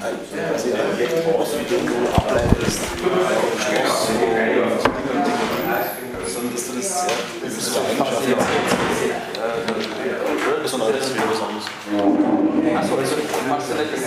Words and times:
quasi 0.00 0.72
ein 0.72 0.80
Objekt 0.92 1.20
aus, 1.28 1.48
wie 1.60 1.66
du 1.68 1.76
ableitest, 2.16 2.80
sondern 6.26 6.52
dass 6.54 6.64
du 6.66 6.72
das 6.76 6.88
sehr 6.88 7.18
bewusst 7.42 7.76
Eigenschaft 7.76 8.48
sondern 10.64 10.92
das 10.92 11.06
ist 11.06 11.14
wieder 11.14 11.28
was 11.30 11.40
anderes. 11.42 11.66
Achso, 12.76 12.92
also 12.96 13.16
machst 13.48 13.68
du 13.68 13.74
nicht 13.74 13.92
das 13.92 14.02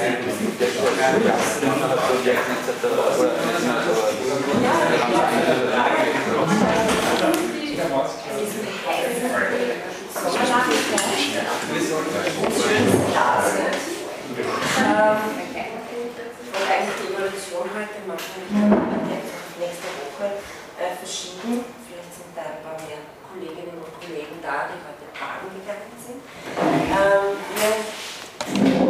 Objekt 0.63 1.21
innerhalb 1.61 2.01
der 2.07 2.15
Objekte 2.15 2.51
etc. 2.53 2.85
Und 16.63 16.71
eigentlich 16.71 16.95
die 16.95 17.11
Evolution 17.11 17.67
heute 17.75 17.99
machen 18.07 18.39
wir 18.39 18.55
einfach 18.55 19.51
nächste 19.59 19.91
Woche 19.99 20.39
äh, 20.79 20.95
verschieben. 20.95 21.59
Vielleicht 21.59 22.15
sind 22.15 22.31
da 22.31 22.55
ein 22.55 22.63
paar 22.63 22.79
mehr 22.87 23.03
Kolleginnen 23.27 23.83
und 23.83 23.91
Kollegen 23.99 24.39
da, 24.39 24.71
die 24.71 24.79
heute 24.79 25.03
baden 25.11 25.51
gegangen 25.59 25.91
sind. 25.99 26.23
Ähm, 26.23 27.35
wir 27.51 27.71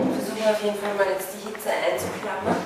versuchen 0.06 0.46
auf 0.46 0.62
jeden 0.62 0.78
Fall 0.78 0.94
mal 1.02 1.18
jetzt 1.18 1.34
die 1.34 1.50
Hitze 1.50 1.74
einzuklammern 1.74 2.62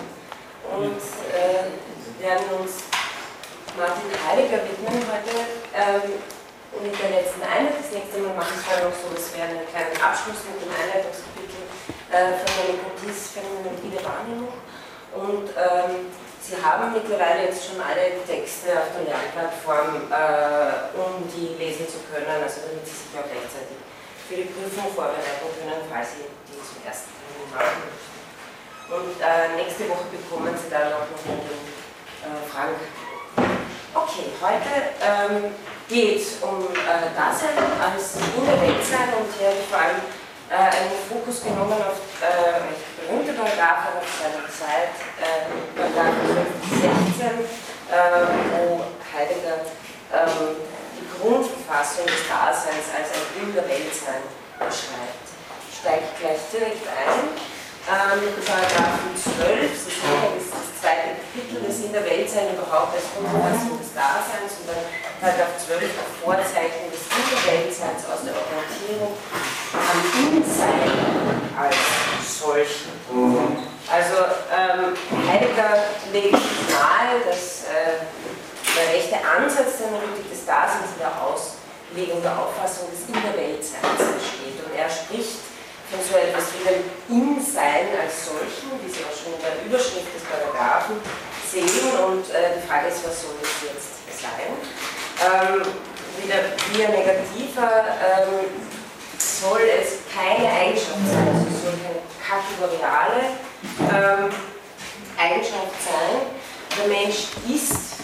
und 0.76 1.00
äh, 1.32 1.72
werden 2.20 2.60
uns 2.60 2.92
Martin 3.80 4.12
Heidegger 4.12 4.60
widmen 4.60 5.08
heute 5.08 5.40
ähm, 5.72 6.20
mit 6.84 6.92
der 7.00 7.16
letzten 7.16 7.48
Einheit. 7.48 7.80
Das 7.80 7.96
nächste 7.96 8.28
Mal 8.28 8.36
machen 8.36 8.60
wir 8.60 8.92
noch 8.92 8.98
so, 9.00 9.08
dass 9.16 9.32
wir 9.32 9.40
einen 9.40 9.64
kleinen 9.72 9.96
Abschluss 10.04 10.44
mit 10.52 10.68
dem 10.68 10.72
Einleitungskapitel 10.76 11.64
äh, 12.12 12.36
von 12.44 12.52
Demokraties, 12.60 13.32
Phänomenologie 13.32 13.96
der 13.96 14.04
Wahrnehmung. 14.04 14.67
Und 15.16 15.50
ähm, 15.56 16.12
Sie 16.42 16.56
haben 16.56 16.94
mittlerweile 16.94 17.52
jetzt 17.52 17.68
schon 17.68 17.82
alle 17.82 18.24
Texte 18.24 18.72
auf 18.72 18.96
der 18.96 19.04
Lernplattform, 19.04 20.08
äh, 20.08 20.96
um 20.96 21.28
die 21.28 21.60
lesen 21.60 21.88
zu 21.88 22.00
können, 22.08 22.40
also 22.40 22.64
damit 22.64 22.88
Sie 22.88 22.96
sich 22.96 23.12
auch 23.20 23.28
rechtzeitig 23.28 23.76
für 24.28 24.36
die 24.36 24.48
Prüfung 24.52 24.88
vorbereiten 24.96 25.44
können, 25.44 25.84
falls 25.92 26.16
Sie 26.16 26.28
die 26.48 26.56
zum 26.64 26.80
ersten 26.88 27.12
Termin 27.20 27.52
machen. 27.52 27.84
Und 28.88 29.20
äh, 29.20 29.60
nächste 29.60 29.92
Woche 29.92 30.08
bekommen 30.08 30.56
Sie 30.56 30.72
dann 30.72 30.96
auch 30.96 31.08
noch 31.12 31.24
den 31.28 31.44
äh, 31.44 32.40
Frank. 32.48 32.80
Okay, 33.92 34.32
heute 34.40 34.96
ähm, 35.04 35.52
geht 35.90 36.22
es 36.22 36.40
um 36.44 36.64
äh, 36.72 37.12
Dasein 37.12 37.60
als 37.80 38.14
sein 38.14 39.10
und 39.20 39.28
hier 39.36 39.52
vor 39.68 39.80
allem 39.80 40.00
äh, 40.50 40.56
einen 40.56 40.96
Fokus 41.10 41.44
genommen 41.44 41.74
auf 41.74 42.00
äh, 42.24 42.64
berühmte 43.04 43.34
Paragraphen 43.34 44.00
aus 44.00 44.12
seiner 44.20 44.48
Zeit, 44.48 44.96
äh, 45.20 45.48
Paragraph 45.76 46.16
16, 46.72 47.48
äh, 47.92 48.28
wo 48.56 48.84
Heidegger 49.12 49.68
ähm, 50.14 50.56
die 50.96 51.08
Grundverfassung 51.20 52.06
des 52.06 52.28
Daseins 52.28 52.88
als 52.96 53.12
ein 53.12 53.44
in 53.44 53.54
der 53.54 53.68
Weltsein 53.68 54.24
beschreibt. 54.60 55.28
Gleich 55.84 56.40
direkt 56.52 56.88
ein. 56.88 57.57
Ähm, 57.88 58.20
Paragraphen 58.44 59.16
12, 59.16 59.72
das 59.72 59.88
ist 59.88 60.52
das 60.52 60.68
zweite 60.76 61.24
Kapitel, 61.24 61.64
das 61.64 61.80
in 61.88 61.96
der 61.96 62.04
Weltsein 62.04 62.52
überhaupt 62.52 62.92
als 62.92 63.08
Grundverfassung 63.16 63.80
des 63.80 63.96
Daseins 63.96 64.60
und 64.60 64.68
dann 64.68 64.84
Paragraph 65.24 65.56
12 65.56 65.96
das 65.96 66.12
Vorzeichen 66.20 66.92
des 66.92 67.08
in 67.08 67.24
der 67.32 67.44
Weltseins 67.48 68.04
aus 68.12 68.28
der 68.28 68.36
Orientierung 68.36 69.16
am 69.72 70.00
Insein 70.20 70.92
als 71.56 71.80
solchen. 72.28 72.92
Also 73.88 74.20
ähm, 74.52 74.92
Heidegger 75.24 75.88
legt 76.12 76.44
nahe, 76.68 77.24
dass 77.24 77.72
äh, 77.72 78.04
der 78.04 79.00
rechte 79.00 79.16
Ansatz 79.16 79.80
der 79.80 79.96
Analytik 79.96 80.28
des 80.28 80.44
Daseins 80.44 80.92
in 80.92 81.08
der 81.08 81.16
Auslegung 81.24 82.20
der 82.20 82.36
Auffassung 82.36 82.92
des 82.92 83.08
In 83.08 83.16
der 83.16 83.48
entsteht. 83.48 84.60
Und 84.60 84.76
er 84.76 84.92
spricht 84.92 85.40
von 85.90 86.00
so 86.04 86.18
etwas 86.18 86.52
wie 86.54 86.64
dem 86.68 86.84
In-Sein 87.10 87.96
als 87.96 88.26
solchen, 88.26 88.76
wie 88.84 88.90
Sie 88.92 89.04
auch 89.08 89.16
schon 89.16 89.34
in 89.36 89.42
der 89.42 89.64
Überschrift 89.66 90.12
des 90.12 90.24
Paragraphen 90.28 91.00
sehen. 91.48 91.70
Und 92.04 92.28
äh, 92.32 92.60
die 92.60 92.68
Frage 92.68 92.88
ist, 92.88 93.06
was 93.08 93.22
soll 93.22 93.36
es 93.42 93.56
jetzt 93.64 94.04
sein? 94.20 94.52
Ähm, 95.24 95.64
wieder 96.22 96.52
via 96.74 96.90
negativer 96.90 97.86
ähm, 98.04 98.52
soll 99.18 99.62
es 99.62 100.04
keine 100.14 100.52
Eigenschaft 100.52 101.08
sein, 101.08 101.28
also 101.28 101.48
es 101.48 101.62
soll 101.64 101.74
keine 101.80 102.04
kategoriale 102.20 103.38
ähm, 103.88 104.30
Eigenschaft 105.18 105.78
sein. 105.80 106.28
Der 106.78 106.88
Mensch 106.88 107.32
ist 107.48 107.98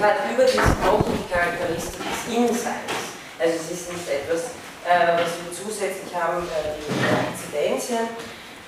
hat 0.00 0.30
überdies 0.32 0.60
auch 0.86 1.02
die 1.02 1.32
Charakteristik 1.32 1.98
des 1.98 2.34
In-Seins. 2.34 3.18
Also 3.38 3.54
es 3.54 3.70
ist 3.70 3.92
nicht 3.92 4.08
etwas, 4.08 4.50
was 4.88 5.36
wir 5.36 5.52
zusätzlich 5.52 6.14
haben, 6.14 6.48
äh, 6.48 6.80
die 6.80 6.88
Inzidenzien. 7.32 8.08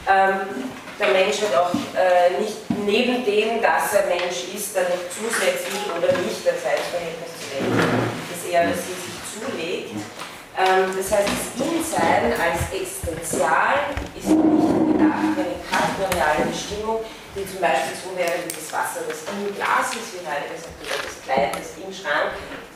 Ähm, 0.08 0.69
der 0.98 1.08
Mensch 1.16 1.41
hat 1.41 1.54
auch 1.56 1.72
äh, 1.97 2.41
nicht 2.41 2.69
neben 2.84 3.25
dem, 3.25 3.62
dass 3.62 3.94
er 3.94 4.04
Mensch 4.04 4.53
ist, 4.53 4.76
dann 4.76 4.84
noch 4.84 5.09
zusätzlich 5.09 5.80
oder 5.88 6.12
nicht 6.20 6.44
das 6.44 6.60
Zeitverhältnis 6.60 7.32
zu 7.41 7.44
denken, 7.56 7.80
das 8.28 8.41
er 8.53 8.69
oder 8.69 8.76
sie 8.76 8.97
sich 9.00 9.16
zulegt. 9.32 9.97
Ähm, 10.60 10.92
das 10.92 11.09
heißt, 11.09 11.28
das 11.28 11.44
In-Sein 11.56 12.36
als 12.36 12.69
Existenzial 12.69 13.97
ist 14.12 14.28
nicht 14.28 14.92
gedacht 14.92 15.32
eine 15.41 15.56
kategoriale 15.64 16.44
Bestimmung, 16.53 17.00
die 17.32 17.48
zum 17.48 17.64
Beispiel 17.64 17.97
so 17.97 18.12
wäre 18.12 18.44
wie 18.44 18.53
das 18.53 18.69
Wasser, 18.69 19.00
das 19.09 19.25
im 19.25 19.48
Glas 19.56 19.88
ist, 19.97 20.20
wie 20.20 20.25
Heidegger 20.28 20.60
sagt, 20.60 20.76
oder 20.84 21.00
das 21.00 21.16
Kleid, 21.25 21.56
das 21.56 21.80
im 21.80 21.88
Schrank 21.88 22.36
liegt. 22.36 22.69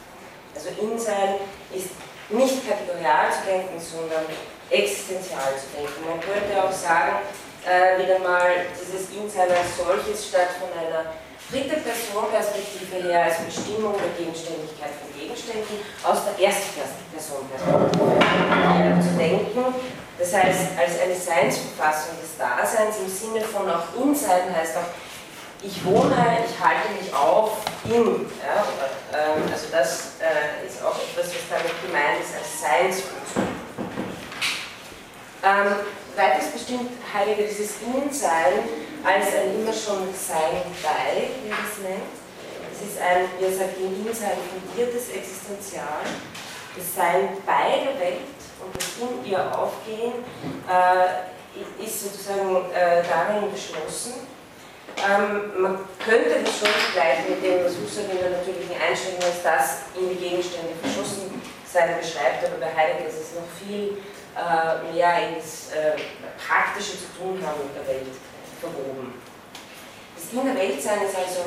Also 0.56 0.72
In-Sein 0.80 1.44
ist 1.76 1.92
nicht 2.30 2.68
kategorial 2.68 3.28
zu 3.32 3.44
denken, 3.44 3.76
sondern 3.80 4.24
existenzial 4.70 5.52
zu 5.60 5.68
denken. 5.76 6.08
Man 6.08 6.20
könnte 6.20 6.56
auch 6.56 6.72
sagen, 6.72 7.20
äh, 7.64 8.00
wieder 8.00 8.18
mal 8.20 8.68
dieses 8.72 9.10
In-Sein 9.12 9.48
als 9.48 9.76
solches 9.76 10.28
statt 10.28 10.56
von 10.60 10.68
einer 10.72 11.12
dritte 11.50 11.80
Person-Perspektive 11.80 13.08
her 13.08 13.24
als 13.24 13.44
Bestimmung 13.44 13.94
der 14.00 14.12
Gegenständigkeit 14.16 14.92
von 14.96 15.12
Gegenständen 15.12 15.76
aus 16.02 16.24
der 16.24 16.36
ersten 16.40 16.80
Person-Perspektive 17.12 19.00
zu 19.00 19.12
denken. 19.20 19.74
Das 20.18 20.32
heißt, 20.32 20.78
als 20.78 21.00
eine 21.00 21.14
Seinsverfassung 21.14 22.16
des 22.22 22.38
Daseins 22.38 22.96
im 23.02 23.10
Sinne 23.10 23.44
von 23.44 23.68
auch 23.68 23.92
In-Sein 24.00 24.54
heißt 24.54 24.76
auch, 24.78 24.88
ich 25.64 25.84
wohne, 25.84 26.44
ich 26.44 26.60
halte 26.62 26.92
mich 27.00 27.12
auf 27.14 27.64
in. 27.84 28.26
Ja, 28.44 28.64
ähm, 29.12 29.42
also 29.50 29.66
das 29.72 30.12
äh, 30.20 30.66
ist 30.66 30.82
auch 30.84 30.96
etwas, 30.96 31.32
was 31.32 31.48
damit 31.48 31.72
gemeint 31.82 32.20
ist 32.20 32.36
als 32.36 32.60
Seinsfunktion. 32.60 33.48
Ähm, 35.42 35.76
weiters 36.16 36.50
bestimmt 36.52 36.90
Heidegger 37.12 37.48
dieses 37.48 37.80
In-Sein 37.80 38.68
als 39.04 39.26
ein 39.34 39.60
immer 39.60 39.72
schon 39.72 40.12
Sein 40.12 40.64
bei, 40.82 41.28
wie 41.42 41.50
er 41.50 41.64
es 41.64 41.78
nennt. 41.80 42.12
Es 42.72 42.80
ist 42.80 43.00
ein, 43.00 43.28
wie 43.38 43.44
er 43.44 43.52
sagt, 43.52 43.78
im 43.78 44.06
In-Sein 44.06 44.36
fundiertes 44.52 45.10
Existenzial. 45.10 46.04
Das 46.76 46.94
Sein 46.94 47.28
bei 47.46 47.84
der 47.84 48.00
Welt 48.00 48.36
und 48.60 48.74
das 48.76 48.98
in 49.00 49.30
ihr 49.30 49.40
Aufgehen 49.56 50.24
äh, 50.68 51.84
ist 51.84 52.02
sozusagen 52.02 52.70
äh, 52.72 53.02
darin 53.08 53.52
geschlossen. 53.52 54.26
Ähm, 55.02 55.60
man 55.60 55.78
könnte 55.98 56.42
das 56.44 56.58
schon 56.58 56.68
vergleichen 56.68 57.30
mit 57.30 57.44
dem, 57.44 57.64
was 57.64 57.74
Husserl 57.76 58.10
in 58.10 58.18
der 58.18 58.30
natürlichen 58.38 58.76
Einstellung 58.80 59.22
als 59.22 59.42
das 59.42 59.90
in 59.98 60.08
die 60.08 60.16
Gegenstände 60.16 60.72
verschossen 60.80 61.42
sein 61.66 61.98
beschreibt, 61.98 62.44
aber 62.46 62.58
bei 62.60 62.70
Heidegger 62.70 63.08
ist 63.08 63.20
es 63.20 63.34
noch 63.34 63.50
viel 63.58 63.98
äh, 64.38 64.92
mehr 64.92 65.28
ins 65.28 65.72
äh, 65.72 65.98
Praktische 66.38 66.92
zu 66.92 67.10
tun 67.18 67.42
haben 67.44 67.58
mit 67.66 67.74
der 67.74 67.86
Welt 67.94 68.14
verwoben. 68.60 69.20
Das 70.14 70.32
in 70.32 70.46
der 70.46 70.54
Weltsein 70.54 71.02
ist 71.02 71.16
also 71.16 71.42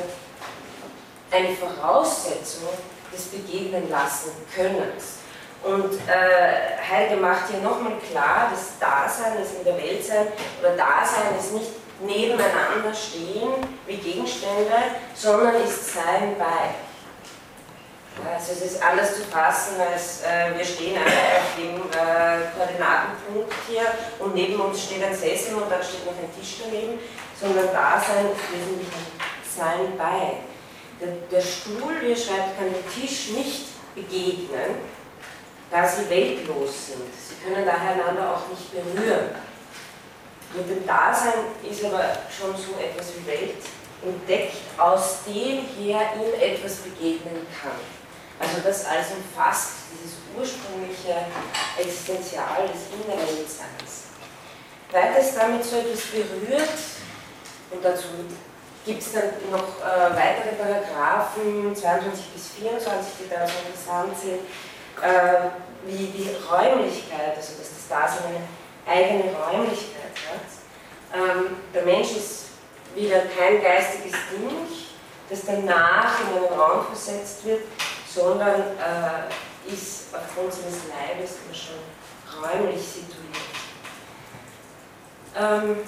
eine 1.30 1.56
Voraussetzung 1.56 2.68
des 3.12 3.24
Begegnen 3.26 3.90
lassen 3.90 4.30
Könnens. 4.54 5.18
Und 5.64 5.94
äh, 6.06 6.78
Heidegger 6.88 7.20
macht 7.20 7.50
hier 7.50 7.60
nochmal 7.60 7.94
klar, 8.10 8.50
das 8.52 8.78
Dasein, 8.78 9.38
das 9.40 9.54
in 9.54 9.64
der 9.64 9.76
Welt 9.76 10.04
sein 10.04 10.28
oder 10.60 10.76
Dasein 10.76 11.36
ist 11.38 11.52
nicht 11.52 11.72
nebeneinander 12.00 12.94
stehen 12.94 13.52
wie 13.86 13.96
Gegenstände, 13.96 14.72
sondern 15.14 15.56
ist 15.56 15.94
Sein 15.94 16.36
bei. 16.38 16.74
Also 18.26 18.52
es 18.52 18.72
ist 18.72 18.82
anders 18.82 19.16
zu 19.16 19.22
fassen, 19.22 19.80
als 19.80 20.22
äh, 20.22 20.56
wir 20.56 20.64
stehen 20.64 20.96
einfach 20.96 21.38
auf 21.38 21.56
dem 21.56 21.76
äh, 21.76 22.50
Koordinatenpunkt 22.56 23.54
hier 23.68 23.86
und 24.18 24.34
neben 24.34 24.60
uns 24.60 24.82
steht 24.82 25.04
ein 25.04 25.14
Sessel 25.14 25.54
und 25.54 25.70
dann 25.70 25.82
steht 25.82 26.04
noch 26.04 26.18
ein 26.18 26.30
Tisch 26.38 26.58
daneben, 26.64 26.98
sondern 27.40 27.66
Dasein 27.66 28.26
ist 28.32 28.52
wesentlich 28.52 28.88
Sein 29.56 29.96
bei. 29.96 30.38
Der, 31.00 31.14
der 31.30 31.40
Stuhl, 31.40 32.00
wie 32.00 32.10
er 32.10 32.16
schreibt, 32.16 32.58
kann 32.58 32.72
dem 32.72 32.92
Tisch 32.92 33.30
nicht 33.30 33.66
begegnen, 33.94 34.82
da 35.70 35.86
sie 35.86 36.10
weltlos 36.10 36.88
sind. 36.88 37.06
Sie 37.14 37.36
können 37.44 37.64
daher 37.64 37.92
einander 37.92 38.34
auch 38.34 38.48
nicht 38.48 38.72
berühren. 38.72 39.30
Mit 40.54 40.68
dem 40.68 40.86
Dasein 40.86 41.52
ist 41.68 41.84
aber 41.84 42.04
schon 42.30 42.56
so 42.56 42.80
etwas 42.80 43.12
wie 43.16 43.26
Welt 43.26 43.62
entdeckt, 44.02 44.56
aus 44.78 45.24
dem 45.26 45.66
her 45.76 46.00
ihm 46.16 46.40
etwas 46.40 46.76
begegnen 46.76 47.46
kann. 47.60 47.78
Also 48.40 48.60
das 48.62 48.86
alles 48.86 49.08
umfasst 49.10 49.72
dieses 49.92 50.18
ursprüngliche 50.36 51.26
Existenzial 51.78 52.68
des 52.68 52.86
inneren 52.94 53.46
Seins. 53.46 54.08
Weiter 54.92 55.18
ist 55.18 55.36
damit 55.36 55.64
so 55.64 55.76
etwas 55.76 56.00
berührt, 56.06 56.68
und 57.70 57.84
dazu 57.84 58.06
gibt 58.86 59.02
es 59.02 59.12
dann 59.12 59.24
noch 59.50 59.84
äh, 59.84 60.16
weitere 60.16 60.54
Paragraphen, 60.56 61.76
22 61.76 62.24
bis 62.32 62.48
24, 62.58 63.12
die 63.20 63.28
da 63.28 63.46
so 63.46 63.52
interessant 63.66 64.16
sind, 64.18 64.40
äh, 65.02 65.50
wie 65.84 66.06
die 66.06 66.30
Räumlichkeit, 66.48 67.36
also 67.36 67.52
dass 67.58 67.68
das 67.74 67.88
Dasein 67.88 68.36
eine 68.86 68.96
eigene 68.96 69.24
Räumlichkeit. 69.36 69.97
Ähm, 71.14 71.56
der 71.74 71.82
Mensch 71.84 72.12
ist 72.12 72.46
wieder 72.94 73.22
kein 73.38 73.62
geistiges 73.62 74.18
Ding, 74.30 74.66
das 75.28 75.40
danach 75.46 76.20
in 76.20 76.36
einen 76.36 76.58
Raum 76.58 76.86
versetzt 76.86 77.44
wird, 77.44 77.62
sondern 78.06 78.60
äh, 78.60 79.72
ist 79.72 80.06
aufgrund 80.12 80.52
seines 80.52 80.80
Leibes 80.88 81.36
immer 81.44 81.54
schon 81.54 82.42
räumlich 82.42 82.80
situiert. 82.80 83.18
Ähm, 85.36 85.78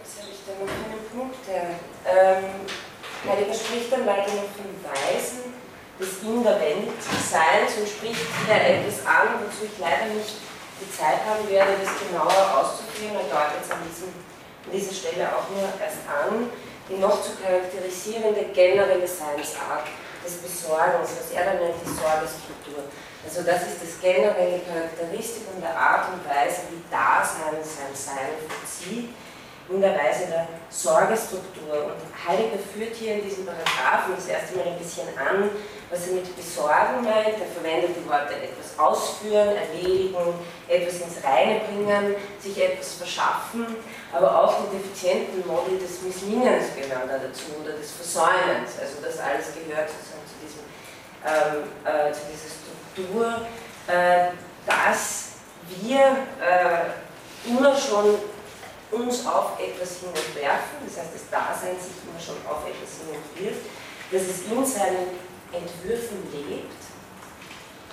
was 0.00 0.22
habe 0.22 0.30
ich 0.30 0.40
da 0.46 0.52
noch 0.52 0.68
für 0.68 0.90
einen 0.90 1.08
Punkt? 1.12 1.36
Ähm, 1.48 2.44
spricht 3.54 3.92
dann 3.92 4.06
weiter 4.06 4.32
noch 4.34 4.48
von 4.56 4.72
Weisen 4.84 5.54
des 5.98 6.22
in 6.22 6.42
der 6.42 6.60
Welt 6.60 6.88
Seins 7.02 7.76
und 7.78 7.88
spricht 7.88 8.20
wieder 8.44 8.60
etwas 8.60 9.04
an, 9.04 9.40
wozu 9.42 9.64
ich 9.64 9.78
leider 9.78 10.06
nicht 10.14 10.47
die 10.80 10.90
Zeit 10.90 11.26
haben 11.26 11.42
werde, 11.50 11.78
das 11.82 11.92
genauer 11.98 12.42
auszuführen 12.54 13.18
und 13.18 13.28
deutet 13.30 13.62
es 13.62 13.70
an, 13.70 13.82
diesem, 13.82 14.14
an 14.14 14.70
dieser 14.70 14.94
Stelle 14.94 15.26
auch 15.34 15.46
nur 15.50 15.66
erst 15.66 16.06
an, 16.06 16.50
die 16.88 16.96
noch 16.96 17.20
zu 17.22 17.36
charakterisierende 17.36 18.54
generelle 18.54 19.06
Seinsart 19.06 19.90
des 20.24 20.38
Besorgens, 20.38 21.10
was 21.18 21.30
er 21.34 21.44
dann 21.44 21.58
nennt 21.60 21.78
die 21.82 21.90
Sorgestruktur. 21.90 22.86
Also 23.24 23.42
das 23.42 23.62
ist 23.68 23.82
das 23.82 24.00
generelle 24.00 24.62
Charakteristikum 24.64 25.60
der 25.60 25.74
Art 25.74 26.08
und 26.14 26.22
Weise, 26.24 26.70
wie 26.70 26.80
Dasein 26.90 27.60
sein 27.60 27.92
Sein 27.92 28.32
vollzieht 28.46 29.10
in 29.68 29.80
der 29.80 29.92
Weise 29.92 30.26
der 30.26 30.48
Sorgestruktur. 30.70 31.92
Und 31.92 32.00
Heidegger 32.16 32.58
führt 32.72 32.96
hier 32.96 33.16
in 33.16 33.24
diesem 33.24 33.44
Paragraphen 33.44 34.16
das 34.16 34.28
erste 34.28 34.56
Mal 34.56 34.68
ein 34.68 34.78
bisschen 34.78 35.08
an, 35.18 35.50
was 35.90 36.06
er 36.08 36.14
mit 36.14 36.36
besorgen 36.36 37.02
meint. 37.02 37.40
Er 37.40 37.50
verwendet 37.52 37.96
die 37.96 38.08
Worte 38.08 38.34
etwas 38.34 38.78
ausführen, 38.78 39.56
erledigen, 39.56 40.34
etwas 40.68 41.00
ins 41.00 41.24
Reine 41.24 41.60
bringen, 41.60 42.14
sich 42.40 42.60
etwas 42.62 42.94
verschaffen, 42.94 43.76
aber 44.12 44.42
auch 44.42 44.54
die 44.62 44.76
defizienten 44.76 45.46
Modi 45.46 45.78
des 45.78 46.02
Misslingens 46.02 46.74
gehören 46.76 47.08
da 47.08 47.18
dazu 47.18 47.56
oder 47.62 47.72
des 47.72 47.92
Versäumens. 47.92 48.78
Also 48.80 49.00
das 49.02 49.18
alles 49.18 49.52
gehört 49.54 49.88
sozusagen 49.88 50.24
zu, 50.28 50.36
diesem, 50.44 50.64
ähm, 51.24 51.68
äh, 51.84 52.12
zu 52.12 52.20
dieser 52.28 52.50
Struktur, 52.52 53.46
äh, 53.86 54.32
dass 54.66 55.28
wir 55.80 56.00
äh, 56.40 57.48
immer 57.48 57.76
schon 57.76 58.16
uns 58.90 59.26
auf 59.26 59.60
etwas 59.60 60.00
hin 60.00 60.08
entwerfen, 60.08 60.80
das 60.86 60.96
heißt, 60.96 61.12
das 61.12 61.28
Dasein 61.30 61.76
sich 61.76 61.92
immer 62.08 62.18
schon 62.18 62.36
auf 62.48 62.64
etwas 62.64 63.04
hin 63.04 63.12
entwirft, 63.12 63.68
dass 64.10 64.22
es 64.22 64.50
in 64.50 64.64
seinen 64.64 65.27
Entwürfen 65.52 66.22
lebt. 66.32 66.78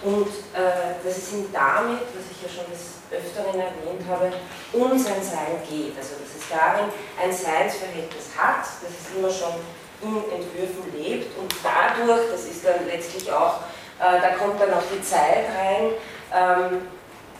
Und 0.04 0.28
äh, 0.54 1.02
dass 1.04 1.18
es 1.18 1.34
ihm 1.34 1.48
damit, 1.54 2.04
was 2.14 2.26
ich 2.30 2.44
ja 2.44 2.50
schon 2.50 2.70
des 2.70 3.00
Öfteren 3.10 3.60
erwähnt 3.60 4.04
habe, 4.10 4.32
um 4.74 4.92
sein 5.00 5.24
Sein 5.24 5.58
geht. 5.68 5.98
Also 5.98 6.16
dass 6.20 6.36
es 6.36 6.50
darin 6.50 6.92
ein 7.22 7.32
Seinsverhältnis 7.32 8.36
hat, 8.38 8.66
dass 8.82 8.92
es 8.92 9.16
immer 9.16 9.32
schon 9.32 9.56
in 10.02 10.18
Entwürfen 10.30 10.92
lebt. 10.94 11.38
Und 11.40 11.54
dadurch, 11.64 12.30
das 12.30 12.46
ist 12.46 12.66
dann 12.66 12.86
letztlich 12.86 13.32
auch, 13.32 13.62
äh, 14.00 14.22
da 14.22 14.36
kommt 14.36 14.60
dann 14.60 14.74
auch 14.74 14.84
die 14.92 15.02
Zeit 15.02 15.46
rein, 15.56 15.92
ähm, 16.34 16.82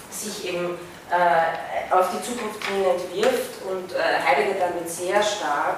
sich 0.10 0.48
eben 0.48 0.80
äh, 1.12 1.94
auf 1.94 2.10
die 2.12 2.24
Zukunft 2.24 2.64
hin 2.66 2.84
entwirft 2.86 3.62
und 3.70 3.94
äh, 3.94 3.98
Heidegger 4.26 4.60
damit 4.60 4.90
sehr 4.90 5.22
stark 5.22 5.78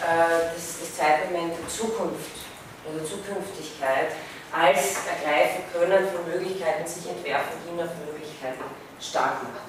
äh, 0.00 0.52
das, 0.54 0.80
das 0.80 0.96
Zeitelement 0.96 1.52
der 1.56 1.68
Zukunft 1.68 2.43
oder 2.88 3.04
Zukünftigkeit 3.04 4.16
als 4.52 5.06
ergreifen 5.06 5.64
können 5.72 6.08
von 6.08 6.24
Möglichkeiten, 6.30 6.86
sich 6.86 7.08
entwerfen, 7.10 7.58
die 7.64 7.82
auf 7.82 7.90
Möglichkeiten 8.06 8.64
stark 9.00 9.42
macht. 9.42 9.68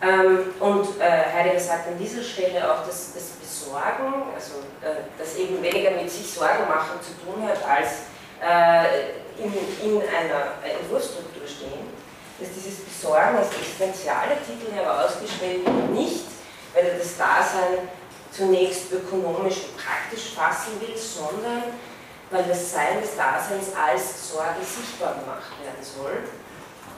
Ähm, 0.00 0.54
und 0.60 1.00
äh, 1.00 1.32
Heidegger 1.34 1.58
sagt 1.58 1.88
an 1.88 1.98
dieser 1.98 2.22
Stelle 2.22 2.62
auch, 2.62 2.86
dass 2.86 3.14
das 3.14 3.34
Besorgen, 3.40 4.30
also 4.34 4.62
äh, 4.82 5.02
das 5.18 5.36
eben 5.36 5.62
weniger 5.62 5.90
mit 5.92 6.10
sich 6.10 6.30
Sorgen 6.30 6.68
machen 6.68 7.00
zu 7.02 7.12
tun 7.24 7.42
hat, 7.48 7.58
als 7.66 8.06
äh, 8.40 9.42
in, 9.42 9.52
in 9.82 10.02
einer 10.02 10.54
Entwurfsstruktur 10.62 11.46
stehen 11.46 11.98
dass 12.38 12.48
dieses 12.54 12.80
Besorgen 12.84 13.36
als 13.36 13.48
existenziale 13.52 14.38
Titel 14.46 14.72
herausgestellt 14.72 15.64
wird, 15.64 15.90
nicht, 15.90 16.24
weil 16.72 16.86
er 16.86 16.98
das 16.98 17.16
Dasein 17.16 17.88
zunächst 18.30 18.92
ökonomisch 18.92 19.56
und 19.64 19.76
praktisch 19.76 20.34
fassen 20.34 20.80
will, 20.80 20.96
sondern 20.96 21.64
weil 22.30 22.44
das 22.44 22.72
Sein 22.72 23.00
des 23.00 23.16
Daseins 23.16 23.68
als 23.74 24.30
Sorge 24.30 24.60
sichtbar 24.62 25.14
gemacht 25.14 25.52
werden 25.62 25.82
soll. 25.82 26.24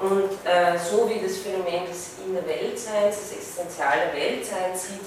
Und 0.01 0.33
äh, 0.49 0.79
so 0.79 1.09
wie 1.09 1.21
das 1.21 1.39
Phänomen 1.39 1.87
des 1.87 2.17
In 2.25 2.35
der 2.35 2.47
Weltseins, 2.47 3.17
das 3.21 3.33
existenziale 3.33 4.13
Weltseins 4.15 4.87
sieht 4.89 5.07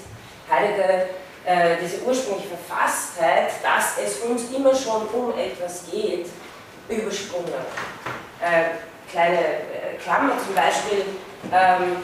Heidegger 0.49 1.05
äh, 1.45 1.77
diese 1.81 2.03
ursprüngliche 2.03 2.49
Verfasstheit, 2.49 3.51
dass 3.63 3.97
es 3.97 4.19
uns 4.19 4.51
immer 4.55 4.73
schon 4.75 5.07
um 5.07 5.37
etwas 5.37 5.85
geht, 5.91 6.27
übersprungen. 6.87 7.53
Äh, 8.39 9.09
kleine 9.11 9.39
äh, 9.39 9.97
Klammer 10.01 10.33
zum 10.45 10.53
Beispiel 10.55 11.05
ähm, 11.51 11.97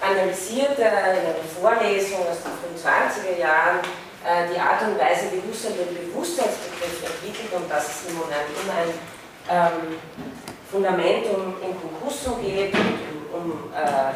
analysiert 0.00 0.78
er 0.78 1.12
in 1.12 1.20
einer 1.20 1.34
Vorlesung 1.60 2.20
aus 2.20 2.38
den 2.42 2.78
25er 2.78 3.38
Jahren 3.38 3.80
äh, 4.24 4.52
die 4.52 4.58
Art 4.58 4.82
und 4.82 4.98
Weise, 4.98 5.30
wie 5.32 5.42
Husserl 5.48 5.72
den 5.72 5.94
Bewusstseinsbegriff 5.94 7.02
entwickelt 7.04 7.52
und 7.54 7.70
dass 7.70 7.86
es 7.86 8.10
im 8.10 8.16
Moment 8.16 8.48
um 8.62 8.70
ein 8.70 8.90
ähm, 9.50 9.98
Fundamentum 10.70 11.54
in 11.62 11.74
Concurso 11.80 12.36
geht 12.36 12.74
um, 12.74 13.40
um 13.40 13.72
äh, 13.72 14.12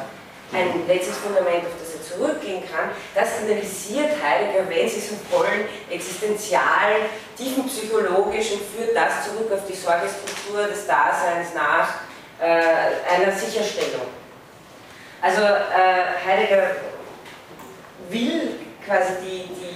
ein 0.54 0.86
letztes 0.86 1.16
Fundament, 1.16 1.64
auf 1.64 1.72
das 1.80 1.94
er 1.94 2.02
zurückgehen 2.02 2.62
kann, 2.70 2.90
das 3.14 3.38
analysiert 3.38 4.10
Heidegger, 4.22 4.68
wenn 4.68 4.88
Sie 4.88 5.00
so 5.00 5.14
wollen, 5.30 5.64
existenzial, 5.88 7.08
tiefenpsychologisch 7.36 8.52
und 8.52 8.62
führt 8.76 8.94
das 8.94 9.24
zurück 9.24 9.50
auf 9.50 9.66
die 9.66 9.74
Sorgestruktur 9.74 10.64
des 10.64 10.86
Daseins 10.86 11.54
nach 11.54 11.88
äh, 12.38 13.14
einer 13.14 13.32
Sicherstellung. 13.32 14.08
Also 15.22 15.40
äh, 15.40 16.26
Heidegger 16.26 16.76
will 18.10 18.56
quasi 18.84 19.12
die, 19.22 19.48
die 19.54 19.71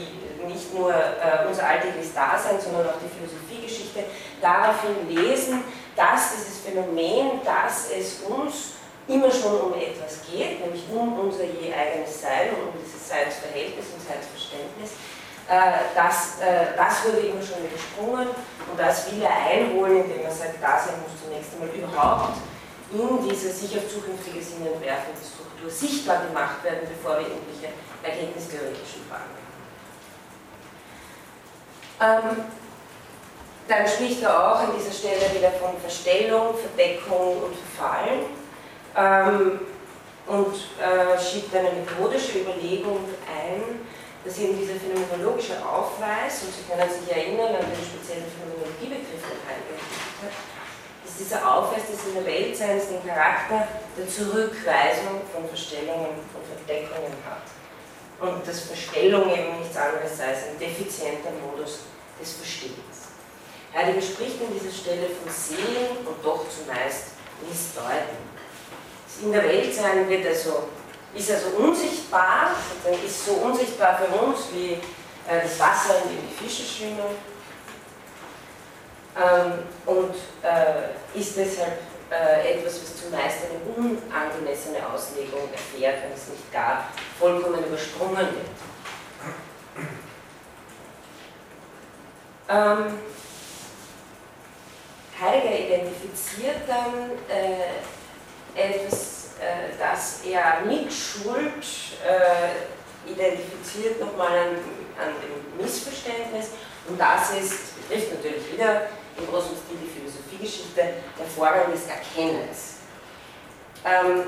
nicht 0.46 0.72
nur 0.74 0.92
äh, 0.92 1.46
unser 1.46 1.66
alltägliches 1.66 2.14
Dasein, 2.14 2.60
sondern 2.60 2.88
auch 2.88 3.00
die 3.02 3.10
Philosophiegeschichte 3.10 4.04
daraufhin 4.40 5.08
lesen, 5.08 5.64
dass 5.94 6.32
dieses 6.36 6.60
Phänomen, 6.60 7.40
dass 7.44 7.90
es 7.90 8.22
uns 8.22 8.76
immer 9.08 9.30
schon 9.30 9.60
um 9.60 9.74
etwas 9.74 10.26
geht, 10.30 10.60
nämlich 10.60 10.82
um 10.90 11.18
unser 11.18 11.44
je 11.44 11.72
eigenes 11.72 12.20
Sein, 12.20 12.50
um 12.58 12.74
dieses 12.74 13.08
Seinsverhältnis 13.08 13.86
und 13.94 14.02
Seinsverständnis, 14.02 14.98
äh, 15.48 15.94
das, 15.94 16.42
äh, 16.42 16.74
das 16.76 17.06
wurde 17.06 17.30
immer 17.30 17.42
schon 17.42 17.62
übersprungen 17.62 18.28
und 18.34 18.76
das 18.76 19.06
will 19.10 19.22
er 19.22 19.30
einholen, 19.30 20.02
indem 20.02 20.26
er 20.26 20.34
sagt, 20.34 20.58
Dasein 20.60 20.98
muss 21.06 21.14
zunächst 21.22 21.54
einmal 21.54 21.70
überhaupt 21.70 22.38
in 22.90 23.28
diese 23.28 23.50
sich 23.50 23.76
auf 23.78 23.88
zukünftige 23.88 24.42
Sinn 24.42 24.66
entwerfende 24.66 25.22
Struktur 25.22 25.70
sichtbar 25.70 26.26
gemacht 26.26 26.62
werden, 26.62 26.86
bevor 26.88 27.18
wir 27.18 27.26
irgendwelche 27.26 27.74
erkenntnistheoretischen 28.02 29.06
Fragen. 29.08 29.35
Ähm, 32.00 32.44
dann 33.68 33.88
spricht 33.88 34.22
er 34.22 34.30
auch 34.30 34.60
an 34.60 34.72
dieser 34.78 34.92
Stelle 34.92 35.34
wieder 35.34 35.50
von 35.52 35.76
Verstellung, 35.80 36.54
Verdeckung 36.54 37.42
und 37.42 37.54
Verfallen 37.56 38.30
ähm, 38.96 39.60
und 40.26 40.54
äh, 40.78 41.18
schiebt 41.18 41.54
eine 41.54 41.70
methodische 41.72 42.40
Überlegung 42.40 43.00
ein, 43.26 43.86
dass 44.24 44.38
eben 44.38 44.58
dieser 44.58 44.74
phänomenologische 44.74 45.58
Aufweis, 45.64 46.42
und 46.42 46.52
Sie 46.54 46.62
können 46.68 46.88
sich 46.90 47.10
erinnern 47.10 47.54
an 47.56 47.66
den 47.66 47.82
speziellen 47.82 48.26
Phänomenologiebegriff, 48.30 49.22
den 49.22 49.42
Heidegger 49.46 49.82
hat, 50.22 50.56
dieser 51.18 51.40
Aufweis 51.40 51.86
des 51.88 52.06
in 52.06 52.14
der 52.14 52.26
Weltseins 52.26 52.88
den 52.88 53.04
Charakter 53.06 53.68
der 53.96 54.08
Zurückweisung 54.08 55.22
von 55.32 55.48
Verstellungen, 55.48 56.20
von 56.32 56.42
Verdeckungen 56.44 57.16
hat. 57.24 57.55
Und 58.20 58.46
dass 58.46 58.60
Verstellung 58.60 59.30
eben 59.30 59.58
nichts 59.60 59.76
anderes 59.76 60.16
sei 60.16 60.28
als 60.28 60.38
ein 60.48 60.58
defizienter 60.58 61.30
Modus 61.42 61.80
des 62.20 62.32
Verstehens. 62.32 63.12
Heidegger 63.74 64.00
spricht 64.00 64.40
an 64.40 64.54
dieser 64.54 64.74
Stelle 64.74 65.06
von 65.08 65.30
Sehen 65.30 65.98
und 66.06 66.24
doch 66.24 66.46
zumeist 66.48 67.12
Missdeuten. 67.46 68.16
in 69.22 69.32
der 69.32 69.44
Welt 69.44 69.74
sein 69.74 70.08
wird 70.08 70.26
also, 70.26 70.68
ist 71.14 71.30
also 71.30 71.48
unsichtbar, 71.58 72.52
ist 73.04 73.26
so 73.26 73.32
unsichtbar 73.32 73.98
für 73.98 74.24
uns 74.24 74.38
wie 74.52 74.72
äh, 74.72 75.42
das 75.42 75.58
Wasser, 75.60 76.02
in 76.04 76.16
dem 76.16 76.28
die 76.28 76.44
Fische 76.44 76.62
schwimmen 76.62 77.16
ähm, 79.16 79.52
und 79.86 80.14
äh, 80.42 81.18
ist 81.18 81.36
deshalb 81.36 81.78
äh, 82.10 82.54
etwas, 82.54 82.80
was 82.82 83.02
zumeist 83.02 83.38
eine 83.50 83.76
unangemessene 83.76 84.78
Auslegung 84.86 85.48
erfährt, 85.52 86.02
wenn 86.04 86.12
es 86.12 86.28
nicht 86.28 86.52
gar 86.52 86.88
vollkommen 87.18 87.64
übersprungen 87.64 88.16
wird. 88.16 88.46
Ähm, 92.48 92.98
Heidegger 95.20 95.58
identifiziert 95.58 96.68
dann 96.68 97.10
äh, 97.28 97.72
etwas, 98.54 99.30
äh, 99.40 99.76
das 99.78 100.20
er 100.24 100.60
mit 100.64 100.92
Schuld 100.92 101.64
äh, 102.06 103.10
identifiziert, 103.10 104.00
nochmal 104.00 104.38
an, 104.38 104.48
an 105.00 105.12
dem 105.22 105.64
Missverständnis. 105.64 106.50
Und 106.88 107.00
das 107.00 107.30
ist, 107.30 107.88
betrifft 107.88 108.12
natürlich 108.14 108.52
wieder 108.52 108.88
im 109.18 109.26
großen 109.26 109.56
Stil 109.56 109.78
die 109.82 110.00
Philosophiegeschichte, 110.36 110.82
der 111.18 111.26
Vorgang 111.34 111.72
des 111.72 111.86
Erkennens. 111.88 112.76
Ähm, 113.84 114.24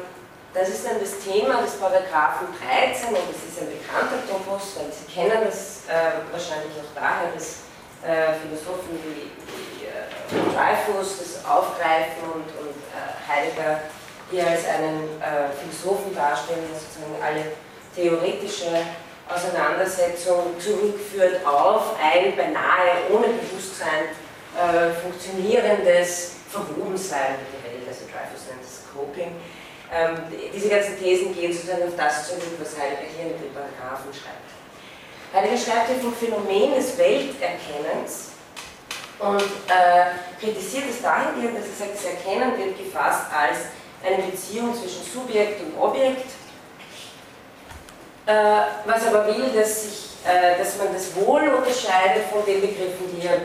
das 0.54 0.68
ist 0.70 0.86
dann 0.86 0.98
das 1.00 1.18
Thema 1.20 1.60
des 1.62 1.76
Paragraphen 1.76 2.48
13 2.64 3.08
und 3.10 3.28
das 3.28 3.44
ist 3.44 3.60
ein 3.60 3.68
bekannter 3.68 4.24
Topos, 4.26 4.76
weil 4.76 4.90
Sie 4.90 5.12
kennen 5.12 5.44
das 5.44 5.84
äh, 5.88 6.24
wahrscheinlich 6.32 6.72
auch 6.80 6.92
daher, 6.94 7.30
dass 7.34 7.68
äh, 8.02 8.32
Philosophen 8.40 8.96
wie, 9.04 9.28
wie 9.28 9.84
äh, 9.84 10.54
Dreyfus 10.54 11.18
das 11.18 11.44
aufgreifen 11.44 12.24
und, 12.32 12.48
und 12.64 12.76
äh, 12.96 13.12
Heidegger 13.28 13.80
hier 14.30 14.46
als 14.46 14.64
einen 14.66 15.20
äh, 15.20 15.52
Philosophen 15.52 16.14
darstellen, 16.14 16.64
der 16.70 16.80
sozusagen 16.80 17.22
alle 17.22 17.52
theoretische 17.94 18.72
Auseinandersetzung 19.28 20.58
zurückführt 20.58 21.44
auf 21.44 21.96
ein 22.00 22.34
beinahe 22.36 23.12
ohne 23.12 23.28
Bewusstsein 23.28 24.08
äh, 24.58 24.90
funktionierendes 25.00 26.32
Verwobensein 26.50 27.38
mit 27.38 27.48
der 27.54 27.70
Welt, 27.70 27.86
also 27.86 28.04
Dreyfus 28.10 28.50
nennt 28.50 28.62
es 28.62 28.82
Coping. 28.92 29.32
Ähm, 29.90 30.18
diese 30.52 30.68
ganzen 30.68 30.98
Thesen 30.98 31.34
gehen 31.34 31.52
sozusagen 31.52 31.84
auf 31.84 31.96
das 31.96 32.28
zurück, 32.28 32.42
was 32.58 32.76
Heidegger 32.76 33.08
hier 33.14 33.32
in 33.32 33.40
den 33.40 33.52
Paragraphen 33.54 34.12
schreibt. 34.12 34.48
Heidegger 35.32 35.56
schreibt 35.56 35.88
hier 35.88 36.00
vom 36.00 36.14
Phänomen 36.14 36.74
des 36.74 36.98
Welterkennens 36.98 38.32
und 39.18 39.50
äh, 39.70 40.18
kritisiert 40.40 40.84
es 40.90 41.02
dahingehend, 41.02 41.58
dass 41.58 41.66
er 41.66 41.86
sagt, 41.86 41.94
das 41.94 42.04
Erkennen 42.04 42.58
wird 42.58 42.78
gefasst 42.78 43.26
als 43.32 43.70
eine 44.04 44.22
Beziehung 44.22 44.74
zwischen 44.74 45.02
Subjekt 45.02 45.60
und 45.62 45.78
Objekt, 45.80 46.26
äh, 48.26 48.60
was 48.84 49.06
aber 49.06 49.26
will, 49.26 49.50
dass, 49.54 49.82
sich, 49.82 50.18
äh, 50.24 50.58
dass 50.58 50.76
man 50.76 50.92
das 50.92 51.14
Wohl 51.16 51.48
unterscheidet 51.48 52.24
von 52.30 52.44
den 52.44 52.60
Begriffen, 52.60 53.08
die 53.16 53.26
er 53.26 53.40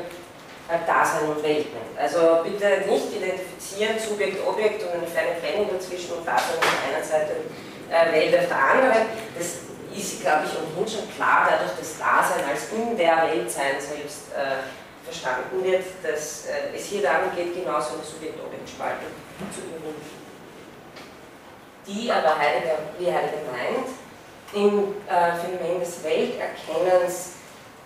Dasein 0.67 1.27
und 1.29 1.43
Welt 1.43 1.67
nennt. 1.73 1.99
Also 1.99 2.43
bitte 2.43 2.87
nicht 2.87 3.11
identifizieren 3.11 3.99
Subjekt, 3.99 4.39
Objekt 4.47 4.83
und 4.83 4.91
eine 4.91 5.07
feine 5.07 5.39
Trennung 5.39 5.69
dazwischen 5.71 6.13
und 6.13 6.25
Dasein 6.25 6.55
auf 6.55 6.63
der 6.63 6.95
einen 6.95 7.03
Seite 7.03 7.35
äh, 7.91 8.11
Welt 8.11 8.39
auf 8.39 8.47
der 8.47 8.57
anderen. 8.57 9.05
Das 9.37 9.47
ist, 9.93 10.21
glaube 10.21 10.47
ich, 10.47 10.53
ohnehin 10.55 10.87
schon 10.87 11.07
klar, 11.15 11.47
dadurch, 11.49 11.77
dass 11.77 11.99
Dasein 11.99 12.47
als 12.49 12.71
in 12.71 12.97
der 12.97 13.27
Welt 13.27 13.51
sein 13.51 13.75
selbst 13.77 14.31
äh, 14.33 14.63
verstanden 15.03 15.63
wird, 15.63 15.83
dass 16.01 16.47
äh, 16.47 16.75
es 16.75 16.85
hier 16.85 17.03
darum 17.03 17.35
geht, 17.35 17.53
genauso 17.53 17.95
eine 17.95 18.03
Subjekt-Objekt-Spaltung 18.03 19.11
zu 19.53 19.61
überwinden. 19.67 20.23
Die 21.85 22.09
aber 22.09 22.39
Heidegger, 22.39 22.79
wie 22.97 23.11
Heidegger 23.11 23.43
meint, 23.51 23.91
im 24.53 24.95
äh, 25.09 25.35
Phänomen 25.35 25.81
des 25.81 26.03
Welterkennens 26.03 27.31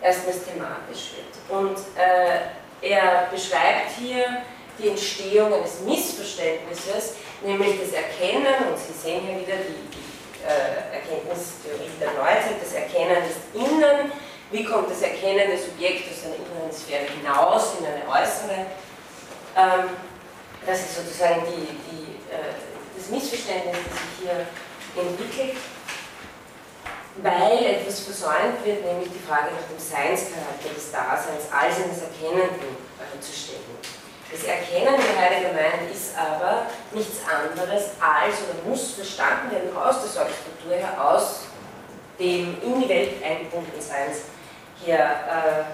erstmals 0.01 0.43
thematisch 0.45 1.13
wird. 1.17 1.59
Und 1.59 1.77
äh, 1.97 2.56
er 2.81 3.27
beschreibt 3.31 3.97
hier 3.99 4.43
die 4.77 4.89
Entstehung 4.89 5.53
eines 5.53 5.81
Missverständnisses, 5.81 7.15
nämlich 7.43 7.79
das 7.79 7.93
Erkennen, 7.93 8.69
und 8.69 8.77
Sie 8.77 8.93
sehen 8.93 9.21
hier 9.25 9.39
wieder 9.39 9.57
die, 9.57 9.97
äh, 10.45 10.95
Erkenntnistheorie 10.95 11.89
der 11.99 12.13
Neuzeit, 12.13 12.61
das 12.61 12.73
Erkennen 12.73 13.23
des 13.25 13.37
Innen, 13.53 14.11
wie 14.51 14.63
kommt 14.63 14.89
das 14.89 15.01
Erkennen 15.01 15.51
des 15.51 15.65
Subjekts 15.65 16.07
aus 16.11 16.25
einer 16.25 16.35
inneren 16.35 16.71
Sphäre 16.71 17.05
hinaus 17.05 17.73
in 17.79 17.85
eine 17.85 18.07
äußere. 18.07 18.65
Ähm, 19.57 19.89
das 20.65 20.79
ist 20.79 20.95
sozusagen 20.95 21.41
die, 21.47 21.67
die, 21.89 22.31
äh, 22.31 22.53
das 22.95 23.09
Missverständnis, 23.09 23.77
das 23.89 23.97
sich 23.97 24.29
hier 24.29 25.03
entwickelt 25.03 25.57
weil 27.23 27.65
etwas 27.65 28.01
versäumt 28.01 28.63
wird, 28.63 28.85
nämlich 28.85 29.09
die 29.09 29.23
Frage 29.27 29.49
nach 29.53 29.65
dem 29.65 29.79
Seinscharakter 29.79 30.69
des 30.73 30.91
Daseins 30.91 31.49
als 31.49 31.75
eines 31.81 32.01
Erkennenden 32.01 32.77
äh, 32.99 33.19
zu 33.19 33.33
stellen. 33.33 33.77
Das 34.29 34.43
Erkennen, 34.43 34.99
wie 34.99 35.17
Heidegger 35.17 35.53
meint, 35.53 35.89
ist 35.89 36.11
aber 36.17 36.67
nichts 36.91 37.23
anderes 37.23 37.95
als 37.97 38.35
oder 38.43 38.69
muss 38.69 38.93
verstanden 38.93 39.51
werden 39.51 39.75
aus 39.75 40.01
der 40.01 40.09
Sorgstruktur 40.09 40.75
heraus, 40.75 41.47
dem 42.19 42.61
in 42.61 42.81
die 42.81 42.89
Welt 42.89 43.23
eingebundenen 43.23 43.81
Seins 43.81 44.27
her 44.83 45.65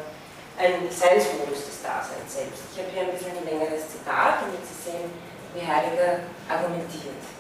äh, 0.59 0.63
ein 0.63 0.85
Seinsmodus 0.89 1.65
des 1.65 1.81
Daseins 1.81 2.29
selbst. 2.29 2.61
Ich 2.71 2.77
habe 2.77 2.91
hier 2.93 3.01
ein 3.01 3.11
bisschen 3.11 3.33
ein 3.35 3.43
längeres 3.43 3.89
Zitat, 3.89 4.45
damit 4.45 4.61
Sie 4.61 4.91
sehen, 4.91 5.09
wie 5.55 5.65
Heidegger 5.65 6.29
argumentiert. 6.47 7.32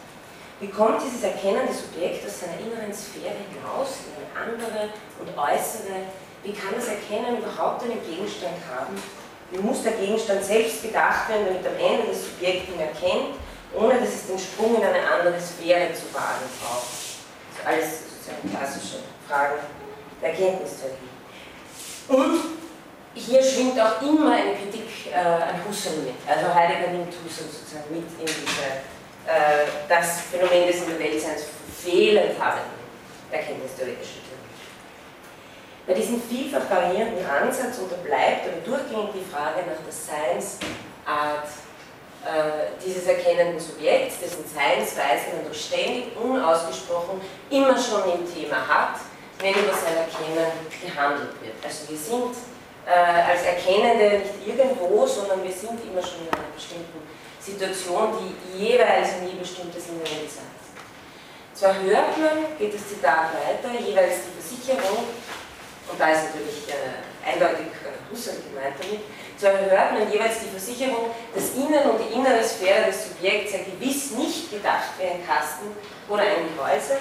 Wie 0.63 0.69
kommt 0.69 1.03
dieses 1.03 1.23
erkennende 1.23 1.73
Subjekt 1.73 2.25
aus 2.25 2.39
seiner 2.39 2.55
inneren 2.55 2.93
Sphäre 2.95 3.35
hinaus 3.51 4.07
in 4.07 4.15
eine 4.15 4.31
andere 4.31 4.95
und 5.19 5.27
äußere? 5.35 6.07
Wie 6.41 6.53
kann 6.53 6.71
das 6.79 6.87
Erkennen 6.87 7.43
überhaupt 7.43 7.83
einen 7.83 7.99
Gegenstand 7.99 8.55
haben? 8.71 8.95
Wie 9.51 9.59
muss 9.59 9.83
der 9.83 9.91
Gegenstand 9.99 10.41
selbst 10.41 10.81
gedacht 10.81 11.27
werden, 11.27 11.51
damit 11.51 11.67
am 11.67 11.75
Ende 11.75 12.07
das 12.07 12.31
Subjekt 12.31 12.71
ihn 12.71 12.79
erkennt, 12.79 13.35
ohne 13.75 13.99
dass 13.99 14.07
es 14.07 14.27
den 14.27 14.39
Sprung 14.39 14.79
in 14.79 14.87
eine 14.87 15.03
andere 15.03 15.35
Sphäre 15.35 15.91
zu 15.91 16.07
wagen 16.15 16.47
braucht? 16.63 16.95
Also 17.59 17.67
alles 17.67 18.07
sozusagen 18.07 18.47
klassische 18.47 19.03
Fragen 19.27 19.59
der 20.21 20.29
Erkenntnistheorie. 20.31 21.11
Und 22.07 22.39
hier 23.15 23.43
schwingt 23.43 23.75
auch 23.83 23.99
immer 23.99 24.31
eine 24.31 24.55
Kritik 24.55 25.11
äh, 25.11 25.19
an 25.19 25.59
Husserl 25.67 26.07
mit. 26.07 26.15
Also 26.23 26.55
Heidegger 26.55 26.95
nimmt 26.95 27.11
Husserl 27.19 27.51
sozusagen 27.51 27.91
mit 27.91 28.07
in 28.15 28.31
diese 28.31 28.92
das 29.87 30.21
Phänomen 30.31 30.67
des 30.67 30.77
Individuellseins 30.83 31.43
fehlend 31.81 32.39
habenden 32.39 32.83
erkenntnistheoretischen 33.31 34.21
Theorie. 34.23 34.43
Bei 35.87 35.93
diesem 35.93 36.21
vielfach 36.21 36.69
variierenden 36.69 37.25
Ansatz 37.25 37.77
unterbleibt 37.79 38.47
aber 38.47 38.61
durchgehend 38.63 39.11
die 39.13 39.25
Frage 39.31 39.65
nach 39.67 39.81
der 39.83 39.91
Seinsart 39.91 41.47
äh, 42.23 42.79
dieses 42.83 43.05
erkennenden 43.05 43.59
Subjekts, 43.59 44.19
dessen 44.19 44.45
Seinsweise 44.47 45.35
man 45.35 45.43
doch 45.43 45.53
ständig 45.53 46.15
unausgesprochen 46.15 47.19
immer 47.49 47.75
schon 47.75 48.03
im 48.15 48.23
Thema 48.23 48.63
hat, 48.65 48.95
wenn 49.39 49.51
über 49.51 49.73
sein 49.73 49.97
Erkennen 49.97 50.47
gehandelt 50.79 51.35
wird. 51.41 51.59
Also 51.61 51.89
wir 51.89 51.97
sind 51.97 52.31
äh, 52.85 53.31
als 53.31 53.43
Erkennende 53.43 54.23
nicht 54.23 54.47
irgendwo, 54.47 55.05
sondern 55.05 55.43
wir 55.43 55.51
sind 55.51 55.83
immer 55.83 56.01
schon 56.01 56.23
in 56.23 56.31
einer 56.31 56.47
bestimmten 56.55 57.03
Situation, 57.45 58.13
die 58.19 58.63
jeweils 58.63 59.09
in 59.19 59.27
je 59.27 59.35
bestimmtes 59.35 59.87
Individuum 59.87 60.29
sagt. 60.29 60.63
Zwar 61.53 61.75
hört 61.83 62.17
man, 62.17 62.57
geht 62.57 62.73
das 62.73 62.87
Zitat 62.87 63.35
weiter, 63.35 63.69
jeweils 63.79 64.25
die 64.25 64.35
Versicherung, 64.39 65.03
und 65.91 65.99
da 65.99 66.09
ist 66.11 66.31
natürlich 66.31 66.63
äh, 66.71 67.03
eindeutig 67.27 67.67
äh, 67.83 67.99
Husserl 68.09 68.37
gemeint 68.47 68.79
damit, 68.79 69.01
zwar 69.37 69.59
hört 69.59 69.91
man 69.91 70.11
jeweils 70.11 70.39
die 70.39 70.49
Versicherung, 70.55 71.11
das 71.35 71.51
Innen 71.53 71.83
und 71.91 71.99
die 71.99 72.15
innere 72.15 72.43
Sphäre 72.43 72.87
des 72.87 73.11
Subjekts 73.11 73.51
sei 73.51 73.65
gewiss 73.67 74.11
nicht 74.11 74.49
gedacht 74.49 74.95
wie 74.97 75.05
ein 75.05 75.27
Kasten 75.27 75.67
oder 76.07 76.23
ein 76.23 76.47
Gehäuse, 76.55 76.97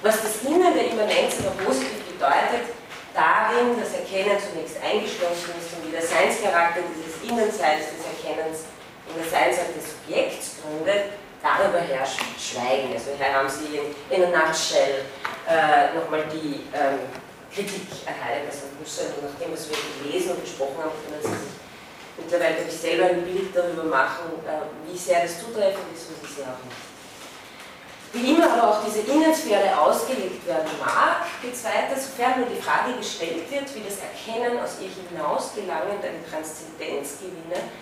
was 0.00 0.22
das 0.22 0.42
Innen 0.48 0.72
der 0.74 0.88
Immanenz 0.88 1.36
aber 1.44 1.54
positiv 1.62 2.00
bedeutet, 2.08 2.72
darin 3.12 3.76
das 3.78 3.92
Erkennen 3.92 4.40
zunächst 4.40 4.80
eingeschlossen 4.80 5.52
ist 5.60 5.76
und 5.76 5.86
wie 5.86 5.92
der 5.92 6.02
Seinscharakter 6.02 6.80
dieses 6.80 7.20
Innenseins 7.22 7.92
des 7.92 8.02
Erkennens 8.08 8.71
in 9.14 9.22
der 9.22 9.30
Seinsart 9.30 9.76
des 9.76 9.92
Subjekts 9.92 10.56
gründet, 10.62 11.12
darüber 11.42 11.78
herrscht 11.78 12.20
Schweigen. 12.38 12.92
Also 12.92 13.12
hier 13.16 13.32
haben 13.32 13.48
Sie 13.48 13.76
in, 13.76 13.92
in 14.08 14.24
a 14.24 14.46
nutshell 14.46 15.04
äh, 15.48 15.94
nochmal 15.94 16.24
die 16.32 16.64
ähm, 16.72 17.04
Kritik 17.52 17.84
Heideggers 18.08 18.64
und 18.64 18.80
Husserl 18.80 19.12
und 19.20 19.28
nachdem 19.28 19.52
was 19.52 19.68
wir 19.68 19.76
gelesen 20.00 20.32
und 20.32 20.42
besprochen 20.42 20.78
haben, 20.78 20.96
können 21.04 21.20
Sie 21.20 21.28
sich 21.28 21.52
mittlerweile 22.16 22.64
ich 22.68 22.76
selber 22.76 23.06
ein 23.06 23.22
Bild 23.24 23.54
darüber 23.54 23.84
machen, 23.84 24.40
äh, 24.46 24.88
wie 24.88 24.96
sehr 24.96 25.22
das 25.22 25.40
zutreffend 25.40 25.92
ist 25.94 26.08
und 26.08 26.22
wie 26.22 26.32
sehr 26.32 26.48
auch 26.48 26.64
nicht. 26.64 26.92
Wie 28.12 28.34
immer 28.34 28.52
aber 28.52 28.68
auch 28.68 28.84
diese 28.84 29.00
Innensphäre 29.10 29.72
ausgelegt 29.80 30.46
werden 30.46 30.68
mag, 30.78 31.24
geht 31.40 31.54
es 31.54 31.64
weiter, 31.64 31.96
sofern 31.96 32.40
nur 32.40 32.48
die 32.48 32.60
Frage 32.60 32.92
gestellt 32.98 33.50
wird, 33.50 33.74
wie 33.74 33.84
das 33.88 34.04
Erkennen 34.04 34.60
aus 34.60 34.76
ihr 34.80 34.92
hinausgelangend 34.92 36.04
eine 36.04 36.20
Transzendenz 36.28 37.20
gewinne, 37.20 37.72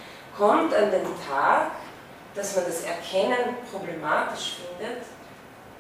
kommt 0.40 0.75
an 0.75 0.90
den 0.90 1.04
Tag, 1.28 1.73
dass 2.35 2.56
man 2.56 2.64
das 2.64 2.85
Erkennen 2.85 3.56
problematisch 3.70 4.56
findet, 4.56 5.02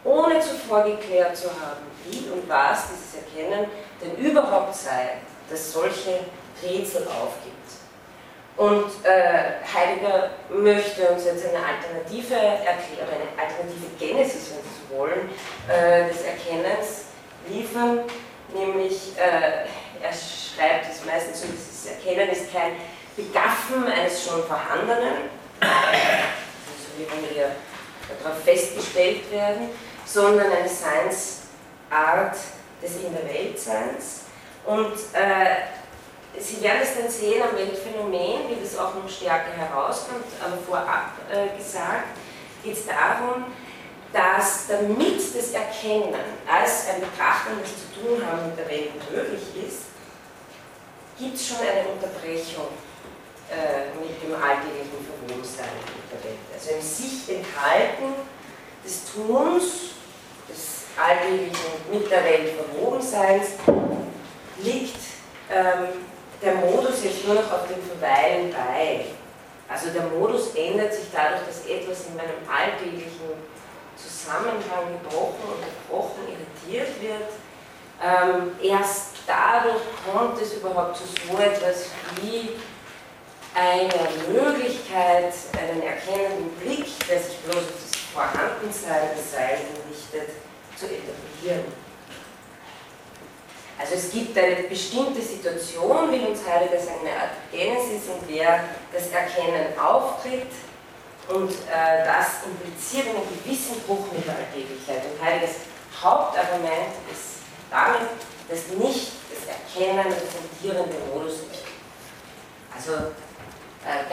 ohne 0.04 0.38
zuvor 0.40 0.84
geklärt 0.84 1.34
zu 1.34 1.48
haben, 1.48 1.86
wie 2.04 2.28
und 2.30 2.46
was 2.46 2.88
dieses 2.88 3.24
Erkennen 3.24 3.70
denn 4.02 4.16
überhaupt 4.16 4.74
sei, 4.74 5.16
das 5.48 5.72
solche 5.72 6.20
Rätsel 6.62 7.04
aufgibt. 7.04 7.56
Und 8.56 9.06
äh, 9.06 9.64
Heidegger 9.64 10.30
möchte 10.50 11.08
uns 11.08 11.24
jetzt 11.24 11.46
eine 11.48 11.64
alternative 11.64 12.34
Erklärung, 12.34 13.08
eine 13.08 13.42
alternative 13.42 13.88
Genesis, 13.98 14.50
wenn 14.50 14.62
Sie 14.62 14.90
so 14.90 14.98
wollen, 14.98 15.30
äh, 15.68 16.06
des 16.08 16.22
Erkennens 16.22 17.04
liefern, 17.48 18.00
nämlich 18.52 19.16
äh, 19.16 19.64
er 20.02 20.12
schreibt 20.12 20.92
es 20.92 21.04
meistens 21.06 21.40
so, 21.40 21.46
dieses 21.46 21.86
Erkennen 21.86 22.28
ist 22.28 22.52
kein 22.52 22.72
Begaffen 23.20 23.86
eines 23.86 24.24
schon 24.24 24.42
vorhandenen, 24.44 25.30
also 25.60 26.88
wie 26.96 27.34
wir 27.34 27.50
darauf 28.22 28.42
festgestellt 28.44 29.30
werden, 29.30 29.70
sondern 30.04 30.50
eine 30.50 30.68
Seinsart 30.68 32.36
des 32.82 32.96
In 32.96 33.12
der 33.12 33.28
Weltseins. 33.28 34.22
Und 34.64 34.94
äh, 35.12 35.68
Sie 36.38 36.62
werden 36.62 36.78
es 36.82 36.94
dann 36.96 37.10
sehen 37.10 37.42
am 37.42 37.56
Weltphänomen, 37.56 38.48
wie 38.48 38.62
das 38.62 38.78
auch 38.78 38.94
noch 38.94 39.08
stärker 39.08 39.52
herauskommt, 39.52 40.26
aber 40.40 40.56
vorab 40.58 41.12
äh, 41.28 41.56
gesagt, 41.58 42.16
geht 42.62 42.74
es 42.74 42.86
darum, 42.86 43.46
dass 44.12 44.68
damit 44.68 45.18
das 45.18 45.50
Erkennen 45.50 46.14
als 46.50 46.88
ein 46.88 47.00
Betrachten, 47.00 47.50
das 47.60 47.70
zu 47.70 48.00
tun 48.00 48.24
haben 48.24 48.46
mit 48.46 48.58
der 48.58 48.68
Welt 48.68 49.10
möglich 49.10 49.66
ist, 49.66 49.82
gibt 51.18 51.34
es 51.34 51.48
schon 51.48 51.58
eine 51.58 51.88
Unterbrechung 51.88 52.68
äh, 53.50 53.90
mit 53.98 54.22
dem 54.22 54.34
alltäglichen 54.34 55.04
Verwobensein 55.04 55.74
der 56.10 56.24
Welt. 56.24 56.38
Also 56.54 56.74
ein 56.74 56.82
sich 56.82 57.36
enthalten 57.36 58.14
des 58.84 59.04
Tuns, 59.12 59.64
des 60.48 60.86
alltäglichen 60.96 61.72
mit 61.90 62.10
der 62.10 62.24
Welt 62.24 62.54
Verwobenseins, 62.54 63.48
liegt 64.62 65.00
ähm, 65.50 65.88
der 66.42 66.54
Modus 66.54 67.02
jetzt 67.04 67.26
nur 67.26 67.34
noch 67.34 67.52
auf 67.52 67.66
dem 67.66 67.82
Verweilen 67.82 68.52
bei. 68.52 69.06
Also 69.68 69.90
der 69.90 70.02
Modus 70.04 70.54
ändert 70.54 70.92
sich 70.94 71.06
dadurch, 71.12 71.42
dass 71.46 71.66
etwas 71.66 72.06
in 72.06 72.16
meinem 72.16 72.42
alltäglichen 72.48 73.34
Zusammenhang 73.96 74.98
gebrochen 75.02 75.44
und 75.46 75.62
gebrochen 75.88 76.22
irritiert 76.26 77.00
wird. 77.00 77.30
Ähm, 78.02 78.52
erst 78.62 79.16
dadurch 79.26 79.82
kommt 80.06 80.40
es 80.40 80.54
überhaupt 80.54 80.96
zu 80.96 81.04
so 81.04 81.38
etwas 81.38 81.86
wie 82.22 82.50
einer 83.54 84.10
Möglichkeit, 84.28 85.32
einen 85.58 85.82
erkennenden 85.82 86.50
Blick, 86.60 86.86
der 87.08 87.18
sich 87.18 87.38
bloß 87.38 87.56
auf 87.56 87.64
das 87.82 88.00
Vorhandensein 88.12 89.16
des 89.16 89.32
Seins 89.32 89.60
richtet, 89.88 90.30
zu 90.76 90.86
etablieren. 90.86 91.72
Also 93.78 93.94
es 93.94 94.10
gibt 94.12 94.36
eine 94.36 94.64
bestimmte 94.64 95.22
Situation, 95.22 96.12
will 96.12 96.26
uns 96.26 96.40
Heidegger 96.46 96.78
sagen, 96.78 97.00
eine 97.00 97.16
Art 97.16 97.30
Genesis, 97.50 98.02
in 98.08 98.36
der 98.36 98.64
das 98.92 99.08
Erkennen 99.10 99.78
auftritt 99.78 100.52
und 101.28 101.50
äh, 101.50 102.04
das 102.04 102.44
impliziert 102.44 103.06
einen 103.08 103.24
gewissen 103.42 103.80
Bruch 103.86 104.12
mit 104.12 104.26
der 104.26 104.36
Alltäglichkeit. 104.36 105.02
Und 105.04 105.24
Heideggers 105.24 105.56
Hauptargument 106.02 106.92
ist 107.10 107.40
damit, 107.70 108.10
dass 108.48 108.68
nicht 108.76 109.12
das 109.30 109.48
Erkennen 109.48 110.10
der 110.10 110.28
fundierende 110.28 110.96
Modus 111.12 111.34
ist. 111.50 111.64
Also 112.76 113.12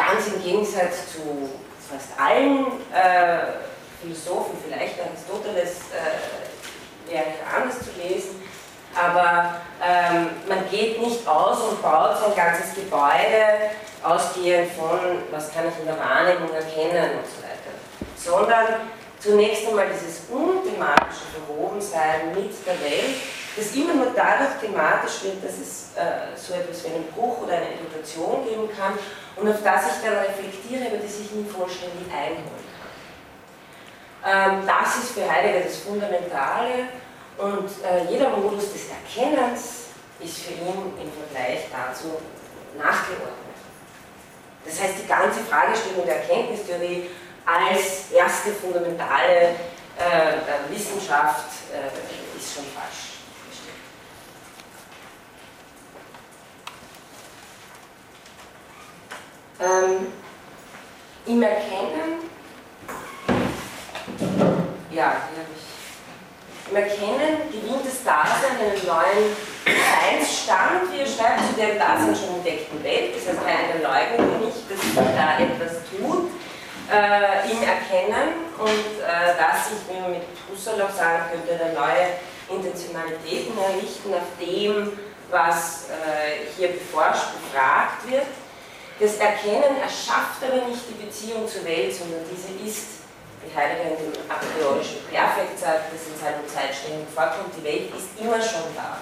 ganz 0.08 0.28
im 0.28 0.42
Gegensatz 0.44 1.14
zu 1.14 1.50
fast 1.90 2.20
allen 2.20 2.66
äh, 2.94 3.60
Philosophen, 4.02 4.58
vielleicht 4.66 4.96
Aristoteles 5.00 5.92
äh, 5.92 7.12
wäre 7.12 7.26
anders 7.56 7.80
zu 7.80 7.92
lesen, 8.02 8.42
aber 8.96 9.62
ähm, 9.84 10.30
man 10.48 10.70
geht 10.70 11.02
nicht 11.02 11.28
aus 11.28 11.60
und 11.62 11.82
baut 11.82 12.18
so 12.20 12.26
ein 12.28 12.36
ganzes 12.36 12.74
Gebäude 12.76 13.72
ausgehend 14.04 14.72
von, 14.74 15.00
was 15.32 15.54
kann 15.54 15.66
ich 15.68 15.80
in 15.80 15.86
der 15.86 15.98
Wahrnehmung 16.00 16.54
erkennen 16.54 17.18
und 17.18 17.26
so 17.26 17.44
weiter, 17.44 17.74
sondern 18.16 18.88
zunächst 19.20 19.68
einmal 19.68 19.88
dieses 19.88 20.22
unthematische 20.30 21.28
Verwobensein 21.34 22.34
mit 22.34 22.54
der 22.66 22.80
Welt, 22.82 23.16
das 23.56 23.76
immer 23.76 23.94
nur 23.96 24.14
dadurch 24.16 24.60
thematisch 24.62 25.24
wird, 25.24 25.44
dass 25.44 25.58
es 25.58 25.90
äh, 25.96 26.36
so 26.36 26.54
etwas 26.54 26.84
wie 26.84 26.94
einen 26.94 27.08
Bruch 27.12 27.42
oder 27.44 27.54
eine 27.54 27.74
Irritation 27.82 28.46
geben 28.46 28.70
kann 28.78 28.94
und 29.40 29.50
auf 29.50 29.64
das 29.64 29.82
ich 29.88 30.04
dann 30.04 30.18
reflektiere, 30.18 30.88
aber 30.88 30.98
das 30.98 31.20
ich 31.20 31.32
nie 31.32 31.46
vollständig 31.46 32.08
einholen 32.12 32.66
kann. 34.24 34.60
Ähm, 34.60 34.68
das 34.68 34.98
ist 34.98 35.12
für 35.12 35.30
Heidegger 35.30 35.62
das 35.62 35.78
Fundamentale 35.78 36.90
und 37.38 37.70
äh, 37.86 38.10
jeder 38.10 38.30
Modus 38.32 38.74
des 38.74 38.90
Erkennens 38.90 39.86
ist 40.20 40.40
für 40.40 40.54
ihn 40.54 40.94
im 41.00 41.12
Vergleich 41.12 41.68
dazu 41.72 42.18
nachgeordnet. 42.78 43.48
Das 44.66 44.82
heißt, 44.82 44.96
die 45.04 45.08
ganze 45.08 45.42
Fragestellung 45.42 46.06
der 46.06 46.18
Erkenntnistheorie 46.18 47.10
als 47.46 48.12
erste 48.12 48.52
fundamentale 48.52 49.56
äh, 49.98 50.70
Wissenschaft 50.70 51.48
äh, 51.72 52.38
ist 52.38 52.56
schon 52.56 52.66
falsch. 52.66 53.07
Ähm, 59.60 60.14
Im 61.26 61.42
Erkennen, 61.42 62.30
ja, 64.92 65.06
habe 65.06 65.48
ich 65.56 65.68
im 66.70 66.76
Erkennen 66.76 67.50
gewinnt 67.50 67.86
das 67.86 68.04
Dasein 68.04 68.58
einen 68.60 68.86
neuen 68.86 69.36
Seinsstand, 69.66 70.92
wie 70.92 71.00
er 71.00 71.06
schreibt, 71.06 71.48
zu 71.48 71.54
der 71.58 71.76
Dasein 71.76 72.16
schon 72.16 72.36
entdeckten 72.36 72.84
Welt. 72.84 73.16
Das 73.16 73.34
heißt, 73.34 73.46
eine 73.46 73.82
leugnet 73.82 74.46
nicht, 74.46 74.70
dass 74.70 74.82
sich 74.82 74.96
da 74.96 75.40
etwas 75.40 75.82
tut 75.90 76.30
äh, 76.92 77.52
im 77.52 77.64
Erkennen 77.64 78.46
und 78.60 79.02
äh, 79.02 79.36
dass 79.38 79.70
sich, 79.70 79.80
wie 79.90 80.00
man 80.00 80.12
mit 80.12 80.24
Husserl 80.50 80.82
auch 80.82 80.94
sagen 80.94 81.24
könnte, 81.32 81.64
eine 81.64 81.74
neue 81.74 82.20
Intentionalitäten 82.50 83.58
errichten 83.58 84.14
auf 84.14 84.28
dem, 84.40 85.00
was 85.30 85.88
äh, 85.90 86.48
hier 86.56 86.70
beforscht, 86.70 87.34
befragt 87.34 88.10
wird. 88.10 88.28
Das 89.00 89.18
Erkennen 89.18 89.78
erschafft 89.82 90.42
aber 90.42 90.66
nicht 90.66 90.82
die 90.90 91.06
Beziehung 91.06 91.48
zur 91.48 91.64
Welt, 91.66 91.94
sondern 91.94 92.22
diese 92.26 92.50
ist 92.68 93.06
wie 93.44 93.56
Heidegger 93.56 93.94
in 93.94 94.12
dem 94.12 94.22
a 94.28 94.36
priorischen 94.42 95.06
Perfekt 95.12 95.60
sagt, 95.60 95.94
das 95.94 96.10
in 96.10 96.18
seinem 96.20 96.48
Zeitstellen 96.50 97.06
vorkommt, 97.14 97.54
die 97.56 97.64
Welt 97.64 97.94
ist 97.94 98.18
immer 98.20 98.42
schon 98.42 98.74
da. 98.76 98.98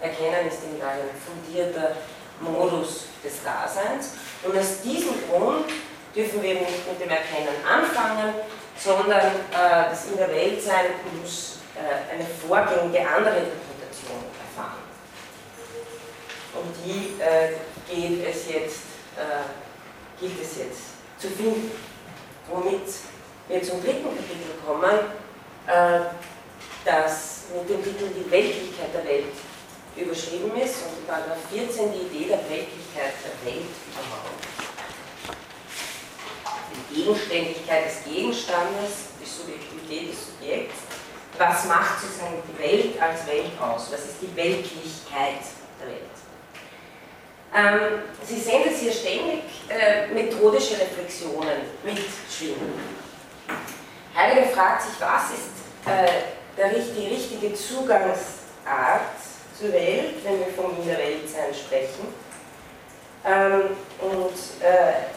Erkennen 0.00 0.48
ist 0.48 0.64
in 0.64 0.80
ein 0.80 1.12
fundierter 1.20 1.96
Modus 2.40 3.06
des 3.22 3.42
Daseins. 3.44 4.14
Und 4.42 4.56
aus 4.56 4.80
diesem 4.82 5.14
Grund 5.28 5.66
dürfen 6.14 6.42
wir 6.42 6.50
eben 6.50 6.60
nicht 6.60 6.88
mit 6.88 7.00
dem 7.00 7.10
Erkennen 7.10 7.54
anfangen, 7.66 8.32
sondern 8.78 9.26
äh, 9.52 9.90
das 9.90 10.06
in 10.06 10.16
der 10.16 10.30
Welt 10.30 10.62
sein 10.62 10.86
muss 11.20 11.58
äh, 11.74 12.14
eine 12.14 12.24
vorgängige 12.24 13.06
andere 13.06 13.44
Interpretation 13.44 14.22
erfahren. 14.40 14.82
Und 16.54 16.74
die 16.84 17.20
äh, 17.20 17.58
geht 17.88 18.26
es 18.26 18.48
jetzt, 18.48 18.87
äh, 19.18 20.20
gilt 20.20 20.40
es 20.40 20.58
jetzt 20.58 20.80
zu 21.18 21.28
finden, 21.28 21.70
womit 22.48 22.86
wir 23.48 23.62
zum 23.62 23.82
dritten 23.82 24.04
Kapitel 24.04 24.54
kommen, 24.64 24.98
äh, 25.66 26.00
das 26.84 27.44
mit 27.54 27.68
dem 27.68 27.82
Titel 27.82 28.08
Die 28.14 28.30
Weltlichkeit 28.30 28.94
der 28.94 29.04
Welt 29.04 29.34
überschrieben 29.96 30.56
ist 30.56 30.76
und 30.86 31.06
Paragraph 31.06 31.38
14 31.50 31.92
die 31.92 32.06
Idee 32.06 32.28
der 32.28 32.38
Weltlichkeit 32.48 33.14
der 33.24 33.52
Welt 33.52 33.66
überhaupt. 33.88 34.38
Die 36.90 36.94
Gegenständigkeit 36.94 37.86
des 37.86 38.04
Gegenstandes, 38.04 39.12
die 39.20 39.26
Subjektivität 39.26 40.12
des 40.12 40.26
Subjekts. 40.26 40.76
Was 41.36 41.66
macht 41.66 42.00
sozusagen 42.00 42.42
die 42.48 42.58
Welt 42.62 43.02
als 43.02 43.26
Welt 43.26 43.52
aus? 43.60 43.92
Was 43.92 44.00
ist 44.00 44.22
die 44.22 44.34
Weltlichkeit? 44.34 45.42
Ähm, 47.54 48.02
Sie 48.24 48.38
sehen, 48.38 48.62
dass 48.64 48.78
hier 48.78 48.92
ständig 48.92 49.42
äh, 49.68 50.06
methodische 50.12 50.74
Reflexionen 50.74 51.62
mitschwingen. 51.82 52.74
Heidegger 54.14 54.48
fragt 54.48 54.82
sich, 54.82 55.00
was 55.00 55.30
ist 55.30 55.86
äh, 55.86 56.58
der, 56.58 56.68
die 56.70 57.06
richtige 57.06 57.54
Zugangsart 57.54 59.16
zur 59.58 59.72
Welt, 59.72 60.16
wenn 60.24 60.40
wir 60.40 60.46
vom 60.48 60.76
In 60.78 60.86
der 60.86 60.98
Weltsein 60.98 61.54
sprechen. 61.54 62.12
Ähm, 63.24 63.76
und 64.00 64.36
äh, 64.62 65.08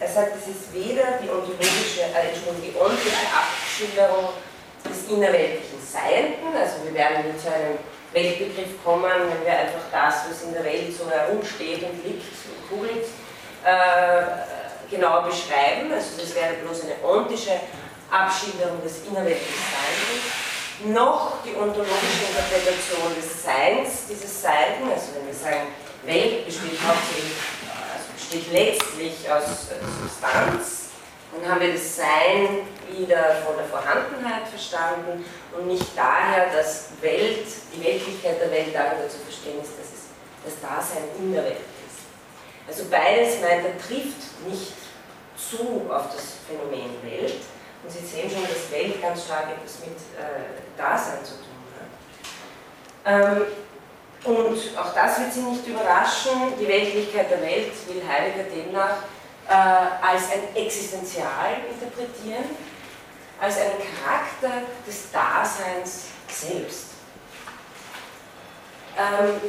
er 0.00 0.08
sagt, 0.08 0.32
es 0.36 0.48
ist 0.48 0.72
weder 0.72 1.18
die 1.22 1.28
ontologische, 1.28 2.02
äh, 2.02 2.32
die 2.34 2.48
ontologische 2.48 3.16
Abschilderung 3.32 4.30
des 4.84 5.12
innerweltlichen 5.12 5.80
Seienden, 5.80 6.56
also 6.56 6.84
wir 6.84 6.94
werden 6.94 7.26
nicht 7.26 7.40
zu 7.40 7.52
einem 7.52 7.78
Weltbegriff 8.12 8.82
kommen, 8.84 9.04
wenn 9.04 9.44
wir 9.44 9.52
einfach 9.52 9.86
das, 9.92 10.26
was 10.28 10.42
in 10.42 10.52
der 10.52 10.64
Welt 10.64 10.92
so 10.96 11.08
herumsteht 11.08 11.82
und 11.84 12.04
liegt 12.04 12.26
und 12.48 12.68
kugelt, 12.68 13.06
äh, 13.64 14.90
genauer 14.90 15.24
beschreiben, 15.24 15.92
also 15.92 16.18
das 16.18 16.34
wäre 16.34 16.54
bloß 16.54 16.82
eine 16.82 16.96
ontische 17.04 17.52
Abschilderung 18.10 18.82
des 18.82 19.06
innerweltlichen 19.06 19.62
Seins, 19.70 20.92
noch 20.92 21.34
die 21.44 21.54
ontologische 21.54 22.26
Interpretation 22.28 23.14
des 23.14 23.44
Seins 23.44 24.06
dieses 24.08 24.42
Seiten, 24.42 24.90
also 24.90 25.14
wenn 25.14 25.26
wir 25.26 25.34
sagen, 25.34 25.68
Welt 26.04 26.46
besteht 26.46 26.78
also 26.80 28.12
besteht 28.16 28.52
letztlich 28.52 29.30
aus 29.30 29.68
Substanz, 30.00 30.79
dann 31.32 31.50
haben 31.50 31.60
wir 31.60 31.72
das 31.72 31.96
Sein 31.96 32.66
wieder 32.90 33.36
von 33.46 33.56
der 33.56 33.66
Vorhandenheit 33.66 34.48
verstanden 34.48 35.24
und 35.56 35.68
nicht 35.68 35.86
daher, 35.96 36.52
dass 36.52 36.88
Welt, 37.00 37.46
die 37.72 37.84
Weltlichkeit 37.84 38.40
der 38.40 38.50
Welt 38.50 38.74
darüber 38.74 39.08
zu 39.08 39.18
verstehen 39.18 39.60
ist, 39.62 39.78
dass 39.78 39.86
es 39.94 40.10
das 40.44 40.60
Dasein 40.60 41.04
in 41.18 41.32
der 41.32 41.44
Welt 41.44 41.56
ist. 41.86 42.02
Also 42.66 42.90
beides 42.90 43.40
meint, 43.40 43.64
er 43.64 43.78
trifft 43.78 44.42
nicht 44.48 44.74
zu 45.36 45.90
auf 45.90 46.12
das 46.12 46.42
Phänomen 46.48 46.90
Welt. 47.02 47.40
Und 47.82 47.90
Sie 47.90 48.04
sehen 48.04 48.30
schon, 48.30 48.42
dass 48.42 48.70
Welt 48.70 49.00
ganz 49.00 49.24
stark 49.24 49.46
etwas 49.50 49.80
mit 49.80 49.96
äh, 50.18 50.60
Dasein 50.76 51.24
zu 51.24 51.34
tun 51.34 51.46
hat. 51.78 51.86
Ähm, 53.06 53.42
und 54.22 54.78
auch 54.78 54.92
das 54.94 55.18
wird 55.18 55.32
Sie 55.32 55.40
nicht 55.40 55.66
überraschen, 55.66 56.52
die 56.60 56.68
Weltlichkeit 56.68 57.30
der 57.30 57.40
Welt 57.40 57.72
will 57.88 58.02
Heidegger 58.06 58.44
demnach 58.54 58.98
als 59.50 60.30
ein 60.30 60.54
Existenzial 60.54 61.56
interpretieren, 61.68 62.44
als 63.40 63.56
einen 63.58 63.78
Charakter 63.78 64.66
des 64.86 65.10
Daseins 65.10 66.04
selbst. 66.28 66.90
Ähm, 68.96 69.40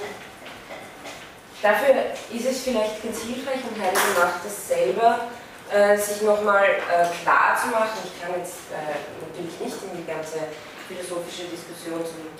dafür 1.61 1.95
ist 2.33 2.45
es 2.45 2.63
vielleicht 2.63 3.03
ganz 3.03 3.21
hilfreich, 3.21 3.59
und 3.69 3.79
Heidegger 3.79 4.25
macht 4.25 4.45
das 4.45 4.67
selber, 4.67 5.27
äh, 5.71 5.97
sich 5.97 6.21
nochmal 6.21 6.65
äh, 6.65 7.23
klar 7.23 7.57
zu 7.61 7.67
machen. 7.67 7.99
Ich 8.03 8.21
kann 8.21 8.39
jetzt 8.39 8.71
äh, 8.71 8.97
natürlich 9.21 9.59
nicht 9.59 9.83
in 9.83 9.97
die 9.97 10.05
ganze 10.05 10.39
philosophische 10.87 11.43
Diskussion 11.43 12.03
zum 12.05 12.31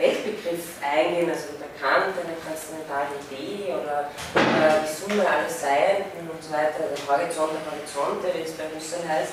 Weltbegriff 0.00 0.80
eingehen, 0.80 1.28
also 1.28 1.60
der 1.60 1.68
Kant, 1.76 2.16
eine 2.16 2.32
transzendentale 2.40 3.20
Idee 3.28 3.74
oder 3.74 4.08
äh, 4.34 4.80
die 4.80 4.88
Summe 4.88 5.28
alles 5.28 5.60
Seienden 5.60 6.24
und 6.32 6.42
so 6.42 6.52
weiter, 6.52 6.88
der 6.88 6.96
Horizont 7.04 7.52
der 7.52 7.68
Horizonte, 7.68 8.32
wie 8.32 8.42
es 8.42 8.56
bei 8.56 8.64
Husserl 8.74 9.06
heißt. 9.06 9.32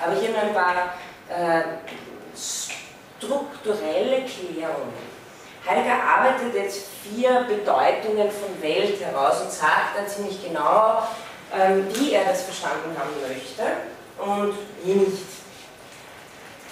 Aber 0.00 0.14
hier 0.14 0.30
nur 0.30 0.42
ein 0.42 0.54
paar 0.54 0.94
äh, 1.28 1.62
strukturelle 3.18 4.22
Klärungen. 4.22 5.14
Heidegger 5.66 6.02
arbeitet 6.02 6.54
jetzt 6.54 6.86
vier 7.02 7.46
Bedeutungen 7.48 8.30
von 8.30 8.62
Welt 8.62 9.00
heraus 9.00 9.40
und 9.40 9.50
sagt 9.50 9.96
dann 9.96 10.06
ziemlich 10.06 10.44
genau, 10.44 11.02
ähm, 11.52 11.86
wie 11.94 12.12
er 12.12 12.24
das 12.24 12.42
verstanden 12.42 12.94
haben 12.98 13.14
möchte 13.26 13.62
und 14.18 14.54
wie 14.82 14.92
nicht. 14.92 15.26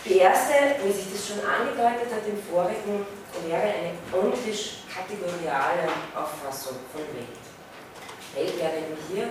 Die 0.04 0.18
erste, 0.18 0.52
wie 0.84 0.92
sich 0.92 1.06
das 1.12 1.28
schon 1.28 1.38
angedeutet 1.46 2.12
hat 2.12 2.26
im 2.26 2.42
vorigen, 2.42 3.06
wäre 3.46 3.62
eine 3.62 3.92
ontisch-kategoriale 4.12 5.88
Auffassung 6.14 6.76
von 6.92 7.02
Welt. 7.14 7.42
Welt 8.34 8.58
wäre 8.58 8.76
eben 8.78 8.96
hier 9.10 9.28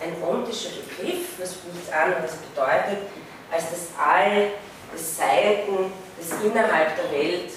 ein 0.00 0.22
ontischer 0.22 0.70
Begriff, 0.70 1.38
was 1.38 1.56
nichts 1.72 1.92
anderes 1.92 2.32
bedeutet, 2.36 3.08
als 3.50 3.70
das 3.70 3.88
All 3.98 4.50
des 4.92 5.16
Seiten, 5.16 5.92
das 6.18 6.42
innerhalb 6.42 6.96
der 6.96 7.10
Welt 7.12 7.50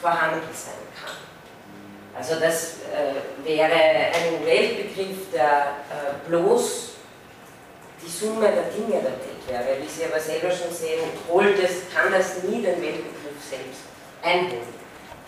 vorhanden 0.00 0.48
sein 0.52 0.74
kann. 0.94 1.16
Also 2.16 2.40
das 2.40 2.78
äh, 2.92 3.46
wäre 3.46 3.72
ein 3.72 4.44
Weltbegriff, 4.44 5.30
der 5.32 5.76
äh, 5.90 6.28
bloß 6.28 6.90
die 8.02 8.10
Summe 8.10 8.50
der 8.50 8.64
Dinge 8.64 9.00
der 9.00 9.12
Welt 9.12 9.46
wäre. 9.46 9.82
Wie 9.82 9.88
Sie 9.88 10.04
aber 10.04 10.20
selber 10.20 10.50
schon 10.50 10.74
sehen, 10.74 11.00
holt 11.28 11.58
es, 11.58 11.94
kann 11.94 12.12
das 12.12 12.42
nie 12.42 12.62
den 12.62 12.80
Weltbegriff 12.80 13.38
selbst 13.48 13.80
einholen. 14.22 14.79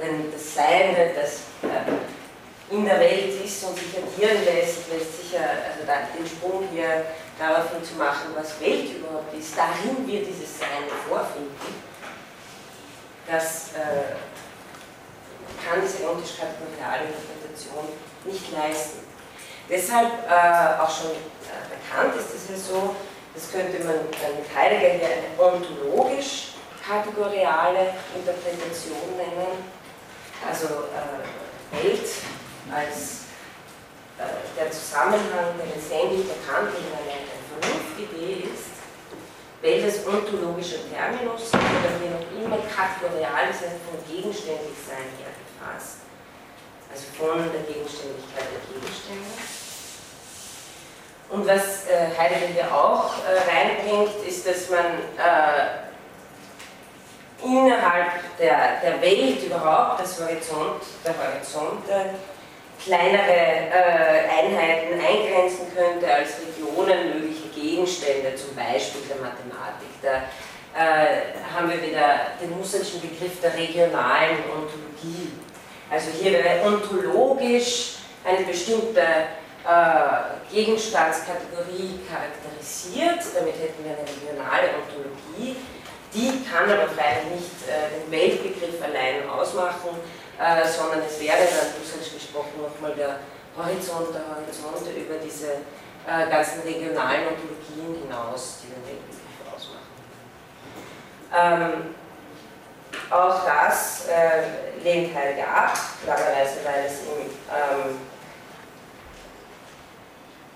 Denn 0.03 0.33
das 0.33 0.55
Seiende, 0.55 1.13
das 1.15 1.43
äh, 1.63 2.75
in 2.75 2.85
der 2.85 2.99
Welt 2.99 3.45
ist 3.45 3.63
und 3.65 3.79
sich 3.79 3.97
addieren 3.97 4.45
lässt, 4.45 4.91
lässt 4.91 5.23
sich 5.23 5.39
also 5.39 5.87
den 6.19 6.27
Sprung 6.27 6.67
hier 6.73 7.05
darauf 7.39 7.71
hin 7.71 7.85
zu 7.85 7.95
machen, 7.95 8.35
was 8.35 8.61
Welt 8.61 8.97
überhaupt 8.97 9.33
ist, 9.35 9.57
darin 9.57 10.05
wir 10.07 10.25
dieses 10.25 10.59
Sein 10.59 10.89
vorfinden, 11.09 11.85
das 13.31 13.75
äh, 13.75 14.17
kann 15.63 15.81
diese 15.83 16.11
ontisch-kategoriale 16.11 17.05
Interpretation 17.09 17.85
nicht 18.25 18.53
leisten. 18.53 19.01
Deshalb 19.69 20.11
äh, 20.29 20.81
auch 20.81 20.91
schon 20.91 21.13
äh, 21.13 21.69
bekannt 21.71 22.17
ist 22.19 22.35
es 22.35 22.49
ja 22.51 22.57
so, 22.57 22.97
das 23.35 23.51
könnte 23.51 23.83
man 23.85 24.05
mit 24.05 24.15
Heidegger 24.55 24.91
hier 24.99 25.09
eine 25.09 25.29
ontologisch-kategoriale 25.39 27.95
Interpretation 28.15 29.17
nennen, 29.17 29.65
also 30.49 30.91
äh, 30.91 31.23
Welt 31.77 32.09
als 32.71 33.29
äh, 34.19 34.59
der 34.59 34.71
Zusammenhang, 34.71 35.55
der 35.59 35.67
letztendlich 35.67 36.27
erkannt 36.29 36.73
in 36.77 36.87
eine, 36.93 37.23
eine 37.23 37.43
Vernunftidee 37.49 38.49
ist, 38.51 38.73
welches 39.61 40.07
ontologischer 40.07 40.83
Terminus 40.91 41.53
oder 41.55 41.93
hier 42.01 42.11
noch 42.19 42.27
immer 42.35 42.59
kategorial 42.67 43.51
ist, 43.51 43.61
von 43.61 43.99
Gegenständigsein 44.09 45.11
her 45.19 45.31
gefasst 45.39 46.03
also 46.93 47.07
von 47.17 47.39
der 47.53 47.63
Gegenständigkeit 47.63 48.45
der 48.53 48.63
Gegenstände. 48.69 49.33
Und 51.31 51.47
was 51.47 51.89
äh, 51.89 52.13
Heidegger 52.17 52.69
auch 52.75 53.15
äh, 53.25 53.49
reinbringt, 53.49 54.13
ist, 54.29 54.47
dass 54.47 54.69
man 54.69 55.01
äh, 55.17 55.92
innerhalb 57.45 58.39
der, 58.39 58.81
der 58.83 59.01
Welt 59.01 59.43
überhaupt, 59.43 60.01
das 60.01 60.21
Horizont, 60.21 60.83
der 61.05 61.15
Horizonte, 61.17 62.15
kleinere 62.83 63.31
äh, 63.31 64.29
Einheiten 64.39 64.95
eingrenzen 64.95 65.67
könnte 65.75 66.13
als 66.13 66.39
Regionen 66.41 67.15
mögliche 67.15 67.49
Gegenstände, 67.55 68.35
zum 68.35 68.55
Beispiel 68.57 69.03
der 69.09 69.17
Mathematik. 69.17 69.93
Da 70.03 70.25
äh, 70.75 71.55
haben 71.55 71.71
wir 71.71 71.81
wieder 71.81 72.33
den 72.41 72.57
Husserlschen 72.59 73.01
Begriff 73.01 73.41
der 73.41 73.55
regionalen 73.55 74.39
Ontologie 74.51 75.33
also 75.93 76.11
hier 76.11 76.33
wäre 76.33 76.65
ontologisch 76.65 77.97
eine 78.25 78.47
bestimmte 78.47 79.03
äh, 79.03 80.51
Gegenstandskategorie 80.51 82.01
charakterisiert, 82.09 83.21
damit 83.35 83.57
hätten 83.61 83.85
wir 83.85 83.93
eine 83.93 84.09
regionale 84.09 84.71
Ontologie. 84.81 85.57
Die 86.15 86.45
kann 86.45 86.71
aber 86.71 86.89
freilich 86.89 87.41
nicht 87.41 87.69
äh, 87.69 87.89
den 88.01 88.11
Weltbegriff 88.11 88.83
allein 88.83 89.29
ausmachen, 89.29 89.97
äh, 90.39 90.69
sondern 90.69 91.01
es 91.09 91.19
wäre 91.21 91.39
dann, 91.39 91.73
russisch 91.81 92.13
gesprochen, 92.13 92.61
nochmal 92.61 92.95
der 92.95 93.21
Horizont 93.57 94.15
der 94.15 94.25
Horizonte 94.29 94.91
über 94.99 95.17
diese 95.17 95.53
äh, 96.07 96.29
ganzen 96.31 96.61
regionalen 96.63 97.29
Ontologien 97.29 98.03
hinaus, 98.03 98.59
die 98.63 98.69
den 98.69 98.85
Weltbegriff 98.85 99.41
ausmachen. 99.55 99.93
Ähm, 101.33 101.95
auch 103.11 103.45
das 103.45 104.09
äh, 104.09 104.83
lehnt 104.83 105.15
Heidegger 105.15 105.49
ab, 105.49 105.79
klarerweise, 106.05 106.59
weil 106.65 106.87
es 106.87 107.01
ihm 107.03 107.31
ähm, 107.49 107.99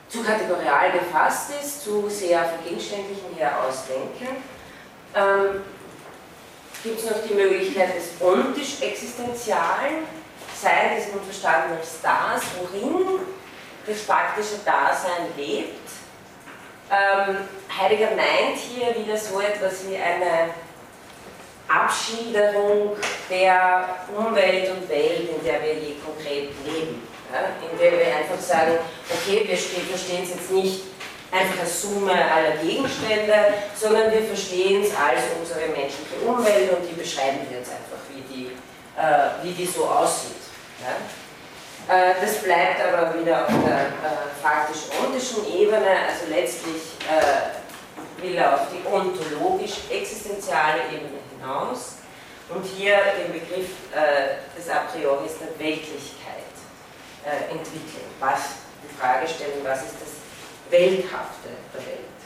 zu 0.09 0.23
kategorial 0.23 0.92
gefasst 0.92 1.51
ist, 1.62 1.83
zu 1.83 2.09
sehr 2.09 2.45
von 2.45 2.64
Gegenständlichen 2.64 3.35
her 3.37 3.53
ausdenken. 3.66 4.42
Ähm, 5.14 5.62
Gibt 6.83 7.01
es 7.01 7.11
noch 7.11 7.23
die 7.29 7.35
Möglichkeit 7.35 7.97
des 7.97 8.21
ontisch-existenzialen, 8.21 10.05
sei 10.55 10.99
es 10.99 11.12
nun 11.12 11.23
verstanden 11.25 11.77
als 11.79 12.01
das, 12.01 12.42
worin 12.59 13.21
das 13.87 14.03
praktische 14.03 14.59
Dasein 14.64 15.27
lebt. 15.37 15.88
Ähm, 16.90 17.38
Heidegger 17.77 18.11
meint 18.11 18.57
hier 18.57 18.95
wieder 18.95 19.16
so 19.16 19.40
etwas 19.40 19.88
wie 19.88 19.97
eine 19.97 20.51
Abschilderung 21.69 22.97
der 23.29 23.88
Umwelt 24.16 24.71
und 24.71 24.88
Welt, 24.88 25.29
in 25.29 25.45
der 25.45 25.62
wir 25.62 25.75
je 25.75 25.97
konkret 26.05 26.51
leben. 26.64 27.03
Ja, 27.33 27.40
indem 27.69 27.99
wir 27.99 28.16
einfach 28.16 28.38
sagen, 28.38 28.79
okay, 29.11 29.45
wir 29.45 29.57
verstehen 29.57 30.23
es 30.23 30.31
jetzt 30.31 30.51
nicht 30.53 30.83
einfach 31.37 31.61
als 31.61 31.83
Summe 31.83 32.12
aller 32.12 32.57
Gegenstände, 32.62 33.35
sondern 33.75 34.12
wir 34.12 34.22
verstehen 34.22 34.83
es 34.83 34.90
als 34.90 35.22
unsere 35.38 35.68
menschliche 35.68 36.16
Umwelt 36.27 36.72
und 36.72 36.88
die 36.88 36.94
beschreiben 36.94 37.40
wir 37.49 37.59
jetzt 37.59 37.70
einfach, 37.70 38.01
wie 38.11 38.22
die, 38.22 38.46
äh, 38.96 39.44
wie 39.44 39.53
die 39.53 39.66
so 39.66 39.85
aussieht. 39.85 40.42
Ja. 40.81 40.96
Äh, 41.88 42.14
das 42.20 42.42
bleibt 42.42 42.81
aber 42.81 43.18
wieder 43.18 43.44
auf 43.44 43.53
der 43.64 43.79
äh, 43.79 44.42
faktisch-ontischen 44.42 45.46
Ebene, 45.55 45.90
also 46.09 46.27
letztlich 46.31 46.83
äh, 47.07 48.22
will 48.22 48.35
er 48.37 48.55
auf 48.55 48.66
die 48.72 48.83
ontologisch-existenziale 48.88 50.81
Ebene 50.92 51.20
hinaus 51.31 51.96
und 52.49 52.64
hier 52.64 52.99
den 53.18 53.33
Begriff 53.33 53.70
äh, 53.92 54.38
des 54.57 54.68
A 54.70 54.87
priori 54.90 55.27
der 55.29 55.59
Weltlichkeit 55.59 56.55
äh, 57.25 57.53
entwickeln. 57.53 58.07
Was, 58.20 58.40
die 58.83 58.94
Frage 58.99 59.27
stellen, 59.27 59.64
was 59.64 59.83
ist 59.83 59.96
das 60.01 60.06
Welthafte 60.70 61.48
der 61.72 61.81
Welt? 61.81 62.16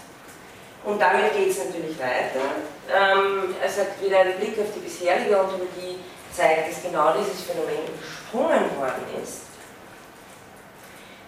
Und 0.84 1.00
damit 1.00 1.34
geht 1.34 1.50
es 1.50 1.58
natürlich 1.58 1.98
weiter. 1.98 2.40
Ähm, 2.88 3.54
sagt 3.68 4.02
wieder, 4.02 4.20
ein 4.20 4.38
Blick 4.38 4.58
auf 4.58 4.72
die 4.74 4.80
bisherige 4.80 5.38
Ontologie 5.38 5.98
zeigt, 6.32 6.70
dass 6.70 6.82
genau 6.82 7.12
dieses 7.18 7.42
Phänomen 7.42 7.84
übersprungen 7.86 8.76
worden 8.78 9.04
ist. 9.22 9.42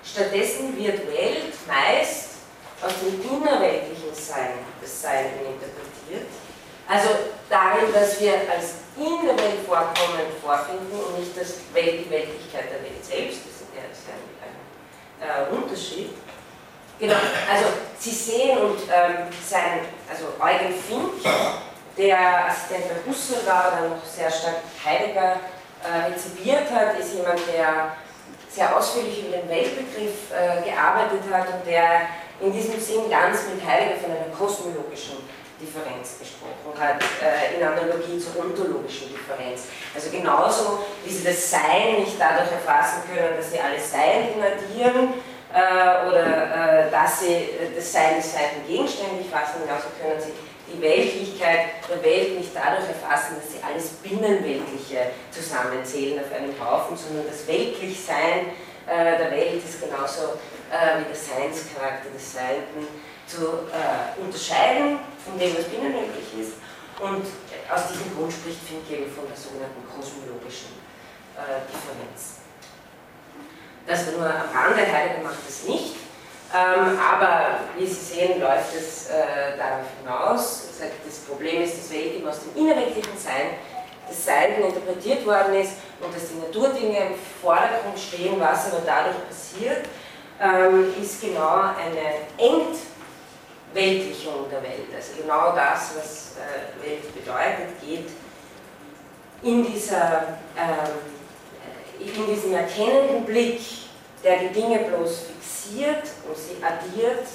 Stattdessen 0.04 0.76
wird 0.76 1.06
Welt 1.06 1.54
meist 1.66 2.30
aus 2.82 2.92
dem 3.00 3.20
innerweltlichen 3.22 4.12
Sein 4.12 4.58
des 4.82 5.02
Sein 5.02 5.26
interpretiert, 5.38 6.26
also 6.88 7.08
darin, 7.48 7.92
dass 7.92 8.20
wir 8.20 8.34
als 8.50 8.82
in 8.96 9.64
vorkommen 9.66 10.28
vorfinden 10.42 10.92
und 10.92 11.18
nicht 11.18 11.32
das 11.38 11.54
Welt, 11.72 12.04
die 12.04 12.10
Weltlichkeit 12.10 12.64
der 12.70 12.82
Welt 12.82 13.02
selbst, 13.02 13.40
das 13.46 13.62
ist 13.62 13.72
ja 13.74 14.12
ein, 14.42 14.44
ein 14.44 15.48
äh, 15.48 15.56
Unterschied. 15.56 16.10
Genau, 17.02 17.16
also 17.50 17.66
Sie 17.98 18.12
sehen 18.12 18.58
und 18.58 18.78
ähm, 18.82 19.26
sein, 19.44 19.80
also 20.08 20.26
Eugen 20.38 20.72
Fink, 20.72 21.18
der 21.98 22.46
Assistent 22.46 22.84
bei 22.86 23.10
Husserl 23.10 23.44
war, 23.44 23.72
dann 23.72 23.90
noch 23.90 24.04
sehr 24.06 24.30
stark 24.30 24.62
Heidegger 24.84 25.40
äh, 25.82 26.12
rezipiert 26.12 26.70
hat, 26.70 26.96
ist 26.96 27.14
jemand, 27.14 27.40
der 27.52 27.96
sehr 28.48 28.76
ausführlich 28.76 29.26
über 29.26 29.38
den 29.38 29.48
Weltbegriff 29.48 30.30
äh, 30.30 30.62
gearbeitet 30.62 31.22
hat 31.32 31.48
und 31.48 31.66
der 31.66 32.02
in 32.40 32.52
diesem 32.52 32.78
Sinn 32.78 33.10
ganz 33.10 33.50
mit 33.52 33.66
Heidegger 33.66 33.98
von 33.98 34.12
einer 34.12 34.30
kosmologischen 34.38 35.26
Differenz 35.60 36.20
gesprochen 36.20 36.78
hat, 36.78 37.02
äh, 37.18 37.58
in 37.58 37.66
Analogie 37.66 38.20
zur 38.20 38.44
ontologischen 38.44 39.10
Differenz. 39.10 39.62
Also 39.92 40.08
genauso 40.08 40.84
wie 41.04 41.12
sie 41.12 41.24
das 41.24 41.50
Sein 41.50 41.98
nicht 41.98 42.14
dadurch 42.16 42.52
erfassen 42.52 43.02
können, 43.10 43.34
dass 43.36 43.50
sie 43.50 43.58
alle 43.58 43.80
Sein 43.80 44.38
addieren 44.38 45.14
äh, 45.52 46.08
oder 46.08 46.86
äh, 46.86 46.90
dass 46.90 47.20
sie 47.20 47.48
das 47.74 47.92
Sein 47.92 48.16
des 48.16 48.32
zweiten 48.32 48.66
gegenständig 48.66 49.26
fassen, 49.30 49.62
genauso 49.64 49.88
können 50.00 50.20
sie 50.20 50.32
die 50.72 50.80
Weltlichkeit 50.80 51.84
der 51.88 52.02
Welt 52.02 52.38
nicht 52.38 52.50
dadurch 52.54 52.88
erfassen, 52.88 53.36
dass 53.36 53.52
sie 53.52 53.60
alles 53.62 54.00
Binnenweltliche 54.00 55.12
zusammenzählen 55.30 56.20
auf 56.24 56.32
einem 56.32 56.54
Haufen, 56.56 56.96
sondern 56.96 57.26
das 57.26 57.46
Weltlichsein 57.46 58.56
der 58.86 59.30
Welt 59.30 59.62
ist 59.62 59.80
genauso 59.80 60.40
wie 60.40 61.04
der 61.04 61.14
Seinscharakter 61.14 62.10
des 62.10 62.32
Seienden 62.32 62.88
zu 63.26 63.64
äh, 63.72 64.20
unterscheiden 64.20 64.98
von 65.24 65.38
dem, 65.38 65.56
was 65.56 65.64
binnenmöglich 65.64 66.28
ist. 66.38 66.52
Und 67.00 67.24
aus 67.72 67.88
diesem 67.88 68.14
Grund 68.14 68.32
spricht 68.32 68.60
Fink 68.68 68.84
eben 68.90 69.10
von 69.10 69.26
der 69.26 69.36
sogenannten 69.36 69.82
kosmologischen 69.88 70.76
äh, 71.36 71.64
Differenz. 71.64 72.41
Das 73.86 74.06
nur 74.12 74.24
am 74.24 74.48
Rande, 74.54 74.80
Heidegger 74.80 75.22
macht 75.24 75.46
das 75.46 75.64
nicht. 75.64 75.96
Ähm, 76.54 76.98
aber 76.98 77.60
wie 77.78 77.86
Sie 77.86 78.14
sehen, 78.14 78.40
läuft 78.40 78.74
es 78.76 79.08
äh, 79.08 79.56
darauf 79.56 79.86
hinaus. 80.00 80.64
Das 80.78 81.18
Problem 81.20 81.62
ist, 81.62 81.78
dass 81.78 81.90
Welt 81.90 82.14
eben 82.16 82.28
aus 82.28 82.40
dem 82.40 82.62
innerweltlichen 82.62 83.16
Sein 83.16 83.56
des 84.08 84.24
Seiden 84.24 84.64
interpretiert 84.64 85.24
worden 85.24 85.54
ist 85.54 85.72
und 86.00 86.14
dass 86.14 86.28
die 86.28 86.38
Naturdinge 86.38 86.98
im 86.98 87.14
Vordergrund 87.40 87.98
stehen, 87.98 88.38
was 88.38 88.70
aber 88.70 88.82
dadurch 88.84 89.16
passiert, 89.28 89.86
ähm, 90.40 90.92
ist 91.00 91.20
genau 91.20 91.60
eine 91.60 92.26
Ent 92.36 92.76
Weltlichung 93.72 94.50
der 94.50 94.62
Welt. 94.62 94.88
Also 94.94 95.22
genau 95.22 95.54
das, 95.54 95.92
was 95.96 96.36
äh, 96.36 96.86
Welt 96.86 97.14
bedeutet, 97.14 97.80
geht 97.80 98.10
in, 99.42 99.64
dieser, 99.64 100.38
ähm, 100.56 101.11
in 101.98 102.26
diesem 102.26 102.54
erkennenden 102.54 103.24
Blick, 103.24 103.60
der 104.22 104.38
die 104.38 104.48
Dinge 104.48 104.78
bloß 104.80 105.24
fixiert 105.26 106.04
und 106.28 106.36
sie 106.36 106.62
addiert, 106.62 107.26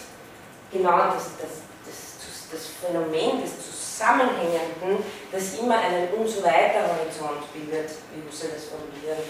genau 0.71 0.97
das, 0.97 1.31
das, 1.39 1.63
das, 1.85 2.49
das 2.51 2.67
Phänomen 2.81 3.41
des 3.41 3.53
Zusammenhängenden, 3.97 5.03
das 5.31 5.59
immer 5.59 5.79
einen 5.79 6.13
umso 6.13 6.43
weiter 6.43 6.87
Horizont 6.87 7.51
bildet, 7.53 7.91
wie 8.13 8.27
Husserl 8.27 8.51
das 8.53 8.65
formulieren 8.65 9.23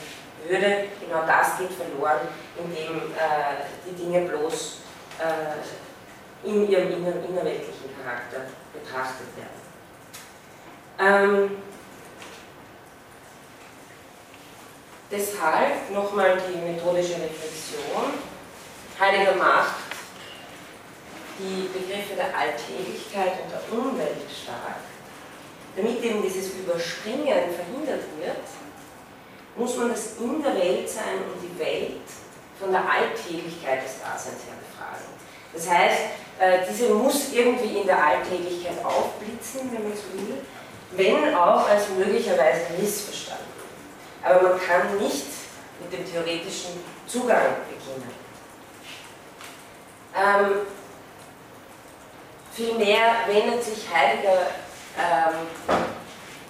würde, 0.47 0.87
genau 0.99 1.25
das 1.25 1.57
geht 1.57 1.71
verloren, 1.71 2.27
indem 2.57 3.11
äh, 3.13 3.65
die 3.85 3.95
Dinge 3.95 4.29
bloß 4.29 4.77
äh, 5.19 6.47
in 6.47 6.69
ihrem 6.69 6.91
innerweltlichen 6.91 7.89
Charakter 8.03 8.41
betrachtet 8.73 9.27
werden. 9.35 9.57
Ähm, 10.99 11.57
deshalb 15.11 15.91
nochmal 15.91 16.37
die 16.47 16.57
methodische 16.57 17.15
Reflexion. 17.15 18.13
Heidegger 18.99 19.35
macht 19.35 19.75
die 21.39 21.69
Begriffe 21.71 22.15
der 22.15 22.35
Alltäglichkeit 22.35 23.33
und 23.43 23.51
der 23.51 23.77
Umwelt 23.77 24.25
stark. 24.31 24.81
Damit 25.75 26.03
eben 26.03 26.23
dieses 26.23 26.53
Überspringen 26.55 27.53
verhindert 27.53 28.03
wird, 28.17 28.47
muss 29.55 29.77
man 29.77 29.89
das 29.89 30.17
In 30.19 30.41
der 30.41 30.55
Welt 30.55 30.89
sein 30.89 31.21
und 31.31 31.41
die 31.41 31.59
Welt 31.59 32.01
von 32.59 32.71
der 32.71 32.81
Alltäglichkeit 32.81 33.83
des 33.83 33.99
Daseins 34.01 34.41
her 34.45 34.57
befragen. 34.57 35.05
Das 35.53 35.69
heißt, 35.69 36.01
äh, 36.39 36.59
diese 36.69 36.93
muss 36.93 37.33
irgendwie 37.33 37.79
in 37.79 37.87
der 37.87 38.03
Alltäglichkeit 38.03 38.83
aufblitzen, 38.83 39.71
wenn 39.71 39.83
man 39.83 39.93
so 39.93 40.13
will, 40.13 40.37
wenn 40.91 41.35
auch 41.35 41.67
als 41.69 41.89
möglicherweise 41.89 42.61
missverstanden. 42.79 43.46
Aber 44.27 44.49
man 44.49 44.59
kann 44.59 44.97
nicht 44.97 45.25
mit 45.79 45.93
dem 45.93 46.11
theoretischen 46.11 46.83
Zugang 47.05 47.55
beginnen. 47.69 48.11
Ähm, 50.15 50.51
vielmehr 52.51 53.15
wendet 53.27 53.63
sich 53.63 53.85
Heidegger 53.93 54.47
ähm, 54.97 55.47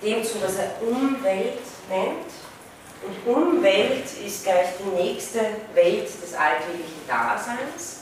dem 0.02 0.24
zu, 0.24 0.42
was 0.42 0.56
er 0.56 0.82
Umwelt 0.82 1.60
nennt. 1.90 2.32
Und 3.04 3.36
Umwelt 3.36 4.06
ist 4.26 4.44
gleich 4.44 4.70
die 4.80 5.04
nächste 5.04 5.40
Welt 5.74 6.08
des 6.08 6.34
alltäglichen 6.34 7.08
Daseins 7.08 7.98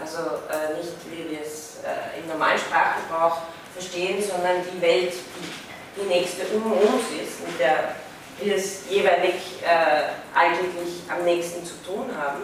also 0.00 0.46
äh, 0.46 0.78
nicht, 0.78 0.94
wie 1.10 1.30
wir 1.30 1.40
es 1.42 1.78
äh, 1.82 2.20
im 2.20 2.28
normalen 2.28 2.58
Sprachgebrauch 2.58 3.38
verstehen, 3.74 4.22
sondern 4.22 4.62
die 4.62 4.80
Welt, 4.80 5.12
die 5.12 5.68
die 6.00 6.06
nächste 6.06 6.46
um 6.54 6.70
uns 6.72 7.10
ist, 7.20 7.44
mit 7.44 7.58
der 7.58 7.96
wir 8.40 8.56
es 8.56 8.88
jeweilig 8.88 9.62
äh, 9.62 10.38
alltäglich 10.38 11.02
am 11.08 11.24
nächsten 11.24 11.64
zu 11.64 11.74
tun 11.84 12.06
haben. 12.16 12.42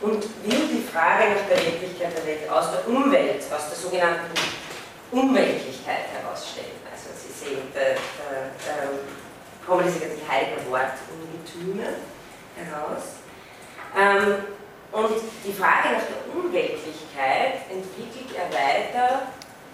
Und 0.00 0.24
will 0.44 0.66
die 0.68 0.82
Frage 0.92 1.30
nach 1.30 1.46
der 1.48 1.64
Wirklichkeit 1.64 2.16
der 2.16 2.26
Welt 2.26 2.50
aus 2.50 2.72
der 2.72 2.88
Umwelt, 2.88 3.40
aus 3.54 3.68
der 3.70 3.78
sogenannten 3.78 4.34
Umweltlichkeit 5.12 6.10
herausstellen. 6.10 6.82
Also 6.90 7.10
Sie 7.14 7.32
sehen, 7.32 7.62
da, 7.72 7.80
da 7.80 8.82
ähm, 8.82 8.98
kommen 9.64 9.84
diese 9.86 10.00
ganzen 10.00 10.26
heiligen 10.28 10.66
Wortungetüme 10.66 12.02
heraus. 12.58 13.22
Ähm, 13.96 14.44
und 14.90 15.22
die 15.44 15.52
Frage 15.52 15.94
nach 15.94 16.04
der 16.04 16.34
Unweltlichkeit 16.34 17.70
entwickelt 17.70 18.36
er 18.36 18.50
weiter, 18.52 19.22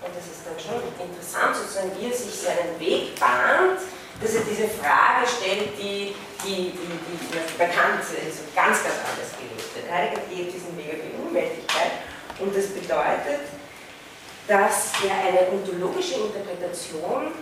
und 0.04 0.14
das 0.14 0.26
ist 0.26 0.46
dann 0.46 0.60
schon 0.60 0.78
interessant, 0.94 1.56
sozusagen, 1.56 1.90
wie 1.98 2.10
er 2.10 2.16
sich 2.16 2.34
seinen 2.34 2.78
Weg 2.78 3.18
bahnt, 3.18 3.80
dass 4.20 4.34
er 4.34 4.42
diese 4.42 4.68
Frage 4.68 5.26
stellt, 5.26 5.78
die, 5.78 6.14
die, 6.44 6.72
die, 6.72 6.94
die 7.06 7.58
bekannt 7.58 8.02
ist, 8.02 8.54
ganz, 8.54 8.82
ganz 8.82 8.98
anders 9.06 9.30
gelöst 9.38 9.74
wird. 9.74 9.90
Heidegger 9.90 10.22
geht 10.28 10.52
diesen 10.52 10.76
Weg 10.76 10.90
auf 10.90 11.02
die 11.06 11.28
Unweltlichkeit 11.28 11.92
und 12.40 12.54
das 12.54 12.66
bedeutet, 12.68 13.46
dass 14.46 14.92
er 15.04 15.14
eine 15.28 15.52
ontologische 15.52 16.14
Interpretation 16.14 17.32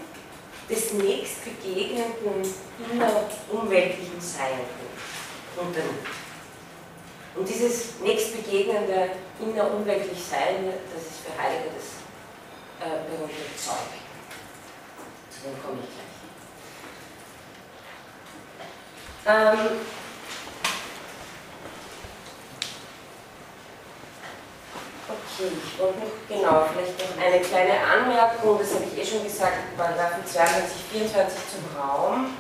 des 0.68 0.92
nächstbegegnenden 0.94 2.42
innerumweltlichen 2.90 4.20
Sein 4.20 4.60
unternimmt. 5.56 6.06
Und 7.36 7.48
dieses 7.48 8.00
nächstbegegnende 8.00 9.10
innerumweltlich 9.38 10.18
Sein, 10.18 10.72
das 10.92 11.02
ist 11.02 11.20
für 11.24 11.40
Heilige 11.40 11.70
das 11.76 12.86
äh, 12.86 13.04
berühmte 13.04 13.56
Zeug. 13.56 13.92
Zu 15.30 15.48
dem 15.48 15.62
komme 15.62 15.78
ich 15.84 15.94
gleich. 15.94 16.05
Ähm, 19.26 19.58
Okay, 25.08 25.52
wollte 25.76 25.98
noch, 26.00 26.16
genau, 26.26 26.64
vielleicht 26.72 26.96
noch 26.96 27.22
eine 27.22 27.40
kleine 27.40 27.74
Anmerkung, 27.84 28.58
das 28.58 28.72
habe 28.74 28.84
ich 28.90 29.02
eh 29.02 29.04
schon 29.04 29.22
gesagt, 29.22 29.76
Paragraphen 29.76 30.24
22, 30.24 30.80
24 30.90 31.38
zum 31.52 31.76
Raum. 31.76 32.32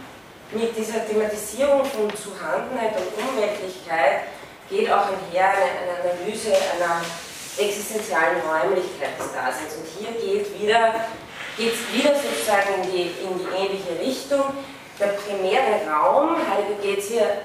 Mit 0.50 0.74
dieser 0.74 1.06
Thematisierung 1.06 1.84
von 1.84 2.08
Zuhandenheit 2.16 2.96
und 2.96 3.12
Unweltlichkeit 3.20 4.32
geht 4.70 4.90
auch 4.90 5.12
einher 5.12 5.52
eine, 5.52 5.92
Analyse 6.00 6.56
einer 6.56 7.04
existenzialen 7.58 8.40
Räumlichkeit 8.40 9.18
des 9.18 9.28
Daseins. 9.28 9.76
Und 9.76 9.86
hier 9.92 10.16
geht 10.16 10.58
wieder, 10.58 10.94
es 11.58 11.78
wieder 11.92 12.14
sozusagen 12.16 12.82
in 12.82 12.90
die, 12.90 13.02
in 13.20 13.38
die 13.38 13.50
ähnliche 13.52 13.92
Richtung. 14.00 14.56
Der 14.98 15.08
primäre 15.08 15.84
Raum, 15.84 16.36
Heidegger 16.36 16.80
geht 16.80 16.98
es 17.00 17.08
hier 17.08 17.42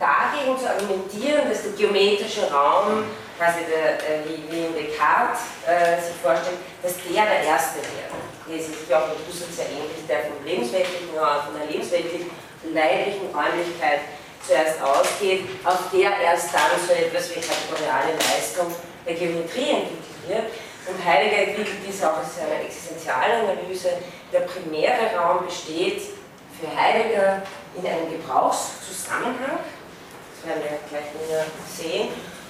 dagegen 0.00 0.58
zu 0.58 0.68
argumentieren, 0.68 1.48
dass 1.48 1.62
der 1.62 1.72
geometrische 1.72 2.50
Raum 2.50 3.04
quasi 3.36 3.68
der, 3.68 4.00
äh, 4.00 4.24
wie, 4.24 4.40
wie 4.48 4.64
in 4.66 4.74
Descartes 4.74 5.40
äh, 5.66 6.00
sich 6.00 6.16
vorstellt, 6.22 6.56
dass 6.82 6.94
der 7.04 7.24
der 7.24 7.42
Erste 7.44 7.78
wäre. 7.84 8.16
Der 8.48 8.56
ist 8.56 8.68
sich 8.68 8.94
auch 8.94 9.08
mit 9.08 9.20
Husserl 9.28 9.52
sehr 9.52 9.68
ähnlich, 9.68 10.04
der 10.08 10.30
vom 10.30 10.40
lebensweltlichen, 10.44 11.08
von 11.12 11.54
der 11.58 11.68
lebensweltlichen, 11.68 12.30
leiblichen 12.72 13.28
Räumlichkeit 13.28 14.00
zuerst 14.40 14.80
ausgeht, 14.80 15.44
auf 15.64 15.90
der 15.92 16.16
erst 16.20 16.52
dann 16.52 16.76
so 16.80 16.92
etwas 16.92 17.28
wie 17.34 17.40
kategoriale 17.40 18.12
Leistung 18.16 18.72
der 19.04 19.14
Geometrie 19.14 19.84
entwickelt 19.84 20.20
wird. 20.28 20.46
Und 20.86 21.00
Heidegger 21.04 21.48
entwickelt 21.48 21.80
dies 21.86 22.04
auch 22.04 22.18
als 22.18 22.40
eine 22.40 22.64
Existenzialanalyse. 22.64 24.00
Der 24.32 24.40
primäre 24.40 25.16
Raum 25.16 25.46
besteht 25.46 26.13
für 26.60 26.80
Heidegger 26.80 27.42
in 27.76 27.86
einem 27.86 28.10
Gebrauchszusammenhang, 28.10 29.58
das 29.60 30.48
werden 30.48 30.62
wir 30.62 30.78
gleich 30.88 31.10
wieder 31.14 31.44
sehen, 31.68 32.08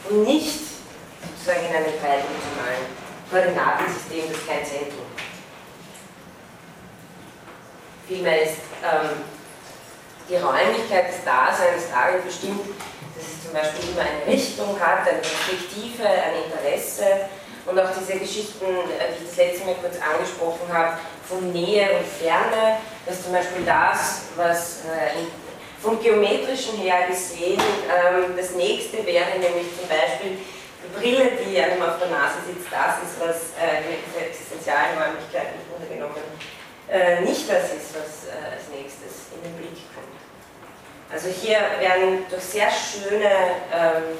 und 0.08 0.24
nicht 0.24 0.60
sozusagen 1.22 1.66
in 1.66 1.76
einem 1.76 1.94
dreidimensionalen 2.00 2.84
Koordinatensystem, 3.30 4.24
das 4.30 4.46
kein 4.46 4.64
Zentrum 4.64 5.06
hat. 5.16 5.24
Vielmehr 8.06 8.42
ist 8.42 8.60
ähm, 8.84 9.24
die 10.28 10.36
Räumlichkeit 10.36 11.08
des 11.08 11.24
Daseins 11.24 11.88
darin 11.90 12.22
bestimmt, 12.22 12.60
dass 13.16 13.24
es 13.24 13.44
zum 13.44 13.52
Beispiel 13.52 13.90
immer 13.90 14.04
eine 14.04 14.26
Richtung 14.26 14.78
hat, 14.78 15.08
eine 15.08 15.20
Perspektive, 15.20 16.04
ein 16.04 16.44
Interesse. 16.44 17.32
Und 17.64 17.80
auch 17.80 17.88
diese 17.98 18.18
Geschichten, 18.18 18.64
äh, 18.64 19.16
die 19.16 19.24
ich 19.24 19.30
das 19.30 19.36
letzte 19.36 19.64
Mal 19.64 19.76
kurz 19.80 19.96
angesprochen 19.96 20.68
habe, 20.70 20.98
von 21.28 21.52
Nähe 21.52 21.98
und 21.98 22.06
Ferne, 22.06 22.78
dass 23.06 23.22
zum 23.22 23.32
Beispiel 23.32 23.64
das, 23.64 24.22
was 24.36 24.84
äh, 24.84 25.24
vom 25.80 26.00
geometrischen 26.02 26.78
her 26.78 27.06
gesehen 27.08 27.60
ähm, 27.60 28.36
das 28.36 28.52
nächste 28.52 29.04
wäre, 29.04 29.30
nämlich 29.38 29.68
zum 29.78 29.88
Beispiel 29.88 30.38
die 30.38 30.98
Brille, 30.98 31.30
die 31.44 31.60
einem 31.60 31.82
auf 31.82 31.98
der 31.98 32.08
Nase 32.08 32.40
sitzt, 32.46 32.68
das 32.70 33.02
ist, 33.04 33.20
was 33.20 33.36
äh, 33.60 33.84
mit 33.88 34.28
existenzialen 34.28 34.96
Räumlichkeit 34.96 35.52
im 35.56 35.64
Grunde 35.68 35.94
genommen 35.94 36.24
äh, 36.90 37.20
nicht 37.22 37.48
das 37.48 37.72
ist, 37.72 37.94
was 37.96 38.28
äh, 38.28 38.54
als 38.54 38.68
nächstes 38.68 39.32
in 39.34 39.42
den 39.42 39.56
Blick 39.56 39.76
kommt. 39.94 40.14
Also 41.12 41.28
hier 41.28 41.58
werden 41.80 42.26
durch 42.28 42.42
sehr 42.42 42.68
schöne 42.70 43.30
ähm, 43.72 44.18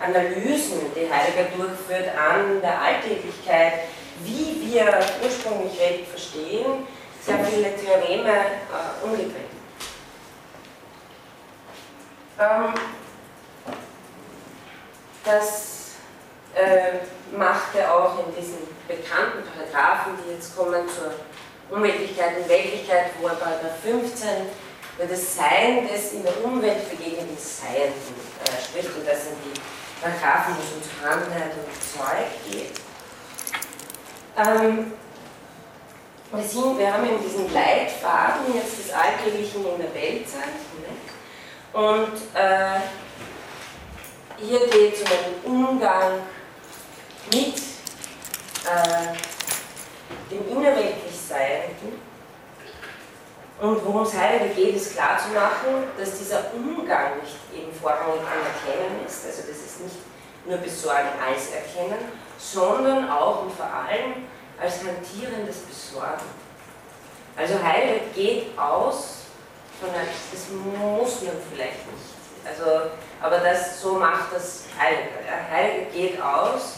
Analysen, 0.00 0.92
die 0.94 1.10
Heidegger 1.10 1.50
durchführt, 1.56 2.10
an 2.16 2.60
der 2.60 2.80
Alltäglichkeit, 2.80 3.88
wie 4.22 4.72
wir 4.72 4.98
ursprünglich 5.22 5.78
Welt 5.78 6.06
verstehen, 6.08 6.86
sehr 7.24 7.44
viele 7.44 7.74
Theoreme 7.76 8.30
äh, 8.30 9.04
umgedreht. 9.04 9.50
Ähm, 12.38 12.74
das 15.24 15.92
äh, 16.54 17.36
macht 17.36 17.74
er 17.74 17.94
auch 17.94 18.18
in 18.26 18.34
diesen 18.34 18.58
bekannten 18.86 19.42
Paragraphen, 19.42 20.12
die 20.24 20.34
jetzt 20.34 20.56
kommen 20.56 20.86
zur 20.88 21.14
Unweltlichkeit 21.74 22.36
und 22.36 22.48
Weltlichkeit, 22.48 23.06
wo 23.20 23.28
er 23.28 23.34
Paragraph 23.34 23.80
15 23.82 24.28
über 24.96 25.06
das 25.06 25.36
Sein 25.36 25.88
des 25.88 26.12
in 26.12 26.22
der 26.22 26.44
Umwelt 26.44 26.88
begegnenden 26.90 27.38
Seienden 27.38 28.14
äh, 28.44 28.62
spricht. 28.62 28.94
Und 28.94 29.06
das 29.06 29.24
sind 29.24 29.36
die 29.44 29.60
Paragraphen, 30.00 30.56
wo 30.56 30.62
es 30.62 30.72
um 30.72 31.00
Vorhandenheit 31.00 31.52
und 31.54 31.72
Zeug 31.82 32.26
geht. 32.50 32.80
Ähm, 34.36 34.92
wir, 36.32 36.42
sind, 36.42 36.78
wir 36.78 36.92
haben 36.92 37.08
in 37.08 37.22
diesen 37.22 37.52
Leitfaden 37.52 38.54
jetzt 38.54 38.78
des 38.78 38.92
Alltäglichen 38.92 39.64
in 39.64 39.78
der 39.78 39.94
Weltzeit. 39.94 40.48
Ne? 40.80 41.80
Und 41.80 42.16
äh, 42.34 42.80
hier 44.38 44.66
geht 44.68 44.94
es 44.94 45.02
um 45.02 45.06
einen 45.06 45.70
Umgang 45.70 46.12
mit 47.32 47.58
äh, 48.66 49.14
dem 50.30 50.48
innerweltlich 50.48 51.16
Seienden. 51.28 52.00
Und 53.60 53.86
worum 53.86 54.02
es 54.02 54.14
Heidegger 54.14 54.52
geht, 54.52 54.74
ist 54.74 54.94
klarzumachen, 54.94 55.84
dass 55.96 56.18
dieser 56.18 56.52
Umgang 56.54 57.20
nicht 57.20 57.36
eben 57.54 57.72
vorrangig 57.72 58.20
anerkennen 58.20 59.06
ist, 59.06 59.24
also 59.26 59.42
das 59.48 59.56
ist 59.58 59.80
nicht 59.80 59.96
nur 60.44 60.58
Besorgen 60.58 61.08
als 61.24 61.50
Erkennen, 61.52 62.23
sondern 62.38 63.10
auch 63.10 63.42
und 63.42 63.52
vor 63.52 63.66
allem 63.66 64.26
als 64.60 64.80
hantierendes 64.84 65.58
Besorgen. 65.58 66.24
Also 67.36 67.62
Heidegger 67.62 68.06
geht 68.14 68.58
aus 68.58 69.24
von 69.80 69.90
einem, 69.90 70.08
das 70.30 70.48
muss 70.50 71.22
man 71.22 71.34
vielleicht 71.50 71.86
nicht, 71.90 72.14
also, 72.46 72.90
aber 73.20 73.38
das, 73.38 73.80
so 73.80 73.94
macht 73.94 74.32
das 74.34 74.64
Heidegger. 74.78 75.50
Heidegger 75.50 75.90
geht 75.90 76.22
aus 76.22 76.76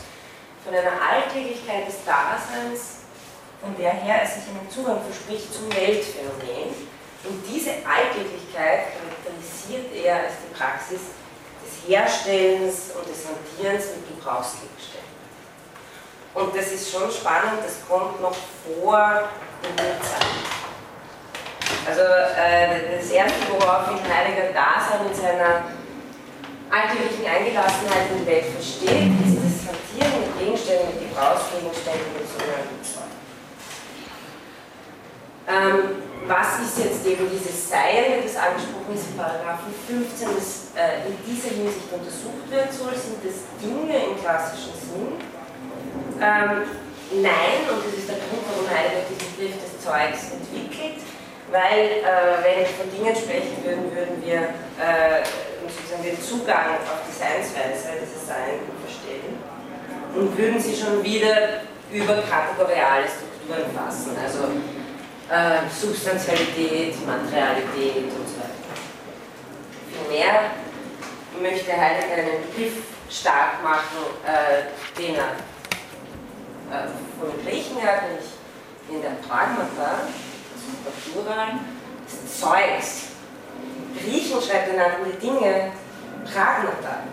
von 0.65 0.75
einer 0.75 0.93
Alltäglichkeit 1.01 1.87
des 1.89 2.05
Daseins, 2.05 2.97
von 3.61 3.77
der 3.77 3.91
her 3.91 4.23
er 4.23 4.27
sich 4.27 4.45
einen 4.49 4.69
Zugang 4.71 5.01
verspricht 5.03 5.53
zum 5.53 5.71
Weltphänomen. 5.75 6.75
Und 7.25 7.43
diese 7.49 7.71
Alltäglichkeit 7.87 8.95
charakterisiert 8.95 9.93
er 9.95 10.17
als 10.25 10.35
die 10.43 10.55
Praxis 10.55 11.01
des 11.63 11.89
Herstellens 11.89 12.93
und 12.97 13.09
des 13.09 13.27
Hantierens 13.27 13.87
mit 13.97 14.17
Gebrauchsgegenständen. 14.17 14.96
Und 16.37 16.55
das 16.55 16.71
ist 16.71 16.93
schon 16.93 17.11
spannend, 17.11 17.65
das 17.65 17.81
kommt 17.89 18.21
noch 18.21 18.37
vor 18.63 19.25
dem 19.65 19.73
Urzeiten. 19.73 20.37
Also 21.89 22.03
äh, 22.03 22.99
das 22.99 23.11
erste, 23.11 23.41
worauf 23.57 23.89
in 23.89 24.05
Heidegger 24.05 24.53
Dasein 24.53 25.09
in 25.09 25.15
seiner 25.15 25.65
alltäglichen 26.69 27.25
Eingelassenheit 27.25 28.13
in 28.13 28.21
die 28.21 28.27
Welt 28.27 28.45
versteht, 28.53 29.17
ist 29.25 29.41
das 29.41 29.73
Hantieren 29.73 30.29
mit 30.29 30.39
Gegenständen, 30.39 30.93
mit 30.93 31.09
Gebrauchsgegenständen 31.09 32.21
und 32.21 32.29
so. 32.29 33.01
Ähm, 35.49 36.03
was 36.29 36.61
ist 36.61 36.85
jetzt 36.85 37.07
eben 37.07 37.31
dieses 37.31 37.71
Seil, 37.71 38.21
das 38.21 38.37
angesprochen 38.37 38.93
ist 38.93 39.09
in 39.09 39.17
Paragraphen 39.17 39.73
15, 39.89 40.29
das 40.37 40.75
äh, 40.77 41.09
in 41.09 41.17
dieser 41.25 41.55
Hinsicht 41.55 41.89
untersucht 41.89 42.51
werden 42.51 42.73
soll? 42.77 42.93
Sind 42.93 43.25
das 43.25 43.47
Dinge 43.57 43.97
im 44.05 44.21
klassischen 44.21 44.75
Sinn? 44.75 45.36
Ähm, 46.17 46.65
nein, 47.21 47.61
und 47.69 47.85
das 47.85 47.93
ist 47.93 48.09
der 48.09 48.17
Grund, 48.17 48.41
warum 48.49 48.65
Heidegger 48.71 49.05
diesen 49.11 49.37
Begriff 49.37 49.61
des 49.61 49.85
Zeugs 49.85 50.33
entwickelt, 50.33 51.05
weil 51.53 52.01
äh, 52.01 52.41
wenn 52.41 52.65
wir 52.65 52.73
von 52.73 52.89
Dingen 52.89 53.15
sprechen 53.15 53.57
würden, 53.63 53.93
würden 53.93 54.17
wir 54.25 54.57
äh, 54.81 55.21
sozusagen 55.61 56.03
den 56.03 56.21
Zugang 56.21 56.81
auf 56.89 57.05
die 57.05 57.13
Seinsweise 57.13 58.01
dieses 58.01 58.27
Sein 58.27 58.65
verstehen 58.81 59.37
und 60.15 60.33
würden 60.39 60.59
sie 60.59 60.75
schon 60.75 61.05
wieder 61.05 61.61
über 61.93 62.25
kategoriale 62.25 63.05
Strukturen 63.05 63.69
fassen. 63.77 64.17
Also 64.17 64.57
äh, 65.29 65.69
Substantialität, 65.69 66.97
Materialität 67.07 68.09
und 68.09 68.25
so 68.25 68.41
weiter. 68.41 68.73
Vielmehr 69.93 70.51
möchte 71.43 71.73
Heidegger 71.77 72.25
einen 72.25 72.43
Begriff 72.49 72.73
stark 73.11 73.63
machen, 73.63 74.17
äh, 74.25 74.73
den 74.99 75.15
er 75.17 75.37
äh, 76.71 76.89
von 77.19 77.45
Griechen 77.45 77.77
her, 77.79 78.03
nämlich 78.09 78.31
in 78.89 79.03
der 79.03 79.17
Pragmata, 79.27 80.03
also 80.55 81.15
Natura, 81.15 81.61
des 82.07 82.41
Zeugs. 82.41 83.07
Griechen 83.99 84.41
schreibt 84.41 84.77
nannten 84.77 85.11
die 85.11 85.27
Dinge 85.27 85.73
Pragmata. 86.25 87.05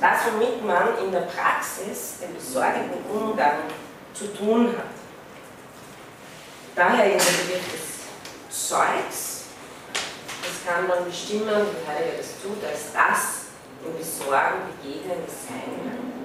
Das, 0.00 0.20
womit 0.32 0.64
man 0.64 0.96
in 1.04 1.12
der 1.12 1.20
Praxis 1.20 2.14
den 2.22 2.34
besorgenden 2.34 3.04
Umgang 3.10 3.58
zu 4.14 4.32
tun 4.32 4.68
hat. 4.68 4.84
Daher 6.74 7.06
eben 7.06 7.18
der 7.18 7.44
Begriff 7.44 8.06
des 8.48 8.68
Zeugs. 8.68 9.44
Das 10.42 10.64
kann 10.74 10.88
man 10.88 11.04
bestimmen, 11.04 11.44
wie 11.46 11.86
Heidegger 11.86 12.16
das 12.16 12.40
tut, 12.42 12.64
als 12.64 12.92
das 12.94 13.50
im 13.84 13.96
Besorgen 13.98 14.72
begegnende 14.82 15.28
Sein. 15.28 16.19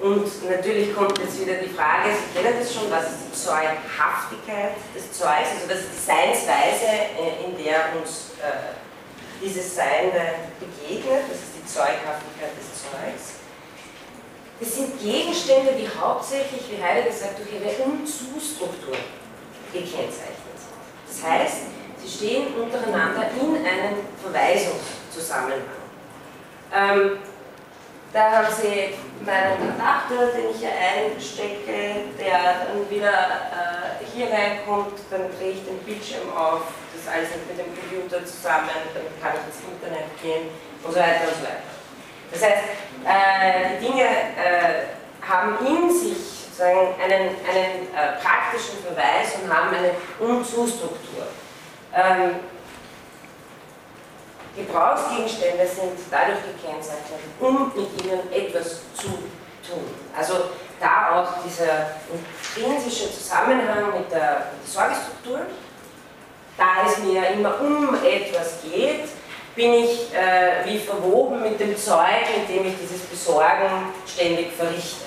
Und 0.00 0.48
natürlich 0.48 0.94
kommt 0.94 1.18
jetzt 1.18 1.40
wieder 1.40 1.54
die 1.54 1.70
Frage, 1.70 2.10
Sie 2.14 2.38
kennen 2.38 2.54
das 2.60 2.72
schon, 2.72 2.88
was 2.88 3.04
ist 3.06 3.18
die 3.26 3.34
Zeughaftigkeit 3.34 4.78
des 4.94 5.10
Zeugs, 5.12 5.50
also 5.58 5.66
das 5.66 5.78
ist 5.80 5.90
die 5.98 6.06
Seinsweise, 6.06 6.86
äh, 7.18 7.44
in 7.44 7.58
der 7.58 7.98
uns 7.98 8.38
äh, 8.38 8.78
dieses 9.42 9.74
Sein 9.74 10.10
begegnet, 10.58 11.22
das 11.28 11.38
ist 11.38 11.54
die 11.58 11.66
Zeughaftigkeit 11.66 12.54
des 12.54 12.78
Zeugs. 12.78 13.38
Das 14.60 14.74
sind 14.74 15.00
Gegenstände, 15.00 15.72
die 15.78 15.88
hauptsächlich, 15.88 16.62
wie 16.70 16.82
Heidegger 16.82 17.12
sagt, 17.12 17.38
durch 17.38 17.52
ihre 17.52 17.82
Umzustruktur 17.82 18.96
gekennzeichnet 19.72 20.58
sind. 20.58 20.78
Das 21.06 21.30
heißt, 21.30 21.56
sie 22.02 22.08
stehen 22.10 22.54
untereinander 22.54 23.30
in 23.40 23.56
einem 23.56 23.98
Verweisungszusammenhang. 24.20 25.62
Ähm, 26.74 27.18
da 28.12 28.30
haben 28.30 28.54
Sie 28.54 28.94
meinen 29.24 29.74
Adapter, 29.78 30.32
den 30.36 30.50
ich 30.50 30.58
hier 30.60 30.70
einstecke, 30.72 32.08
der 32.18 32.66
dann 32.66 32.88
wieder 32.90 33.12
äh, 33.12 34.04
hier 34.14 34.26
reinkommt, 34.32 34.98
dann 35.10 35.28
drehe 35.38 35.52
ich 35.52 35.64
den 35.64 35.78
Bildschirm 35.80 36.32
auf, 36.34 36.62
das 36.94 37.12
alles 37.12 37.28
mit 37.48 37.58
dem 37.58 37.70
Computer 37.76 38.24
zusammen, 38.24 38.70
dann 38.94 39.06
kann 39.20 39.38
ich 39.38 39.44
ins 39.46 39.60
Internet 39.68 40.08
gehen 40.22 40.48
und 40.82 40.92
so 40.92 40.98
weiter 40.98 41.28
und 41.28 41.36
so 41.36 41.42
weiter. 41.42 41.68
Das 42.32 42.42
heißt, 42.42 42.62
Äh, 43.04 43.78
die 43.78 43.86
Dinge 43.86 44.02
äh, 44.02 44.90
haben 45.22 45.56
in 45.64 45.88
sich 45.88 46.18
sozusagen 46.44 47.00
einen, 47.00 47.28
einen 47.46 47.86
äh, 47.94 48.18
praktischen 48.20 48.82
Verweis 48.84 49.36
und 49.40 49.54
haben 49.54 49.70
eine 49.74 49.92
Um-Zu-Struktur. 50.18 51.28
Ähm, 51.94 52.34
Gebrauchsgegenstände 54.56 55.66
sind 55.66 55.98
dadurch 56.10 56.38
gekennzeichnet, 56.42 57.20
um 57.40 57.72
mit 57.74 58.04
ihnen 58.04 58.32
etwas 58.32 58.80
zu 58.94 59.08
tun. 59.66 59.94
Also 60.16 60.34
da 60.80 61.20
auch 61.20 61.44
dieser 61.44 61.90
intrinsische 62.12 63.12
Zusammenhang 63.12 63.98
mit 63.98 64.10
der, 64.10 64.50
mit 64.50 64.64
der 64.64 64.70
Sorgestruktur, 64.72 65.40
da 66.56 66.86
es 66.86 66.98
mir 66.98 67.28
immer 67.30 67.60
um 67.60 67.94
etwas 68.04 68.58
geht, 68.62 69.08
bin 69.54 69.72
ich 69.74 70.14
äh, 70.14 70.64
wie 70.64 70.78
verwoben 70.78 71.42
mit 71.42 71.58
dem 71.58 71.76
Zeug, 71.76 72.24
mit 72.36 72.48
dem 72.48 72.66
ich 72.66 72.74
dieses 72.80 73.02
Besorgen 73.06 73.92
ständig 74.06 74.52
verrichte. 74.52 75.06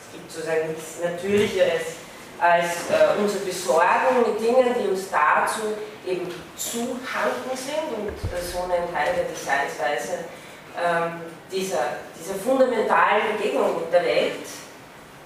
Es 0.00 0.12
gibt 0.12 0.30
sozusagen 0.30 0.68
nichts 0.68 0.98
Natürlicheres 1.02 1.96
als 2.38 2.90
äh, 2.90 3.18
unser 3.18 3.38
Besorgen 3.40 4.26
mit 4.26 4.40
Dingen, 4.40 4.74
die 4.78 4.88
uns 4.88 5.10
dazu 5.10 5.74
eben 6.06 6.28
zu 6.56 6.98
handen 7.06 7.56
sind 7.56 7.92
und 7.96 8.42
so 8.42 8.64
ein 8.64 8.92
Teil 8.92 9.14
der 9.14 9.24
Designsweise 9.24 10.24
ähm, 10.76 11.20
dieser, 11.50 12.00
dieser 12.18 12.34
fundamentalen 12.34 13.36
Begegnung 13.36 13.80
mit 13.80 13.92
der 13.92 14.02
Welt 14.04 14.46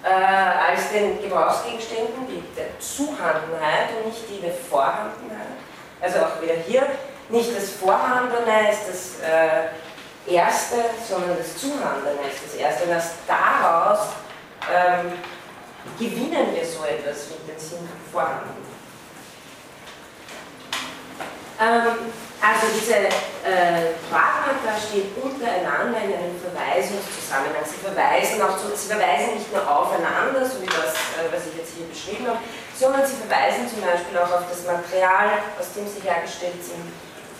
äh, 0.02 0.08
als 0.08 0.90
den 0.90 1.20
Gebrauchsgegenständen, 1.22 2.26
die 2.28 2.42
der 2.56 2.78
Zuhandenheit 2.78 3.88
und 3.96 4.06
nicht 4.06 4.28
die 4.28 4.40
der 4.40 4.52
Vorhandenheit. 4.52 5.56
Also 6.00 6.18
auch 6.20 6.42
wieder 6.42 6.54
hier, 6.54 6.86
nicht 7.28 7.56
das 7.56 7.70
Vorhandene 7.70 8.70
ist 8.70 8.88
das 8.88 9.28
äh, 9.28 10.32
Erste, 10.32 10.76
sondern 11.08 11.38
das 11.38 11.56
Zuhandene 11.56 12.20
ist 12.30 12.44
das 12.44 12.54
Erste. 12.54 12.84
Und 12.84 12.90
erst 12.90 13.14
daraus 13.26 14.08
ähm, 14.72 15.12
gewinnen 15.98 16.54
wir 16.54 16.64
so 16.64 16.84
etwas 16.84 17.30
mit 17.30 17.48
dem 17.48 17.58
Sinn 17.58 17.88
vorhanden. 18.12 18.65
Ähm, 21.58 22.12
also 22.40 22.66
diese 22.76 23.08
äh, 23.48 23.96
stehen 24.76 25.08
untereinander 25.16 25.98
in 26.04 26.12
einem 26.12 26.36
Verweisungszusammenhang. 26.36 27.64
Sie 27.64 27.80
verweisen 27.80 28.42
auch 28.42 28.56
sie 28.60 28.88
verweisen 28.88 29.40
nicht 29.40 29.48
nur 29.52 29.64
aufeinander, 29.64 30.44
so 30.44 30.60
wie 30.60 30.68
das, 30.68 30.92
äh, 31.16 31.32
was 31.32 31.48
ich 31.48 31.56
jetzt 31.56 31.72
hier 31.76 31.88
beschrieben 31.88 32.28
habe, 32.28 32.44
sondern 32.76 33.06
sie 33.08 33.16
verweisen 33.16 33.64
zum 33.68 33.80
Beispiel 33.80 34.16
auch 34.20 34.30
auf 34.30 34.44
das 34.48 34.68
Material, 34.68 35.40
aus 35.58 35.72
dem 35.72 35.88
sie 35.88 36.04
hergestellt 36.04 36.60
sind. 36.60 36.92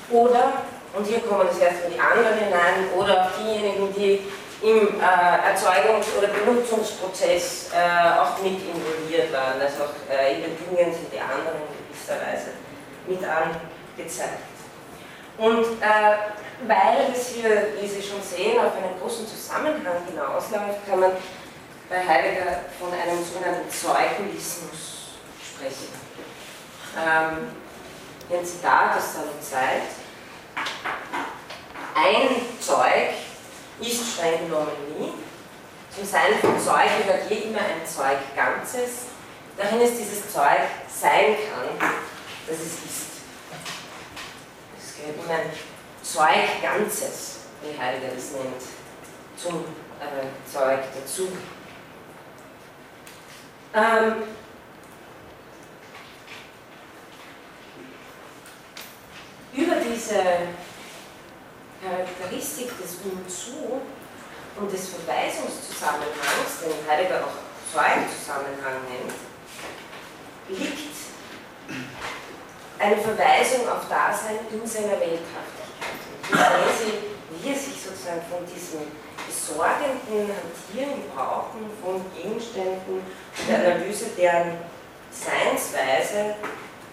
Oder, 0.09 0.65
und 0.97 1.05
hier 1.05 1.21
kommen 1.21 1.47
das 1.47 1.59
erst 1.59 1.85
mal 1.85 1.93
die 1.93 2.01
anderen 2.01 2.41
hinein, 2.41 2.89
oder 2.97 3.27
auf 3.27 3.31
diejenigen, 3.37 3.93
die 3.93 4.25
im 4.63 4.97
äh, 4.97 5.53
Erzeugungs- 5.53 6.17
oder 6.17 6.29
Benutzungsprozess 6.33 7.69
äh, 7.77 8.17
auch 8.17 8.41
mit 8.41 8.57
involviert 8.65 9.29
waren. 9.33 9.61
Also 9.61 9.85
auch 9.85 9.97
äh, 10.09 10.41
in 10.41 10.43
den 10.43 10.57
Dingen 10.57 10.89
sind 10.95 11.13
die 11.13 11.21
anderen 11.21 11.61
in 11.61 11.77
gewisser 11.93 12.17
Weise 12.17 12.57
mit 13.07 13.21
angezeigt. 13.97 14.43
Und 15.39 15.83
äh, 15.83 16.67
weil 16.67 17.13
es 17.15 17.29
hier, 17.29 17.69
wie 17.79 17.87
Sie 17.87 18.03
schon 18.03 18.23
sehen, 18.23 18.59
auf 18.59 18.73
einen 18.77 18.99
großen 19.01 19.27
Zusammenhang 19.27 20.07
hinausläuft, 20.09 20.87
kann 20.89 21.01
man 21.01 21.13
bei 21.89 21.99
Heidegger 21.99 22.61
von 22.81 22.93
einem 22.93 23.23
sogenannten 23.23 23.71
Zeugenismus 23.71 25.19
sprechen. 25.41 25.89
Ähm, 26.97 27.49
ein 28.31 28.45
Zitat 28.45 28.97
aus 28.97 29.15
seiner 29.15 29.41
Zeit. 29.41 29.83
Ein 31.95 32.29
Zeug 32.61 33.15
ist 33.81 34.15
streng 34.15 34.47
genommen 34.47 34.73
nie. 34.99 35.13
Zum 35.95 36.05
Sein 36.05 36.39
von 36.41 36.59
Zeug 36.59 36.89
gehört 36.99 37.31
je 37.31 37.49
immer 37.49 37.59
ein 37.59 37.87
Zeug 37.87 38.19
Ganzes, 38.35 39.07
darin 39.57 39.81
es 39.81 39.99
dieses 39.99 40.33
Zeug 40.33 40.61
sein 40.89 41.37
kann, 41.49 41.89
dass 42.47 42.57
es 42.57 42.85
ist. 42.85 43.16
Immer 45.05 45.41
Zeug 46.03 46.63
Ganzes, 46.63 47.39
wie 47.63 47.79
Heidegger 47.79 48.13
es 48.17 48.33
nennt, 48.33 48.63
zum 49.37 49.65
äh, 50.01 50.51
Zeug 50.51 50.81
dazu. 50.95 51.29
Ähm, 53.75 54.23
über 59.53 59.75
diese 59.77 60.23
Charakteristik 61.83 62.71
des 62.81 62.97
Unzu 63.05 63.81
und 64.57 64.73
des 64.73 64.89
Verweisungszusammenhangs, 64.89 66.61
den 66.63 66.91
Heidegger 66.91 67.25
auch 67.25 67.73
Zeugenzusammenhang 67.73 68.81
nennt, 68.89 69.13
liegt 70.49 70.97
eine 72.79 72.97
Verweisung 72.97 73.69
auf 73.69 73.89
Dasein 73.89 74.39
in 74.53 74.67
seiner 74.67 75.01
Welthaftigkeit. 75.01 75.97
Und 76.31 76.77
Sie, 76.79 76.93
wie 77.43 77.51
er 77.51 77.57
sich 77.57 77.81
sozusagen 77.83 78.23
von 78.29 78.45
diesem 78.47 78.87
besorgenden 79.27 80.31
Hantieren, 80.31 81.03
Gebrauchen 81.03 81.71
von 81.83 82.05
Gegenständen 82.15 83.03
der 83.49 83.59
Analyse 83.59 84.07
deren 84.17 84.59
Seinsweise 85.11 86.35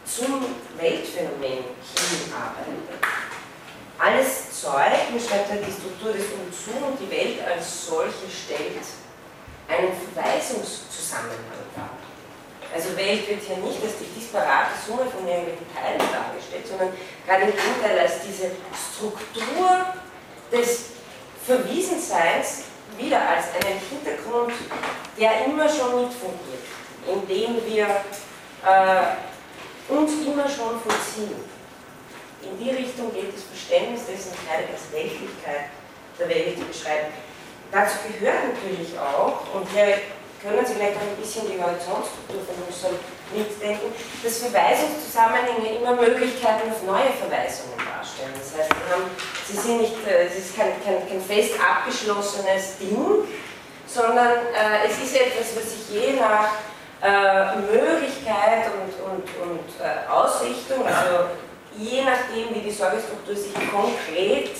zum 0.05 0.45
Weltphänomen 0.77 1.63
hinarbeitet. 1.84 3.03
Alles 3.99 4.59
Zeug, 4.61 5.11
mir 5.11 5.19
schreibt 5.19 5.51
er 5.51 5.57
die 5.57 5.71
Struktur 5.71 6.13
des 6.13 6.25
Unzu 6.34 6.71
und 6.86 6.99
die 6.99 7.09
Welt 7.09 7.39
als 7.45 7.88
solche 7.88 8.27
stellt 8.29 8.84
einen 9.67 9.93
Verweisungszusammenhang 9.93 11.39
dar. 11.75 12.03
Also 12.74 12.97
Welt 12.97 13.30
wird 13.30 13.41
hier 13.43 13.57
nicht 13.57 13.84
als 13.84 13.99
die 13.99 14.19
disparate 14.19 14.71
Summe 14.86 15.05
von 15.05 15.28
irgendwelchen 15.28 15.67
Teilen 15.76 15.99
dargestellt, 15.99 16.65
sondern 16.67 16.89
gerade 17.26 17.43
im 17.43 17.53
Gegenteil 17.53 17.99
als 17.99 18.13
diese 18.26 18.49
Struktur 18.74 19.93
des 20.51 20.86
Verwiesenseins 21.45 22.63
wieder 22.97 23.21
als 23.21 23.53
einen 23.53 23.78
Hintergrund, 23.78 24.53
der 25.19 25.45
immer 25.45 25.69
schon 25.69 26.01
mitfungiert, 26.01 26.65
indem 27.05 27.61
wir 27.65 27.86
äh, 28.65 29.91
uns 29.93 30.13
immer 30.26 30.49
schon 30.49 30.80
vollziehen. 30.82 31.36
In 32.41 32.57
die 32.57 32.71
Richtung 32.71 33.13
geht 33.13 33.36
das 33.36 33.43
Verständnis 33.43 34.01
dessen 34.05 34.34
Heideggers 34.49 34.91
Weltlichkeit 34.91 35.69
der 36.19 36.30
Welt 36.30 36.67
beschreiben. 36.67 37.07
Dazu 37.71 37.95
gehört 38.07 38.53
natürlich 38.53 38.97
auch, 38.99 39.41
und 39.53 39.67
hier 39.69 39.97
können 40.44 40.66
Sie 40.66 40.76
vielleicht 40.76 40.98
auch 41.00 41.08
ein 41.08 41.16
bisschen 41.16 41.48
die 41.48 41.56
Horizontstruktur 41.56 42.44
von 42.44 42.60
Husserl 42.68 43.00
mitdenken, 43.32 43.96
dass 44.22 44.44
Verweisungszusammenhänge 44.44 45.80
immer 45.80 45.96
Möglichkeiten 45.96 46.68
auf 46.70 46.84
neue 46.84 47.16
Verweisungen 47.16 47.80
darstellen. 47.80 48.36
Das 48.36 48.52
heißt, 48.60 48.76
sie 49.48 49.56
sind 49.56 49.82
nicht, 49.82 49.96
äh, 50.06 50.28
es 50.28 50.36
ist 50.36 50.58
kein, 50.58 50.76
kein, 50.84 51.08
kein 51.08 51.24
fest 51.24 51.56
abgeschlossenes 51.56 52.78
Ding, 52.78 53.24
sondern 53.88 54.52
äh, 54.52 54.84
es 54.86 55.00
ist 55.00 55.16
etwas, 55.16 55.56
was 55.56 55.72
sich 55.72 55.88
je 55.89 56.20
nach 56.20 56.60
äh, 57.00 57.56
Möglichkeit 57.64 58.68
und, 58.68 58.91
und, 59.00 59.26
und 59.48 59.68
äh, 59.80 60.12
Ausrichtung, 60.12 60.86
also 60.86 61.32
je 61.78 62.04
nachdem, 62.04 62.54
wie 62.54 62.68
die 62.68 62.72
Sorgestruktur 62.72 63.36
sich 63.36 63.54
konkret 63.72 64.52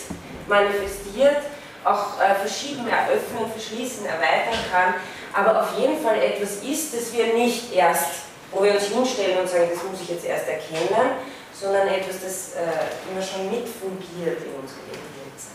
manifestiert, 0.48 1.44
auch 1.84 2.20
äh, 2.20 2.36
verschieden 2.36 2.88
eröffnen, 2.88 3.52
verschließen, 3.52 4.06
erweitern 4.06 4.60
kann, 4.72 4.94
aber 5.34 5.62
auf 5.62 5.78
jeden 5.78 6.02
Fall 6.02 6.22
etwas 6.22 6.58
ist, 6.64 6.94
das 6.94 7.14
wir 7.14 7.34
nicht 7.34 7.74
erst, 7.74 8.24
wo 8.52 8.64
wir 8.64 8.74
uns 8.74 8.84
hinstellen 8.84 9.40
und 9.40 9.50
sagen, 9.50 9.70
das 9.74 9.84
muss 9.84 10.02
ich 10.02 10.10
jetzt 10.10 10.26
erst 10.26 10.48
erkennen, 10.48 11.12
sondern 11.54 11.88
etwas, 11.88 12.22
das 12.24 12.54
äh, 12.56 13.12
immer 13.12 13.22
schon 13.22 13.50
mitfungiert 13.50 14.42
in 14.44 14.54
unserem 14.62 14.86
Bewusstsein. 14.88 15.54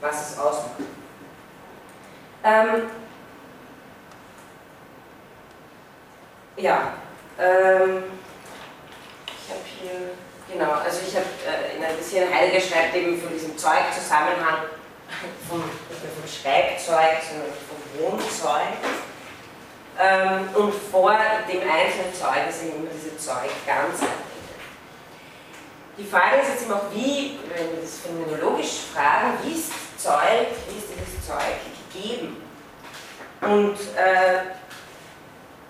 Was 0.00 0.30
es 0.30 0.38
ausmacht. 0.38 0.80
Ähm, 2.44 2.90
Ja, 6.60 6.92
ähm, 7.38 8.02
ich 9.26 9.48
habe 9.48 9.64
hier, 9.80 10.10
genau, 10.52 10.72
also 10.72 11.00
ich 11.06 11.16
habe 11.16 11.24
äh, 11.46 11.76
in 11.78 11.82
ein 11.82 11.96
bisschen 11.96 12.28
Heidegger 12.32 12.60
schreibt 12.60 12.94
eben 12.94 13.18
von 13.18 13.32
diesem 13.32 13.56
Zeugzusammenhang 13.56 14.64
vom, 15.48 15.60
nicht 15.60 16.02
mehr 16.02 16.12
vom 16.12 16.28
Schreibzeug, 16.28 17.22
sondern 17.28 17.52
vom 17.68 17.80
Wohnzeug. 17.98 18.78
Ähm, 19.98 20.48
und 20.54 20.72
vor 20.90 21.16
dem 21.46 21.60
einzelnen 21.60 22.14
Zeug 22.14 22.48
ist 22.48 22.62
eben 22.62 22.76
immer 22.76 22.90
diese 22.94 23.16
Zeugganzheit. 23.18 24.08
Die 25.98 26.04
Frage 26.04 26.40
ist 26.40 26.48
jetzt 26.48 26.64
immer 26.64 26.76
auch, 26.76 26.94
wie, 26.94 27.38
wenn 27.54 27.70
wir 27.72 27.82
das 27.82 27.98
phänomenologisch 27.98 28.88
fragen, 28.94 29.34
wie 29.42 29.52
ist 29.52 29.70
Zeug, 29.98 30.48
wie 30.68 30.78
ist 30.78 30.88
dieses 30.88 31.26
Zeug 31.26 31.60
gegeben? 31.92 32.36
Und 33.42 33.76
äh, 33.96 34.56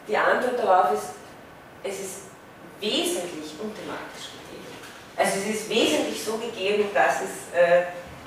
die 0.07 0.17
Antwort 0.17 0.59
darauf 0.59 0.93
ist, 0.93 1.15
es 1.83 2.01
ist 2.01 2.17
wesentlich 2.81 3.55
unthematisch 3.61 4.31
gegeben. 4.39 4.71
Also 5.17 5.39
es 5.39 5.57
ist 5.57 5.69
wesentlich 5.69 6.23
so 6.23 6.37
gegeben, 6.37 6.91
dass 6.95 7.17
es 7.23 7.59
äh, 7.59 7.83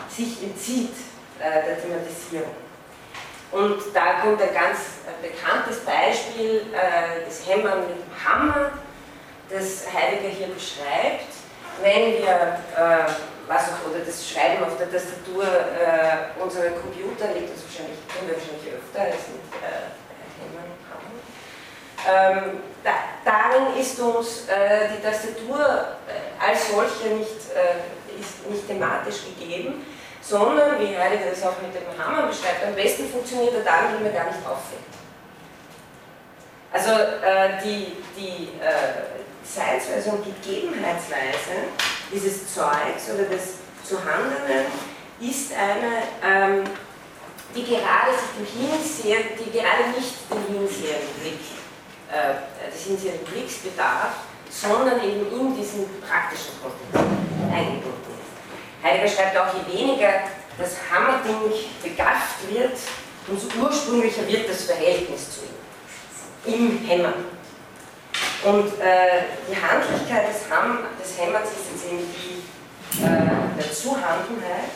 sich 0.09 0.43
entzieht 0.43 0.95
äh, 1.39 1.65
der 1.65 1.81
Thematisierung. 1.81 2.55
Und 3.51 3.81
da 3.93 4.21
kommt 4.21 4.41
ein 4.41 4.53
ganz 4.53 5.05
äh, 5.05 5.27
bekanntes 5.27 5.81
Beispiel, 5.85 6.65
äh, 6.73 7.23
das 7.25 7.47
Hämmern 7.47 7.81
mit 7.81 7.89
dem 7.89 8.25
Hammer, 8.25 8.71
das 9.49 9.85
Heidegger 9.93 10.29
hier 10.29 10.47
beschreibt. 10.47 11.29
Wenn 11.81 12.17
wir, 12.17 12.57
äh, 12.75 13.11
was 13.47 13.63
auch, 13.69 13.91
oder 13.91 13.99
das 14.05 14.27
Schreiben 14.27 14.63
auf 14.63 14.77
der 14.77 14.91
Tastatur 14.91 15.43
äh, 15.43 16.41
unserer 16.41 16.71
Computer 16.71 17.33
liegt 17.33 17.51
uns 17.51 17.63
wahrscheinlich, 17.65 17.99
tun 18.09 18.25
wir 18.25 18.35
wahrscheinlich 18.35 18.73
öfter 18.73 19.01
als 19.01 19.29
mit 19.29 19.45
äh, 19.61 19.93
Hämmern 20.41 20.69
und 20.73 20.81
Hammer. 20.89 21.13
Ähm, 22.09 22.59
da, 22.83 22.91
darin 23.23 23.79
ist 23.79 23.99
uns 23.99 24.47
äh, 24.49 24.89
die 24.97 25.01
Tastatur 25.03 25.93
als 26.39 26.71
solche 26.71 27.15
nicht, 27.15 27.53
äh, 27.53 28.02
ist 28.19 28.49
nicht 28.49 28.67
thematisch 28.67 29.21
gegeben, 29.37 29.85
sondern, 30.21 30.79
wie 30.79 30.97
Heidegger 30.97 31.31
das 31.31 31.43
auch 31.43 31.61
mit 31.61 31.73
dem 31.75 31.97
Hammer 31.97 32.27
beschreibt, 32.27 32.65
am 32.65 32.75
besten 32.75 33.09
funktioniert 33.09 33.53
er 33.55 33.63
dann, 33.63 33.93
wenn 33.93 34.03
man 34.03 34.13
gar 34.13 34.25
nicht 34.25 34.45
auffällt. 34.45 34.93
Also 36.71 36.89
äh, 36.91 37.61
die, 37.63 37.97
die 38.17 38.49
äh, 38.59 39.21
Seinsweise 39.43 40.09
und 40.11 40.25
Gegebenheitsweise 40.25 41.69
dieses 42.11 42.53
Zeugs 42.53 43.11
oder 43.13 43.25
des 43.25 43.55
Zuhandenen 43.83 44.65
ist 45.19 45.53
eine, 45.53 46.01
ähm, 46.23 46.63
die 47.55 47.63
gerade 47.63 48.11
sich 48.11 48.31
dem 48.37 48.45
Hinsehen, 48.47 49.23
die 49.37 49.51
gerade 49.51 49.89
nicht 49.95 50.15
den 50.31 50.57
hinsehenden 50.57 51.13
Blick, 51.21 51.39
äh, 52.09 52.71
des 52.71 52.83
hinsehenden 52.83 53.25
Blicks 53.25 53.57
bedarf, 53.57 54.13
sondern 54.49 55.03
eben 55.03 55.27
in 55.31 55.55
diesen 55.55 55.85
praktischen 56.01 56.53
Kontext 56.61 56.95
eingebunden 57.51 58.02
Heidegger 58.83 59.07
schreibt 59.07 59.37
auch, 59.37 59.47
je 59.53 59.79
weniger 59.79 60.09
das 60.57 60.75
Hammerding 60.91 61.53
begafft 61.81 62.49
wird, 62.49 62.77
umso 63.27 63.47
ursprünglicher 63.59 64.27
wird 64.27 64.49
das 64.49 64.63
Verhältnis 64.63 65.29
zu 65.31 65.41
ihm, 66.45 66.53
im 66.53 66.87
Hämmern. 66.87 67.25
Und 68.43 68.67
äh, 68.81 69.23
die 69.49 69.55
Handlichkeit 69.55 70.27
des, 70.27 70.51
Ham 70.51 70.79
des 71.01 71.17
Hämmerns 71.17 71.49
ist 71.49 71.71
jetzt 71.71 71.91
eben 71.91 72.03
die 72.13 72.43
äh, 73.01 73.57
der 73.57 73.71
Zuhandenheit. 73.71 74.69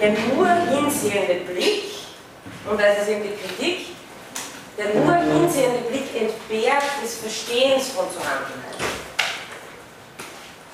Der 0.00 0.10
nur 0.10 0.46
hinsehende 0.46 1.50
Blick, 1.50 1.84
und 2.68 2.78
das 2.78 2.98
ist 2.98 3.08
eben 3.08 3.22
die 3.22 3.36
Kritik, 3.36 3.86
der 4.76 4.94
nur 4.94 5.14
hinsehende 5.14 5.88
Blick 5.88 6.08
entbehrt 6.14 6.82
des 7.02 7.18
Verstehens 7.18 7.88
von 7.90 8.04
Zuhandenheit 8.10 8.65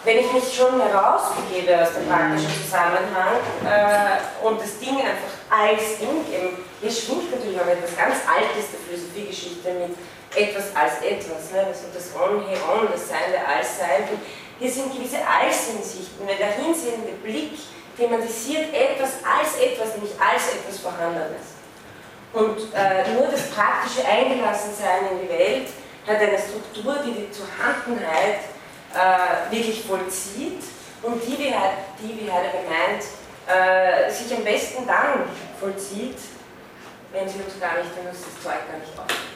wenn 0.04 0.18
ich 0.18 0.32
mich 0.32 0.54
schon 0.54 0.80
herausbegebe 0.80 1.80
aus 1.80 1.94
dem 1.94 2.06
praktischen 2.08 2.50
Zusammenhang 2.64 3.38
äh, 3.62 4.46
und 4.46 4.60
das 4.60 4.78
Ding 4.78 4.98
einfach 4.98 5.30
als 5.48 5.98
Ding, 5.98 6.26
eben, 6.32 6.58
hier 6.80 6.90
schwingt 6.90 7.30
natürlich 7.30 7.60
auch 7.60 7.70
etwas 7.70 7.96
ganz 7.96 8.16
Altes 8.26 8.74
der 8.74 8.80
Philosophiegeschichte 8.82 9.70
mit 9.78 9.94
etwas 10.34 10.74
als 10.74 10.98
etwas, 11.04 11.52
ne? 11.52 11.66
also 11.70 11.86
das 11.94 12.10
On, 12.18 12.42
He 12.48 12.56
On, 12.66 12.88
das 12.90 13.08
Sein 13.08 13.30
der 13.30 13.46
Allsein. 13.46 14.08
Hier 14.58 14.70
sind 14.70 14.94
gewisse 14.94 15.18
Allsinnsichten, 15.22 16.26
wenn 16.26 16.38
der 16.38 16.58
hinsehende 16.58 17.12
Blick 17.22 17.58
thematisiert 17.96 18.74
etwas 18.74 19.22
als 19.22 19.60
etwas, 19.60 19.94
nämlich 19.94 20.12
als 20.18 20.54
etwas 20.54 20.80
Vorhandenes. 20.80 21.54
Und 22.32 22.72
äh, 22.74 23.12
nur 23.12 23.28
das 23.28 23.50
praktische 23.50 24.08
Eingelassensein 24.08 25.12
in 25.12 25.26
die 25.26 25.28
Welt 25.28 25.68
hat 26.06 26.16
eine 26.16 26.38
Struktur, 26.38 26.96
die 27.04 27.12
die 27.12 27.30
Zuhandenheit 27.30 28.51
äh, 28.94 29.50
wirklich 29.50 29.84
vollzieht 29.84 30.62
und 31.02 31.22
die, 31.22 31.38
wie, 31.38 31.54
die, 32.00 32.20
wie 32.20 32.30
Heidegger 32.30 32.58
meint, 32.68 33.04
äh, 33.46 34.10
sich 34.10 34.34
am 34.36 34.44
besten 34.44 34.86
dann 34.86 35.24
vollzieht, 35.58 36.18
wenn 37.12 37.28
sie 37.28 37.40
uns 37.40 37.58
gar 37.60 37.78
nicht, 37.78 37.90
wenn 37.96 38.06
uns 38.08 38.18
das 38.20 38.42
Zeug 38.42 38.60
gar 38.70 38.78
nicht 38.78 38.98
auffällt. 38.98 39.32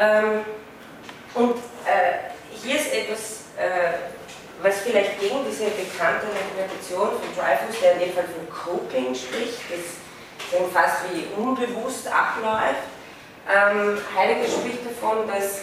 Ähm, 0.00 0.44
und 1.34 1.56
äh, 1.84 2.30
hier 2.54 2.76
ist 2.76 2.92
etwas, 2.92 3.42
äh, 3.56 3.98
was 4.62 4.78
vielleicht 4.80 5.20
gegen 5.20 5.44
diese 5.44 5.64
bekannte 5.64 6.26
Interpretation 6.26 7.10
von 7.10 7.34
Dreyfus, 7.36 7.80
der 7.80 7.94
in 7.94 7.98
dem 8.00 8.12
Fall 8.12 8.24
von 8.24 8.48
Coping 8.48 9.14
spricht, 9.14 9.58
das 9.70 9.98
fast 10.72 11.02
wie 11.12 11.26
unbewusst 11.40 12.06
abläuft, 12.06 12.82
ähm, 13.48 13.98
Heidegger 14.16 14.48
spricht 14.48 14.80
davon, 14.84 15.26
dass 15.26 15.60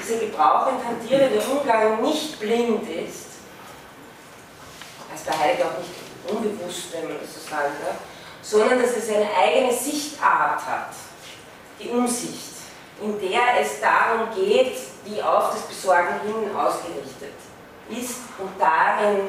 dieser 0.00 0.20
Gebrauch 0.20 0.68
in 0.68 1.08
der 1.08 1.48
Umgang 1.50 2.02
nicht 2.02 2.38
blind 2.38 2.88
ist, 2.88 3.26
also 5.10 5.24
bei 5.26 5.38
Heidegger 5.38 5.66
auch 5.66 5.78
nicht 5.78 5.90
unbewusst, 6.28 6.92
wenn 6.92 7.08
man 7.08 7.18
das 7.20 7.34
so 7.34 7.50
sagen 7.50 7.72
darf, 7.84 7.96
sondern 8.42 8.80
dass 8.80 8.96
es 8.96 9.08
eine 9.08 9.28
eigene 9.34 9.72
Sichtart 9.72 10.64
hat, 10.64 10.90
die 11.80 11.88
Umsicht, 11.88 12.54
in 13.02 13.20
der 13.20 13.60
es 13.60 13.80
darum 13.80 14.28
geht, 14.34 14.76
die 15.04 15.22
auf 15.22 15.50
das 15.50 15.62
Besorgen 15.62 16.20
hin 16.24 16.56
ausgerichtet 16.56 17.34
ist 17.90 18.16
und 18.38 18.50
darin 18.58 19.28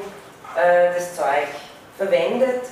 äh, 0.56 0.94
das 0.94 1.14
Zeug 1.14 1.48
verwendet. 1.96 2.62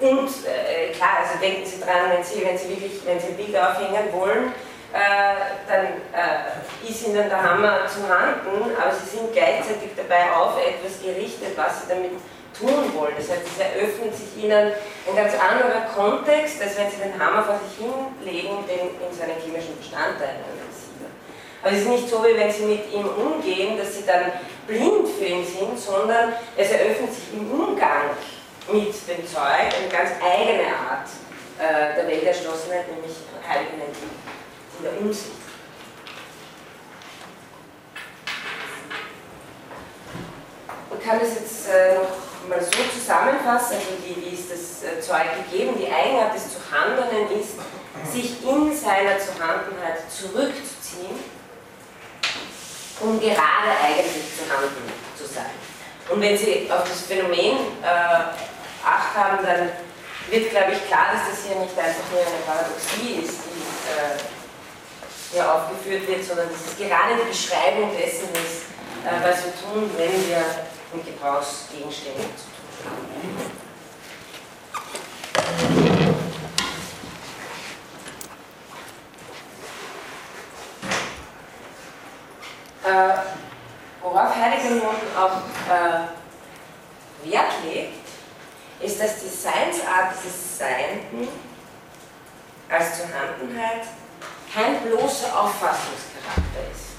Und 0.00 0.28
äh, 0.46 0.92
klar, 0.92 1.18
also 1.22 1.38
denken 1.40 1.66
Sie 1.66 1.80
dran, 1.80 2.10
wenn 2.10 2.24
Sie, 2.24 2.44
wenn 2.44 2.58
Sie 2.58 2.68
wirklich, 2.68 3.00
wenn 3.04 3.18
Sie 3.20 3.32
Bilder 3.32 3.70
aufhängen 3.70 4.12
wollen, 4.12 4.52
dann 4.94 5.86
äh, 6.14 6.88
ist 6.88 7.06
ihnen 7.06 7.28
der 7.28 7.42
Hammer 7.42 7.80
zu 7.88 8.08
Handen, 8.08 8.76
aber 8.78 8.94
sie 8.94 9.16
sind 9.16 9.32
gleichzeitig 9.32 9.90
dabei 9.96 10.30
auf 10.30 10.54
etwas 10.56 11.02
gerichtet, 11.02 11.56
was 11.56 11.82
sie 11.82 11.88
damit 11.88 12.12
tun 12.54 12.94
wollen. 12.94 13.14
Das 13.18 13.30
heißt, 13.30 13.42
es 13.42 13.58
eröffnet 13.58 14.14
sich 14.14 14.44
ihnen 14.44 14.70
ein 14.70 15.16
ganz 15.16 15.34
anderer 15.34 15.90
Kontext, 15.90 16.62
als 16.62 16.78
wenn 16.78 16.88
sie 16.88 17.02
den 17.02 17.18
Hammer 17.18 17.42
vor 17.42 17.58
sich 17.58 17.82
hinlegen 17.82 18.62
den 18.70 18.94
in 19.02 19.10
seine 19.10 19.34
chemischen 19.34 19.76
Bestandteile 19.76 20.46
analysieren. 20.46 21.10
Aber 21.60 21.72
es 21.72 21.80
ist 21.80 21.88
nicht 21.88 22.08
so, 22.08 22.22
wie 22.22 22.38
wenn 22.38 22.52
sie 22.52 22.66
mit 22.66 22.92
ihm 22.92 23.08
umgehen, 23.10 23.76
dass 23.76 23.96
sie 23.96 24.06
dann 24.06 24.30
blind 24.68 25.08
für 25.08 25.24
ihn 25.24 25.44
sind, 25.44 25.76
sondern 25.76 26.34
es 26.56 26.70
eröffnet 26.70 27.12
sich 27.12 27.34
im 27.34 27.50
Umgang 27.50 28.14
mit 28.70 28.94
dem 29.10 29.26
Zeug 29.26 29.74
eine 29.74 29.90
ganz 29.90 30.14
eigene 30.22 30.70
Art 30.70 31.10
äh, 31.58 31.96
der 31.96 32.06
Welterschlossenheit, 32.06 32.86
nämlich 32.94 33.16
Heiligen 33.42 33.82
Entwicklung 33.82 34.33
in 34.78 34.84
der 34.84 35.00
Umsicht. 35.00 35.32
Man 40.90 41.02
kann 41.02 41.20
das 41.20 41.34
jetzt 41.34 41.68
äh, 41.68 41.94
noch 41.94 42.48
mal 42.48 42.62
so 42.62 42.70
zusammenfassen, 42.92 43.76
also 43.76 43.90
die, 44.06 44.16
wie 44.20 44.34
ist 44.34 44.50
das 44.50 44.82
äh, 44.82 45.00
Zeug 45.00 45.26
gegeben, 45.50 45.74
die 45.78 45.90
Eigenart 45.92 46.34
des 46.34 46.54
Zuhandelnden 46.54 47.40
ist, 47.40 47.54
sich 48.12 48.42
in 48.42 48.74
seiner 48.74 49.18
Zuhandenheit 49.18 50.10
zurückzuziehen, 50.10 51.18
um 53.00 53.20
gerade 53.20 53.70
eigentlich 53.82 54.24
zu 54.36 54.52
handeln 54.52 54.92
zu 55.16 55.26
sein. 55.26 55.50
Und 56.08 56.20
wenn 56.20 56.36
Sie 56.36 56.70
auf 56.70 56.84
das 56.88 57.02
Phänomen 57.02 57.56
äh, 57.82 58.44
Acht 58.84 59.16
haben, 59.16 59.38
dann 59.42 59.70
wird, 60.28 60.50
glaube 60.50 60.72
ich, 60.72 60.86
klar, 60.86 61.06
dass 61.14 61.30
das 61.30 61.46
hier 61.46 61.56
nicht 61.56 61.76
einfach 61.78 62.04
nur 62.12 62.20
eine 62.20 62.44
Paradoxie 62.44 63.24
ist, 63.24 63.38
die 63.48 63.64
äh, 63.88 64.33
hier 65.34 65.52
aufgeführt 65.52 66.06
wird, 66.06 66.24
sondern 66.24 66.48
dass 66.48 66.60
es 66.60 66.76
gerade 66.76 67.16
die 67.20 67.28
Beschreibung 67.28 67.90
dessen 67.90 68.28
ist, 68.34 68.70
äh, 69.04 69.20
was 69.20 69.44
wir 69.44 69.52
tun, 69.60 69.90
wenn 69.96 70.28
wir 70.28 70.44
mit 70.92 71.04
Gebrauchsgegenständen 71.04 72.30
zu 72.36 72.46
tun 72.46 72.86
haben. 72.86 73.64
Äh, 82.84 83.16
worauf 84.02 84.36
Heidegger 84.36 84.70
nun 84.70 84.94
auch 85.18 85.38
äh, 85.68 87.28
Wert 87.28 87.52
legt, 87.64 88.04
ist, 88.80 89.00
dass 89.00 89.20
die 89.20 89.28
Seinsart 89.28 90.14
dieses 90.22 90.58
Seienden 90.58 91.28
als 92.68 92.98
Zuhandenheit 92.98 93.86
kein 94.54 94.80
bloßer 94.82 95.26
Auffassungscharakter 95.28 96.62
ist. 96.70 96.94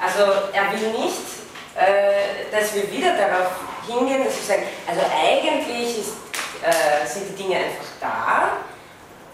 Also 0.00 0.50
er 0.52 0.72
will 0.72 0.90
nicht, 0.90 1.22
äh, 1.76 2.50
dass 2.50 2.74
wir 2.74 2.90
wieder 2.90 3.16
darauf 3.16 3.52
hingehen, 3.86 4.24
dass 4.24 4.34
wir 4.36 4.56
sagen, 4.56 4.62
also 4.86 5.00
eigentlich 5.14 5.98
ist, 5.98 6.12
äh, 6.62 7.06
sind 7.06 7.30
die 7.30 7.42
Dinge 7.42 7.56
einfach 7.56 7.86
da 8.00 8.56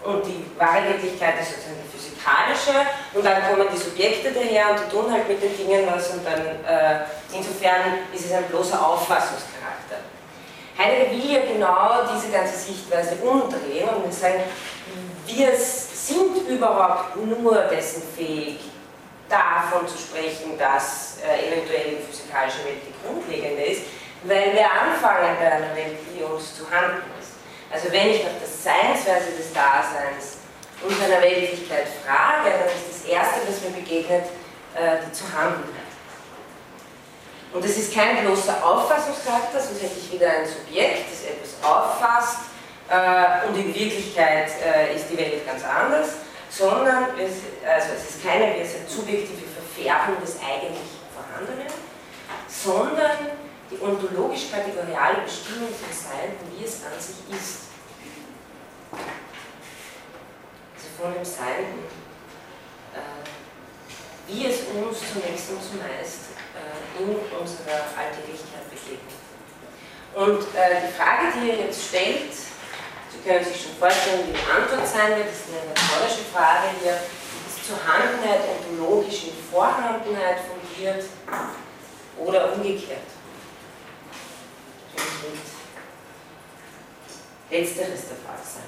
und 0.03 0.25
die 0.25 0.45
wahre 0.57 0.87
Wirklichkeit 0.87 1.41
ist 1.41 1.49
sozusagen 1.49 1.77
die 1.83 1.97
physikalische 1.97 2.87
und 3.13 3.25
dann 3.25 3.41
kommen 3.43 3.67
die 3.73 3.77
Subjekte 3.77 4.31
daher 4.31 4.71
und 4.71 4.79
die 4.85 4.91
tun 4.91 5.11
halt 5.11 5.27
mit 5.27 5.41
den 5.41 5.55
Dingen 5.57 5.87
was 5.91 6.09
und 6.09 6.25
dann 6.25 6.41
äh, 6.41 7.05
insofern 7.33 8.05
ist 8.13 8.25
es 8.25 8.31
ein 8.31 8.45
bloßer 8.45 8.85
Auffassungscharakter. 8.85 9.97
Heidegger 10.77 11.11
will 11.11 11.31
ja 11.31 11.41
genau 11.41 12.15
diese 12.15 12.31
ganze 12.31 12.57
Sichtweise 12.57 13.15
umdrehen 13.21 13.89
und 14.03 14.13
sagen, 14.13 14.43
wir 15.27 15.51
sind 16.11 16.47
überhaupt 16.47 17.15
nur 17.15 17.55
dessen 17.71 18.03
fähig, 18.15 18.59
davon 19.29 19.87
zu 19.87 19.97
sprechen, 19.97 20.57
dass 20.59 21.17
äh, 21.23 21.47
eventuell 21.47 21.95
die 21.95 22.03
physikalische 22.03 22.65
Welt 22.65 22.83
die 22.83 22.93
grundlegende 22.99 23.63
ist, 23.63 23.83
weil 24.23 24.53
wir 24.53 24.67
anfangen 24.69 25.37
bei 25.39 25.51
einer 25.51 25.73
Welt, 25.75 25.97
die 26.13 26.21
uns 26.21 26.55
zu 26.55 26.69
handeln 26.69 27.07
ist. 27.19 27.31
Also 27.71 27.91
wenn 27.91 28.11
ich 28.11 28.23
nach 28.23 28.35
der 28.35 28.51
Seinsweise 28.51 29.31
des 29.37 29.53
Daseins 29.53 30.43
und 30.83 30.91
seiner 30.99 31.21
Weltlichkeit 31.21 31.87
frage, 32.03 32.51
dann 32.51 32.67
ist 32.67 32.91
das 32.91 33.09
Erste, 33.09 33.39
was 33.47 33.61
mir 33.63 33.79
begegnet, 33.79 34.25
äh, 34.75 34.99
die 35.07 35.11
zu 35.13 35.23
handeln. 35.31 35.79
Und 37.53 37.65
es 37.65 37.77
ist 37.77 37.93
kein 37.93 38.23
bloßer 38.23 38.63
Auffassungscharakter, 38.63 39.59
sonst 39.59 39.83
hätte 39.83 39.99
ich 39.99 40.11
wieder 40.11 40.29
ein 40.29 40.47
Subjekt, 40.47 41.11
das 41.11 41.23
etwas 41.23 41.51
auffasst 41.63 42.50
und 43.47 43.57
in 43.57 43.73
Wirklichkeit 43.73 44.51
äh, 44.61 44.95
ist 44.95 45.05
die 45.09 45.17
Welt 45.17 45.45
ganz 45.47 45.63
anders, 45.63 46.09
sondern 46.49 47.17
es, 47.17 47.39
also 47.65 47.93
es 47.95 48.15
ist 48.15 48.23
keine 48.23 48.53
subjektive 48.85 49.47
Verfärbung 49.47 50.19
des 50.19 50.35
eigentlich 50.39 50.99
Vorhandenen, 51.15 51.71
sondern 52.49 53.31
die 53.71 53.81
ontologisch-kategoriale 53.81 55.21
Bestimmung 55.23 55.69
von 55.69 55.93
Sein, 55.93 56.35
wie 56.51 56.65
es 56.65 56.83
an 56.83 56.99
sich 56.99 57.23
ist. 57.31 57.71
Also 60.75 60.87
von 60.99 61.13
dem 61.13 61.23
Sein, 61.23 61.79
äh, 62.93 63.23
wie 64.27 64.47
es 64.47 64.67
uns 64.67 64.99
zunächst 65.13 65.49
und 65.51 65.63
zumeist 65.63 66.35
äh, 66.59 67.01
in 67.01 67.15
unserer 67.39 67.87
Alltäglichkeit 67.95 68.67
begegnet. 68.69 69.15
Und 70.13 70.43
äh, 70.59 70.81
die 70.85 70.91
Frage, 70.91 71.31
die 71.39 71.47
ihr 71.47 71.65
jetzt 71.67 71.87
stellt, 71.87 72.50
können 73.23 73.45
sich 73.45 73.61
schon 73.61 73.75
vorstellen, 73.75 74.27
wie 74.27 74.33
die 74.33 74.51
Antwort 74.51 74.87
sein 74.87 75.15
wird, 75.15 75.27
das 75.27 75.35
ist 75.35 75.49
eine 75.49 75.69
rhetorische 75.69 76.25
Frage 76.33 76.67
hier, 76.81 76.93
ist 76.93 77.67
Zuhandenheit 77.67 78.41
ontologisch 78.49 79.25
in 79.25 79.33
Vorhandenheit 79.51 80.37
fundiert 80.39 81.05
oder 82.17 82.53
umgekehrt? 82.53 82.99
Letzteres 87.49 88.07
der 88.07 88.17
Fall 88.17 88.39
sein. 88.41 88.63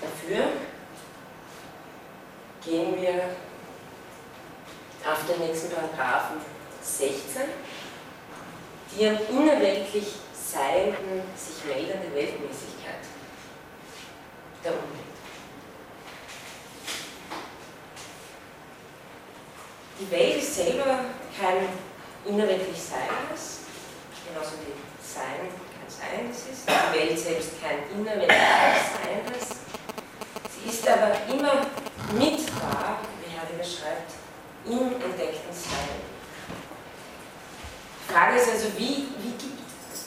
Dafür 0.00 0.48
gehen 2.64 3.00
wir 3.00 3.36
auf 5.10 5.26
den 5.26 5.46
nächsten 5.46 5.70
Paragraphen 5.70 6.38
16, 6.82 7.42
die 8.92 9.06
am 9.06 9.16
unerweltlich 9.30 10.16
seienden, 10.34 11.22
sich 11.36 11.64
meldende 11.64 12.12
Weltmäßigkeit 12.14 12.79
der 14.64 14.72
Umwelt. 14.72 15.10
Die 19.98 20.10
Welt 20.10 20.42
ist 20.42 20.54
selber 20.54 21.04
kein 21.38 21.68
innerweltlich 22.24 22.76
Seiendes, 22.76 23.60
genauso 24.26 24.52
wie 24.60 24.72
Sein 25.02 25.48
kein 25.48 25.88
Seiendes 25.88 26.38
ist, 26.52 26.68
die 26.68 26.98
Welt 26.98 27.18
selbst 27.18 27.50
kein 27.62 27.78
innerweltlich 27.94 28.38
Seiendes. 28.96 29.48
Sie 30.54 30.68
ist 30.68 30.88
aber 30.88 31.12
immer 31.28 31.66
mit 32.12 32.48
da, 32.48 32.98
wie 33.20 33.38
Heidegger 33.38 33.64
schreibt, 33.64 34.12
im 34.66 34.92
entdeckten 35.02 35.52
Sein. 35.52 36.00
Die 38.08 38.12
Frage 38.12 38.36
ist 38.36 38.50
also, 38.50 38.68
wie, 38.76 39.08
wie 39.18 39.32
gibt 39.38 39.60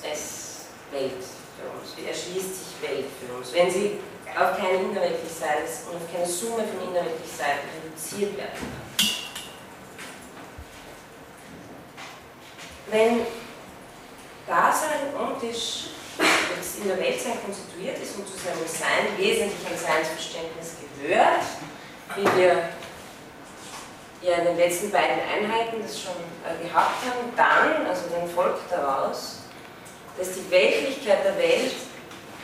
es 0.04 0.66
Welt 0.92 1.24
für 1.58 1.70
uns? 1.70 1.98
Wie 1.98 2.06
erschließt 2.06 2.56
sich 2.56 2.82
Welt 2.82 3.06
für 3.20 3.34
uns, 3.34 3.54
wenn 3.54 3.72
sie 3.72 4.00
auf 4.38 4.58
kein 4.58 4.90
innerweltlich 4.90 5.32
Sein 5.32 5.64
und 5.90 5.98
auf 5.98 6.12
keine 6.12 6.26
Summe 6.26 6.64
von 6.64 6.90
innerweltlich 6.90 7.32
Sein 7.38 7.60
reduziert 7.84 8.38
werden 8.38 8.54
kann? 8.54 8.84
Wenn 12.88 13.26
Dasein 14.48 15.16
ontisch 15.18 15.86
das 16.18 16.78
in 16.78 16.88
der 16.88 17.00
Weltsein 17.00 17.38
konstituiert 17.44 17.98
ist 17.98 18.16
und 18.18 18.28
zu 18.28 18.38
seinem 18.38 18.68
Sein 18.68 19.18
wesentlich 19.18 19.66
ein 19.68 19.78
Seinsverständnis 19.78 20.76
gehört, 21.02 21.44
wie 22.16 22.40
wir 22.40 22.70
ja 24.22 24.38
in 24.38 24.46
den 24.46 24.58
letzten 24.58 24.92
beiden 24.92 25.20
Einheiten 25.20 25.82
das 25.82 26.00
schon 26.00 26.16
äh, 26.46 26.68
gehabt 26.68 27.04
haben, 27.06 27.34
dann, 27.36 27.88
also 27.88 28.04
dann 28.10 28.30
folgt 28.30 28.72
daraus, 28.72 29.40
dass 30.18 30.34
die 30.34 30.50
Weltlichkeit 30.52 31.26
der 31.26 31.38
Welt 31.38 31.74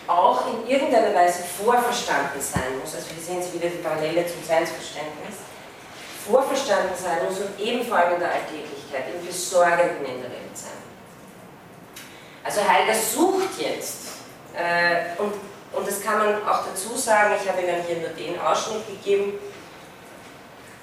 auch 0.09 0.43
in 0.47 0.67
irgendeiner 0.67 1.13
Weise 1.13 1.43
vorverstanden 1.43 2.41
sein 2.41 2.79
muss. 2.81 2.95
Also 2.95 3.07
hier 3.13 3.23
sehen 3.23 3.43
Sie 3.43 3.53
wieder 3.53 3.69
die 3.69 3.77
Parallele 3.77 4.25
zum 4.25 4.43
Seinsverständnis. 4.43 5.37
Vorverstanden 6.27 6.95
sein 6.95 7.25
muss 7.25 7.39
und 7.39 7.59
eben 7.59 7.85
vor 7.85 7.97
allem 7.97 8.15
in 8.15 8.19
der 8.19 8.31
Alltäglichkeit, 8.31 9.05
im 9.13 9.25
Besorgenden 9.25 10.05
in 10.05 10.21
der 10.21 10.31
Welt 10.31 10.55
sein. 10.55 10.81
Also 12.43 12.61
Heidegger 12.67 12.97
sucht 12.97 13.59
jetzt, 13.59 14.07
äh, 14.55 15.19
und, 15.21 15.33
und 15.73 15.87
das 15.87 16.01
kann 16.01 16.17
man 16.17 16.47
auch 16.47 16.65
dazu 16.65 16.95
sagen, 16.97 17.35
ich 17.41 17.47
habe 17.47 17.61
Ihnen 17.61 17.83
hier 17.85 17.97
nur 17.97 18.09
den 18.09 18.39
Ausschnitt 18.39 18.87
gegeben, 18.87 19.33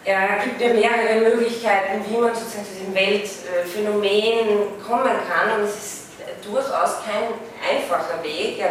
er 0.04 0.38
gibt 0.44 0.60
ja 0.60 0.68
mehrere 0.68 1.20
Möglichkeiten, 1.20 2.04
wie 2.08 2.16
man 2.16 2.32
sozusagen 2.32 2.64
zu 2.64 2.74
diesem 2.78 2.94
Weltphänomen 2.94 4.80
kommen 4.86 5.16
kann 5.28 5.58
und 5.58 5.64
es 5.64 5.74
ist 5.74 6.06
durchaus 6.44 7.02
kein 7.04 7.34
einfacher 7.60 8.22
Weg. 8.22 8.60
Äh, 8.60 8.70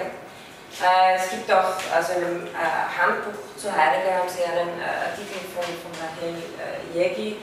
es 1.15 1.29
gibt 1.29 1.51
auch 1.51 1.79
also 1.93 2.13
in 2.13 2.25
einem 2.25 2.47
äh, 2.47 2.99
Handbuch 2.99 3.39
zu 3.55 3.71
Heidegger 3.71 4.19
haben 4.19 4.29
Sie 4.29 4.43
einen 4.43 4.75
äh, 4.79 5.07
Artikel 5.07 5.39
von, 5.55 5.63
von 5.63 5.91
Rahel 5.95 6.35
äh, 6.59 6.97
Jägi, 6.97 7.37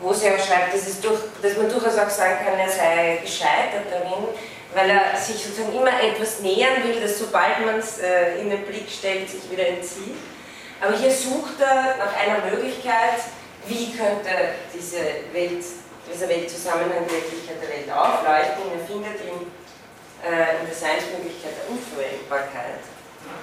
wo 0.00 0.12
sie 0.14 0.30
auch 0.30 0.38
schreibt, 0.38 0.72
dass, 0.72 0.86
es 0.86 1.00
durch, 1.00 1.20
dass 1.42 1.56
man 1.56 1.68
durchaus 1.68 1.98
auch 1.98 2.08
sagen 2.08 2.38
kann, 2.44 2.58
er 2.58 2.70
sei 2.70 3.18
gescheitert 3.22 3.84
darin, 3.90 4.28
weil 4.74 4.90
er 4.90 5.16
sich 5.16 5.44
sozusagen 5.44 5.76
immer 5.76 6.02
etwas 6.02 6.40
nähern 6.40 6.82
will, 6.84 7.00
das 7.02 7.18
sobald 7.18 7.64
man 7.66 7.78
es 7.78 7.98
äh, 7.98 8.40
in 8.40 8.48
den 8.48 8.64
Blick 8.64 8.88
stellt, 8.88 9.28
sich 9.28 9.50
wieder 9.50 9.66
entzieht. 9.66 10.16
Aber 10.80 10.96
hier 10.96 11.10
sucht 11.10 11.60
er 11.60 11.96
nach 11.98 12.16
einer 12.16 12.50
Möglichkeit, 12.50 13.20
wie 13.66 13.92
könnte 13.92 14.56
diese 14.72 14.96
Welt, 15.32 15.62
dieser 16.10 16.28
Weltzusammenhang 16.28 17.04
die 17.06 17.12
Wirklichkeit 17.12 17.60
der 17.60 17.68
Welt 17.68 17.92
aufleuchten. 17.92 18.72
Er 18.72 18.86
findet 18.86 19.20
ihn 19.20 19.52
äh, 20.24 20.60
in 20.60 20.66
der 20.66 20.74
Seinsmöglichkeit 20.74 21.52
der 21.56 21.70
Unverwendbarkeit. 21.70 22.84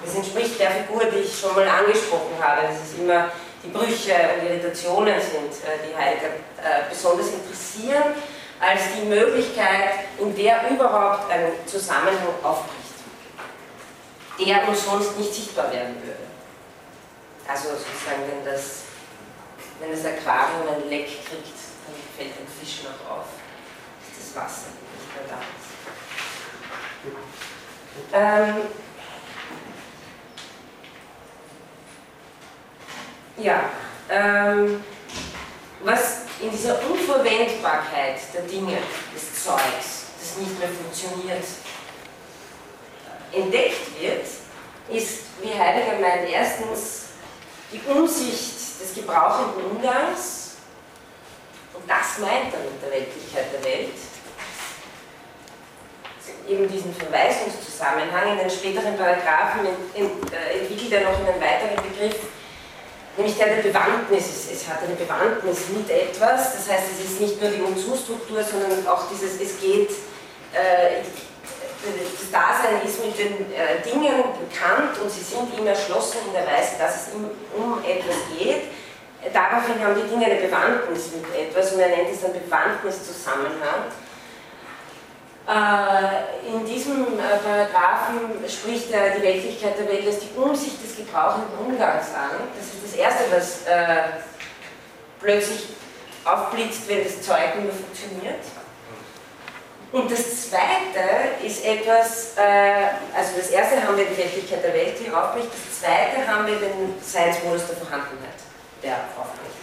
Das 0.04 0.14
entspricht 0.14 0.58
der 0.60 0.70
Figur, 0.70 1.04
die 1.06 1.18
ich 1.18 1.38
schon 1.38 1.54
mal 1.54 1.66
angesprochen 1.66 2.36
habe, 2.40 2.68
dass 2.68 2.76
es 2.76 2.98
immer 2.98 3.30
die 3.62 3.68
Brüche 3.68 4.14
und 4.14 4.46
Irritationen 4.46 5.20
sind, 5.20 5.52
äh, 5.64 5.78
die 5.82 5.96
Heidegger 5.96 6.38
äh, 6.62 6.88
besonders 6.88 7.28
interessieren, 7.28 8.14
als 8.60 8.80
die 8.96 9.06
Möglichkeit, 9.06 10.06
in 10.18 10.34
der 10.34 10.70
überhaupt 10.70 11.30
ein 11.30 11.52
Zusammenhang 11.66 12.34
aufbricht, 12.42 12.94
der 14.38 14.68
uns 14.68 14.84
sonst 14.84 15.16
nicht 15.18 15.34
sichtbar 15.34 15.72
werden 15.72 15.96
würde. 16.02 16.26
Also 17.46 17.70
sozusagen, 17.70 18.22
wenn 18.28 18.44
das, 18.44 18.82
wenn 19.80 19.90
das 19.90 20.04
Aquarium 20.04 20.82
ein 20.82 20.88
Leck 20.90 21.06
kriegt, 21.24 21.58
dann 21.86 21.94
fällt 22.16 22.34
ein 22.36 22.46
Fisch 22.60 22.82
noch 22.84 23.10
auf. 23.10 23.26
Ist 24.10 24.34
das 24.34 24.42
Wasser 24.42 24.66
nicht 24.68 25.14
mehr 25.14 25.24
da. 25.28 25.67
Ähm, 28.12 28.54
ja, 33.36 33.70
ähm, 34.10 34.82
was 35.84 36.18
in 36.40 36.50
dieser 36.50 36.80
Unverwendbarkeit 36.88 38.20
der 38.34 38.42
Dinge, 38.42 38.78
des 39.14 39.44
Zeugs, 39.44 40.06
das 40.18 40.36
nicht 40.38 40.58
mehr 40.58 40.68
funktioniert, 40.68 41.44
entdeckt 43.32 44.00
wird, 44.00 44.26
ist, 44.90 45.24
wie 45.42 45.56
Heidegger 45.56 45.98
meint, 46.00 46.28
erstens 46.28 47.06
die 47.72 47.80
Umsicht 47.88 48.80
des 48.80 48.94
gebrauchenden 48.94 49.70
Umgangs, 49.70 50.56
und 51.74 51.88
das 51.88 52.18
meint 52.18 52.52
er 52.52 52.60
mit 52.60 52.82
der 52.82 52.90
Weltlichkeit 52.90 53.52
der 53.52 53.64
Welt, 53.64 53.94
eben 56.48 56.68
diesen 56.70 56.94
Verweisungszusammenhang 56.94 58.32
in 58.32 58.38
den 58.38 58.50
späteren 58.50 58.96
Paragraphen 58.96 59.66
äh, 59.66 60.58
entwickelt 60.58 60.92
er 60.92 61.10
noch 61.10 61.18
einen 61.18 61.40
weiteren 61.40 61.76
Begriff, 61.82 62.16
nämlich 63.16 63.36
der 63.36 63.56
der 63.56 63.62
Bewandtnis. 63.62 64.48
Es, 64.50 64.68
hat 64.68 64.82
eine 64.82 64.94
Bewandtnis 64.94 65.68
mit 65.70 65.88
etwas, 65.90 66.54
das 66.54 66.68
heißt, 66.68 66.84
es 66.92 67.04
ist 67.04 67.20
nicht 67.20 67.40
nur 67.40 67.50
die 67.50 67.62
Und-Zu-Struktur, 67.62 68.42
sondern 68.42 68.86
auch 68.86 69.04
dieses, 69.10 69.40
es 69.40 69.60
geht, 69.60 69.90
äh, 70.52 71.04
das 71.78 72.30
Dasein 72.30 72.82
ist 72.84 73.04
mit 73.04 73.16
den 73.18 73.52
äh, 73.54 73.80
Dingen 73.84 74.24
bekannt 74.34 74.98
und 75.00 75.10
sie 75.10 75.22
sind 75.22 75.56
ihm 75.56 75.66
erschlossen 75.66 76.18
in 76.26 76.32
der 76.32 76.46
Weise, 76.46 76.76
dass 76.78 77.06
es 77.06 77.14
ihm 77.14 77.30
um 77.56 77.78
etwas 77.84 78.16
geht. 78.36 78.62
Daraufhin 79.32 79.82
haben 79.82 79.94
die 79.94 80.08
Dinge 80.08 80.26
eine 80.26 80.40
Bewandtnis 80.40 81.10
mit 81.12 81.24
etwas 81.34 81.72
und 81.72 81.80
er 81.80 81.88
nennt 81.88 82.10
es 82.10 82.20
dann 82.20 82.32
Bewandtniszusammenhang. 82.32 83.90
Äh, 85.48 86.46
in 86.46 86.66
diesem 86.66 87.18
äh, 87.18 87.38
Paragraphen 87.42 88.36
spricht 88.46 88.92
er 88.92 89.16
die 89.16 89.22
Weltlichkeit 89.22 89.78
der 89.78 89.88
Welt 89.88 90.06
als 90.06 90.18
die 90.18 90.38
Umsicht 90.38 90.76
des 90.84 90.94
gebrauchenden 90.94 91.58
Umgangs 91.58 92.08
an. 92.12 92.36
Das 92.54 92.66
ist 92.66 92.84
das 92.84 92.92
Erste, 92.92 93.24
was, 93.30 93.66
äh, 93.66 94.20
plötzlich 95.18 95.68
aufblitzt, 96.26 96.86
wenn 96.88 97.02
das 97.02 97.22
Zeug 97.22 97.56
mehr 97.62 97.72
funktioniert. 97.72 98.44
Und 99.90 100.10
das 100.10 100.50
Zweite 100.50 101.40
ist 101.42 101.64
etwas, 101.64 102.36
also 102.36 103.30
das 103.38 103.48
Erste 103.48 103.82
haben 103.82 103.96
wir 103.96 104.04
die 104.04 104.18
Weltlichkeit 104.18 104.62
der 104.62 104.74
Welt, 104.74 104.96
die 105.00 105.10
aufbricht, 105.10 105.48
das 105.48 105.80
Zweite 105.80 106.28
haben 106.28 106.46
wir 106.46 106.56
den 106.56 106.94
Science-Modus 107.02 107.68
der 107.68 107.76
Vorhandenheit, 107.78 108.36
der 108.82 108.96
aufbricht. 109.16 109.56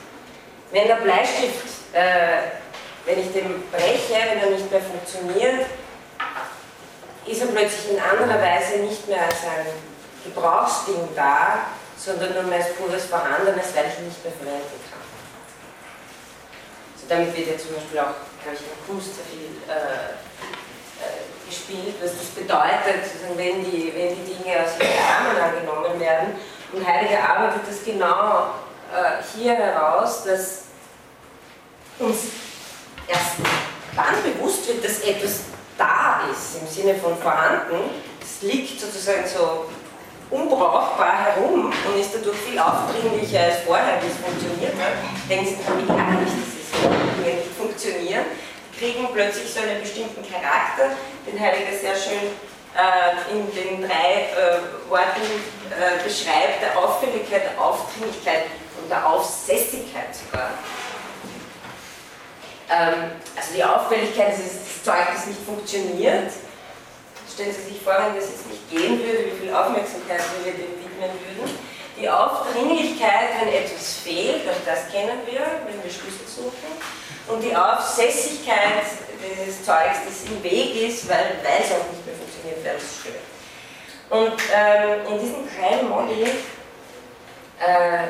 Wenn 0.72 0.88
der 0.88 0.96
Bleistift, 0.96 1.70
wenn 3.06 3.20
ich 3.20 3.32
den 3.32 3.64
breche, 3.72 4.14
wenn 4.14 4.40
er 4.40 4.50
nicht 4.50 4.72
mehr 4.72 4.82
funktioniert, 4.82 5.66
ist 7.26 7.42
er 7.42 7.48
plötzlich 7.48 7.92
in 7.92 8.00
anderer 8.00 8.42
Weise 8.42 8.78
nicht 8.80 9.08
mehr 9.08 9.24
als 9.24 9.44
ein 9.44 9.68
Gebrauchsding 10.24 11.10
da, 11.16 11.60
sondern 11.98 12.34
nur 12.34 12.44
mehr 12.44 12.60
als 12.60 12.74
pures 12.74 13.06
Vorhandenes, 13.06 13.74
weil 13.76 13.86
ich 13.88 14.00
ihn 14.00 14.08
nicht 14.08 14.24
mehr 14.24 14.34
verwenden 14.34 14.80
kann. 14.90 15.06
Also 16.96 17.06
damit 17.08 17.36
wird 17.36 17.48
ja 17.48 17.58
zum 17.58 17.76
Beispiel 17.76 18.00
auch, 18.00 18.18
glaube 18.42 18.58
ich, 18.58 18.66
der 18.66 18.86
Kunst 18.88 19.16
sehr 19.16 19.26
viel 19.26 19.54
äh, 19.70 20.18
äh, 21.02 21.48
gespielt, 21.48 21.96
was 22.02 22.12
das 22.18 22.30
bedeutet, 22.34 23.06
wenn 23.36 23.64
die, 23.64 23.94
wenn 23.96 24.16
die 24.16 24.34
Dinge 24.34 24.64
aus 24.64 24.78
ihrem 24.80 24.92
Zusammenhang 24.98 25.60
genommen 25.62 26.00
werden. 26.00 26.36
Und 26.74 26.86
Heidegger 26.86 27.22
arbeitet 27.22 27.62
das 27.68 27.84
genau 27.84 28.56
äh, 28.94 29.24
hier 29.36 29.54
heraus, 29.54 30.24
dass 30.24 30.64
uns 32.00 32.45
erst 33.08 33.38
dann 33.96 34.16
bewusst 34.24 34.68
wird, 34.68 34.84
dass 34.84 35.00
etwas 35.00 35.42
da 35.78 36.22
ist, 36.32 36.62
im 36.62 36.68
Sinne 36.68 36.96
von 37.00 37.18
vorhanden, 37.18 37.90
es 38.22 38.42
liegt 38.42 38.80
sozusagen 38.80 39.24
so 39.28 39.66
unbrauchbar 40.30 41.26
herum 41.26 41.72
und 41.72 42.00
ist 42.00 42.14
dadurch 42.14 42.38
viel 42.38 42.60
aufdringlicher 42.60 43.42
als 43.42 43.60
vorher, 43.66 44.02
wie 44.02 44.08
es 44.08 44.18
funktioniert 44.18 44.74
hat. 44.82 44.98
Denken 45.30 45.46
Sie 45.46 45.58
daran, 45.64 45.82
wie 45.82 45.88
gar 45.88 46.12
nicht 46.20 46.34
diese 46.34 46.88
Dinge 46.90 47.36
nicht 47.38 47.56
funktionieren. 47.58 48.26
Kriegen 48.78 49.08
plötzlich 49.14 49.54
so 49.54 49.62
einen 49.62 49.80
bestimmten 49.82 50.22
Charakter, 50.26 50.98
den 51.26 51.40
Heidegger 51.40 51.78
sehr 51.78 51.96
schön 51.96 52.28
äh, 52.76 53.32
in 53.32 53.48
den 53.56 53.88
drei 53.88 54.28
äh, 54.36 54.90
Worten 54.90 55.24
äh, 55.72 56.04
beschreibt, 56.04 56.62
der 56.62 56.78
Auffälligkeit, 56.78 57.44
der 57.56 57.62
Aufdringlichkeit 57.64 58.52
und 58.82 58.90
der 58.90 59.08
Aufsässigkeit 59.08 60.12
sogar. 60.12 60.50
Ähm, 62.70 63.12
also 63.36 63.54
die 63.56 63.64
Auffälligkeit, 63.64 64.34
das 64.34 64.40
ist 64.40 64.86
das 64.86 65.28
nicht 65.28 65.40
funktioniert. 65.46 66.32
Stellen 67.32 67.54
Sie 67.54 67.74
sich 67.74 67.82
vor, 67.82 67.94
wenn 67.98 68.16
das 68.16 68.30
jetzt 68.30 68.48
nicht 68.50 68.70
gehen 68.70 69.00
würde, 69.00 69.26
wie 69.32 69.46
viel 69.46 69.54
Aufmerksamkeit 69.54 70.22
wir 70.44 70.54
dem 70.54 70.78
widmen 70.80 71.12
würden. 71.38 71.58
Die 72.00 72.10
Aufdringlichkeit, 72.10 73.30
wenn 73.40 73.54
etwas 73.54 73.96
fehlt, 74.04 74.48
auch 74.50 74.66
das 74.66 74.92
kennen 74.92 75.20
wir, 75.26 75.42
wenn 75.66 75.82
wir 75.84 75.92
Schlüssel 75.92 76.28
suchen. 76.28 76.72
Und 77.28 77.42
die 77.42 77.56
Aufsässigkeit 77.56 78.84
des 79.48 79.66
Zeugs, 79.66 80.00
das 80.06 80.30
im 80.30 80.44
Weg 80.44 80.76
ist, 80.76 81.08
weil, 81.10 81.40
es 81.44 81.72
auch 81.72 81.90
nicht 81.90 82.06
mehr 82.06 82.16
funktioniert, 82.16 82.64
weil 82.64 82.76
es 82.76 83.00
stört. 83.00 83.26
Und 84.10 84.40
ähm, 84.54 85.14
in 85.14 85.20
diesem 85.20 85.48
drei 85.50 85.82
Modi 85.84 86.24
äh, 87.60 88.08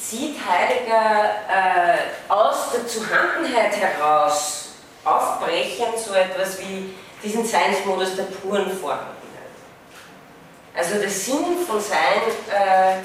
sieht 0.00 0.36
Heidegger 0.44 1.30
äh, 1.48 2.32
aus 2.32 2.72
der 2.72 2.86
Zuhandenheit 2.86 3.76
heraus 3.76 4.70
aufbrechen 5.04 5.86
so 5.96 6.14
etwas 6.14 6.58
wie 6.60 6.94
diesen 7.22 7.44
Seinsmodus 7.44 8.16
der 8.16 8.24
puren 8.24 8.70
Vorhandenheit. 8.70 9.16
Also 10.74 10.98
der 10.98 11.10
Sinn 11.10 11.66
von 11.66 11.80
Sein, 11.80 12.22
äh, 12.50 12.96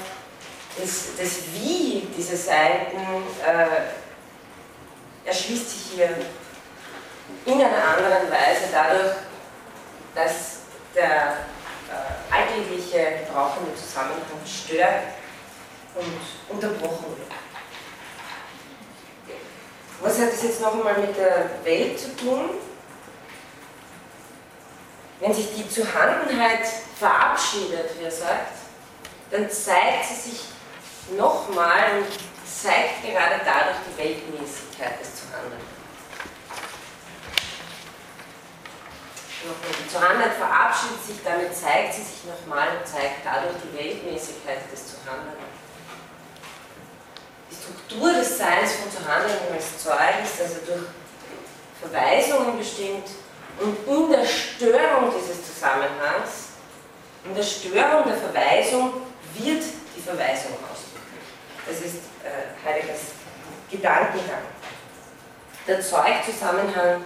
das, 0.80 1.16
das 1.18 1.38
Wie 1.52 2.08
dieser 2.16 2.36
Seiten 2.36 2.96
äh, 3.44 5.28
erschließt 5.28 5.70
sich 5.70 5.96
hier 5.96 6.10
in 7.44 7.54
einer 7.54 7.88
anderen 7.88 8.30
Weise 8.30 8.68
dadurch, 8.72 9.16
dass 10.14 10.60
der 10.94 11.36
äh, 11.90 12.34
alltägliche 12.34 13.26
gebrauchende 13.26 13.74
Zusammenhang 13.74 14.22
stört 14.46 15.15
und 15.96 16.54
unterbrochen 16.54 17.16
wird. 17.16 17.28
Was 20.00 20.18
hat 20.18 20.32
das 20.32 20.42
jetzt 20.42 20.60
noch 20.60 20.74
einmal 20.74 20.98
mit 20.98 21.16
der 21.16 21.50
Welt 21.64 21.98
zu 21.98 22.14
tun? 22.16 22.50
Wenn 25.20 25.32
sich 25.32 25.54
die 25.56 25.68
Zuhandenheit 25.68 26.66
verabschiedet, 26.98 27.98
wie 27.98 28.04
er 28.04 28.10
sagt, 28.10 28.52
dann 29.30 29.50
zeigt 29.50 30.04
sie 30.04 30.30
sich 30.30 30.40
nochmal 31.16 31.98
und 31.98 32.06
zeigt 32.46 33.02
gerade 33.02 33.40
dadurch 33.44 33.76
die 33.88 33.98
Weltmäßigkeit 33.98 35.00
des 35.00 35.16
Zuhandelns. 35.16 35.64
Die 39.46 39.88
Zuhandenheit 39.88 40.34
verabschiedet 40.34 41.04
sich, 41.06 41.16
damit 41.24 41.56
zeigt 41.56 41.94
sie 41.94 42.02
sich 42.02 42.24
nochmal 42.24 42.68
und 42.76 42.86
zeigt 42.86 43.24
dadurch 43.24 43.54
die 43.62 43.78
Weltmäßigkeit 43.78 44.70
des 44.72 44.88
Zuhandelns. 44.88 45.45
Struktur 47.54 48.12
des 48.12 48.38
Seins 48.38 48.72
von 48.74 48.90
zu 48.90 49.06
handeln 49.06 49.38
als 49.52 49.82
Zeug 49.82 50.22
ist 50.22 50.40
also 50.40 50.56
durch 50.66 50.86
Verweisungen 51.80 52.58
bestimmt 52.58 53.08
und 53.60 53.76
in 53.86 54.10
der 54.10 54.24
Störung 54.24 55.12
dieses 55.16 55.54
Zusammenhangs, 55.54 56.48
in 57.24 57.34
der 57.34 57.42
Störung 57.42 58.04
der 58.06 58.16
Verweisung 58.16 58.92
wird 59.34 59.62
die 59.96 60.02
Verweisung 60.02 60.52
ausdrücklich. 60.70 61.26
Das 61.66 61.80
ist 61.80 61.96
äh, 62.24 62.66
Heideggers 62.66 63.12
Gedankengang. 63.70 64.42
Der 65.66 65.80
Zeugzusammenhang 65.80 67.02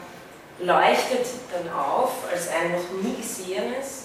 leuchtet 0.58 1.26
dann 1.52 1.72
auf 1.72 2.12
als 2.30 2.48
ein 2.48 2.72
noch 2.72 3.02
nie 3.02 3.16
gesehenes, 3.16 4.04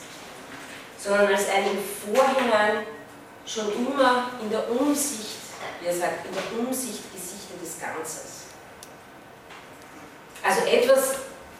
sondern 0.97 1.27
als 1.27 1.49
ein 1.49 1.65
im 1.65 2.15
Vorhinein 2.15 2.85
schon 3.45 3.71
immer 3.73 4.31
in 4.41 4.49
der 4.49 4.69
Umsicht 4.71 5.44
wie 5.85 5.89
er 5.89 5.95
sagt, 5.95 6.25
in 6.25 6.33
der 6.33 6.59
Umsicht 6.59 7.03
gesichtetes 7.13 7.79
Ganzes. 7.79 8.45
Also 10.43 10.65
etwas, 10.65 11.15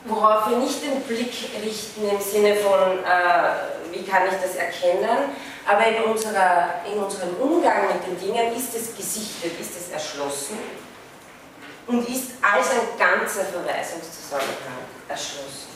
worauf 0.05 0.49
wir 0.49 0.57
nicht 0.57 0.83
den 0.83 1.01
Blick 1.01 1.33
richten 1.63 2.09
im 2.09 2.19
Sinne 2.19 2.55
von, 2.55 3.03
äh, 3.03 3.91
wie 3.91 4.03
kann 4.03 4.23
ich 4.27 4.33
das 4.41 4.55
erkennen, 4.55 5.35
aber 5.67 5.87
in, 5.87 6.03
unserer, 6.03 6.81
in 6.91 6.97
unserem 7.03 7.35
Umgang 7.35 7.87
mit 7.87 8.05
den 8.05 8.19
Dingen 8.19 8.55
ist 8.55 8.75
es 8.75 8.95
gesichtet, 8.95 9.59
ist 9.59 9.77
es 9.77 9.91
erschlossen 9.91 10.57
und 11.87 12.07
ist 12.09 12.31
als 12.41 12.71
ein 12.71 12.97
ganzer 12.97 13.45
Verweisungszusammenhang 13.45 14.85
erschlossen. 15.07 15.75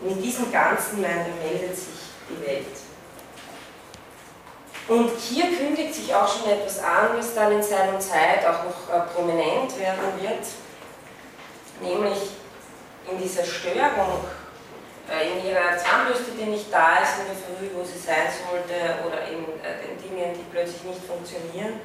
Mit 0.00 0.22
diesem 0.22 0.52
Ganzen, 0.52 1.00
meine 1.00 1.26
meldet 1.42 1.76
sich 1.76 1.94
die 2.28 2.46
Welt. 2.46 2.66
Und 4.86 5.10
hier 5.18 5.44
kündigt 5.56 5.94
sich 5.94 6.14
auch 6.14 6.28
schon 6.28 6.50
etwas 6.50 6.78
an, 6.80 7.16
was 7.16 7.34
dann 7.34 7.52
in 7.52 7.62
seiner 7.62 7.98
Zeit 7.98 8.44
auch 8.44 8.64
noch 8.64 8.94
äh, 8.94 9.00
prominent 9.14 9.78
werden 9.78 10.20
wird, 10.20 10.44
nämlich 11.80 12.18
in 13.10 13.18
dieser 13.18 13.44
Störung, 13.44 14.24
äh, 15.08 15.32
in 15.32 15.46
ihrer 15.48 15.78
Zahnbürste, 15.78 16.32
die 16.38 16.50
nicht 16.50 16.70
da 16.70 16.98
ist 16.98 17.20
in 17.20 17.32
der 17.32 17.36
Früh, 17.36 17.74
wo 17.74 17.82
sie 17.82 17.98
sein 17.98 18.28
sollte, 18.28 19.06
oder 19.06 19.26
in 19.28 19.44
äh, 19.64 19.88
den 19.88 19.96
Dingen, 20.02 20.34
die 20.34 20.44
plötzlich 20.52 20.84
nicht 20.84 21.00
funktionieren. 21.06 21.80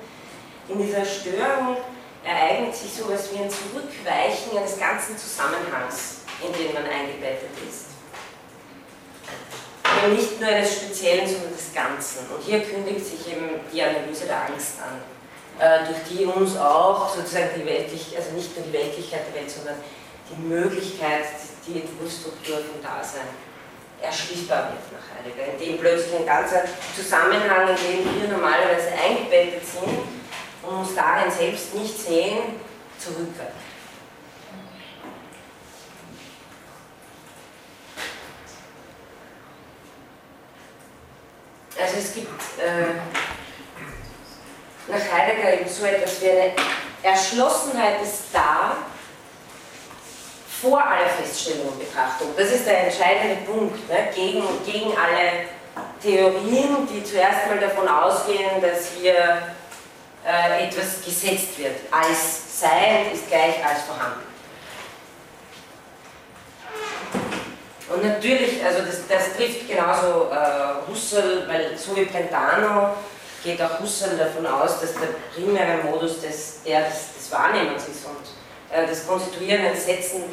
In 0.68 0.82
dieser 0.82 1.06
Störung 1.06 1.78
ereignet 2.26 2.76
sich 2.76 2.94
so 2.94 3.10
etwas 3.10 3.32
wie 3.32 3.44
ein 3.44 3.50
Zurückweichen 3.50 4.58
eines 4.58 4.78
ganzen 4.78 5.18
Zusammenhangs, 5.18 6.24
in 6.46 6.52
den 6.52 6.74
man 6.74 6.84
eingebettet 6.84 7.56
ist 7.68 7.89
aber 10.00 10.14
nicht 10.14 10.40
nur 10.40 10.50
eines 10.50 10.74
Speziellen, 10.74 11.28
sondern 11.28 11.52
des 11.52 11.74
Ganzen. 11.74 12.20
Und 12.34 12.44
hier 12.44 12.62
kündigt 12.62 13.06
sich 13.06 13.32
eben 13.32 13.60
die 13.72 13.82
Analyse 13.82 14.26
der 14.26 14.48
Angst 14.48 14.80
an, 14.80 15.02
äh, 15.60 15.86
durch 15.86 16.00
die 16.10 16.26
uns 16.26 16.58
auch 16.58 17.14
sozusagen 17.14 17.50
die 17.58 17.66
Weltlichkeit, 17.66 18.20
also 18.20 18.32
nicht 18.36 18.56
nur 18.56 18.66
die 18.66 18.74
Weltlichkeit 18.74 19.22
der 19.28 19.42
Welt, 19.42 19.52
sondern 19.52 19.76
die 20.30 20.42
Möglichkeit, 20.42 21.26
die 21.68 21.82
Entwurfsstruktur 21.82 22.58
vom 22.58 22.82
Dasein 22.82 23.28
erschließbar 24.02 24.72
wird 24.72 24.86
nach 24.96 25.08
Heidegger, 25.12 25.52
in 25.52 25.60
dem 25.60 25.78
plötzlich 25.78 26.16
ein 26.16 26.26
ganzer 26.26 26.64
Zusammenhang, 26.96 27.68
in 27.68 28.06
dem 28.06 28.22
wir 28.22 28.30
normalerweise 28.30 28.90
eingebettet 28.96 29.66
sind 29.66 30.00
und 30.64 30.76
uns 30.80 30.96
darin 30.96 31.30
selbst 31.30 31.76
nicht 31.76 31.98
sehen, 31.98 32.62
zurückweicht. 32.98 33.69
Also 41.82 41.98
es 41.98 42.14
gibt 42.14 42.42
äh, 42.60 43.00
nach 44.88 45.18
Heidegger 45.18 45.54
eben 45.54 45.70
so 45.70 45.86
etwas 45.86 46.22
wie 46.22 46.30
eine 46.30 46.52
Erschlossenheit 47.02 48.02
ist 48.02 48.24
da 48.34 48.76
vor 50.62 50.84
aller 50.84 51.08
Feststellung 51.08 51.70
und 51.70 51.80
Betrachtung. 51.80 52.28
Das 52.36 52.52
ist 52.52 52.66
der 52.66 52.86
entscheidende 52.86 53.38
Punkt 53.46 53.88
ne? 53.88 54.10
gegen, 54.14 54.44
gegen 54.66 54.92
alle 54.98 55.48
Theorien, 56.02 56.88
die 56.92 57.04
zuerst 57.04 57.48
mal 57.48 57.60
davon 57.60 57.88
ausgehen, 57.88 58.62
dass 58.62 59.02
wir 59.02 59.54
äh, 60.26 60.68
etwas 60.68 61.02
gesetzt 61.06 61.58
wird. 61.58 61.78
Als 61.92 62.60
Sein 62.60 63.12
ist 63.14 63.30
gleich 63.30 63.64
als 63.66 63.84
vorhanden. 63.84 64.29
Und 67.90 68.04
natürlich, 68.04 68.64
also 68.64 68.84
das, 68.84 69.08
das 69.08 69.36
trifft 69.36 69.68
genauso 69.68 70.30
äh, 70.32 70.88
Husserl, 70.88 71.48
weil 71.48 71.76
so 71.76 71.96
wie 71.96 72.06
Brentano 72.06 72.94
geht 73.44 73.62
auch 73.62 73.80
Husserl 73.80 74.16
davon 74.18 74.46
aus, 74.46 74.80
dass 74.82 74.94
der 74.94 75.08
primäre 75.34 75.84
Modus 75.84 76.22
des, 76.22 76.62
der 76.64 76.84
des, 76.84 77.16
des 77.18 77.32
Wahrnehmens 77.32 77.88
ist 77.88 78.06
und 78.06 78.76
äh, 78.76 78.86
das 78.86 79.08
Konstituieren, 79.08 79.76
Setzen 79.76 80.24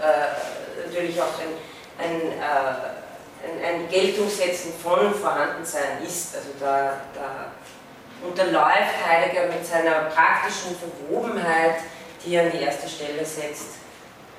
äh, 0.00 0.86
natürlich 0.86 1.20
auch 1.20 1.38
ein, 1.38 2.04
ein, 2.04 2.32
äh, 2.32 3.64
ein, 3.64 3.74
ein 3.74 3.88
Geltungssetzen 3.88 4.72
von 4.82 5.14
Vorhandensein 5.14 6.02
ist. 6.04 6.34
Also 6.34 6.48
da, 6.58 7.00
da 7.14 7.52
unterläuft 8.26 9.06
Heidegger 9.06 9.46
mit 9.46 9.64
seiner 9.64 10.10
praktischen 10.10 10.74
Verwobenheit, 10.76 11.76
die 12.24 12.34
er 12.34 12.46
an 12.46 12.50
die 12.50 12.62
erste 12.62 12.88
Stelle 12.88 13.24
setzt, 13.24 13.76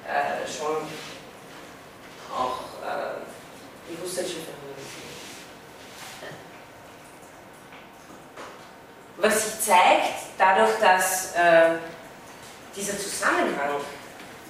äh, 0.05 0.45
schon 0.45 0.77
auch 2.35 2.59
äh, 2.83 3.23
die 3.89 3.97
Husserlsche 4.01 4.35
Phänomenologie. 4.35 5.05
Was 9.17 9.45
sich 9.45 9.61
zeigt, 9.61 10.37
dadurch, 10.37 10.77
dass 10.79 11.33
äh, 11.35 11.77
dieser 12.75 12.97
Zusammenhang 12.99 13.79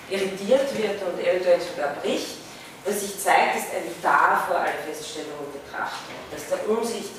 irritiert 0.09 0.75
wird 0.77 1.01
und 1.03 1.19
eventuell 1.19 1.61
sogar 1.61 1.95
bricht, 2.01 2.37
was 2.85 3.01
sich 3.01 3.19
zeigt, 3.19 3.57
ist 3.57 3.67
ein 3.75 3.89
Dar 4.01 4.45
vor 4.47 4.57
aller 4.57 4.83
Feststellung 4.85 5.39
und 5.39 5.53
Betrachtung, 5.53 6.15
dass 6.31 6.49
der 6.49 6.69
Umsicht 6.69 7.11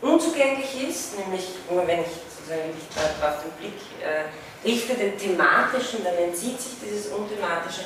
unzugänglich 0.00 0.88
ist, 0.88 1.18
nämlich 1.18 1.56
immer 1.70 1.86
wenn 1.86 2.00
ich 2.00 2.08
sozusagen 2.28 2.72
darauf 3.20 3.42
den 3.42 3.52
Blick 3.52 3.80
äh, 4.02 4.24
richte, 4.66 4.94
den 4.94 5.18
thematischen, 5.18 6.04
dann 6.04 6.14
entzieht 6.14 6.60
sich 6.60 6.72
dieses 6.82 7.08
Unthematische. 7.08 7.82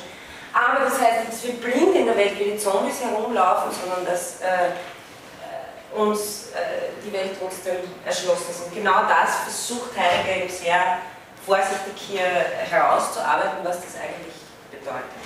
Aber 0.53 0.83
das 0.83 0.99
heißt 0.99 1.19
nicht, 1.19 1.31
dass 1.31 1.43
wir 1.43 1.53
blind 1.53 1.95
in 1.95 2.05
der 2.05 2.17
Welt 2.17 2.37
wie 2.37 2.51
die 2.51 2.57
Zombies 2.57 3.01
herumlaufen, 3.01 3.71
sondern 3.71 4.05
dass 4.05 4.41
äh, 4.41 4.67
äh 4.67 5.97
uns 5.97 6.47
äh, 6.51 6.91
die 7.05 7.11
Welt 7.11 7.31
trotzdem 7.39 7.77
erschlossen 8.05 8.49
ist. 8.49 8.65
Und 8.65 8.75
genau 8.75 9.03
das 9.07 9.43
versucht 9.43 9.91
Heidegger 9.97 10.43
eben 10.43 10.49
sehr 10.49 10.99
vorsichtig 11.45 11.93
hier 11.95 12.23
herauszuarbeiten, 12.23 13.59
was 13.63 13.77
das 13.77 13.95
eigentlich 13.95 14.35
bedeutet. 14.71 15.21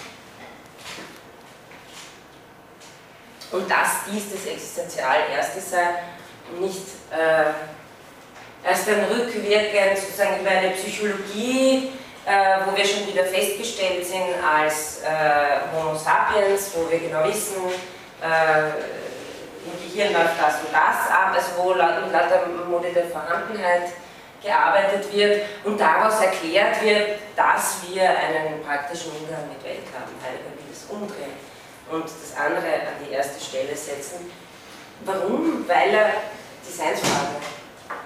Und 3.52 3.70
dass 3.70 4.06
dies 4.12 4.32
das 4.32 4.46
Existenzial 4.46 5.18
Erste 5.32 5.62
sei 5.62 6.00
nicht 6.60 6.88
äh, 7.12 8.68
erst 8.68 8.88
dann 8.88 9.06
rückwirkend 9.06 9.98
sozusagen 9.98 10.42
über 10.42 10.50
eine 10.50 10.72
Psychologie, 10.72 11.92
äh, 12.26 12.66
wo 12.66 12.76
wir 12.76 12.86
schon 12.86 13.08
wieder 13.08 13.24
festgestellt 13.24 14.06
sind 14.06 14.34
als 14.44 15.02
äh, 15.04 15.60
Homo 15.72 15.96
sapiens, 15.96 16.72
wo 16.74 16.90
wir 16.90 17.00
genau 17.00 17.24
wissen, 17.24 17.62
äh, 18.22 18.70
im 19.66 19.74
Gehirn 19.82 20.14
läuft 20.14 20.40
das 20.40 20.62
und 20.62 20.74
das 20.74 21.10
ab, 21.12 21.34
also 21.34 21.52
wo 21.58 21.74
laut, 21.74 22.12
laut 22.12 22.30
der 22.30 22.46
Mode 22.68 22.92
der 22.94 23.06
Vorhandenheit 23.06 23.94
gearbeitet 24.44 25.12
wird 25.12 25.42
und 25.64 25.80
daraus 25.80 26.22
erklärt 26.22 26.82
wird, 26.84 27.20
dass 27.36 27.78
wir 27.88 28.04
einen 28.04 28.64
praktischen 28.64 29.12
Umgang 29.12 29.50
mit 29.50 29.64
Welt 29.64 29.86
haben. 29.94 30.14
Heidegger 30.22 30.54
will 30.54 30.70
das 30.70 30.86
umdrehen 30.90 31.34
und 31.90 32.06
das 32.06 32.38
andere 32.38 32.74
an 32.74 32.98
die 33.04 33.14
erste 33.14 33.44
Stelle 33.44 33.76
setzen. 33.76 34.32
Warum? 35.04 35.68
Weil 35.68 35.94
er 35.94 36.10
die 36.68 36.72
Seinsfrage 36.72 37.42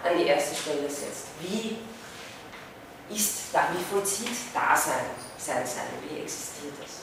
an 0.03 0.17
die 0.17 0.27
erste 0.27 0.55
Stelle 0.55 0.89
setzt. 0.89 1.27
Wie 1.41 1.77
ist 3.09 3.53
wie 3.53 3.83
vollzieht 3.91 4.37
Dasein 4.53 5.05
sein 5.37 5.65
Sein? 5.65 5.85
Wie 6.07 6.21
existiert 6.21 6.73
es? 6.83 6.99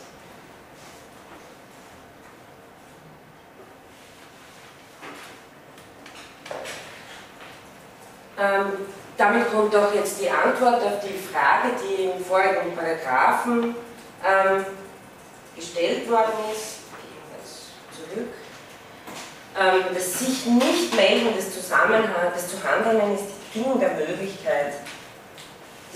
Ähm, 8.38 8.72
damit 9.16 9.50
kommt 9.50 9.74
auch 9.74 9.94
jetzt 9.94 10.20
die 10.20 10.28
Antwort 10.28 10.82
auf 10.82 11.00
die 11.00 11.18
Frage, 11.18 11.74
die 11.82 12.04
im 12.04 12.22
vorigen 12.22 12.76
Paragraphen 12.76 13.74
ähm, 14.24 14.66
gestellt 15.54 16.08
worden 16.10 16.32
ist. 16.52 16.76
Zurück. 17.96 18.28
Ähm, 19.58 19.94
das 19.94 20.18
sich 20.18 20.44
nicht 20.44 20.94
melden 20.94 21.34
des 21.34 21.54
Zusammenhangs, 21.54 22.34
des 22.34 22.50
Zuhandeln 22.50 23.14
ist 23.14 23.24
die 23.24 23.58
Bedingung 23.58 23.80
der 23.80 23.94
Möglichkeit 23.94 24.74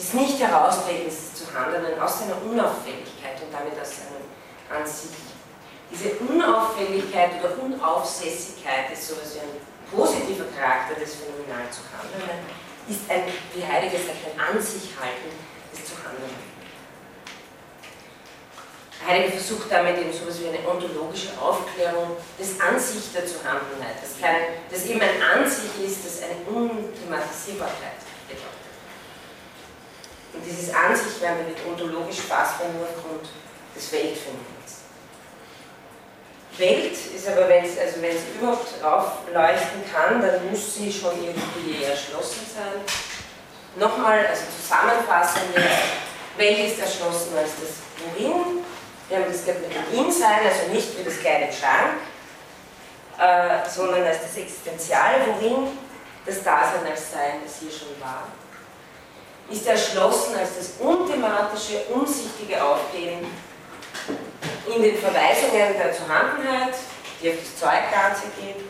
des 0.01 0.15
nicht 0.15 0.41
heraustretens 0.41 1.35
zu 1.35 1.45
handeln 1.53 2.01
aus 2.01 2.21
seiner 2.21 2.41
Unauffälligkeit 2.41 3.37
und 3.45 3.53
damit 3.53 3.79
aus 3.79 4.01
seinem 4.01 4.25
an 4.73 4.87
sich. 4.87 5.13
Diese 5.93 6.17
Unauffälligkeit 6.25 7.33
oder 7.43 7.53
Unaufsässigkeit 7.61 8.91
ist 8.93 9.09
so 9.09 9.15
wie 9.17 9.41
ein 9.41 9.61
positiver 9.93 10.47
Charakter 10.57 10.95
des 10.95 11.17
Phänomenal 11.17 11.69
zu 11.69 11.83
handeln, 11.93 12.47
ist 12.89 13.11
ein, 13.11 13.25
wie 13.53 13.61
Heidegger 13.61 13.99
sagt, 13.99 14.25
ein 14.25 14.41
An 14.41 14.63
sich 14.63 14.89
halten 14.97 15.37
des 15.75 15.85
zu 15.85 15.93
handeln. 16.01 16.49
Heidegger 19.05 19.33
versucht 19.37 19.71
damit 19.71 19.99
eben 19.99 20.13
so 20.13 20.23
etwas 20.25 20.41
wie 20.41 20.49
eine 20.49 20.65
ontologische 20.65 21.37
Aufklärung 21.41 22.17
des 22.39 22.61
Ansicht 22.61 23.13
der 23.15 23.27
Zuhandelnheit, 23.27 24.01
das, 24.01 24.17
das 24.17 24.87
eben 24.87 25.01
ein 25.01 25.21
Ansicht 25.21 25.77
ist, 25.85 26.07
das 26.07 26.23
eine 26.23 26.41
Unthematisierbarkeit 26.47 28.01
bedeutet. 28.29 28.60
Und 30.33 30.45
dieses 30.45 30.73
Ansicht 30.73 31.21
werden 31.21 31.39
wir 31.39 31.49
mit 31.49 31.67
ontologisch 31.67 32.21
fassbar 32.21 32.69
nur 32.69 32.87
aufgrund 32.87 33.29
des 33.75 33.93
Weltphänomens. 33.93 34.87
Welt 36.57 36.93
ist 36.93 37.29
aber, 37.29 37.49
wenn 37.49 37.65
es 37.65 37.79
also 37.79 38.01
überhaupt 38.39 38.85
aufleuchten 38.85 39.83
kann, 39.93 40.21
dann 40.21 40.51
muss 40.51 40.75
sie 40.75 40.93
schon 40.93 41.13
irgendwie 41.25 41.83
erschlossen 41.83 42.47
sein. 42.55 42.81
Nochmal, 43.77 44.27
also 44.27 44.43
zusammenfassend, 44.61 45.55
Welt 46.37 46.59
ist 46.59 46.81
erschlossen 46.81 47.37
als 47.37 47.51
das 47.61 47.81
Worin, 48.05 48.65
wir 49.09 49.19
haben 49.19 49.27
das 49.27 49.47
mit 49.47 49.75
dem 49.75 50.05
In-Sein, 50.05 50.41
also 50.47 50.73
nicht 50.73 50.99
wie 50.99 51.05
das 51.05 51.19
kleine 51.19 51.49
Schrank, 51.53 51.99
äh, 53.19 53.69
sondern 53.69 54.05
als 54.05 54.23
das 54.23 54.37
Existenzial, 54.37 55.27
worin 55.27 55.69
das 56.27 56.43
Dasein 56.43 56.87
als 56.89 57.11
Sein, 57.11 57.41
das 57.45 57.59
hier 57.61 57.71
schon 57.71 58.01
war 58.01 58.29
ist 59.51 59.67
erschlossen 59.67 60.37
als 60.37 60.57
das 60.57 60.73
unthematische, 60.79 61.85
unsichtige 61.93 62.63
Aufgehen 62.63 63.27
in 64.73 64.83
den 64.83 64.97
Verweisungen 64.97 65.75
der 65.77 65.93
Zuhandenheit, 65.93 66.75
die 67.21 67.31
auf 67.31 67.37
das 67.37 67.57
Zeugganze 67.59 68.23
gehen. 68.39 68.65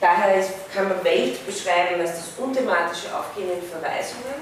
Daher 0.00 0.44
kann 0.72 0.88
man 0.88 1.02
Welt 1.02 1.44
beschreiben 1.44 2.00
als 2.00 2.12
das 2.12 2.28
unthematische 2.38 3.08
Aufgehen 3.16 3.50
in 3.50 3.68
Verweisungen, 3.68 4.34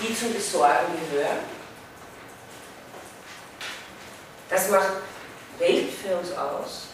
die 0.00 0.16
zum 0.16 0.32
Besorgen 0.32 0.94
gehören. 1.10 1.40
Das 4.48 4.70
macht 4.70 4.92
Welt 5.58 5.90
für 5.92 6.16
uns 6.16 6.32
aus. 6.32 6.86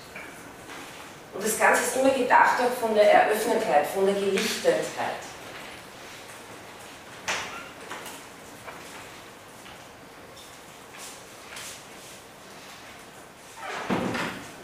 Und 1.34 1.44
das 1.44 1.59
Ganze 1.59 1.82
ist 1.82 1.96
immer 1.96 2.11
gedacht 2.11 2.59
auch 2.61 2.80
von 2.80 2.94
der 2.94 3.11
Eröffnetheit, 3.11 3.86
von 3.86 4.05
der 4.07 4.14
Gelichtetheit. 4.14 5.31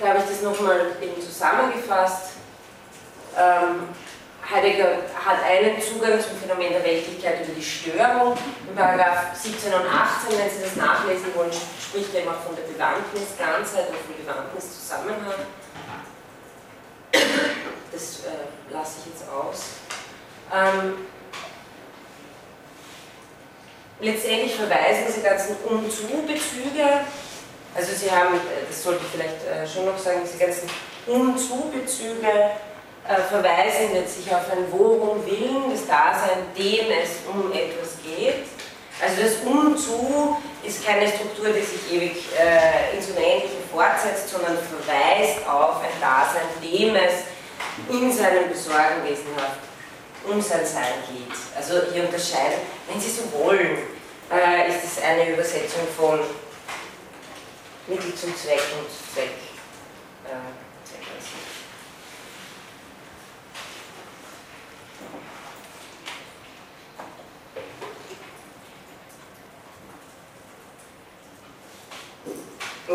Habe 0.08 0.18
ich 0.20 0.24
das 0.24 0.42
nochmal 0.42 0.80
eben 1.00 1.20
zusammengefasst. 1.20 2.32
Ähm, 3.36 3.88
Heidegger 4.50 5.02
hat 5.14 5.44
einen 5.44 5.80
Zugang 5.82 6.18
zum 6.20 6.38
Phänomen 6.40 6.72
der 6.72 6.82
Weltlichkeit 6.82 7.44
über 7.44 7.54
die 7.54 7.62
Störung. 7.62 8.36
In 8.66 8.74
Paragraph 8.74 9.34
17 9.34 9.72
und 9.74 9.84
18, 9.86 10.38
wenn 10.38 10.48
Sie 10.50 10.62
das 10.62 10.76
nachlesen 10.76 11.34
wollen, 11.34 11.52
spricht 11.52 12.14
er 12.14 12.22
immer 12.22 12.34
von 12.34 12.56
der 12.56 12.62
Bewandtnisganzheit 12.62 13.88
und 13.90 13.96
vom 13.96 14.24
Bewandtniszusammenhang. 14.24 15.44
Das 17.92 18.20
äh, 18.20 18.72
lasse 18.72 18.92
ich 19.00 19.12
jetzt 19.12 19.28
aus. 19.28 19.64
Ähm, 20.54 21.06
letztendlich 24.00 24.54
verweisen 24.54 25.04
diese 25.08 25.20
ganzen 25.20 25.56
Um-Zu-Bezüge 25.64 27.04
also 27.78 27.92
Sie 27.94 28.10
haben, 28.10 28.34
äh, 28.34 28.66
das 28.68 28.82
sollte 28.82 29.00
ich 29.04 29.12
vielleicht 29.12 29.46
äh, 29.46 29.66
schon 29.66 29.86
noch 29.86 29.96
sagen, 29.96 30.20
diese 30.24 30.38
ganzen 30.38 30.68
Um-Zu-Bezüge 31.06 32.26
äh, 32.26 33.22
verweisen 33.30 33.94
letztlich 33.94 34.34
auf 34.34 34.50
ein 34.50 34.66
Worum 34.70 35.24
Willen, 35.24 35.70
das 35.70 35.86
Dasein, 35.86 36.42
dem 36.56 36.90
es 36.90 37.22
um 37.30 37.52
etwas 37.52 38.02
geht. 38.02 38.44
Also 39.00 39.22
das 39.22 39.34
Um-Zu 39.46 40.36
ist 40.64 40.84
keine 40.84 41.06
Struktur, 41.06 41.50
die 41.50 41.62
sich 41.62 41.92
ewig 41.92 42.16
äh, 42.36 42.96
ins 42.96 43.06
Unendliche 43.10 43.62
fortsetzt, 43.70 44.28
sondern 44.28 44.58
verweist 44.58 45.46
auf 45.48 45.80
ein 45.80 45.94
Dasein, 46.00 46.50
dem 46.60 46.96
es 46.96 47.30
in 47.88 48.12
seinem 48.12 48.48
Besorgen 48.48 49.04
wesenhaft 49.04 49.62
um 50.28 50.42
sein 50.42 50.66
Sein 50.66 50.98
geht. 51.08 51.32
Also 51.56 51.92
hier 51.92 52.04
unterscheiden, 52.04 52.58
wenn 52.90 53.00
Sie 53.00 53.08
so 53.08 53.22
wollen, 53.38 53.78
äh, 54.30 54.68
ist 54.68 54.82
es 54.84 55.02
eine 55.02 55.32
Übersetzung 55.32 55.86
von 55.96 56.20
Mittel 57.88 58.14
zum 58.14 58.36
Zweck 58.36 58.60
und 58.78 58.86
Zweck. 59.14 59.30
Äh, 60.26 60.68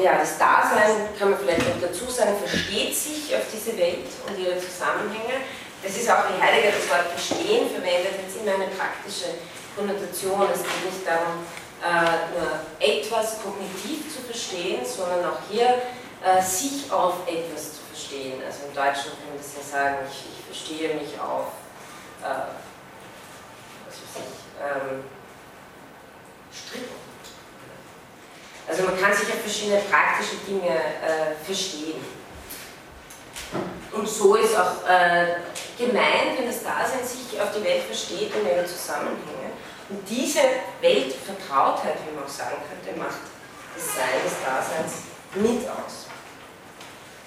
ja, 0.04 0.18
das 0.20 0.38
Dasein, 0.38 1.10
kann 1.18 1.32
man 1.32 1.40
vielleicht 1.40 1.68
noch 1.68 1.82
dazu 1.82 2.06
sagen, 2.12 2.38
versteht 2.38 2.96
sich 2.96 3.36
auf 3.36 3.44
diese 3.52 3.76
Welt 3.78 4.06
und 4.28 4.38
ihre 4.38 4.60
Zusammenhänge. 4.60 5.42
Das 5.82 5.98
ist 5.98 6.10
auch, 6.10 6.30
wie 6.30 6.42
Heidegger 6.42 6.72
das 6.78 6.90
Wort 6.90 7.08
verstehen 7.18 7.68
verwendet, 7.70 8.14
jetzt 8.22 8.38
immer 8.38 8.54
eine 8.56 8.68
praktische 8.68 9.36
Konnotation. 9.76 10.48
Es 10.54 10.62
geht 10.62 10.86
nicht 10.86 11.08
darum, 11.08 11.46
nur 12.34 12.60
etwas 12.80 13.38
kognitiv 13.44 14.14
zu 14.14 14.22
verstehen, 14.22 14.86
sondern 14.86 15.26
auch 15.26 15.40
hier 15.50 15.82
äh, 16.24 16.42
sich 16.42 16.92
auf 16.92 17.28
etwas 17.28 17.76
zu 17.76 17.82
verstehen. 17.92 18.42
Also 18.46 18.68
im 18.68 18.74
Deutschen 18.74 19.12
kann 19.12 19.30
man 19.30 19.38
das 19.38 19.54
ja 19.58 19.64
sagen, 19.64 19.98
ich, 20.10 20.26
ich 20.40 20.46
verstehe 20.46 20.96
mich 20.96 21.20
auf, 21.20 21.48
äh, 22.22 22.54
was 23.86 23.96
weiß 23.96 24.24
ich, 24.24 24.44
ähm, 24.62 25.04
Stricken 26.52 27.04
also 28.68 28.84
man 28.84 29.00
kann 29.00 29.14
sich 29.14 29.28
auf 29.28 29.42
verschiedene 29.42 29.82
praktische 29.82 30.38
Dinge 30.48 30.70
äh, 30.70 31.36
verstehen. 31.46 32.02
Und 33.92 34.08
so 34.08 34.36
ist 34.36 34.56
auch 34.58 34.88
äh, 34.88 35.36
gemeint, 35.78 36.38
wenn 36.38 36.48
das 36.48 36.64
Dasein 36.64 37.06
sich 37.06 37.40
auf 37.40 37.50
die 37.56 37.64
Welt 37.64 37.84
versteht 37.84 38.34
und 38.34 38.48
ihre 38.48 38.66
Zusammenhänge. 38.66 39.52
Und 39.90 40.08
diese 40.10 40.40
Weltvertrautheit, 40.82 41.96
wie 42.08 42.16
man 42.16 42.26
auch 42.26 42.30
sagen 42.30 42.58
könnte, 42.70 42.98
macht 43.00 43.20
das 43.76 43.86
Sein 43.96 44.22
des 44.24 44.34
Daseins 44.44 44.94
mit 45.36 45.68
aus. 45.70 46.08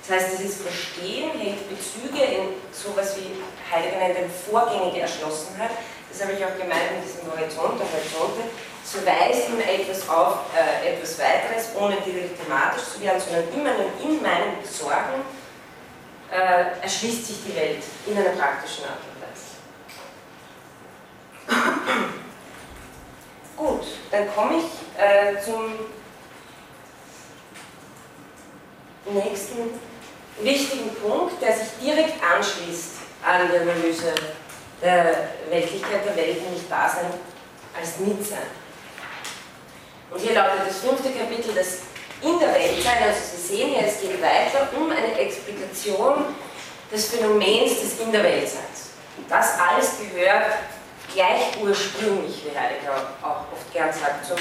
Das 0.07 0.17
heißt, 0.17 0.39
dieses 0.39 0.63
Verstehen 0.63 1.31
hält 1.39 1.69
Bezüge 1.69 2.23
in 2.23 2.49
sowas 2.73 3.17
wie 3.19 3.43
Heidegger 3.71 3.99
nennt 3.99 4.31
vorgängige 4.31 5.01
Erschlossenheit. 5.01 5.71
Das 6.11 6.23
habe 6.23 6.33
ich 6.33 6.45
auch 6.45 6.57
gemeint 6.57 6.95
mit 6.95 7.05
diesem 7.05 7.27
Horizont, 7.31 7.81
der 7.81 7.87
Horizonte 7.91 8.49
so 8.87 9.05
weist 9.05 9.49
ihm 9.49 9.61
etwas 9.61 10.09
auf, 10.09 10.39
äh, 10.55 10.95
etwas 10.95 11.19
weiteres, 11.19 11.71
ohne 11.75 11.97
direkt 11.97 12.41
thematisch 12.41 12.85
zu 12.95 13.01
werden, 13.01 13.21
sondern 13.21 13.53
immer 13.53 13.73
in 14.01 14.23
meinem 14.23 14.63
Besorgen 14.63 15.23
äh, 16.31 16.81
erschließt 16.83 17.27
sich 17.27 17.37
die 17.47 17.57
Welt 17.57 17.83
in 18.07 18.17
einer 18.17 18.31
praktischen 18.31 18.85
Art 18.85 19.01
und 19.11 19.21
Weise. 21.59 22.13
Gut, 23.57 23.87
dann 24.11 24.29
komme 24.35 24.59
ich 24.59 25.01
äh, 25.01 25.43
zum 25.43 25.73
nächsten 29.15 29.81
wichtigen 30.41 30.95
Punkt, 30.97 31.41
der 31.41 31.57
sich 31.57 31.69
direkt 31.81 32.23
anschließt 32.23 32.97
an 33.25 33.49
die 33.51 33.59
Analyse 33.59 34.15
der 34.83 35.29
Weltlichkeit 35.49 36.05
der 36.05 36.17
Welt, 36.17 36.43
nämlich 36.43 36.69
Dasein 36.69 37.07
als 37.79 37.99
Mitsein. 37.99 38.39
Und 40.11 40.21
hier 40.21 40.35
lautet 40.35 40.69
das 40.69 40.79
fünfte 40.79 41.11
Kapitel, 41.11 41.55
das 41.55 41.79
in 42.23 42.39
der 42.39 42.55
Weltzeit, 42.55 43.03
also 43.03 43.21
Sie 43.37 43.57
sehen 43.57 43.69
hier, 43.71 43.87
es 43.87 44.01
geht 44.01 44.21
weiter 44.23 44.69
um 44.77 44.91
eine 44.91 45.19
Explikation 45.19 46.27
des 46.93 47.09
Phänomens 47.09 47.81
des 47.81 48.01
In 48.01 48.13
der 48.13 48.23
Weltseins. 48.23 48.91
Das 49.29 49.59
alles 49.59 49.93
gehört 49.99 50.53
gleich 51.17 51.57
ursprünglich, 51.63 52.45
wie 52.45 52.57
Heidegger 52.57 53.17
auch 53.23 53.49
oft 53.51 53.73
gern 53.73 53.91
sagt, 53.91 54.27
zum 54.27 54.37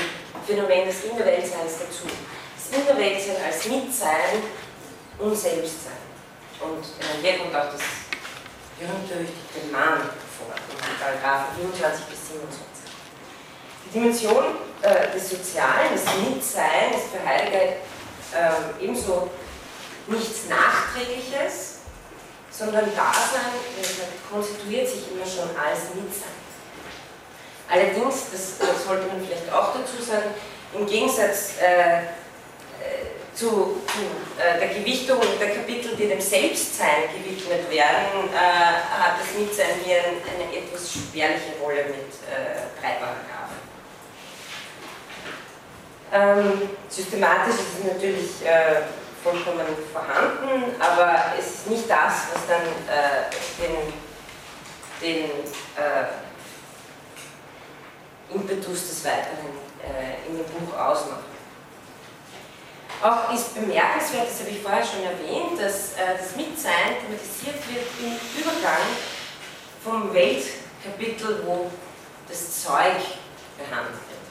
Phänomen 0.45 0.85
des 0.85 1.05
In 1.05 1.17
der 1.17 1.25
Weltseins 1.25 1.79
dazu. 1.79 2.03
Das 2.03 2.77
In 2.77 2.85
der 2.85 2.97
Weltsein 2.97 3.37
als 3.47 3.65
Mitsein 3.65 4.43
und 5.17 5.35
Selbstsein. 5.35 6.03
Und 6.59 6.83
äh, 6.83 7.21
hier 7.21 7.37
kommt 7.39 7.55
auch 7.55 7.71
das 7.71 7.81
berühmt-berüchtigte 8.77 9.71
Mann 9.71 10.11
vor, 10.35 10.51
in 10.51 10.99
Paragraphen 10.99 11.55
24 11.55 12.05
bis 12.07 12.19
27. 12.27 12.59
Die 13.85 13.91
Dimension 13.93 14.43
äh, 14.81 15.13
des 15.13 15.29
Sozialen, 15.29 15.93
des 15.93 16.03
Mitseins 16.27 16.97
ist 16.97 17.15
für 17.15 17.25
Heidegger 17.25 17.79
äh, 18.35 18.83
ebenso 18.83 19.29
nichts 20.07 20.49
Nachträgliches, 20.49 21.79
sondern 22.51 22.85
Dasein 22.95 23.55
konstituiert 24.29 24.89
sich 24.89 25.11
immer 25.11 25.25
schon 25.25 25.55
als 25.55 25.95
Mitsein. 25.95 26.44
Allerdings, 27.69 28.31
das, 28.31 28.59
das, 28.59 28.85
sollte 28.85 29.07
man 29.07 29.25
vielleicht 29.25 29.51
auch 29.51 29.73
dazu 29.73 30.01
sagen, 30.03 30.33
im 30.73 30.85
Gegensatz 30.85 31.53
äh, 31.61 31.97
äh 31.97 32.05
zu, 33.33 33.81
äh, 34.39 34.59
der 34.59 34.69
Gewichtung 34.69 35.19
der 35.39 35.49
Kapitel, 35.49 35.95
die 35.97 36.07
dem 36.07 36.21
Selbstsein 36.21 37.09
gewidmet 37.13 37.69
werden, 37.69 38.29
äh, 38.33 38.37
hat 38.37 39.19
das 39.19 39.37
Mitsein 39.37 39.75
hier 39.83 39.97
eine, 39.97 40.45
eine 40.45 40.57
etwas 40.57 40.93
spärliche 40.93 41.59
Rolle 41.61 41.83
mit 41.83 42.15
äh, 42.31 42.63
drei 42.79 42.93
Paragraphen. 42.93 43.35
Ähm, 46.13 46.69
systematisch 46.87 47.55
ist 47.55 47.79
es 47.79 47.93
natürlich 47.93 48.45
äh, 48.45 48.83
vollkommen 49.21 49.65
vorhanden, 49.91 50.79
aber 50.79 51.33
es 51.37 51.45
ist 51.45 51.67
nicht 51.67 51.89
das, 51.89 52.27
was 52.31 52.47
dann 52.47 52.61
äh, 52.87 53.27
den, 53.59 53.93
den 55.01 55.29
äh, 55.75 56.24
Impetus 58.33 58.89
des 58.89 59.05
Weiteren 59.05 59.53
äh, 59.83 60.27
in 60.27 60.37
dem 60.37 60.45
Buch 60.45 60.77
ausmacht. 60.77 61.25
Auch 63.01 63.33
ist 63.33 63.53
bemerkenswert, 63.53 64.27
das 64.29 64.39
habe 64.39 64.49
ich 64.49 64.61
vorher 64.61 64.83
schon 64.83 65.03
erwähnt, 65.03 65.59
dass 65.59 65.93
äh, 65.93 66.17
das 66.17 66.35
Mitsein 66.35 66.97
thematisiert 67.01 67.61
wird 67.69 67.85
im 67.99 68.41
Übergang 68.41 68.87
vom 69.83 70.13
Weltkapitel, 70.13 71.43
wo 71.45 71.69
das 72.27 72.63
Zeug 72.63 72.97
behandelt 73.57 73.93
wird. 74.09 74.25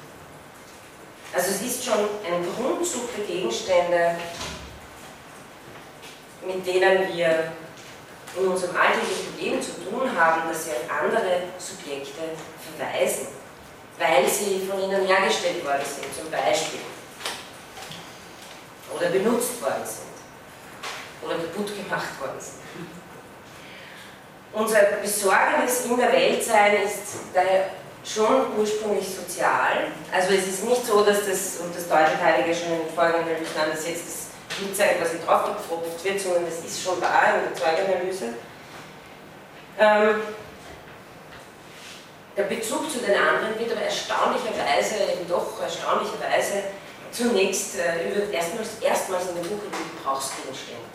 Also 1.34 1.50
es 1.50 1.62
ist 1.62 1.84
schon 1.84 1.98
ein 2.26 2.44
Grundzug 2.56 3.14
der 3.16 3.24
Gegenstände, 3.24 4.16
mit 6.46 6.66
denen 6.66 7.14
wir 7.14 7.52
in 8.36 8.48
unserem 8.48 8.76
alltäglichen 8.76 9.38
Leben 9.38 9.62
zu 9.62 9.72
tun 9.84 10.10
haben, 10.18 10.48
dass 10.48 10.64
sie 10.64 10.70
auf 10.72 11.02
andere 11.02 11.42
Subjekte 11.58 12.20
verweisen, 12.76 13.28
weil 13.98 14.28
sie 14.28 14.66
von 14.68 14.80
ihnen 14.80 15.06
hergestellt 15.06 15.64
worden 15.64 15.84
sind, 15.84 16.14
zum 16.14 16.30
Beispiel, 16.30 16.80
oder 18.94 19.08
benutzt 19.08 19.60
worden 19.62 19.84
sind, 19.84 21.24
oder 21.24 21.36
kaputt 21.36 21.76
gemacht 21.76 22.20
worden 22.20 22.40
sind. 22.40 22.60
Unser 24.52 24.80
Besorgnis 25.02 25.84
in 25.86 25.96
der 25.96 26.12
Welt 26.12 26.44
sein 26.44 26.74
ist 26.84 27.16
daher 27.32 27.70
schon 28.04 28.56
ursprünglich 28.56 29.08
sozial. 29.08 29.88
Also 30.12 30.34
es 30.34 30.46
ist 30.46 30.64
nicht 30.64 30.86
so, 30.86 31.02
dass 31.02 31.26
das, 31.26 31.56
und 31.60 31.74
das 31.74 31.88
deutet 31.88 32.22
Heidegger 32.22 32.54
schon 32.54 32.72
in 32.72 32.78
den 32.86 32.94
folgenden 32.94 33.36
an, 33.60 33.70
dass 33.72 33.88
jetzt 33.88 34.06
das 34.06 34.56
Blutzeug 34.56 34.98
quasi 35.00 35.16
draufgepfropft 35.26 36.04
wird, 36.04 36.20
sondern 36.20 36.44
das 36.46 36.64
ist 36.64 36.82
schon 36.82 37.00
da 37.00 37.34
in 37.34 37.50
der 37.50 37.54
Zeuganalyse. 37.54 38.34
Ähm, 39.78 40.20
der 42.36 42.44
Bezug 42.44 42.90
zu 42.90 42.98
den 42.98 43.14
anderen 43.14 43.58
wird 43.58 43.72
aber 43.72 43.82
erstaunlicherweise, 43.82 44.94
eben 45.12 45.28
doch 45.28 45.60
erstaunlicherweise, 45.60 46.64
zunächst 47.12 47.78
äh, 47.78 48.08
über, 48.08 48.32
erstmals, 48.32 48.80
erstmals 48.80 49.28
in 49.28 49.36
dem 49.36 49.48
Buch 49.48 49.62
über 49.62 49.78
Gebrauchsgegenstände 49.96 50.94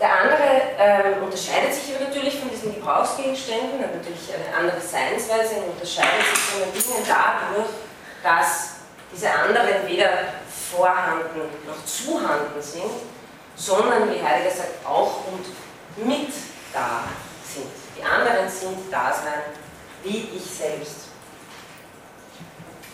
der 0.00 0.20
andere 0.20 0.62
ähm, 0.78 1.22
unterscheidet 1.24 1.74
sich 1.74 1.94
aber 1.94 2.04
natürlich 2.04 2.38
von 2.38 2.48
diesen 2.50 2.74
Gebrauchsgegenständen, 2.74 3.82
hat 3.82 3.96
natürlich 3.96 4.30
eine 4.32 4.56
andere 4.56 4.80
Seinsweise 4.80 5.56
und 5.56 5.74
unterscheidet 5.74 6.24
sich 6.24 6.38
von 6.38 6.60
den 6.62 6.72
Dingen 6.72 7.04
dadurch, 7.06 7.68
dass 8.22 8.78
diese 9.12 9.30
anderen 9.32 9.88
weder 9.88 10.10
vorhanden 10.70 11.50
noch 11.66 11.84
zuhanden 11.84 12.62
sind, 12.62 12.92
sondern, 13.56 14.08
wie 14.14 14.22
Heidegger 14.22 14.54
sagt, 14.54 14.86
auch 14.86 15.24
und 15.26 16.06
mit 16.06 16.30
da. 16.72 17.04
Die 17.98 18.04
anderen 18.04 18.48
sind 18.48 18.92
Dasein 18.92 19.42
wie 20.04 20.30
ich 20.36 20.44
selbst. 20.44 21.08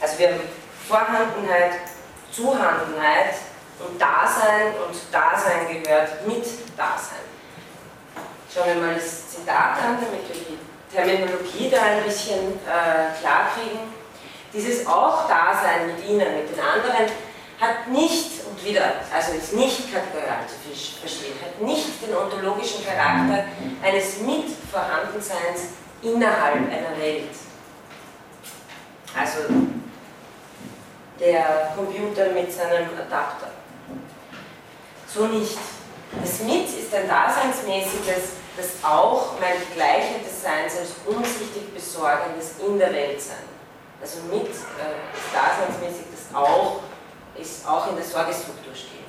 Also 0.00 0.18
wir 0.18 0.28
haben 0.28 0.40
Vorhandenheit, 0.88 1.72
Zuhandenheit, 2.32 3.34
und 3.78 4.00
Dasein 4.00 4.74
und 4.86 4.96
Dasein 5.12 5.82
gehört 5.82 6.26
mit 6.26 6.44
Dasein. 6.76 7.24
Schauen 8.52 8.66
wir 8.66 8.74
mal 8.76 8.94
das 8.94 9.30
Zitat 9.30 9.78
an, 9.82 9.98
damit 10.00 10.28
wir 10.28 10.36
die 10.36 10.58
Terminologie 10.94 11.70
da 11.70 11.82
ein 11.82 12.04
bisschen 12.04 12.54
äh, 12.66 13.18
klar 13.20 13.48
kriegen. 13.54 13.92
Dieses 14.52 14.86
auch 14.86 15.26
Dasein 15.28 15.88
mit 15.88 16.06
ihnen, 16.06 16.36
mit 16.36 16.50
den 16.50 16.60
anderen, 16.60 17.10
hat 17.60 17.88
nicht, 17.88 18.44
und 18.48 18.64
wieder, 18.64 18.82
also 19.14 19.32
ist 19.32 19.52
nicht 19.54 19.92
kategorial 19.92 20.44
zu 20.46 21.00
verstehen, 21.00 21.34
hat 21.40 21.60
nicht 21.60 22.02
den 22.02 22.14
ontologischen 22.14 22.84
Charakter 22.84 23.44
eines 23.82 24.20
Mitvorhandenseins 24.20 25.74
innerhalb 26.02 26.56
einer 26.56 26.98
Welt. 26.98 27.30
Also 29.16 29.38
der 31.20 31.72
Computer 31.76 32.30
mit 32.32 32.52
seinem 32.52 32.88
Adapter. 32.98 33.48
So 35.06 35.26
nicht. 35.26 35.56
Das 36.20 36.40
Mit 36.40 36.66
ist 36.66 36.94
ein 36.94 37.08
daseinsmäßiges, 37.08 38.34
das 38.56 38.84
auch 38.84 39.32
mein 39.40 39.56
Gleichheit 39.74 40.24
des 40.24 40.42
Seins 40.42 40.76
als 40.78 40.90
umsichtig 41.06 41.72
Besorgendes 41.74 42.54
in 42.64 42.78
der 42.78 42.92
Welt 42.92 43.20
sein. 43.20 43.46
Also 44.00 44.18
mit 44.30 44.46
äh, 44.46 44.50
ist 44.50 45.30
daseinsmäßig 45.32 46.06
das 46.12 46.36
auch, 46.36 46.80
ist 47.40 47.66
auch 47.66 47.88
in 47.88 47.96
der 47.96 48.04
Sorgestruktur 48.04 48.74
stehen. 48.74 49.04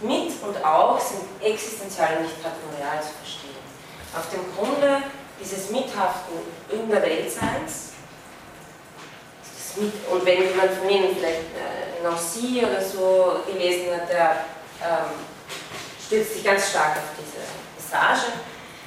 Mit 0.00 0.32
und 0.42 0.64
auch 0.64 0.98
sind 1.00 1.22
existenzial 1.42 2.22
nicht 2.22 2.42
kategorial 2.42 3.02
zu 3.02 3.10
verstehen. 3.20 3.58
Auf 4.16 4.30
dem 4.30 4.44
Grunde 4.56 5.02
dieses 5.40 5.70
Mithaften 5.70 6.38
in 6.70 6.88
der 6.88 7.02
Weltseins, 7.02 7.88
und 10.10 10.26
wenn 10.26 10.48
jemand 10.48 10.72
von 10.72 10.88
Ihnen 10.88 11.14
vielleicht 11.14 11.54
äh, 11.54 12.02
Nancy 12.02 12.64
oder 12.64 12.82
so 12.82 13.40
gelesen 13.46 13.94
hat, 13.94 14.08
der 14.08 14.44
ähm, 14.82 15.14
stützt 16.04 16.34
sich 16.34 16.44
ganz 16.44 16.70
stark 16.70 16.96
auf 16.96 17.14
diese 17.16 17.44
Passage. 17.76 18.32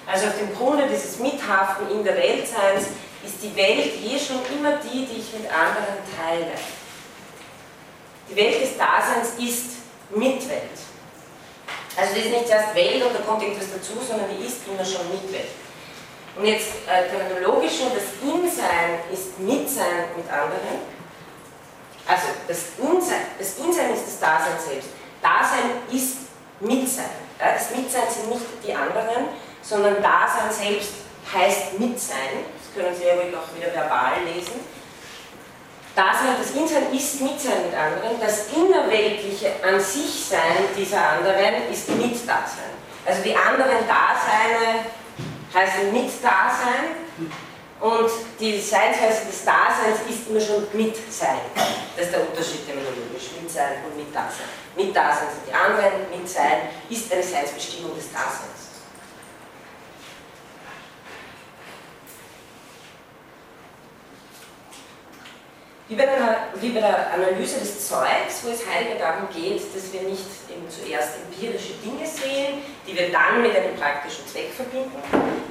Also 0.05 0.27
auf 0.27 0.37
dem 0.37 0.53
Grunde 0.55 0.87
dieses 0.89 1.19
Mithaften 1.19 1.89
in 1.91 2.03
der 2.03 2.15
Weltseins 2.15 2.87
ist 3.23 3.41
die 3.41 3.55
Welt 3.55 3.95
je 4.01 4.17
schon 4.19 4.41
immer 4.57 4.77
die, 4.77 5.05
die 5.05 5.19
ich 5.19 5.33
mit 5.33 5.49
anderen 5.49 6.01
teile. 6.17 6.51
Die 8.31 8.35
Welt 8.37 8.61
des 8.61 8.77
Daseins 8.77 9.35
ist 9.37 9.83
Mitwelt. 10.09 10.79
Also 11.97 12.13
die 12.13 12.21
ist 12.21 12.31
nicht 12.31 12.49
erst 12.49 12.73
Welt 12.73 13.03
und 13.03 13.13
da 13.13 13.19
kommt 13.19 13.43
irgendwas 13.43 13.67
dazu, 13.73 13.99
sondern 13.99 14.29
die 14.31 14.45
ist 14.45 14.65
immer 14.65 14.85
schon 14.85 15.11
Mitwelt. 15.11 15.51
Und 16.37 16.45
jetzt 16.45 16.87
äh, 16.87 17.09
terminologisch 17.09 17.79
das 17.91 18.23
Insein 18.23 19.03
ist 19.11 19.37
Mitsein 19.37 20.15
mit 20.15 20.31
anderen. 20.31 20.79
Also 22.07 22.27
das 22.47 22.79
Insein, 22.79 23.27
das 23.37 23.57
Insein 23.57 23.93
ist 23.93 24.07
das 24.07 24.19
Dasein 24.19 24.55
selbst. 24.65 24.89
Dasein 25.21 25.83
ist 25.91 26.31
Mitsein. 26.61 27.11
Ja, 27.37 27.51
das 27.53 27.75
Mitsein 27.75 28.07
sind 28.09 28.29
nicht 28.29 28.45
die 28.65 28.73
anderen, 28.73 29.27
sondern 29.61 30.01
Dasein 30.01 30.51
selbst 30.51 30.91
heißt 31.33 31.77
Mitsein. 31.79 32.47
Das 32.55 32.73
können 32.73 32.95
Sie 32.95 33.11
aber 33.11 33.23
auch 33.37 33.53
wieder 33.55 33.73
verbal 33.73 34.23
lesen. 34.23 34.80
Dasein, 36.01 36.35
das 36.41 36.51
Insein 36.51 36.91
ist 36.91 37.21
Mitsein 37.21 37.61
mit 37.69 37.77
anderen. 37.77 38.19
Das 38.19 38.47
innerweltliche 38.49 39.53
an 39.61 39.79
sich 39.79 40.25
Sein 40.25 40.65
dieser 40.75 40.97
anderen 40.97 41.69
ist 41.71 41.89
Mitdasein. 41.89 42.73
Also 43.05 43.21
die 43.21 43.35
anderen 43.35 43.85
Daseine 43.85 44.85
heißen 45.53 45.93
Mitdasein 45.93 46.97
und 47.79 48.09
die 48.39 48.59
Seinsweise 48.59 49.25
des 49.29 49.45
Daseins 49.45 50.01
ist 50.09 50.27
immer 50.27 50.41
schon 50.41 50.65
Mitsein. 50.73 51.41
Das 51.95 52.05
ist 52.05 52.13
der 52.13 52.21
Unterschied 52.21 52.65
terminologisch, 52.65 53.37
Mitsein 53.39 53.85
und 53.85 53.95
Mitdasein. 53.97 54.49
Mitdasein 54.75 55.27
sind 55.29 55.49
die 55.49 55.53
anderen, 55.53 56.09
Mitsein 56.09 56.69
ist 56.89 57.11
eine 57.13 57.21
Seinsbestimmung 57.21 57.95
des 57.95 58.11
Daseins. 58.11 58.60
Wie 65.91 65.97
bei, 65.97 66.05
der, 66.05 66.47
wie 66.61 66.69
bei 66.69 66.79
der 66.79 67.11
Analyse 67.11 67.59
des 67.59 67.89
Zeugs, 67.89 68.39
wo 68.43 68.49
es 68.49 68.63
Heidegger 68.65 68.95
darum 68.97 69.27
geht, 69.27 69.59
dass 69.75 69.91
wir 69.91 70.07
nicht 70.07 70.23
eben 70.47 70.63
zuerst 70.71 71.19
empirische 71.19 71.73
Dinge 71.83 72.07
sehen, 72.07 72.63
die 72.87 72.95
wir 72.95 73.11
dann 73.11 73.41
mit 73.41 73.53
einem 73.53 73.75
praktischen 73.75 74.25
Zweck 74.25 74.55
verbinden, 74.55 74.95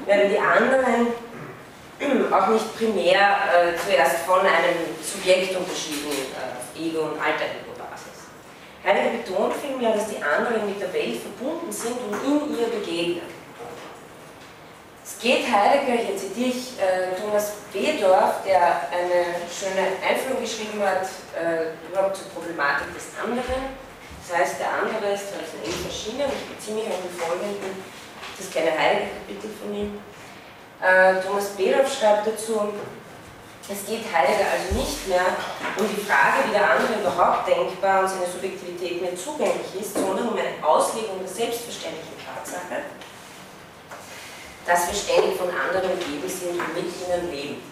werden 0.06 0.30
die 0.32 0.38
anderen 0.38 1.12
auch 2.32 2.48
nicht 2.48 2.74
primär 2.74 3.20
äh, 3.20 3.76
zuerst 3.76 4.24
von 4.24 4.40
einem 4.40 4.96
Subjekt 5.04 5.54
unterschieden 5.54 6.08
äh, 6.08 6.88
Ego- 6.88 7.12
und 7.12 7.20
Alter-Ego-Basis. 7.20 8.32
Heidegger 8.82 9.20
betont 9.20 9.52
vielmehr, 9.60 9.92
dass 9.92 10.08
die 10.08 10.24
anderen 10.24 10.64
mit 10.64 10.80
der 10.80 10.90
Welt 10.94 11.20
verbunden 11.20 11.70
sind 11.70 12.00
und 12.00 12.16
in 12.24 12.58
ihr 12.58 12.68
begegnen. 12.80 13.39
Es 15.10 15.18
geht 15.18 15.44
Heidegger, 15.50 16.00
hier 16.06 16.16
zitiere 16.16 16.48
ich 16.48 16.78
äh, 16.78 17.18
Thomas 17.20 17.52
Bedorf, 17.74 18.46
der 18.46 18.88
eine 18.88 19.34
schöne 19.50 19.98
Einführung 20.00 20.40
geschrieben 20.40 20.80
hat, 20.80 21.04
äh, 21.34 21.74
überhaupt 21.90 22.16
zur 22.16 22.28
Problematik 22.30 22.94
des 22.94 23.10
anderen. 23.18 23.74
Das 24.22 24.38
heißt, 24.38 24.60
der 24.62 24.70
andere 24.70 25.12
ist 25.12 25.34
also 25.34 25.58
in 25.66 25.74
erschienen, 25.84 26.30
ich 26.30 26.46
beziehe 26.54 26.78
mich 26.78 26.86
auf 26.86 27.02
den 27.02 27.10
folgenden, 27.18 27.82
das 28.38 28.46
ist 28.46 28.54
keine 28.54 28.70
Heidegger-Kapitel 28.70 29.50
von 29.60 29.74
ihm. 29.74 29.98
Äh, 30.78 31.20
Thomas 31.20 31.58
Bedorf 31.58 31.90
schreibt 31.90 32.30
dazu, 32.30 32.72
es 33.66 33.84
geht 33.84 34.06
Heidegger 34.14 34.46
also 34.46 34.78
nicht 34.78 35.10
mehr 35.10 35.26
um 35.76 35.90
die 35.90 36.00
Frage, 36.00 36.48
wie 36.48 36.54
der 36.54 36.64
andere 36.64 37.02
überhaupt 37.02 37.50
denkbar 37.50 38.06
und 38.06 38.08
seine 38.08 38.30
Subjektivität 38.30 39.02
mir 39.02 39.14
zugänglich 39.18 39.74
ist, 39.74 39.94
sondern 39.94 40.30
um 40.30 40.38
eine 40.38 40.54
Auslegung 40.62 41.18
der 41.18 41.28
selbstverständlichen 41.28 42.14
Tatsache, 42.24 42.88
dass 44.66 44.86
wir 44.88 44.94
ständig 44.94 45.36
von 45.36 45.48
anderen 45.48 45.92
umgeben 45.92 46.28
sind 46.28 46.58
und 46.58 46.74
mit 46.74 46.84
ihnen 46.84 47.30
leben. 47.30 47.70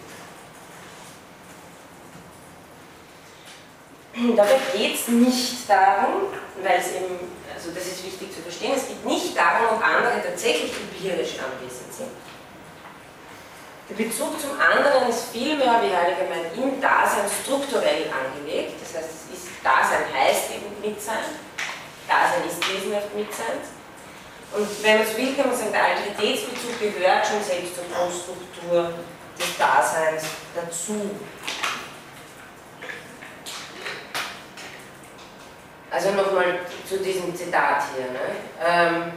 Dabei 4.37 4.59
geht 4.75 4.95
es 4.97 5.09
nicht 5.09 5.69
darum, 5.69 6.33
weil 6.63 6.81
es 6.81 6.93
eben, 6.93 7.31
also 7.55 7.71
das 7.71 7.87
ist 7.87 8.05
wichtig 8.05 8.35
zu 8.35 8.43
verstehen, 8.43 8.73
es 8.75 8.89
geht 8.89 9.05
nicht 9.05 9.37
darum, 9.37 9.77
ob 9.77 9.85
andere 9.85 10.21
tatsächlich 10.23 10.73
empirisch 10.75 11.39
anwesend 11.39 11.93
sind. 11.95 12.11
Der 13.89 13.95
Bezug 13.95 14.39
zum 14.41 14.59
anderen 14.61 15.09
ist 15.09 15.31
vielmehr, 15.33 15.81
wie 15.81 15.95
Heidegger 15.95 16.29
meint, 16.29 16.53
im 16.57 16.81
Dasein 16.81 17.25
strukturell 17.43 18.11
angelegt. 18.13 18.75
Das 18.83 19.01
heißt, 19.01 19.09
es 19.09 19.39
ist, 19.39 19.49
Dasein 19.65 20.05
heißt 20.13 20.51
eben 20.51 20.69
Mitsein. 20.83 21.25
Dasein 22.07 22.45
ist 22.47 22.61
wesenhaft 22.69 23.15
Mitsein. 23.15 23.78
Und 24.53 24.83
wenn 24.83 24.99
man 24.99 25.07
so 25.07 25.17
will, 25.17 25.35
kann 25.35 25.49
man 25.49 25.57
sagen, 25.57 25.73
der 25.73 25.85
Alteritätsbezug 25.85 26.81
gehört 26.81 27.27
schon 27.27 27.43
selbst 27.43 27.75
zur 27.75 27.85
Grundstruktur 27.95 28.93
des 29.39 29.57
Daseins 29.59 30.25
dazu. 30.55 31.11
Also 35.91 36.11
nochmal 36.11 36.61
zu 36.87 36.99
diesem 36.99 37.35
Zitat 37.35 37.85
hier. 37.95 38.07
Ne? 38.07 38.37
Ähm, 38.65 39.13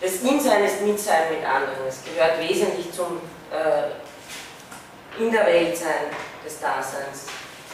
das 0.00 0.14
Insein 0.22 0.64
ist 0.64 0.82
Mitsein 0.82 1.34
mit 1.34 1.44
anderen. 1.44 1.86
Es 1.88 2.04
gehört 2.04 2.38
wesentlich 2.40 2.92
zum 2.92 3.20
äh, 3.50 5.20
In 5.20 5.32
der 5.32 5.44
Welt 5.46 5.76
sein 5.76 6.10
des 6.44 6.60
Daseins 6.60 7.26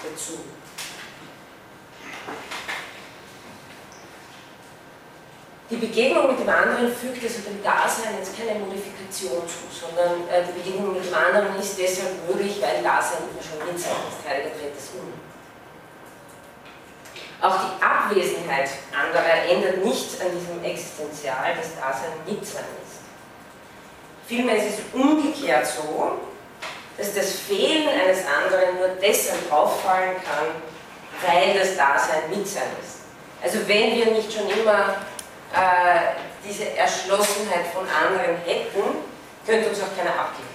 dazu. 0.03 0.39
Die 5.71 5.77
Begegnung 5.77 6.29
mit 6.29 6.41
dem 6.41 6.49
anderen 6.49 6.93
fügt 6.95 7.25
also 7.25 7.41
dem 7.41 7.63
Dasein 7.65 8.19
jetzt 8.19 8.37
keine 8.37 8.61
Modifikation 8.61 9.49
zu, 9.49 9.65
sondern 9.73 10.29
äh, 10.29 10.45
die 10.45 10.61
Begegnung 10.61 10.93
mit 10.93 11.07
dem 11.07 11.15
anderen 11.15 11.59
ist 11.59 11.79
deshalb 11.79 12.29
möglich, 12.29 12.61
weil 12.61 12.83
Dasein 12.83 13.25
immer 13.33 13.41
schon 13.41 13.65
mit 13.65 13.81
sein 13.81 13.97
ist. 14.05 14.29
Heidegger 14.29 14.55
dreht 14.61 14.77
das 14.77 14.93
um. 14.93 15.09
Auch 17.41 17.57
die 17.65 17.83
Abwesenheit 17.83 18.69
anderer 18.93 19.49
ändert 19.49 19.85
nichts 19.85 20.21
an 20.21 20.29
diesem 20.37 20.63
Existenzial, 20.63 21.57
das 21.57 21.75
Dasein 21.81 22.13
Mitsein 22.27 22.69
ist. 22.85 23.01
Vielmehr 24.27 24.57
ist 24.57 24.79
es 24.79 24.85
umgekehrt 24.93 25.67
so, 25.67 26.21
dass 26.97 27.15
das 27.15 27.41
Fehlen 27.41 27.89
eines 27.89 28.21
anderen 28.27 28.77
nur 28.79 28.89
deshalb 29.01 29.51
auffallen 29.51 30.17
kann, 30.25 30.53
weil 31.25 31.59
das 31.59 31.77
Dasein 31.77 32.29
Mitsein 32.31 32.69
ist. 32.83 33.01
Also 33.43 33.67
wenn 33.67 33.97
wir 33.97 34.07
nicht 34.13 34.33
schon 34.33 34.49
immer 34.49 34.97
äh, 35.55 36.15
diese 36.47 36.77
Erschlossenheit 36.77 37.67
von 37.73 37.87
anderen 37.89 38.37
hätten, 38.45 38.83
könnte 39.47 39.69
uns 39.69 39.81
auch 39.81 39.97
keiner 39.97 40.11
abgeben. 40.11 40.49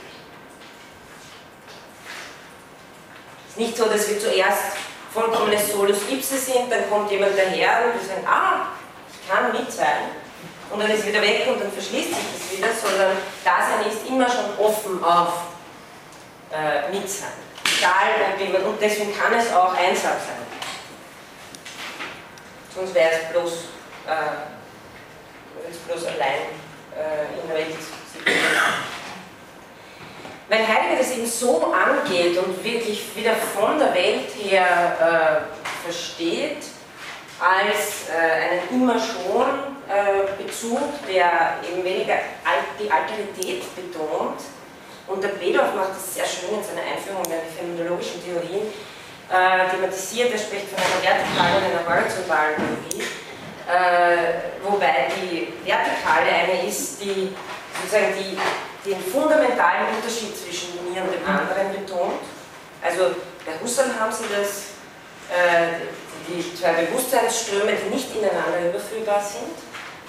Es 3.48 3.52
ist 3.52 3.58
nicht 3.58 3.78
so, 3.78 3.86
dass 3.86 4.10
wir 4.10 4.20
zuerst 4.20 4.78
vollkommenes 5.14 5.72
Solus 5.72 5.98
Ipse 6.10 6.38
sind, 6.38 6.72
dann 6.72 6.90
kommt 6.90 7.10
jemand 7.12 7.38
daher 7.38 7.86
und 7.86 8.00
wir 8.00 8.08
sagen, 8.08 8.28
ah, 8.28 8.68
ich 9.12 9.30
kann 9.30 9.52
mit 9.52 9.72
sein. 9.72 10.12
Und 10.70 10.80
dann 10.80 10.92
ist 10.92 11.06
wieder 11.06 11.22
weg 11.22 11.48
und 11.48 11.60
dann 11.60 11.72
verschließt 11.72 12.10
sich 12.10 12.18
das 12.18 12.58
wieder, 12.58 12.68
sondern 12.74 13.18
Dasein 13.44 13.90
ist 13.90 14.08
immer 14.08 14.30
schon 14.30 14.58
offen 14.60 15.04
auf 15.04 15.34
äh, 16.52 16.92
Mitsein. 16.92 17.30
Egal, 17.78 18.38
wie 18.38 18.52
man, 18.52 18.62
und 18.64 18.80
deswegen 18.80 19.18
kann 19.18 19.34
es 19.34 19.52
auch 19.52 19.74
einsam 19.74 20.12
sein. 20.12 20.46
Sonst 22.76 22.94
wäre 22.94 23.10
es 23.12 23.32
bloß 23.32 23.52
äh, 24.08 24.49
jetzt 25.70 25.88
bloß 25.88 26.06
allein 26.06 26.50
äh, 26.98 27.42
in 27.42 27.54
Welt 27.54 27.76
Weil 30.50 30.68
Heidegger 30.68 30.98
das 30.98 31.12
eben 31.12 31.28
so 31.28 31.72
angeht 31.72 32.38
und 32.38 32.64
wirklich 32.64 33.16
wieder 33.16 33.36
von 33.36 33.78
der 33.78 33.94
Welt 33.94 34.30
her 34.42 35.46
äh, 35.46 35.86
versteht 35.86 36.64
als 37.40 38.10
äh, 38.10 38.50
einen 38.50 38.82
immer 38.82 39.00
schon 39.00 39.48
äh, 39.88 40.44
Bezug, 40.44 40.82
der 41.08 41.58
eben 41.64 41.84
weniger 41.84 42.16
die 42.80 42.92
Alterität 42.92 43.64
betont. 43.76 44.42
Und 45.08 45.24
der 45.24 45.30
Bedorf 45.30 45.74
macht 45.74 45.92
das 45.96 46.14
sehr 46.14 46.26
schön 46.26 46.60
in 46.60 46.64
seiner 46.64 46.86
Einführung 46.86 47.24
in 47.26 47.32
die 47.32 47.58
phänomenologischen 47.58 48.22
Theorien, 48.24 48.68
äh, 49.30 49.70
thematisiert, 49.70 50.32
er 50.32 50.38
spricht 50.38 50.70
von 50.70 50.78
einer 50.78 51.02
vertikalen 51.02 51.56
und 51.58 51.66
einer 51.70 51.86
horizontalen 51.86 52.56
Theorie, 52.58 53.06
wobei 54.64 55.08
die 55.16 55.54
vertikale 55.64 56.30
eine 56.30 56.68
ist, 56.68 57.02
die 57.02 57.36
sozusagen 57.82 58.14
die, 58.18 58.38
den 58.90 59.00
fundamentalen 59.00 59.88
Unterschied 59.96 60.36
zwischen 60.36 60.92
mir 60.92 61.02
und 61.04 61.14
dem 61.14 61.26
anderen 61.28 61.72
betont. 61.72 62.22
Also 62.82 63.16
bei 63.46 63.54
Husserl 63.62 63.92
haben 64.00 64.12
sie 64.12 64.26
das, 64.30 64.78
äh, 65.30 65.86
die 66.28 66.56
zwei 66.56 66.74
Bewusstseinsströme, 66.74 67.74
die 67.74 67.94
nicht 67.94 68.16
ineinander 68.16 68.70
überführbar 68.70 69.22
sind. 69.22 69.56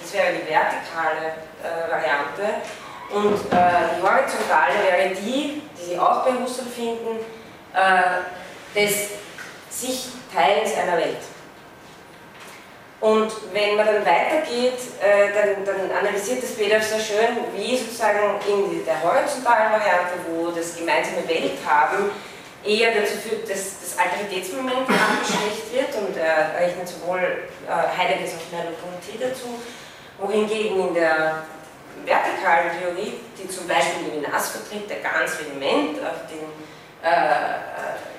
Das 0.00 0.12
wäre 0.12 0.32
die 0.34 0.48
vertikale 0.48 1.34
äh, 1.62 1.90
Variante. 1.90 2.62
Und 3.10 3.34
äh, 3.52 3.96
die 3.96 4.02
horizontale 4.02 4.74
wäre 4.86 5.14
die, 5.14 5.62
die 5.76 5.84
Sie 5.84 5.98
auch 5.98 6.24
bei 6.24 6.32
Husserl 6.32 6.66
finden, 6.66 7.18
äh, 7.74 8.78
des 8.78 9.10
sich 9.68 10.08
Teilens 10.32 10.76
einer 10.76 10.96
Welt. 10.96 11.18
Und 13.00 13.32
wenn 13.54 13.76
man 13.76 13.86
dann 13.86 14.04
weitergeht, 14.04 14.76
äh, 15.00 15.32
dann, 15.32 15.64
dann, 15.64 15.90
analysiert 15.90 16.42
das 16.42 16.50
Bedorf 16.52 16.84
sehr 16.84 17.00
schön, 17.00 17.32
wie 17.56 17.78
sozusagen 17.78 18.36
in 18.46 18.84
der 18.84 19.02
horizontalen 19.02 19.72
Variante, 19.72 20.20
wo 20.28 20.50
das 20.50 20.76
gemeinsame 20.76 21.26
Welt 21.26 21.56
haben, 21.64 22.10
eher 22.62 22.92
dazu 22.92 23.16
führt, 23.16 23.48
dass 23.48 23.80
das 23.80 23.96
Alteritätsmoment 23.96 24.84
abgeschwächt 24.84 25.72
wird. 25.72 25.96
Und 25.96 26.14
er 26.18 26.60
rechnet 26.60 26.88
sowohl 26.88 27.48
äh, 27.66 27.72
Heideggers 27.72 28.34
als 28.34 28.42
auch 28.42 28.52
Merleau-Ponty 28.52 29.16
dazu, 29.18 29.48
wohingegen 30.18 30.88
in 30.88 30.94
der 30.94 31.44
vertikalen 32.04 32.68
Theorie, 32.78 33.14
die 33.38 33.48
zum 33.48 33.66
Beispiel 33.66 34.12
Levinas 34.12 34.50
vertritt, 34.50 34.88
der 34.90 35.00
ganz 35.00 35.40
vehement 35.40 35.96
auf 36.04 36.28
den, 36.28 36.44
äh, 37.00 37.56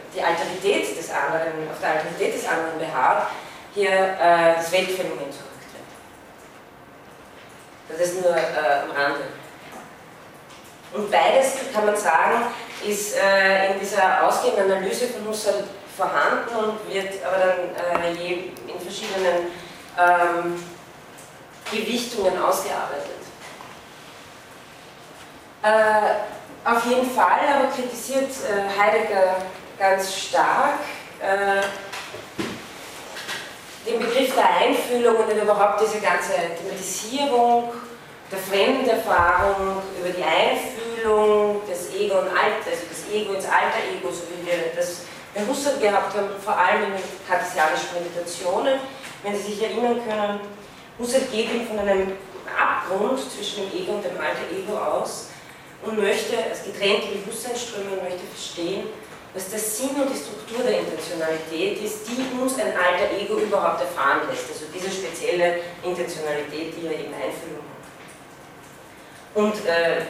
die 0.10 0.22
Alterität 0.22 0.98
des 0.98 1.10
anderen, 1.12 1.70
auf 1.70 1.80
der 1.80 2.02
Alterität 2.02 2.34
des 2.34 2.48
anderen 2.48 2.80
beharrt, 2.80 3.30
hier 3.74 3.90
äh, 3.90 4.56
das 4.56 4.72
Weltphänomen 4.72 5.32
zurücktritt. 5.32 5.52
Das 7.90 8.00
ist 8.00 8.22
nur 8.22 8.36
äh, 8.36 8.40
am 8.84 8.92
Rande. 8.92 9.22
Und 10.94 11.10
beides, 11.10 11.54
kann 11.74 11.86
man 11.86 11.96
sagen, 11.96 12.48
ist 12.86 13.16
äh, 13.16 13.74
in 13.74 13.80
dieser 13.80 14.28
ausgehenden 14.28 14.72
Analyse 14.72 15.08
von 15.08 15.28
Husserl 15.28 15.64
vorhanden 15.96 16.56
und 16.56 16.94
wird 16.94 17.14
aber 17.26 17.38
dann 17.38 18.04
äh, 18.04 18.14
je 18.14 18.34
in 18.68 18.80
verschiedenen 18.80 19.52
ähm, 19.98 20.64
Gewichtungen 21.72 22.42
ausgearbeitet. 22.42 23.22
Äh, 25.64 26.68
auf 26.70 26.86
jeden 26.86 27.10
Fall 27.10 27.40
aber 27.56 27.68
kritisiert 27.68 28.30
äh, 28.30 28.80
Heidegger 28.80 29.38
ganz 29.80 30.16
stark 30.16 30.80
den 33.86 34.00
Begriff 34.00 34.36
der 34.36 34.50
Einfühlung 34.58 35.16
und 35.18 35.32
überhaupt 35.32 35.82
diese 35.82 36.00
ganze 36.00 36.34
Thematisierung 36.58 37.74
der 38.32 38.40
Fremderfahrung, 38.40 39.82
über 40.00 40.10
die 40.10 40.24
Einfühlung 40.24 41.62
des 41.68 41.94
Ego 41.94 42.20
und 42.20 42.30
Alter, 42.30 42.72
also 42.72 42.84
das 42.90 43.14
Ego 43.14 43.34
ins 43.34 43.46
Alter 43.46 43.84
Ego, 43.92 44.10
so 44.12 44.24
wie 44.32 44.46
wir 44.46 44.72
das 44.76 45.02
bei 45.34 45.42
Husserl 45.46 45.80
gehabt 45.80 46.16
haben, 46.16 46.30
vor 46.44 46.58
allem 46.58 46.94
in 46.96 47.28
kartesianischen 47.28 47.90
Meditationen. 47.94 48.80
Wenn 49.24 49.36
Sie 49.36 49.54
sich 49.54 49.64
erinnern 49.64 50.00
können, 50.08 50.40
Husserl 50.98 51.24
geht 51.32 51.52
ihm 51.54 51.68
von 51.68 51.80
einem 51.80 52.14
Abgrund 52.48 53.20
zwischen 53.20 53.70
dem 53.70 53.82
Ego 53.82 53.94
und 53.94 54.06
dem 54.06 54.18
Alter 54.18 54.48
Ego 54.52 54.78
aus 54.78 55.28
und 55.84 55.98
möchte, 55.98 56.38
als 56.38 56.64
getrennte 56.64 57.08
Bewusstseinsströme, 57.08 58.02
möchte 58.04 58.26
verstehen, 58.34 58.88
was 59.34 59.50
der 59.50 59.60
Sinn 59.60 59.96
und 59.96 60.10
die 60.12 60.20
Struktur 60.20 60.64
der 60.64 60.80
Intentionalität 60.80 61.82
ist, 61.82 62.08
die 62.08 62.20
uns 62.38 62.60
ein 62.60 62.74
alter 62.76 63.16
Ego 63.16 63.40
überhaupt 63.40 63.82
erfahren 63.82 64.28
lässt. 64.30 64.50
Also 64.52 64.66
diese 64.74 64.92
spezielle 64.92 65.60
Intentionalität, 65.84 66.76
die 66.76 66.88
er 66.88 67.00
eben 67.00 67.14
Einfühlung 67.14 67.64
hat. 67.64 67.86
Und 69.34 69.66
äh, 69.66 70.02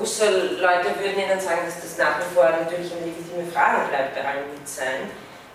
Husserl-Leute 0.00 0.90
würden 0.98 1.22
Ihnen 1.22 1.38
sagen, 1.38 1.62
dass 1.66 1.80
das 1.80 1.98
nach 1.98 2.18
wie 2.18 2.34
vor 2.34 2.50
natürlich 2.50 2.90
eine 2.90 3.06
legitime 3.06 3.46
Frage 3.52 3.88
bleibt 3.88 4.14
bei 4.16 4.24
allen 4.26 4.50
Mitsein, 4.58 5.10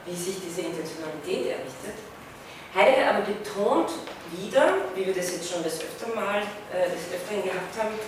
wie 0.05 0.15
sich 0.15 0.39
diese 0.39 0.61
Intentionalität 0.61 1.59
errichtet. 1.59 1.99
Heidegger 2.73 3.09
aber 3.11 3.21
betont 3.27 3.91
wieder, 4.31 4.75
wie 4.95 5.05
wir 5.05 5.13
das 5.13 5.31
jetzt 5.31 5.51
schon 5.51 5.63
das 5.63 5.81
öfter 5.81 6.15
mal, 6.15 6.39
äh, 6.71 6.87
des 6.87 7.11
Öfteren 7.11 7.43
gehabt 7.43 7.75
haben, 7.75 7.99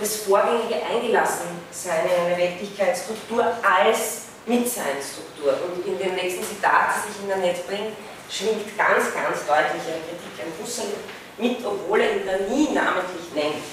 das 0.00 0.16
vorgängige 0.16 0.76
Eingelassensein 0.82 2.06
in 2.06 2.26
eine 2.26 2.38
Weltlichkeitsstruktur 2.38 3.44
als 3.44 4.22
Mitseinsstruktur. 4.46 5.54
Und 5.64 5.86
in 5.86 5.98
dem 5.98 6.14
nächsten 6.14 6.42
Zitat, 6.42 6.96
das 6.96 7.04
ich 7.10 7.22
Ihnen 7.22 7.44
jetzt 7.44 7.66
bringe, 7.66 7.92
schwingt 8.30 8.76
ganz, 8.78 9.12
ganz 9.12 9.46
deutlich 9.46 9.82
eine 9.84 10.00
Kritik 10.08 10.34
an 10.40 10.52
Husserl 10.60 10.86
mit, 11.38 11.64
obwohl 11.64 12.00
er 12.00 12.16
ihn 12.16 12.26
da 12.26 12.36
nie 12.52 12.72
namentlich 12.72 13.32
nennt. 13.34 13.64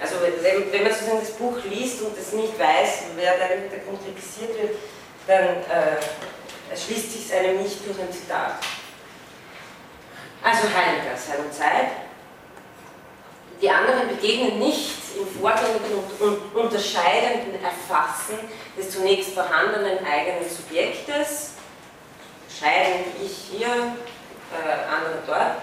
Also 0.00 0.16
wenn, 0.20 0.72
wenn 0.72 0.82
man 0.82 0.92
sozusagen 0.92 1.20
das 1.20 1.32
Buch 1.32 1.56
liest 1.64 2.02
und 2.02 2.16
es 2.18 2.32
nicht 2.32 2.58
weiß, 2.58 3.04
wer 3.16 3.38
da 3.38 3.44
Hintergrund 3.46 4.00
kritisiert 4.04 4.60
wird, 4.60 4.76
dann 5.26 5.44
äh, 5.44 6.70
erschließt 6.70 7.12
sich 7.12 7.26
es 7.26 7.32
einem 7.32 7.62
nicht 7.62 7.86
durch 7.86 7.98
ein 7.98 8.12
Zitat. 8.12 8.58
Also 10.42 10.64
Heidegger, 10.64 11.16
seiner 11.16 11.50
Zeit. 11.50 12.03
Die 13.60 13.70
anderen 13.70 14.08
begegnen 14.08 14.58
nicht 14.58 14.96
im 15.16 15.40
vorgängigen 15.40 16.02
und 16.20 16.54
unterscheidenden 16.54 17.62
Erfassen 17.62 18.38
des 18.76 18.90
zunächst 18.90 19.32
vorhandenen 19.32 19.98
eigenen 20.04 20.48
Subjektes, 20.48 21.52
scheiden 22.58 23.04
ich 23.24 23.50
hier, 23.50 23.66
äh, 23.66 24.92
andere 24.92 25.22
dort, 25.26 25.56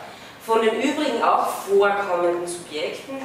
von 0.46 0.62
den 0.62 0.82
übrigen 0.82 1.22
auch 1.22 1.48
vorkommenden 1.48 2.48
Subjekten, 2.48 3.22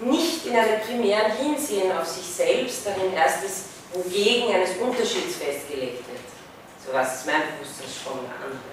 nicht 0.00 0.46
in 0.46 0.56
einem 0.56 0.80
primären 0.80 1.32
Hinsehen 1.32 1.96
auf 1.96 2.06
sich 2.06 2.26
selbst, 2.26 2.86
darin 2.86 3.12
erst 3.14 3.44
das 3.44 3.64
Wogegen 3.94 4.54
eines 4.54 4.76
Unterschieds 4.78 5.36
festgelegt 5.36 6.06
wird. 6.08 6.22
So 6.84 6.92
was 6.92 7.20
ist 7.20 7.26
mein 7.26 7.42
Bewusstseinsstrom 7.58 8.18
der 8.24 8.34
anderen. 8.34 8.72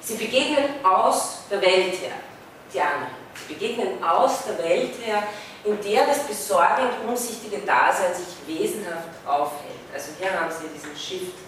Sie 0.00 0.16
begegnen 0.16 0.84
aus 0.84 1.44
der 1.50 1.60
Welt 1.62 1.94
her, 1.94 2.16
die 2.72 2.80
anderen. 2.80 3.23
Sie 3.34 3.54
begegnen 3.54 4.02
aus 4.02 4.44
der 4.46 4.58
Welt 4.58 4.94
her, 5.04 5.24
in 5.64 5.80
der 5.80 6.06
das 6.06 6.20
besorgend 6.24 6.92
umsichtige 7.06 7.58
Dasein 7.58 8.12
sich 8.14 8.36
wesenhaft 8.46 9.08
aufhält. 9.26 9.74
Also 9.92 10.12
hier 10.18 10.38
haben 10.38 10.50
Sie 10.50 10.68
diesen 10.68 10.96
Shift. 10.96 11.38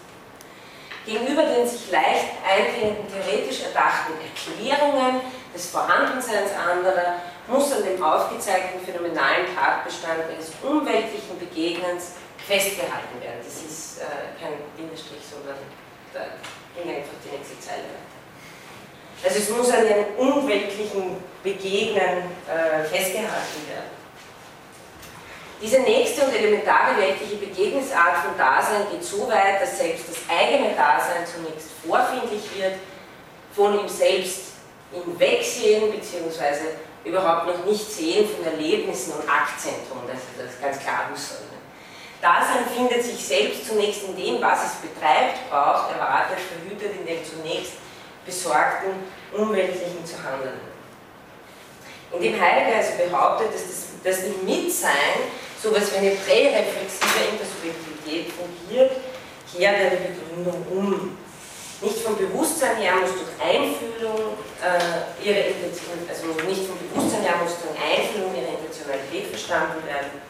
Gegenüber 1.05 1.43
den 1.43 1.69
sich 1.69 1.91
leicht 1.93 2.35
eindringenden 2.43 3.07
theoretisch 3.07 3.63
erdachten 3.63 4.15
Erklärungen 4.19 5.21
des 5.55 5.71
Vorhandenseins 5.71 6.51
anderer 6.53 7.23
muss 7.47 7.73
an 7.73 7.85
dem 7.85 8.03
aufgezeigten 8.03 8.81
phänomenalen 8.85 9.47
Tatbestand 9.55 10.19
eines 10.29 10.51
umweltlichen 10.63 11.39
Begegnens 11.39 12.15
festgehalten 12.45 13.21
werden. 13.21 13.39
Das 13.39 13.63
ist 13.63 14.01
äh, 14.01 14.35
kein 14.43 14.59
Bindestrich, 14.77 15.23
sondern 15.23 15.57
da 16.13 16.21
ging 16.75 16.91
einfach 16.91 17.15
die 17.23 17.37
nächste 17.37 17.61
Zeile. 17.61 17.87
Also 19.25 19.39
es 19.39 19.51
muss 19.51 19.71
an 19.71 19.87
einem 19.87 20.07
umweltlichen 20.17 21.17
Begegnen 21.43 22.31
äh, 22.49 22.85
festgehalten 22.85 23.69
werden. 23.69 23.97
Diese 25.61 25.81
nächste 25.81 26.23
und 26.23 26.35
elementare 26.35 26.99
weltliche 26.99 27.37
Begegnungsart 27.37 28.19
von 28.19 28.37
Dasein 28.37 28.83
geht 28.91 29.03
so 29.03 29.27
weit, 29.27 29.63
dass 29.63 29.79
selbst 29.79 30.05
das 30.09 30.19
eigene 30.29 30.75
Dasein 30.75 31.25
zunächst 31.25 31.69
vorfindlich 31.87 32.43
wird, 32.57 32.75
von 33.55 33.81
ihm 33.81 33.89
selbst 33.89 34.53
im 34.93 35.19
Wegsehen 35.19 35.91
bzw 35.91 36.77
überhaupt 37.05 37.47
noch 37.47 37.65
nicht 37.65 37.91
sehen 37.91 38.29
von 38.29 38.45
Erlebnissen 38.45 39.13
und 39.13 39.29
Aktzentrum, 39.29 40.03
das, 40.09 40.19
das 40.37 40.55
ist 40.55 40.63
ganz 40.63 40.79
klar 40.81 41.09
Husserl. 41.11 41.47
Dasein 42.21 42.67
findet 42.75 43.05
sich 43.05 43.25
selbst 43.25 43.69
zunächst 43.69 44.03
in 44.05 44.17
dem, 44.17 44.43
was 44.43 44.65
es 44.65 44.73
betreibt, 44.77 45.49
braucht, 45.49 45.93
erwartet, 45.93 46.39
verhütet 46.41 46.99
in 46.99 47.07
dem 47.07 47.25
zunächst 47.25 47.75
besorgten, 48.27 49.07
umweltlichen 49.33 50.05
zu 50.05 50.17
handeln. 50.23 50.61
Indem 52.13 52.41
Heidegger 52.41 52.77
also 52.77 52.93
behauptet, 52.99 53.55
dass 53.55 53.63
das, 53.63 53.81
das 54.03 54.25
im 54.25 54.45
Mitsein 54.45 55.31
so 55.63 55.71
etwas 55.71 55.93
wie 55.93 55.99
eine 55.99 56.11
präreflexive 56.11 57.33
Intersubjektivität 57.33 58.33
fungiert, 58.35 58.93
kehrt 59.51 59.93
die 59.93 60.13
Begründung 60.13 60.67
um. 60.71 61.19
Nicht 61.81 61.99
vom 61.99 62.17
Bewusstsein 62.17 62.77
her 62.77 62.97
muss 62.97 63.11
durch 63.13 63.37
Einfühlung 63.37 64.39
äh, 64.65 65.29
ihre 65.29 65.53
also 66.09 66.27
nicht 66.49 66.65
vom 66.65 66.79
Bewusstsein 66.89 67.23
her 67.23 67.37
muss 67.43 67.53
durch 67.61 67.77
Einfühlung 67.77 68.33
ihre 68.33 68.57
Intentionalität 68.57 69.29
verstanden 69.29 69.85
werden, 69.87 70.23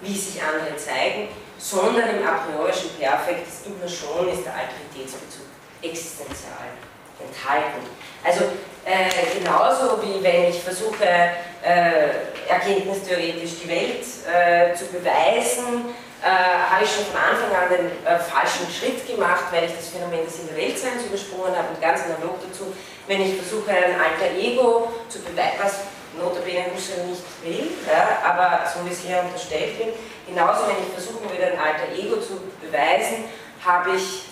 wie 0.00 0.14
sich 0.14 0.40
andere 0.40 0.76
zeigen, 0.76 1.28
sondern 1.58 2.18
im 2.18 2.26
a 2.26 2.46
priorischen 2.46 2.90
Perfekt 3.00 3.48
ist 3.48 3.66
immer 3.66 3.88
schon 3.88 4.28
ist 4.28 4.44
der 4.44 4.54
Alteritätsbezug 4.54 5.46
existenzial 5.82 6.70
enthalten. 7.26 7.86
Also 8.24 8.44
äh, 8.84 9.38
genauso 9.38 10.02
wie 10.02 10.22
wenn 10.22 10.50
ich 10.50 10.60
versuche, 10.60 11.04
äh, 11.04 12.48
erkenntnistheoretisch 12.48 13.62
die 13.62 13.68
Welt 13.68 14.04
äh, 14.26 14.74
zu 14.74 14.86
beweisen, 14.86 15.94
äh, 16.22 16.26
habe 16.70 16.84
ich 16.84 16.90
schon 16.90 17.06
von 17.06 17.18
Anfang 17.18 17.50
an 17.50 17.68
den 17.70 17.86
äh, 18.06 18.18
falschen 18.18 18.66
Schritt 18.70 19.06
gemacht, 19.06 19.50
weil 19.50 19.64
ich 19.64 19.74
das 19.74 19.88
Phänomen 19.88 20.24
des 20.24 20.38
In 20.38 20.48
der 20.48 20.56
Weltseins 20.56 21.02
übersprungen 21.06 21.54
habe 21.56 21.74
und 21.74 21.80
ganz 21.80 22.02
analog 22.06 22.38
dazu, 22.42 22.72
wenn 23.06 23.22
ich 23.22 23.34
versuche, 23.42 23.70
ein 23.70 23.98
alter 23.98 24.30
Ego 24.38 24.92
zu 25.08 25.18
beweisen, 25.20 25.58
was 25.62 25.74
notabene 26.14 26.70
Husserl 26.74 27.06
nicht 27.06 27.24
will, 27.42 27.70
ja, 27.90 28.22
aber 28.22 28.62
so 28.68 28.84
wie 28.86 28.92
es 28.92 29.00
hier 29.00 29.22
unterstellt 29.22 29.78
wird, 29.78 29.96
genauso 30.28 30.68
wenn 30.68 30.78
ich 30.78 30.92
versuchen 30.92 31.26
würde, 31.26 31.54
ein 31.54 31.58
alter 31.58 31.90
Ego 31.90 32.20
zu 32.20 32.38
beweisen, 32.60 33.24
habe 33.64 33.96
ich 33.96 34.31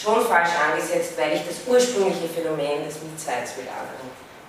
schon 0.00 0.24
falsch 0.24 0.50
angesetzt, 0.56 1.12
weil 1.18 1.34
ich 1.34 1.42
das 1.46 1.66
ursprüngliche 1.66 2.28
Phänomen 2.28 2.84
des 2.84 3.02
Mitseins 3.02 3.56
mit 3.56 3.66
anderen 3.68 4.08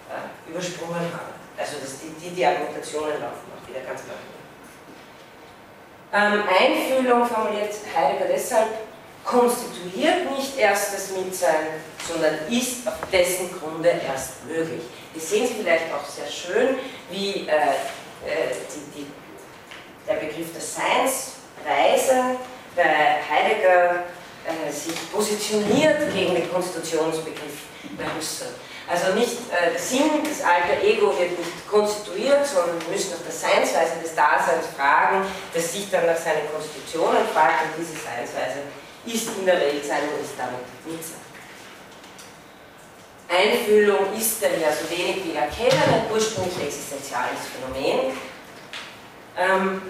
äh, 0.09 0.49
übersprungen 0.49 1.11
habe. 1.11 1.33
Also 1.57 1.73
das, 1.81 1.99
die, 1.99 2.09
die, 2.19 2.33
die 2.35 2.45
Argumentationen 2.45 3.19
laufen 3.19 3.51
auch 3.51 3.67
wieder 3.67 3.81
ganz 3.81 4.01
klar. 4.03 4.17
Ähm, 6.13 6.43
Einfühlung 6.47 7.25
formuliert 7.25 7.73
Heidegger 7.95 8.25
deshalb, 8.31 8.67
konstituiert 9.23 10.29
nicht 10.35 10.57
erst 10.57 10.93
das 10.93 11.11
Mitsein, 11.11 11.67
sondern 12.07 12.35
ist 12.49 12.87
auf 12.87 12.95
dessen 13.11 13.49
Grunde 13.59 13.89
erst 13.89 14.45
möglich. 14.45 14.81
Wir 15.13 15.21
sehen 15.21 15.47
Sie 15.47 15.55
vielleicht 15.55 15.85
auch 15.93 16.05
sehr 16.05 16.27
schön, 16.27 16.77
wie 17.09 17.47
äh, 17.47 17.51
äh, 18.25 18.55
die, 18.73 18.99
die, 18.99 19.07
der 20.07 20.15
Begriff 20.15 20.51
der 20.53 20.61
Seinsweise 20.61 22.37
bei 22.75 22.83
Heidegger 23.29 24.03
äh, 24.45 24.71
sich 24.71 25.11
positioniert 25.11 26.13
gegen 26.13 26.35
den 26.35 26.51
Konstitutionsbegriff 26.51 27.69
bei 27.97 28.05
Husserl. 28.17 28.53
Also 28.89 29.13
nicht 29.13 29.37
äh, 29.51 29.71
der 29.71 29.79
Sinn, 29.79 30.23
das 30.23 30.41
alter 30.43 30.83
Ego 30.83 31.17
wird 31.17 31.37
nicht 31.37 31.69
konstituiert, 31.69 32.45
sondern 32.45 32.81
wir 32.81 32.89
müssen 32.89 33.11
nach 33.11 33.23
der 33.23 33.31
Seinsweise 33.31 34.01
des 34.01 34.15
Daseins 34.15 34.67
fragen, 34.75 35.25
das 35.53 35.71
sich 35.71 35.89
dann 35.89 36.05
nach 36.07 36.17
seinen 36.17 36.49
Konstitutionen 36.51 37.23
fragt 37.33 37.71
und 37.71 37.79
diese 37.79 37.93
Seinsweise 37.93 38.67
ist 39.05 39.37
in 39.37 39.45
der 39.45 39.59
Welt 39.59 39.85
sein 39.85 40.03
und 40.09 40.23
ist 40.23 40.35
damit 40.37 40.65
nicht 40.85 41.03
sein. 41.03 41.21
Einfühlung 43.31 44.13
ist 44.17 44.43
daher 44.43 44.73
so 44.73 44.89
wenig 44.89 45.23
wie 45.23 45.35
Erkennen 45.35 45.81
ein 45.87 46.11
ursprünglich 46.11 46.65
existenziales 46.65 47.47
Phänomen. 47.47 48.17
Ähm, 49.37 49.81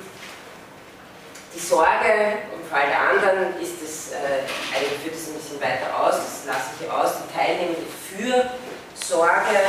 die 1.53 1.59
Sorge 1.59 2.37
Fall 2.71 2.87
der 2.87 3.01
anderen 3.01 3.59
ist 3.59 3.83
es, 3.83 4.13
äh, 4.13 4.47
eigentlich 4.71 5.03
führt 5.03 5.15
es 5.15 5.27
ein 5.27 5.33
bisschen 5.35 5.59
weiter 5.59 5.91
aus, 5.91 6.15
das 6.15 6.47
lasse 6.47 6.71
ich 6.71 6.87
hier 6.87 6.95
aus, 6.95 7.19
die 7.19 7.27
teilnehmende 7.35 7.83
Fürsorge, 7.83 9.59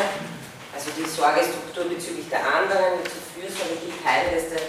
also 0.72 0.90
die 0.96 1.04
Sorgestruktur 1.10 1.90
bezüglich 1.90 2.30
der 2.30 2.46
anderen, 2.46 3.02
die 3.02 3.10
zur 3.10 3.26
Fürsorge, 3.34 3.74
die 3.82 3.92
Teile 3.98 4.38
ist 4.38 4.54
der 4.54 4.62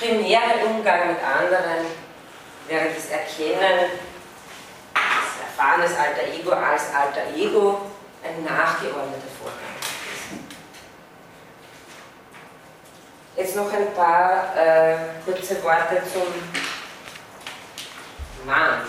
primäre 0.00 0.64
Umgang 0.64 1.12
mit 1.12 1.20
anderen, 1.20 1.84
während 2.66 2.96
das 2.96 3.12
Erkennen, 3.12 3.92
das 4.96 5.36
Erfahren 5.44 5.82
des 5.82 5.92
alter 5.92 6.32
Ego 6.32 6.52
als 6.52 6.88
alter 6.96 7.28
Ego 7.36 7.92
ein 8.24 8.42
nachgeordneter 8.42 9.28
Vorgang 9.36 9.76
ist. 9.84 10.32
Jetzt 13.36 13.54
noch 13.54 13.70
ein 13.70 13.92
paar 13.92 14.56
äh, 14.56 14.96
kurze 15.26 15.62
Worte 15.62 16.00
zum 16.10 16.24
Mann. 18.46 18.82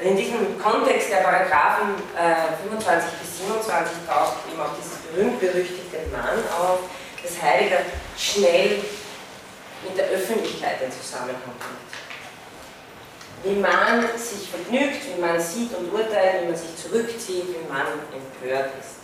In 0.00 0.16
diesem 0.16 0.60
Kontext 0.60 1.10
der 1.10 1.18
Paragraphen 1.18 1.94
äh, 2.16 2.56
25 2.62 3.10
bis 3.20 3.38
27 3.38 3.92
taucht 4.08 4.38
eben 4.50 4.60
auch 4.60 4.74
dieses 4.78 4.98
berühmt-berüchtigte 4.98 5.98
Mann 6.10 6.38
auf, 6.58 6.80
das 7.22 7.40
Heidegger 7.40 7.82
schnell 8.16 8.82
mit 9.84 9.98
der 9.98 10.06
Öffentlichkeit 10.06 10.82
in 10.82 10.90
Zusammenhang 10.90 11.54
bringt. 11.58 11.92
Wie 13.44 13.60
man 13.60 14.02
sich 14.16 14.48
vergnügt, 14.48 15.02
wie 15.06 15.20
man 15.20 15.40
sieht 15.40 15.74
und 15.76 15.92
urteilt, 15.92 16.42
wie 16.42 16.46
man 16.46 16.56
sich 16.56 16.76
zurückzieht, 16.76 17.46
wie 17.48 17.72
man 17.72 17.86
empört 18.10 18.70
ist. 18.78 19.02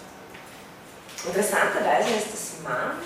Interessanterweise 1.27 2.11
ist 2.11 2.33
das 2.33 2.63
Mann, 2.63 3.03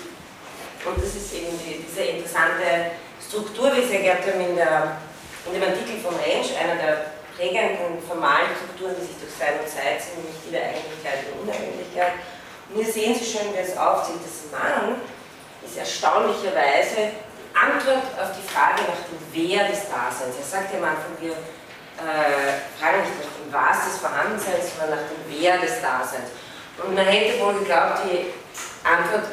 und 0.85 0.97
das 0.97 1.15
ist 1.15 1.33
eben 1.33 1.57
die, 1.59 1.83
diese 1.87 2.03
interessante 2.03 2.91
Struktur, 3.33 3.73
wie 3.73 3.81
Sie 3.81 3.97
erklärt 3.97 4.29
haben 4.29 4.45
in, 4.45 4.55
der, 4.55 5.01
in 5.49 5.57
dem 5.57 5.65
Artikel 5.65 5.97
von 6.05 6.13
Rensch, 6.21 6.53
einer 6.53 6.77
der 6.77 7.17
prägenden 7.33 7.97
formalen 8.05 8.53
Strukturen, 8.53 8.93
die 8.93 9.09
sich 9.09 9.17
durch 9.17 9.33
Sein 9.33 9.57
und 9.57 9.65
Zeit 9.65 9.97
sind, 9.97 10.21
nämlich 10.21 10.37
die 10.45 10.53
der 10.53 10.69
Eigentlichkeit 10.69 11.33
und 11.33 11.49
Uneigentlichkeit. 11.49 12.21
Und 12.69 12.77
hier 12.77 12.85
sehen 12.85 13.17
Sie 13.17 13.25
schön, 13.25 13.49
wie 13.49 13.57
es 13.57 13.73
aufzieht. 13.73 14.21
Das 14.21 14.53
Mann 14.53 15.01
ist 15.65 15.81
erstaunlicherweise 15.81 17.25
Antwort 17.57 18.05
auf 18.21 18.37
die 18.37 18.45
Frage 18.45 18.85
nach 18.85 19.01
dem 19.01 19.17
Wer 19.33 19.65
des 19.65 19.89
Daseins. 19.89 20.37
Er 20.37 20.45
sagt 20.45 20.69
ja 20.69 20.77
am 20.77 20.93
Anfang, 20.93 21.17
wir 21.17 21.33
äh, 21.33 22.61
fragen 22.77 23.01
nicht 23.01 23.17
nach 23.17 23.33
dem 23.33 23.49
Was 23.49 23.89
des 23.89 23.97
Vorhandenseins, 23.97 24.77
sondern 24.77 25.01
nach 25.01 25.09
dem 25.09 25.21
Wer 25.25 25.57
des 25.57 25.81
Daseins. 25.81 26.29
Und 26.77 26.93
man 26.93 27.09
hätte 27.09 27.41
wohl 27.41 27.65
geglaubt, 27.65 28.05
die 28.05 28.29
Antwort 28.85 29.25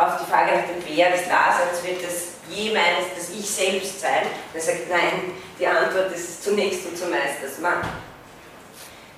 auf 0.00 0.20
die 0.20 0.30
Frage 0.30 0.56
nach 0.56 0.66
dem 0.66 0.82
Wer 0.86 1.10
des 1.10 1.28
Daseins 1.28 1.84
wird 1.84 2.02
das 2.02 2.40
je 2.48 2.72
meines, 2.72 3.14
das 3.14 3.30
Ich 3.30 3.48
selbst 3.48 4.00
sein. 4.00 4.26
Er 4.54 4.60
sagt, 4.60 4.88
nein, 4.88 5.32
die 5.58 5.66
Antwort 5.66 6.12
ist 6.12 6.42
zunächst 6.42 6.86
und 6.86 6.96
zumeist 6.96 7.36
das 7.42 7.58
Mann. 7.58 7.80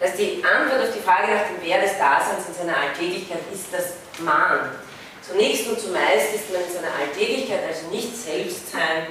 Dass 0.00 0.14
die 0.16 0.42
Antwort 0.44 0.88
auf 0.88 0.94
die 0.94 1.00
Frage 1.00 1.32
nach 1.32 1.46
dem 1.46 1.62
Wer 1.62 1.80
des 1.80 1.96
Daseins 1.96 2.48
in 2.48 2.54
seiner 2.54 2.76
Alltäglichkeit 2.76 3.42
ist 3.52 3.66
das 3.72 3.94
Mann. 4.18 4.72
Zunächst 5.22 5.68
und 5.68 5.78
zumeist 5.78 6.34
ist 6.34 6.52
man 6.52 6.62
in 6.62 6.72
seiner 6.72 6.94
Alltäglichkeit 6.98 7.60
also 7.68 7.86
nicht 7.88 8.16
Selbstsein, 8.16 9.06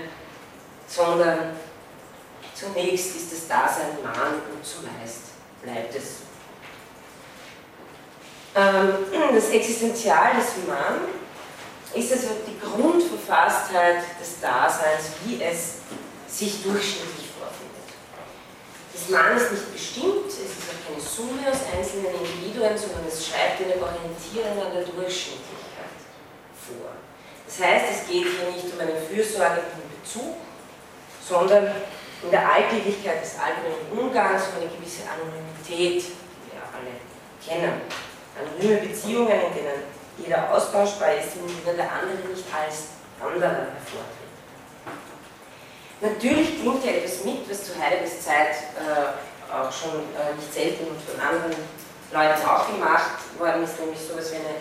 sondern 0.87 1.55
zunächst 2.53 3.15
ist 3.15 3.31
das 3.31 3.47
Dasein 3.47 3.97
Mann 4.03 4.41
und 4.53 4.65
zumeist 4.65 5.31
bleibt 5.63 5.95
es 5.95 6.21
ähm, 8.53 9.05
das 9.33 9.49
Existenzial 9.49 10.35
des 10.35 10.67
Mann 10.67 11.07
ist 11.93 12.11
also 12.13 12.27
die 12.47 12.59
Grundverfasstheit 12.59 14.03
des 14.19 14.39
Daseins, 14.39 15.11
wie 15.25 15.41
es 15.43 15.83
sich 16.27 16.63
durchschnittlich 16.63 17.27
vorfindet. 17.35 17.87
Das 18.93 19.09
Mann 19.09 19.35
ist 19.35 19.51
nicht 19.51 19.73
bestimmt, 19.73 20.27
es 20.27 20.39
ist 20.39 20.71
auch 20.71 20.79
keine 20.87 21.01
Summe 21.01 21.43
aus 21.51 21.67
einzelnen 21.67 22.15
Individuen, 22.15 22.77
sondern 22.77 23.07
es 23.07 23.27
schreibt 23.27 23.59
eine 23.59 23.75
Orientierung 23.75 24.55
an 24.63 24.71
der 24.73 24.87
Durchschnittlichkeit 24.87 25.99
vor. 26.55 26.95
Das 27.45 27.59
heißt, 27.59 27.85
es 27.91 28.07
geht 28.07 28.23
hier 28.23 28.51
nicht 28.51 28.71
um 28.71 28.79
einen 28.79 28.95
fürsorglichen 28.95 29.83
Bezug, 29.91 30.39
sondern 31.27 31.75
in 32.23 32.31
der 32.31 32.47
Alltäglichkeit 32.47 33.23
des 33.23 33.35
allgemeinen 33.35 33.91
Umgangs 33.91 34.43
um 34.53 34.61
eine 34.61 34.71
gewisse 34.71 35.03
Anonymität, 35.09 36.07
die 36.07 36.47
wir 36.53 36.63
alle 36.71 36.95
kennen 37.43 37.81
anonyme 38.37 38.87
Beziehungen, 38.87 39.31
in 39.31 39.53
denen 39.53 40.00
jeder 40.17 40.51
austauschbar 40.51 41.13
ist 41.15 41.35
denen 41.35 41.77
der 41.77 41.91
andere 41.91 42.27
nicht 42.29 42.45
als 42.53 42.99
anderer 43.19 43.51
hervortritt. 43.51 44.21
Natürlich 46.01 46.61
klingt 46.61 46.83
ja 46.83 46.91
etwas 46.93 47.23
mit, 47.23 47.49
was 47.49 47.63
zu 47.63 47.79
Heideggers 47.79 48.21
Zeit 48.21 48.55
äh, 48.75 49.53
auch 49.53 49.71
schon 49.71 50.01
äh, 50.17 50.33
nicht 50.35 50.53
selten 50.53 50.87
und 50.87 50.99
von 51.01 51.19
anderen 51.19 51.55
Leuten 52.11 52.45
auch 52.47 52.67
gemacht 52.67 53.19
worden 53.37 53.63
ist, 53.63 53.79
nämlich 53.79 53.99
sowas 53.99 54.31
wie 54.31 54.37
eine 54.37 54.55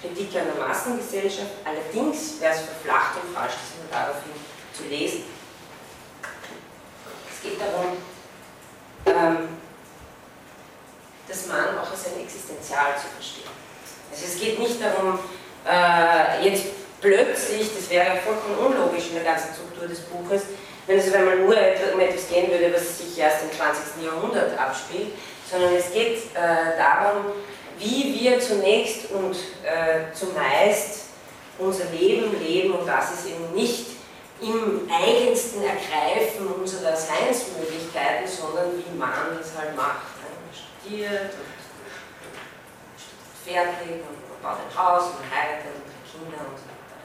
Kritik 0.00 0.40
an 0.40 0.46
der 0.54 0.66
Massengesellschaft. 0.66 1.50
Allerdings 1.64 2.40
wäre 2.40 2.54
es 2.54 2.60
verflacht 2.60 3.16
und 3.22 3.34
falsch, 3.34 3.54
das 3.54 3.74
nur 3.80 3.90
daraufhin 3.90 4.32
zu 4.72 4.84
lesen. 4.84 5.24
Es 7.32 7.42
geht 7.42 7.60
darum, 7.60 7.96
ähm, 9.06 9.48
das 11.26 11.46
Mann 11.46 11.78
auch 11.78 11.90
als 11.90 12.06
ein 12.06 12.20
Existenzial 12.20 12.94
zu 12.96 13.08
verstehen. 13.08 13.50
Also 14.10 14.24
es 14.26 14.40
geht 14.40 14.58
nicht 14.58 14.76
darum, 14.80 15.18
äh, 15.66 16.48
jetzt 16.48 16.66
plötzlich, 17.00 17.68
das 17.76 17.90
wäre 17.90 18.16
vollkommen 18.24 18.72
unlogisch 18.72 19.08
in 19.08 19.14
der 19.14 19.24
ganzen 19.24 19.54
Struktur 19.54 19.88
des 19.88 20.00
Buches, 20.00 20.42
wenn 20.86 20.98
es 20.98 21.12
einmal 21.12 21.36
nur 21.36 21.54
um 21.54 22.00
etwas 22.00 22.28
gehen 22.28 22.50
würde, 22.50 22.72
was 22.74 22.98
sich 22.98 23.18
erst 23.18 23.44
im 23.44 23.52
20. 23.56 24.04
Jahrhundert 24.04 24.58
abspielt, 24.58 25.12
sondern 25.50 25.74
es 25.74 25.92
geht 25.92 26.18
äh, 26.34 26.76
darum, 26.78 27.26
wie 27.78 28.20
wir 28.20 28.38
zunächst 28.40 29.10
und 29.10 29.34
äh, 29.64 30.12
zumeist 30.14 31.04
unser 31.58 31.84
Leben 31.86 32.38
leben 32.40 32.74
und 32.74 32.86
das 32.86 33.14
ist 33.14 33.26
eben 33.28 33.54
nicht 33.54 33.86
im 34.40 34.88
eigensten 34.90 35.62
Ergreifen 35.62 36.46
unserer 36.60 36.96
Seinsmöglichkeiten, 36.96 38.26
sondern 38.26 38.72
wie 38.76 38.98
man 38.98 39.38
es 39.40 39.56
halt 39.56 39.76
macht 39.76 40.14
studiert 40.84 41.32
und 41.34 41.53
fertig 43.44 44.00
und 44.02 44.18
man 44.28 44.40
baut 44.42 44.58
ein 44.64 44.72
Haus 44.76 45.04
und 45.10 45.20
man 45.20 45.30
heiratet 45.30 45.72
und 45.76 45.86
hat 45.92 46.04
Kinder 46.10 46.40
und 46.48 46.56
so 46.58 46.64
weiter. 46.64 46.98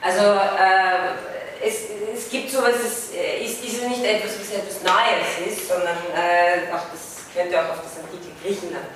Also 0.00 0.24
äh, 0.56 1.66
es, 1.66 1.90
es 2.14 2.30
gibt 2.30 2.50
sowas, 2.50 2.76
es 2.84 3.10
ist, 3.10 3.64
ist 3.64 3.88
nicht 3.88 4.04
etwas, 4.04 4.38
was 4.38 4.50
etwas 4.52 4.82
Neues 4.82 5.48
ist, 5.48 5.68
sondern 5.68 5.98
äh, 6.14 6.72
auch 6.72 6.86
das 6.92 7.16
könnte 7.34 7.60
auch 7.60 7.70
auf 7.70 7.82
das 7.82 8.02
antike 8.02 8.32
Griechenland 8.42 8.88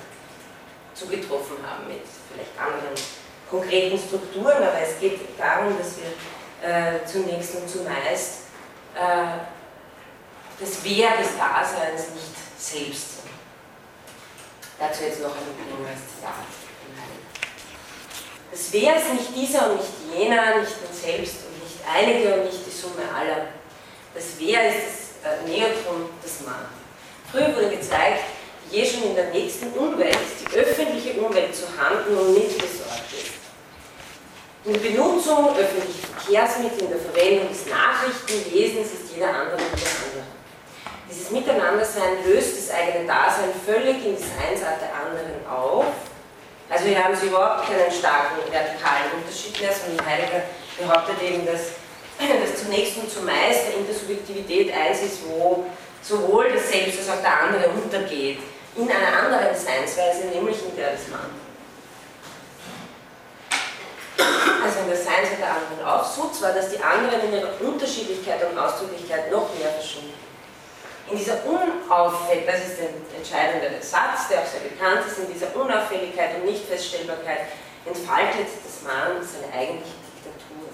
zugetroffen 0.93 1.57
haben 1.65 1.87
mit 1.87 2.01
vielleicht 2.31 2.57
anderen 2.57 2.95
konkreten 3.49 3.97
Strukturen, 3.97 4.63
aber 4.63 4.81
es 4.81 4.99
geht 4.99 5.19
darum, 5.37 5.77
dass 5.77 5.97
wir 5.97 6.11
äh, 6.67 7.05
zunächst 7.05 7.55
und 7.55 7.69
zumeist 7.69 8.45
äh, 8.95 9.41
das 10.59 10.83
Wer 10.83 11.17
des 11.17 11.37
Daseins 11.37 12.09
nicht 12.13 12.35
selbst 12.57 13.21
sind. 13.21 13.31
Dazu 14.79 15.03
jetzt 15.03 15.21
noch 15.21 15.35
ein 15.35 15.69
längeres 15.69 16.01
Zitat. 16.15 16.60
Das 18.51 18.67
Wer 18.71 18.97
ist 18.97 19.13
nicht 19.13 19.33
dieser 19.33 19.71
und 19.71 19.77
nicht 19.77 20.19
jener, 20.19 20.59
nicht 20.59 20.75
man 20.83 20.93
selbst 20.93 21.35
und 21.47 21.63
nicht 21.63 21.79
einige 21.87 22.33
und 22.35 22.45
nicht 22.45 22.65
die 22.67 22.71
Summe 22.71 23.07
aller. 23.15 23.47
Das 24.13 24.25
Wer 24.37 24.67
ist 24.67 25.15
das 25.23 25.31
äh, 25.31 25.47
Neutron, 25.47 26.09
das 26.21 26.41
Mann. 26.45 26.67
Früher 27.31 27.55
wurde 27.55 27.77
gezeigt, 27.77 28.25
je 28.69 28.85
schon 28.85 29.03
in 29.03 29.15
der 29.15 29.29
nächsten 29.29 29.71
Umwelt 29.71 30.17
die 30.41 30.53
öffentliche 30.57 31.13
Umwelt 31.13 31.55
zu 31.55 31.63
handeln 31.79 32.17
und 32.17 32.33
mitbesorgt 32.33 33.07
ist. 33.13 33.39
In 34.65 34.73
der 34.73 34.79
Benutzung 34.81 35.55
öffentlicher 35.55 36.07
Verkehrsmittel, 36.19 36.81
in 36.83 36.89
der 36.89 36.99
Verwendung 36.99 37.47
des 37.49 37.65
Nachrichtenwesens 37.67 38.87
ist 38.87 39.15
jeder 39.15 39.29
andere 39.29 39.57
wie 39.57 39.79
der 39.79 39.89
andere. 39.89 40.23
Dieses 41.09 41.31
Miteinandersein 41.31 42.23
löst 42.25 42.57
das 42.57 42.75
eigene 42.75 43.07
Dasein 43.07 43.49
völlig 43.65 43.95
in 44.05 44.15
die 44.15 44.21
Seinsart 44.21 44.81
der 44.81 44.91
anderen 44.93 45.47
auf. 45.47 45.85
Also 46.71 46.85
hier 46.85 47.03
haben 47.03 47.15
Sie 47.15 47.27
überhaupt 47.27 47.67
keinen 47.67 47.91
starken 47.91 48.39
vertikalen 48.49 49.11
Unterschied 49.19 49.59
mehr, 49.59 49.71
sondern 49.73 50.05
Heidegger 50.05 50.43
behauptet 50.79 51.21
eben, 51.21 51.45
dass, 51.45 51.75
dass 52.17 52.63
zunächst 52.63 52.97
und 52.97 53.11
zumeist 53.11 53.67
der 53.67 53.77
Intersubjektivität 53.77 54.73
eins 54.73 55.03
ist, 55.03 55.19
wo 55.27 55.65
sowohl 56.01 56.53
das 56.53 56.71
Selbst 56.71 56.99
als 56.99 57.09
auch 57.09 57.21
der 57.21 57.41
andere 57.41 57.69
untergeht, 57.69 58.39
in 58.77 58.89
einer 58.89 59.19
anderen 59.19 59.53
Seinsweise, 59.53 60.27
nämlich 60.33 60.57
in 60.63 60.75
der 60.77 60.93
des 60.93 61.09
Mannes 61.09 61.41
also 64.63 64.79
in 64.79 64.87
der 64.87 64.97
Seinsweise 64.97 65.37
der 65.39 65.55
anderen 65.55 65.85
auch, 65.85 66.05
so 66.05 66.29
zwar, 66.29 66.53
dass 66.53 66.69
die 66.69 66.81
anderen 66.81 67.21
in 67.27 67.33
ihrer 67.33 67.59
Unterschiedlichkeit 67.61 68.39
und 68.49 68.57
Ausdrücklichkeit 68.57 69.31
noch 69.31 69.49
mehr 69.57 69.71
verschwinden. 69.71 70.13
In 71.11 71.17
dieser 71.17 71.43
Unauffälligkeit, 71.43 72.55
das 72.55 72.71
ist 72.71 72.79
der 72.79 72.87
entscheidende 73.19 73.83
Satz, 73.83 74.29
der 74.31 74.39
auch 74.39 74.47
sehr 74.47 74.63
bekannt 74.63 75.03
ist, 75.05 75.19
in 75.19 75.27
dieser 75.27 75.53
Unauffälligkeit 75.53 76.39
und 76.39 76.45
Nichtfeststellbarkeit 76.45 77.51
entfaltet 77.83 78.47
das 78.47 78.79
Mann 78.87 79.19
seine 79.19 79.51
eigentliche 79.51 79.99
Diktatur. 80.07 80.71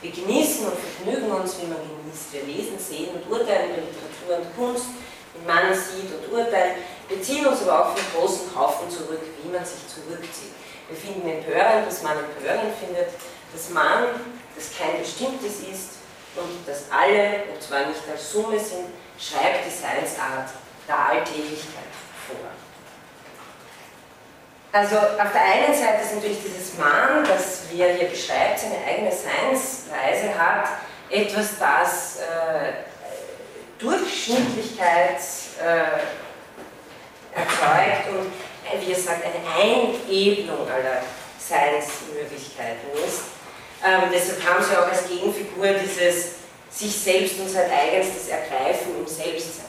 Wir 0.00 0.10
genießen 0.10 0.64
und 0.64 0.72
vergnügen 0.72 1.30
uns, 1.30 1.60
wie 1.60 1.66
man 1.68 1.84
genießt. 1.84 2.32
Wir 2.32 2.44
lesen, 2.48 2.78
sehen 2.78 3.12
und 3.12 3.28
urteilen 3.28 3.76
über 3.76 3.84
Literatur 3.84 4.40
und 4.40 4.56
Kunst, 4.56 4.88
wie 5.36 5.44
man 5.44 5.74
sieht 5.76 6.16
und 6.16 6.32
urteilt. 6.32 6.80
Wir 7.08 7.20
ziehen 7.20 7.44
uns 7.44 7.60
aber 7.68 7.92
auch 7.92 7.92
vom 7.92 8.06
großen 8.16 8.48
Haufen 8.56 8.88
zurück, 8.88 9.20
wie 9.20 9.52
man 9.52 9.64
sich 9.68 9.84
zurückzieht. 9.84 10.56
Wir 10.88 10.96
finden 10.96 11.28
empörend, 11.28 11.84
was 11.86 12.02
man 12.02 12.16
empörend 12.16 12.72
findet, 12.80 13.12
dass 13.52 13.68
man, 13.68 14.16
das 14.56 14.72
kein 14.72 14.96
bestimmtes 14.96 15.60
ist 15.60 16.00
und 16.40 16.64
dass 16.64 16.88
alle, 16.88 17.44
und 17.52 17.60
zwar 17.60 17.84
nicht 17.84 18.00
als 18.08 18.32
Summe 18.32 18.58
sind, 18.58 18.88
schreibt 19.18 19.66
die 19.66 19.70
Seinsart 19.70 20.50
der 20.86 20.98
Alltäglichkeit 20.98 21.92
vor. 22.26 22.50
Also 24.70 24.96
auf 24.96 25.32
der 25.32 25.42
einen 25.42 25.74
Seite 25.74 26.02
ist 26.02 26.14
natürlich 26.14 26.38
dieses 26.42 26.76
Mann, 26.78 27.24
das 27.26 27.62
wie 27.70 27.80
er 27.80 27.94
hier 27.94 28.08
beschreibt, 28.08 28.60
seine 28.60 28.76
eigene 28.86 29.10
Seinsweise 29.10 30.38
hat, 30.38 30.68
etwas, 31.10 31.58
das 31.58 32.18
äh, 32.18 32.72
Durchschnittlichkeit 33.78 35.20
äh, 35.60 35.98
erzeugt 37.38 38.08
und 38.10 38.32
wie 38.80 38.92
er 38.92 38.98
sagt, 38.98 39.22
eine 39.24 39.42
Einebnung 39.56 40.68
aller 40.68 41.02
Seinsmöglichkeiten 41.38 42.90
ist. 43.06 43.22
Ähm, 43.84 44.10
deshalb 44.12 44.44
haben 44.44 44.62
sie 44.62 44.76
auch 44.76 44.88
als 44.88 45.08
Gegenfigur 45.08 45.68
dieses 45.74 46.32
sich 46.70 46.94
selbst 46.94 47.38
und 47.40 47.48
sein 47.48 47.70
eigenstes 47.70 48.28
Ergreifen 48.28 48.98
im 48.98 49.06
Selbstsein. 49.06 49.66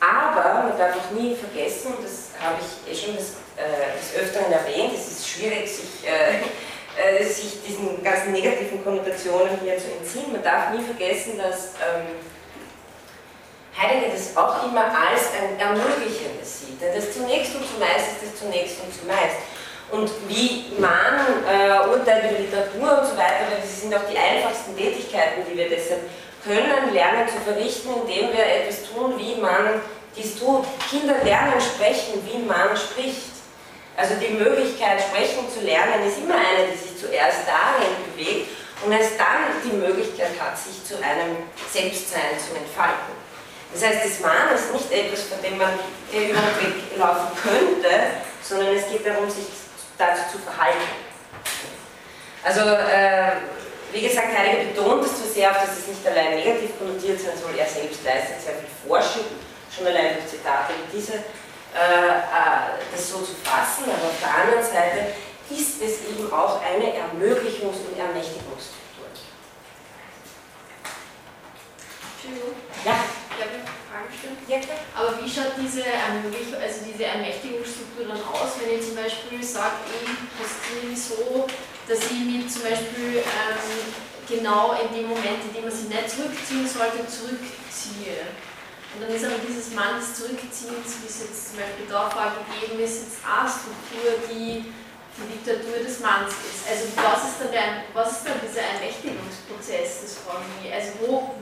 Aber 0.00 0.68
man 0.68 0.78
darf 0.78 0.96
auch 0.96 1.10
nie 1.10 1.34
vergessen, 1.34 1.94
und 1.94 2.04
das 2.04 2.30
habe 2.40 2.56
ich 2.60 2.92
eh 2.92 2.94
schon 2.94 3.16
des, 3.16 3.34
äh, 3.56 3.98
des 3.98 4.22
Öfteren 4.22 4.52
erwähnt, 4.52 4.92
es 4.94 5.18
ist 5.18 5.28
schwierig, 5.28 5.68
sich, 5.68 6.06
äh, 6.06 6.38
äh, 7.20 7.24
sich 7.24 7.58
diesen 7.66 8.02
ganzen 8.02 8.32
negativen 8.32 8.82
Konnotationen 8.84 9.58
hier 9.62 9.76
zu 9.76 9.90
entziehen. 9.90 10.32
Man 10.32 10.42
darf 10.42 10.70
nie 10.70 10.82
vergessen, 10.82 11.38
dass 11.38 11.74
ähm, 11.82 12.14
Heidegger 13.76 14.12
das 14.12 14.36
auch 14.36 14.64
immer 14.64 14.86
als 14.86 15.30
ein 15.34 15.58
Ermöglichendes 15.58 16.60
sieht. 16.60 16.80
Denn 16.80 16.94
das 16.94 17.12
zunächst 17.12 17.54
und 17.54 17.66
zumeist 17.66 18.22
ist 18.22 18.32
das 18.32 18.40
zunächst 18.40 18.76
und 18.82 18.94
zumeist. 18.94 19.38
Und 19.90 20.10
wie 20.28 20.66
man 20.78 21.42
äh, 21.48 21.88
urteilt 21.88 22.30
über 22.30 22.38
Literatur 22.40 23.00
und 23.00 23.06
so 23.06 23.16
weiter, 23.16 23.48
das 23.60 23.80
sind 23.80 23.94
auch 23.94 24.04
die 24.10 24.18
einfachsten 24.18 24.76
Tätigkeiten, 24.76 25.42
die 25.50 25.56
wir 25.56 25.68
deshalb 25.68 26.02
können, 26.44 26.92
lernen 26.92 27.26
zu 27.26 27.40
verrichten, 27.40 27.88
indem 28.02 28.32
wir 28.32 28.44
etwas 28.44 28.84
tun, 28.92 29.14
wie 29.16 29.40
man 29.40 29.80
dies 30.14 30.38
tut. 30.38 30.64
Kinder 30.90 31.24
lernen 31.24 31.60
sprechen, 31.60 32.20
wie 32.26 32.38
man 32.44 32.76
spricht. 32.76 33.38
Also 33.96 34.14
die 34.14 34.34
Möglichkeit, 34.34 35.00
sprechen 35.00 35.50
zu 35.50 35.64
lernen, 35.64 36.06
ist 36.06 36.18
immer 36.18 36.36
eine, 36.36 36.70
die 36.70 36.78
sich 36.78 36.94
zuerst 37.00 37.48
darin 37.48 37.96
bewegt 38.06 38.48
und 38.84 38.92
erst 38.92 39.18
dann 39.18 39.50
die 39.64 39.74
Möglichkeit 39.74 40.38
hat, 40.38 40.56
sich 40.56 40.84
zu 40.84 41.02
einem 41.02 41.48
Selbstsein 41.72 42.38
zu 42.38 42.54
entfalten. 42.54 43.18
Das 43.72 43.82
heißt, 43.82 44.04
das 44.04 44.20
Mahn 44.20 44.54
ist 44.54 44.72
nicht 44.72 44.92
etwas, 44.92 45.22
von 45.24 45.42
dem 45.42 45.58
man 45.58 45.74
über 46.12 46.22
den 46.22 46.34
Weg 46.34 46.96
laufen 46.96 47.34
könnte, 47.42 47.90
sondern 48.40 48.76
es 48.76 48.88
geht 48.88 49.04
darum, 49.04 49.28
sich 49.28 49.44
dazu 49.98 50.22
zu 50.32 50.38
verhalten. 50.38 50.78
Also, 52.44 52.60
äh, 52.60 53.32
wie 53.92 54.00
gesagt, 54.00 54.28
Heidegger 54.36 54.70
betont 54.70 55.04
es 55.04 55.20
zu 55.20 55.28
sehr 55.28 55.50
auf, 55.50 55.58
dass 55.58 55.78
es 55.78 55.88
nicht 55.88 56.06
allein 56.06 56.36
negativ 56.36 56.78
konnotiert 56.78 57.20
sein 57.20 57.36
soll, 57.36 57.58
er 57.58 57.66
selbst 57.66 58.04
leistet 58.04 58.40
sehr 58.40 58.54
viel 58.54 58.70
Forschung, 58.86 59.24
schon 59.74 59.86
allein 59.86 60.14
durch 60.14 60.28
Zitate 60.28 60.72
wie 60.72 60.96
diese, 60.96 61.14
äh, 61.14 61.18
äh, 61.18 62.78
das 62.92 63.10
so 63.10 63.18
zu 63.18 63.34
fassen, 63.42 63.84
aber 63.84 64.08
auf 64.08 64.20
der 64.22 64.34
anderen 64.34 64.62
Seite 64.62 65.12
ist 65.50 65.82
es 65.82 66.08
eben 66.08 66.30
auch 66.32 66.60
eine 66.62 66.92
Ermöglichungs- 66.92 67.84
und 67.88 67.98
Ermächtigungsstruktur. 67.98 68.78
Ja. 72.84 72.94
Gestellt. 74.06 74.38
Ja, 74.46 74.58
klar. 74.62 74.78
Aber 74.94 75.10
wie 75.18 75.28
schaut 75.28 75.58
diese, 75.58 75.82
Ermöglichung, 75.82 76.60
also 76.60 76.86
diese 76.86 77.04
Ermächtigungsstruktur 77.04 78.06
dann 78.06 78.22
aus, 78.22 78.60
wenn 78.60 78.78
ich 78.78 78.86
zum 78.86 78.94
Beispiel 78.94 79.42
sage, 79.42 79.82
ich 79.90 80.14
postiere 80.38 80.94
so, 80.94 81.46
dass 81.88 81.98
ich 82.06 82.22
mich 82.22 82.46
zum 82.46 82.62
Beispiel 82.62 83.24
ähm, 83.24 83.80
genau 84.28 84.76
in 84.78 84.92
dem 84.94 85.08
Moment, 85.08 85.40
in 85.48 85.52
dem 85.54 85.64
man 85.64 85.72
sich 85.72 85.88
nicht 85.88 86.10
zurückziehen 86.10 86.68
sollte, 86.68 87.02
zurückziehe. 87.08 88.28
Und 88.94 89.04
dann 89.04 89.12
ist 89.12 89.24
aber 89.24 89.40
dieses 89.40 89.74
Mann 89.74 90.00
des 90.00 90.16
Zurückziehens, 90.16 91.00
wie 91.02 91.08
es 91.08 91.20
jetzt 91.20 91.52
zum 91.52 91.60
Beispiel 91.60 91.86
da 91.88 92.08
vorgegeben 92.08 92.80
ist, 92.80 93.04
jetzt 93.04 93.20
eine 93.24 93.48
Struktur, 93.48 94.16
die 94.30 94.72
die 95.18 95.32
Diktatur 95.34 95.82
des 95.82 95.98
Manns 96.00 96.30
ist. 96.46 96.62
Also 96.68 96.94
was 96.94 97.34
ist 97.34 97.38
dann, 97.42 97.50
der, 97.50 97.82
was 97.92 98.12
ist 98.12 98.26
dann 98.26 98.38
dieser 98.38 98.62
Ermächtigungsprozess, 98.62 100.14
ich 100.14 100.62
mich. 100.62 100.72
Also 100.72 100.90
wo, 101.00 101.34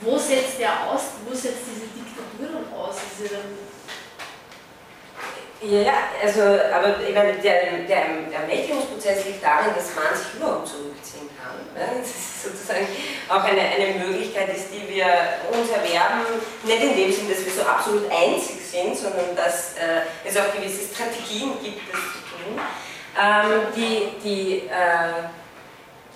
wo 0.00 0.18
setzt 0.18 0.58
der 0.58 0.70
aus, 0.88 1.02
wo 1.26 1.34
setzt 1.34 1.64
diese 1.66 1.86
Diktatur 1.88 2.60
aus? 2.76 2.96
Diese 3.18 3.36
ja, 5.60 5.80
ja, 5.80 5.92
also, 6.22 6.40
aber 6.40 7.02
ich 7.02 7.12
meine, 7.12 7.32
der, 7.34 7.78
der 7.88 8.04
Ermächtigungsprozess 8.32 9.24
liegt 9.24 9.42
darin, 9.42 9.74
dass 9.74 9.92
man 9.96 10.14
sich 10.14 10.34
überhaupt 10.38 10.68
zurückziehen 10.68 11.28
kann. 11.34 11.58
Ne? 11.74 11.98
Das 11.98 12.08
ist 12.08 12.44
sozusagen 12.44 12.86
auch 13.28 13.42
eine, 13.42 13.60
eine 13.62 14.06
Möglichkeit 14.06 14.54
ist, 14.54 14.68
die 14.70 14.88
wir 14.94 15.06
uns 15.50 15.68
erwerben, 15.70 16.22
nicht 16.62 16.80
in 16.80 16.96
dem 16.96 17.12
Sinn, 17.12 17.28
dass 17.28 17.44
wir 17.44 17.52
so 17.52 17.62
absolut 17.62 18.04
einzig 18.04 18.62
sind, 18.70 18.96
sondern 18.96 19.34
dass 19.34 19.74
äh, 19.74 20.06
es 20.24 20.36
auch 20.36 20.54
gewisse 20.54 20.94
Strategien 20.94 21.54
gibt, 21.60 21.92
das 21.92 22.00
zu 22.06 22.20
tun, 22.30 22.60
ähm, 23.18 23.66
die, 23.74 24.22
die 24.22 24.56
äh, 24.68 25.26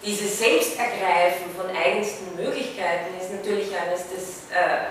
dieses 0.05 0.39
Selbstergreifen 0.39 1.55
von 1.57 1.66
eigensten 1.77 2.35
Möglichkeiten 2.37 3.19
ist 3.20 3.33
natürlich 3.33 3.69
eines, 3.77 4.03
das, 4.11 4.51
äh, 4.51 4.91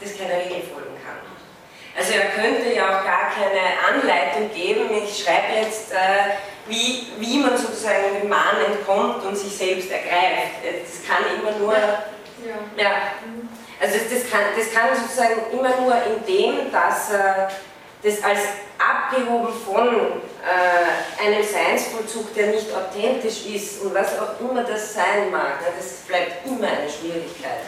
das 0.00 0.18
keiner 0.18 0.38
Regel 0.44 0.62
folgen 0.72 0.96
kann. 1.04 1.22
Also 1.96 2.12
er 2.12 2.26
könnte 2.30 2.74
ja 2.74 2.84
auch 2.88 3.04
gar 3.04 3.30
keine 3.30 3.62
Anleitung 3.88 4.52
geben, 4.52 4.90
ich 5.02 5.24
schreibe 5.24 5.62
jetzt, 5.62 5.92
äh, 5.92 6.36
wie, 6.68 7.06
wie 7.18 7.38
man 7.38 7.56
sozusagen 7.56 8.20
dem 8.20 8.28
Mahn 8.28 8.56
entkommt 8.66 9.24
und 9.24 9.36
sich 9.36 9.56
selbst 9.56 9.90
ergreift. 9.90 10.60
Das 10.62 11.06
kann 11.06 11.24
immer 11.38 11.56
nur... 11.58 11.74
Ja. 11.74 12.82
ja. 12.82 12.90
Also 13.80 13.98
das, 13.98 14.08
das, 14.08 14.30
kann, 14.30 14.40
das 14.56 14.72
kann 14.72 14.96
sozusagen 14.96 15.52
immer 15.52 15.80
nur 15.80 15.94
in 15.94 16.24
dem, 16.26 16.72
dass 16.72 17.12
er 17.12 17.50
das 18.06 18.22
als 18.22 18.40
abgehoben 18.78 19.52
von 19.52 19.88
äh, 19.88 21.24
einem 21.24 21.42
Seinsvollzug, 21.42 22.32
der 22.34 22.48
nicht 22.48 22.68
authentisch 22.72 23.46
ist 23.46 23.82
und 23.82 23.94
was 23.94 24.18
auch 24.20 24.38
immer 24.40 24.62
das 24.62 24.94
sein 24.94 25.30
mag, 25.32 25.60
ne, 25.60 25.66
das 25.76 26.06
bleibt 26.06 26.46
immer 26.46 26.68
eine 26.68 26.88
Schwierigkeit. 26.88 27.66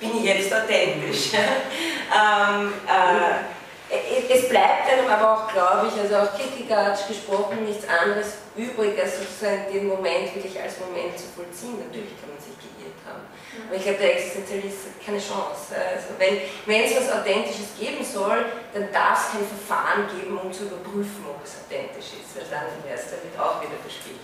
Bin 0.00 0.16
ich 0.16 0.24
jetzt 0.24 0.52
authentisch? 0.54 1.32
ähm, 1.34 2.72
äh, 2.88 4.32
es 4.32 4.48
bleibt 4.48 4.90
einem 4.90 5.06
aber 5.06 5.34
auch, 5.34 5.52
glaube 5.52 5.88
ich, 5.88 6.00
also 6.00 6.16
auch 6.16 6.36
Kierkegaard 6.36 7.06
gesprochen, 7.06 7.64
nichts 7.66 7.86
anderes 7.86 8.38
übrig, 8.56 8.98
als 9.00 9.18
sozusagen 9.18 9.72
den 9.72 9.88
Moment 9.88 10.34
wirklich 10.34 10.60
als 10.60 10.78
Moment 10.78 11.18
zu 11.18 11.26
vollziehen. 11.34 11.78
Natürlich 11.82 12.14
kann 12.18 12.30
man 12.30 12.38
sich 12.38 12.54
geirrt 12.58 13.00
haben. 13.02 13.26
Aber 13.66 13.76
ich 13.76 13.82
glaube, 13.82 13.98
der 13.98 14.14
Existenzialist 14.14 14.78
hat 14.90 14.96
keine 15.04 15.18
Chance. 15.18 15.74
Also 15.74 16.14
wenn, 16.18 16.82
es 16.82 16.96
was 16.96 17.10
Authentisches 17.10 17.74
geben 17.78 18.02
soll, 18.04 18.46
dann 18.74 18.90
darf 18.92 19.18
es 19.18 19.32
kein 19.34 19.46
Verfahren 19.46 20.06
geben, 20.10 20.38
um 20.38 20.52
zu 20.52 20.70
überprüfen, 20.70 21.26
ob 21.26 21.42
es 21.42 21.58
authentisch 21.62 22.18
ist, 22.18 22.34
weil 22.38 22.46
dann 22.50 22.70
wäre 22.82 22.98
es 22.98 23.10
damit 23.10 23.34
auch 23.38 23.58
wieder 23.62 23.78
bespielt. 23.82 24.22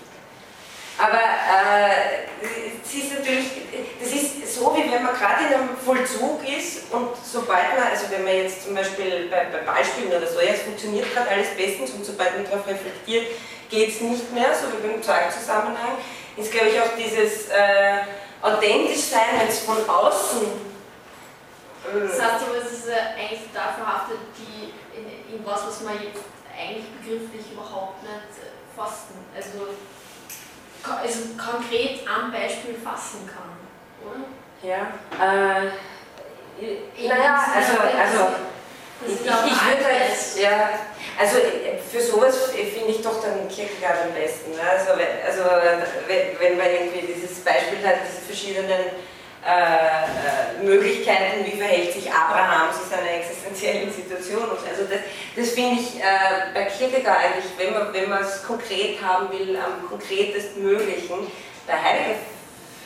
Aber 1.00 1.16
äh, 1.16 2.28
es 2.84 2.92
ist 2.92 3.18
natürlich, 3.18 3.46
das 3.98 4.12
ist 4.12 4.54
so, 4.54 4.76
wie 4.76 4.90
wenn 4.90 5.02
man 5.02 5.14
gerade 5.14 5.46
in 5.48 5.54
einem 5.54 5.76
Vollzug 5.76 6.40
ist 6.46 6.92
und 6.92 7.16
sobald 7.24 7.72
man, 7.74 7.88
also 7.88 8.04
wenn 8.10 8.24
man 8.24 8.34
jetzt 8.36 8.64
zum 8.64 8.74
Beispiel 8.74 9.28
bei, 9.30 9.46
bei 9.46 9.64
Beispielen 9.64 10.12
oder 10.12 10.26
so, 10.26 10.40
ja, 10.40 10.52
es 10.52 10.62
funktioniert 10.62 11.10
gerade 11.14 11.30
alles 11.30 11.48
bestens 11.56 11.92
und 11.92 12.04
sobald 12.04 12.36
man 12.36 12.44
darauf 12.44 12.66
reflektiert, 12.66 13.28
geht 13.70 13.88
es 13.90 14.00
nicht 14.00 14.32
mehr, 14.32 14.48
so 14.54 14.66
wie 14.72 14.86
beim 14.86 15.02
Zeugzusammenhang, 15.02 15.98
ist 16.36 16.50
glaube 16.50 16.68
ich 16.68 16.80
auch 16.80 16.96
dieses 16.98 17.48
äh, 17.48 18.02
authentisch 18.42 19.02
sein, 19.02 19.38
wenn 19.38 19.48
es 19.48 19.60
von 19.60 19.88
außen. 19.88 20.42
Äh, 20.42 22.00
das 22.08 22.20
heißt 22.20 22.44
aber, 22.46 22.58
es 22.58 22.72
ist 22.72 22.88
äh, 22.88 23.16
eigentlich 23.16 23.48
dafür 23.54 23.86
haftet, 23.86 24.18
die 24.36 24.74
in, 24.98 25.38
in 25.38 25.46
was, 25.46 25.66
was 25.66 25.80
man 25.82 25.94
jetzt 25.94 26.24
eigentlich 26.52 26.86
begrifflich 27.00 27.52
überhaupt 27.52 28.02
nicht 28.02 28.42
äh, 28.42 28.76
fassen. 28.76 29.24
Also 29.34 29.68
also 30.82 31.20
konkret 31.36 32.00
am 32.08 32.32
Beispiel 32.32 32.74
fassen 32.74 33.28
kann, 33.28 33.52
oder? 34.02 34.24
Ja, 34.62 34.92
äh, 35.18 35.70
naja, 37.08 37.44
also, 37.54 37.72
also 37.78 38.34
ich, 39.06 39.14
ich, 39.14 39.26
würde 39.26 39.84
halt, 39.84 40.36
ja, 40.36 40.68
also 41.20 41.36
für 41.92 42.00
sowas 42.00 42.50
finde 42.50 42.90
ich 42.90 43.02
doch 43.02 43.20
dann 43.22 43.46
Kierkegaard 43.46 44.08
am 44.08 44.14
besten. 44.14 44.52
Ne? 44.52 44.62
Also, 44.64 44.92
also 44.92 45.50
wenn, 46.08 46.40
wenn 46.40 46.56
man 46.56 46.66
irgendwie 46.66 47.12
dieses 47.12 47.40
Beispiel 47.40 47.86
hat, 47.86 47.96
diese 48.08 48.24
verschiedenen 48.24 48.96
äh, 49.44 49.52
äh, 49.52 50.64
Möglichkeiten, 50.64 51.44
wie 51.44 51.58
verhält 51.58 51.92
sich 51.92 52.10
Abraham 52.10 52.72
zu 52.72 52.88
seiner 52.88 53.10
existenziellen 53.10 53.92
Situation. 53.92 54.44
Und 54.44 54.58
also 54.66 54.84
das, 54.88 55.00
das 55.36 55.50
finde 55.50 55.80
ich 55.80 56.00
äh, 56.00 56.52
bei 56.54 56.64
Kierkegaard 56.64 57.18
eigentlich, 57.18 57.52
wenn 57.58 57.74
man 57.74 57.92
wenn 57.92 58.12
es 58.12 58.42
konkret 58.42 59.02
haben 59.02 59.30
will, 59.30 59.56
am 59.56 59.88
konkretesten 59.88 60.62
möglichen. 60.62 61.30
Bei 61.66 61.74
Heidegger 61.74 62.18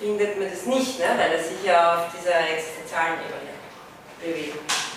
findet 0.00 0.38
man 0.38 0.50
das 0.50 0.66
nicht, 0.66 0.98
ne? 0.98 1.06
weil 1.16 1.32
er 1.32 1.42
sich 1.42 1.64
ja 1.64 1.94
auf 1.94 2.06
dieser 2.18 2.38
existenzialen 2.50 3.14
Ebene 3.14 3.54
bewegt. 4.20 4.93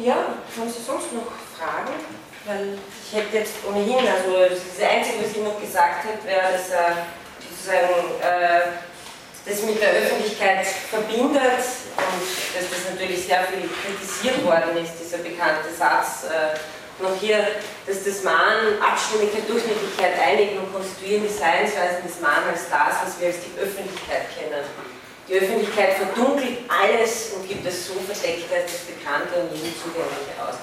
Ja, 0.00 0.38
haben 0.56 0.70
Sie 0.70 0.82
sonst 0.82 1.12
noch 1.12 1.26
Fragen? 1.58 1.90
Weil 2.46 2.78
ich 3.02 3.18
hätte 3.18 3.36
jetzt 3.36 3.56
ohnehin, 3.66 4.06
also 4.06 4.46
das 4.46 4.78
Einzige, 4.78 5.24
was 5.24 5.32
ich 5.34 5.42
noch 5.42 5.60
gesagt 5.60 6.06
hätte, 6.06 6.24
wäre, 6.24 6.52
dass 6.52 6.70
er 6.70 7.02
sozusagen 7.42 8.14
äh, 8.22 8.78
das 9.44 9.62
mit 9.62 9.82
der 9.82 9.90
Öffentlichkeit 9.90 10.66
verbindet 10.66 11.66
und 11.98 12.24
dass 12.54 12.66
das 12.70 12.94
natürlich 12.94 13.26
sehr 13.26 13.42
viel 13.50 13.66
kritisiert 13.66 14.44
worden 14.46 14.76
ist, 14.78 14.94
dieser 15.02 15.18
bekannte 15.18 15.74
Satz. 15.76 16.30
Äh, 16.30 17.02
noch 17.02 17.18
hier, 17.20 17.58
dass 17.86 18.04
das 18.04 18.22
Mahn, 18.22 18.78
Abstimmigkeit, 18.80 19.48
Durchschnittlichkeit, 19.48 20.14
Einigen 20.18 20.58
und 20.58 20.72
Konstituieren 20.72 21.22
die 21.26 21.34
Seinsweisen 21.34 22.06
des 22.06 22.20
Mahn 22.20 22.42
als 22.50 22.70
das, 22.70 23.02
was 23.02 23.20
wir 23.20 23.28
als 23.28 23.38
die 23.42 23.58
Öffentlichkeit 23.58 24.26
kennen. 24.34 24.62
Die 25.28 25.34
Öffentlichkeit 25.34 25.94
verdunkelt 25.94 26.64
alles 26.68 27.32
und 27.36 27.46
gibt 27.46 27.66
es 27.66 27.86
so 27.86 27.94
verdeckt 28.00 28.48
als 28.52 28.72
das 28.72 28.82
Bekannte 28.88 29.44
und 29.44 29.52
jedem 29.52 29.76
Zugängliche 29.76 30.32
aus. 30.40 30.56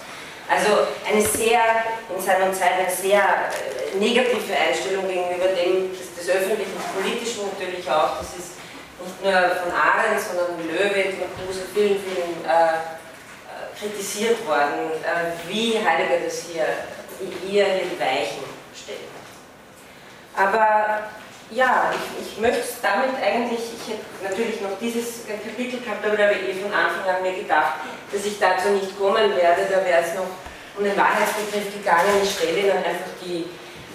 Also 0.49 0.89
eine 1.05 1.21
sehr, 1.21 1.61
in 2.09 2.21
seiner 2.21 2.51
Zeit 2.53 2.73
eine 2.81 2.89
sehr 2.89 3.21
äh, 3.21 3.97
negative 3.97 4.53
Einstellung 4.53 5.07
gegenüber 5.07 5.53
dem, 5.53 5.89
des, 5.93 6.29
öffentlichen, 6.29 6.73
Politischen 6.97 7.49
natürlich 7.53 7.89
auch. 7.89 8.17
Das 8.17 8.29
ist 8.37 8.57
nicht 9.01 9.23
nur 9.23 9.33
von 9.33 9.71
Arendt, 9.71 10.21
sondern 10.21 10.57
Löwe, 10.65 11.13
Marcuse, 11.17 11.61
vielen, 11.73 12.01
vielen 12.01 12.45
äh, 12.45 12.81
kritisiert 13.77 14.45
worden, 14.47 14.91
äh, 15.03 15.49
wie 15.49 15.77
Heidegger 15.77 16.25
das 16.25 16.45
hier, 16.49 16.65
hier, 17.45 17.65
die 17.65 17.99
Weichen 17.99 18.45
stellt. 18.73 19.09
Aber 20.35 21.09
ja, 21.51 21.93
ich, 21.93 22.27
ich 22.27 22.39
möchte 22.39 22.63
damit 22.81 23.15
eigentlich, 23.21 23.59
ich 23.59 23.93
hätte 23.93 24.05
natürlich 24.23 24.61
noch 24.61 24.77
dieses 24.79 25.27
Kapitel 25.27 25.79
gehabt, 25.79 26.05
aber 26.05 26.17
da 26.17 26.23
habe 26.25 26.35
ich 26.35 26.49
eh 26.49 26.61
von 26.61 26.73
Anfang 26.73 27.15
an 27.15 27.21
mir 27.21 27.33
gedacht, 27.33 27.81
dass 28.11 28.25
ich 28.25 28.39
dazu 28.39 28.69
nicht 28.69 28.97
kommen 28.97 29.35
werde. 29.35 29.67
Da 29.69 29.85
wäre 29.85 30.01
es 30.01 30.15
noch 30.15 30.27
um 30.77 30.83
den 30.83 30.97
Wahrheitsbegriff 30.97 31.71
gegangen. 31.73 32.21
Ich 32.23 32.31
stelle 32.31 32.67
dann 32.67 32.77
einfach 32.77 33.13
die 33.21 33.45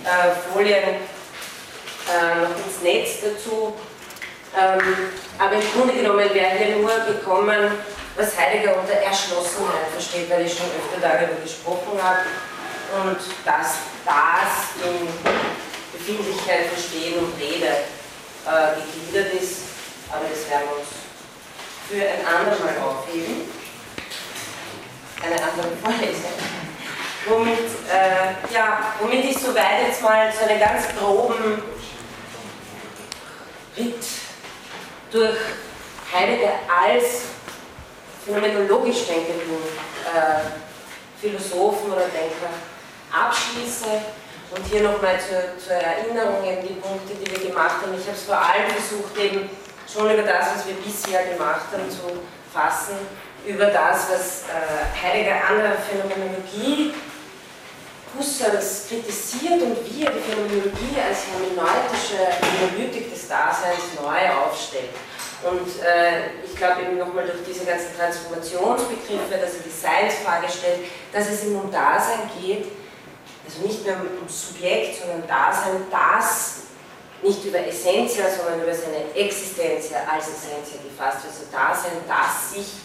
äh, 0.04 0.52
Folien 0.52 0.96
äh, 2.08 2.40
noch 2.40 2.66
ins 2.66 2.82
Netz 2.82 3.20
dazu. 3.22 3.74
Ähm, 4.56 5.10
aber 5.38 5.54
im 5.54 5.72
Grunde 5.72 5.94
genommen 5.94 6.32
wäre 6.32 6.56
hier 6.56 6.76
nur 6.76 6.90
gekommen, 7.06 7.72
was 8.16 8.38
Heidegger 8.38 8.76
unter 8.80 8.94
Erschlossenheit 8.94 9.90
versteht, 9.92 10.30
weil 10.30 10.46
ich 10.46 10.56
schon 10.56 10.66
öfter 10.66 11.00
darüber 11.00 11.40
gesprochen 11.42 11.98
habe. 12.02 12.20
Und 13.02 13.18
dass 13.44 13.74
das 14.04 14.82
in 14.84 15.06
Befindlichkeit, 16.00 16.66
Verstehen 16.66 17.18
und 17.18 17.32
Rede 17.38 17.66
äh, 17.66 18.80
gegliedert 18.80 19.34
ist. 19.34 19.60
Aber 20.10 20.24
das 20.28 20.48
werden 20.50 20.68
wir 20.68 20.78
uns 20.78 20.88
für 21.88 22.02
ein 22.02 22.26
andermal 22.26 22.74
aufheben. 22.88 23.42
Eine 25.22 25.34
andere 25.34 25.76
Vorlesung. 25.82 26.32
Womit, 27.26 27.58
äh, 27.92 28.54
ja, 28.54 28.94
womit 28.98 29.24
ich 29.26 29.38
soweit 29.38 29.86
jetzt 29.86 30.02
mal 30.02 30.32
so 30.32 30.48
einen 30.48 30.58
ganz 30.58 30.86
groben 30.98 31.62
Ritt 33.76 34.04
durch 35.12 35.36
Heidegger 36.12 36.54
als 36.66 37.22
phänomenologisch 38.24 39.06
denkenden 39.06 39.58
äh, 40.14 40.40
Philosophen 41.20 41.92
oder 41.92 42.08
Denker 42.08 42.50
abschließe 43.12 43.86
und 44.50 44.66
hier 44.66 44.82
nochmal 44.82 45.18
zur, 45.20 45.56
zur 45.62 45.76
Erinnerung 45.76 46.44
eben 46.44 46.66
die 46.66 46.74
Punkte, 46.74 47.14
die 47.14 47.30
wir 47.30 47.50
gemacht 47.50 47.82
haben. 47.82 47.94
Ich 47.94 48.06
habe 48.06 48.16
es 48.16 48.24
vor 48.24 48.38
allem 48.38 48.68
versucht, 48.70 49.16
eben 49.16 49.48
schon 49.86 50.10
über 50.10 50.22
das, 50.22 50.56
was 50.56 50.66
wir 50.66 50.74
bisher 50.74 51.24
gemacht 51.26 51.66
haben, 51.72 51.88
zu 51.90 52.22
fassen, 52.52 52.98
über 53.46 53.66
das, 53.66 54.10
was 54.10 54.44
äh, 54.50 55.06
Heidegger 55.06 55.36
an 55.48 55.58
der 55.58 55.78
Phänomenologie 55.78 56.92
Husserls 58.18 58.86
kritisiert 58.88 59.62
und 59.62 59.78
wie 59.86 60.04
er 60.04 60.10
die 60.10 60.18
Phänomenologie 60.18 60.98
als 60.98 61.30
hermeneutische 61.30 62.18
Analytik 62.42 63.12
des 63.12 63.28
Daseins 63.28 63.94
neu 63.94 64.34
aufstellt. 64.34 64.90
Und 65.42 65.80
äh, 65.80 66.44
ich 66.44 66.54
glaube 66.56 66.82
eben 66.82 66.98
nochmal 66.98 67.24
durch 67.24 67.38
diese 67.46 67.64
ganzen 67.64 67.96
Transformationsbegriffe, 67.96 69.38
dass 69.40 69.54
er 69.54 69.64
die 69.64 69.70
Seinsfrage 69.70 70.48
stellt, 70.50 70.80
dass 71.12 71.30
es 71.30 71.44
ihm 71.44 71.56
um 71.56 71.70
Dasein 71.70 72.28
geht, 72.42 72.66
also 73.50 73.66
nicht 73.66 73.84
mehr 73.84 73.96
um 73.96 74.28
Subjekt, 74.28 75.00
sondern 75.00 75.26
Dasein, 75.26 75.82
das 75.90 76.70
nicht 77.22 77.44
über 77.44 77.58
Essentia, 77.66 78.24
sondern 78.30 78.62
über 78.62 78.72
seine 78.72 79.12
Existenz 79.14 79.90
als 79.92 80.28
Essentia 80.28 80.80
gefasst 80.82 81.24
wird. 81.24 81.34
Also 81.34 81.50
Dasein, 81.52 82.00
das 82.06 82.54
sich 82.54 82.80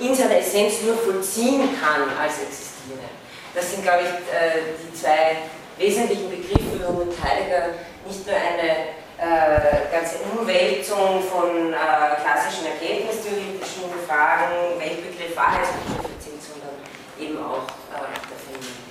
in 0.00 0.14
seiner 0.14 0.38
Essenz 0.38 0.80
nur 0.82 0.96
vollziehen 0.96 1.68
kann 1.80 2.08
als 2.16 2.40
Existierende. 2.40 3.10
Das 3.54 3.70
sind, 3.70 3.82
glaube 3.82 4.04
ich, 4.04 4.08
äh, 4.32 4.78
die 4.80 4.94
zwei 4.94 5.36
wesentlichen 5.76 6.30
Begriffe, 6.30 6.80
warum 6.80 7.08
Heidegger 7.22 7.74
nicht 8.06 8.26
nur 8.26 8.36
eine 8.36 8.96
äh, 9.18 9.92
ganze 9.92 10.16
Umwälzung 10.32 11.20
von 11.20 11.74
äh, 11.74 11.76
klassischen 12.22 12.66
erkenntnistheoretischen 12.66 13.90
Fragen, 14.06 14.78
Weltbegriff, 14.78 15.36
Wahrheitsbegriff 15.36 16.16
sind, 16.22 16.40
sondern 16.40 16.80
eben 17.18 17.36
auch 17.44 17.66
der 18.00 18.38
Phänomenologie. 18.38 18.90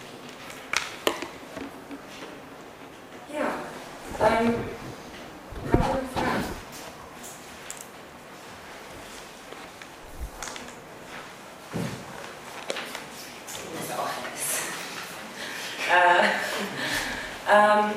Ja, 3.40 3.46
ähm, 4.20 4.54
haben 5.72 5.72
Sie 5.72 5.78
noch 5.78 6.14
Fragen? 6.14 6.44
Äh, 15.90 16.22
ähm, 17.52 17.94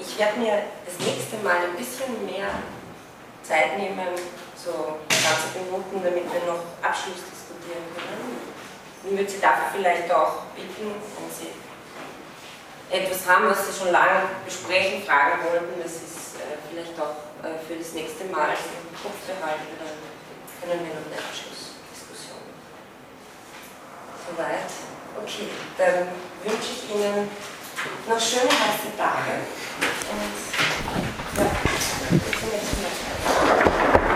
ich 0.00 0.18
werde 0.18 0.40
mir 0.40 0.62
das 0.84 1.06
nächste 1.06 1.36
Mal 1.44 1.58
ein 1.58 1.76
bisschen 1.76 2.26
mehr 2.26 2.48
Zeit 3.44 3.78
nehmen, 3.78 4.08
so 4.56 4.98
20 5.08 5.62
Minuten, 5.62 6.02
damit 6.02 6.24
wir 6.24 6.52
noch 6.52 6.64
Abschluss 6.82 7.22
diskutieren 7.30 7.86
können. 7.94 8.40
Ich 9.04 9.10
würde 9.16 9.30
Sie 9.30 9.40
dafür 9.40 9.66
vielleicht 9.76 10.10
auch 10.10 10.42
bitten, 10.56 10.90
wenn 10.90 11.30
Sie 11.30 11.52
etwas 12.90 13.26
haben, 13.28 13.48
was 13.48 13.66
Sie 13.66 13.78
schon 13.78 13.92
lange 13.92 14.28
besprechen, 14.44 15.02
fragen 15.02 15.44
wollten, 15.44 15.80
das 15.82 15.92
ist 15.92 16.40
äh, 16.40 16.56
vielleicht 16.70 16.98
auch 17.00 17.16
äh, 17.44 17.58
für 17.66 17.76
das 17.76 17.92
nächste 17.92 18.24
Mal 18.24 18.48
im 18.50 18.96
Kopf 19.02 19.20
behalten, 19.26 19.76
dann 19.78 19.96
können 20.60 20.86
wir 20.86 20.94
noch 20.94 21.06
eine 21.06 21.20
Abschlussdiskussion. 21.20 22.40
Soweit? 24.28 24.72
Okay, 25.20 25.48
dann 25.76 26.08
wünsche 26.44 26.72
ich 26.72 26.94
Ihnen 26.94 27.28
noch 28.08 28.20
schöne 28.20 28.50
heiße 28.50 28.96
Tage 28.96 29.44
und 30.10 30.32
ja. 32.16 32.27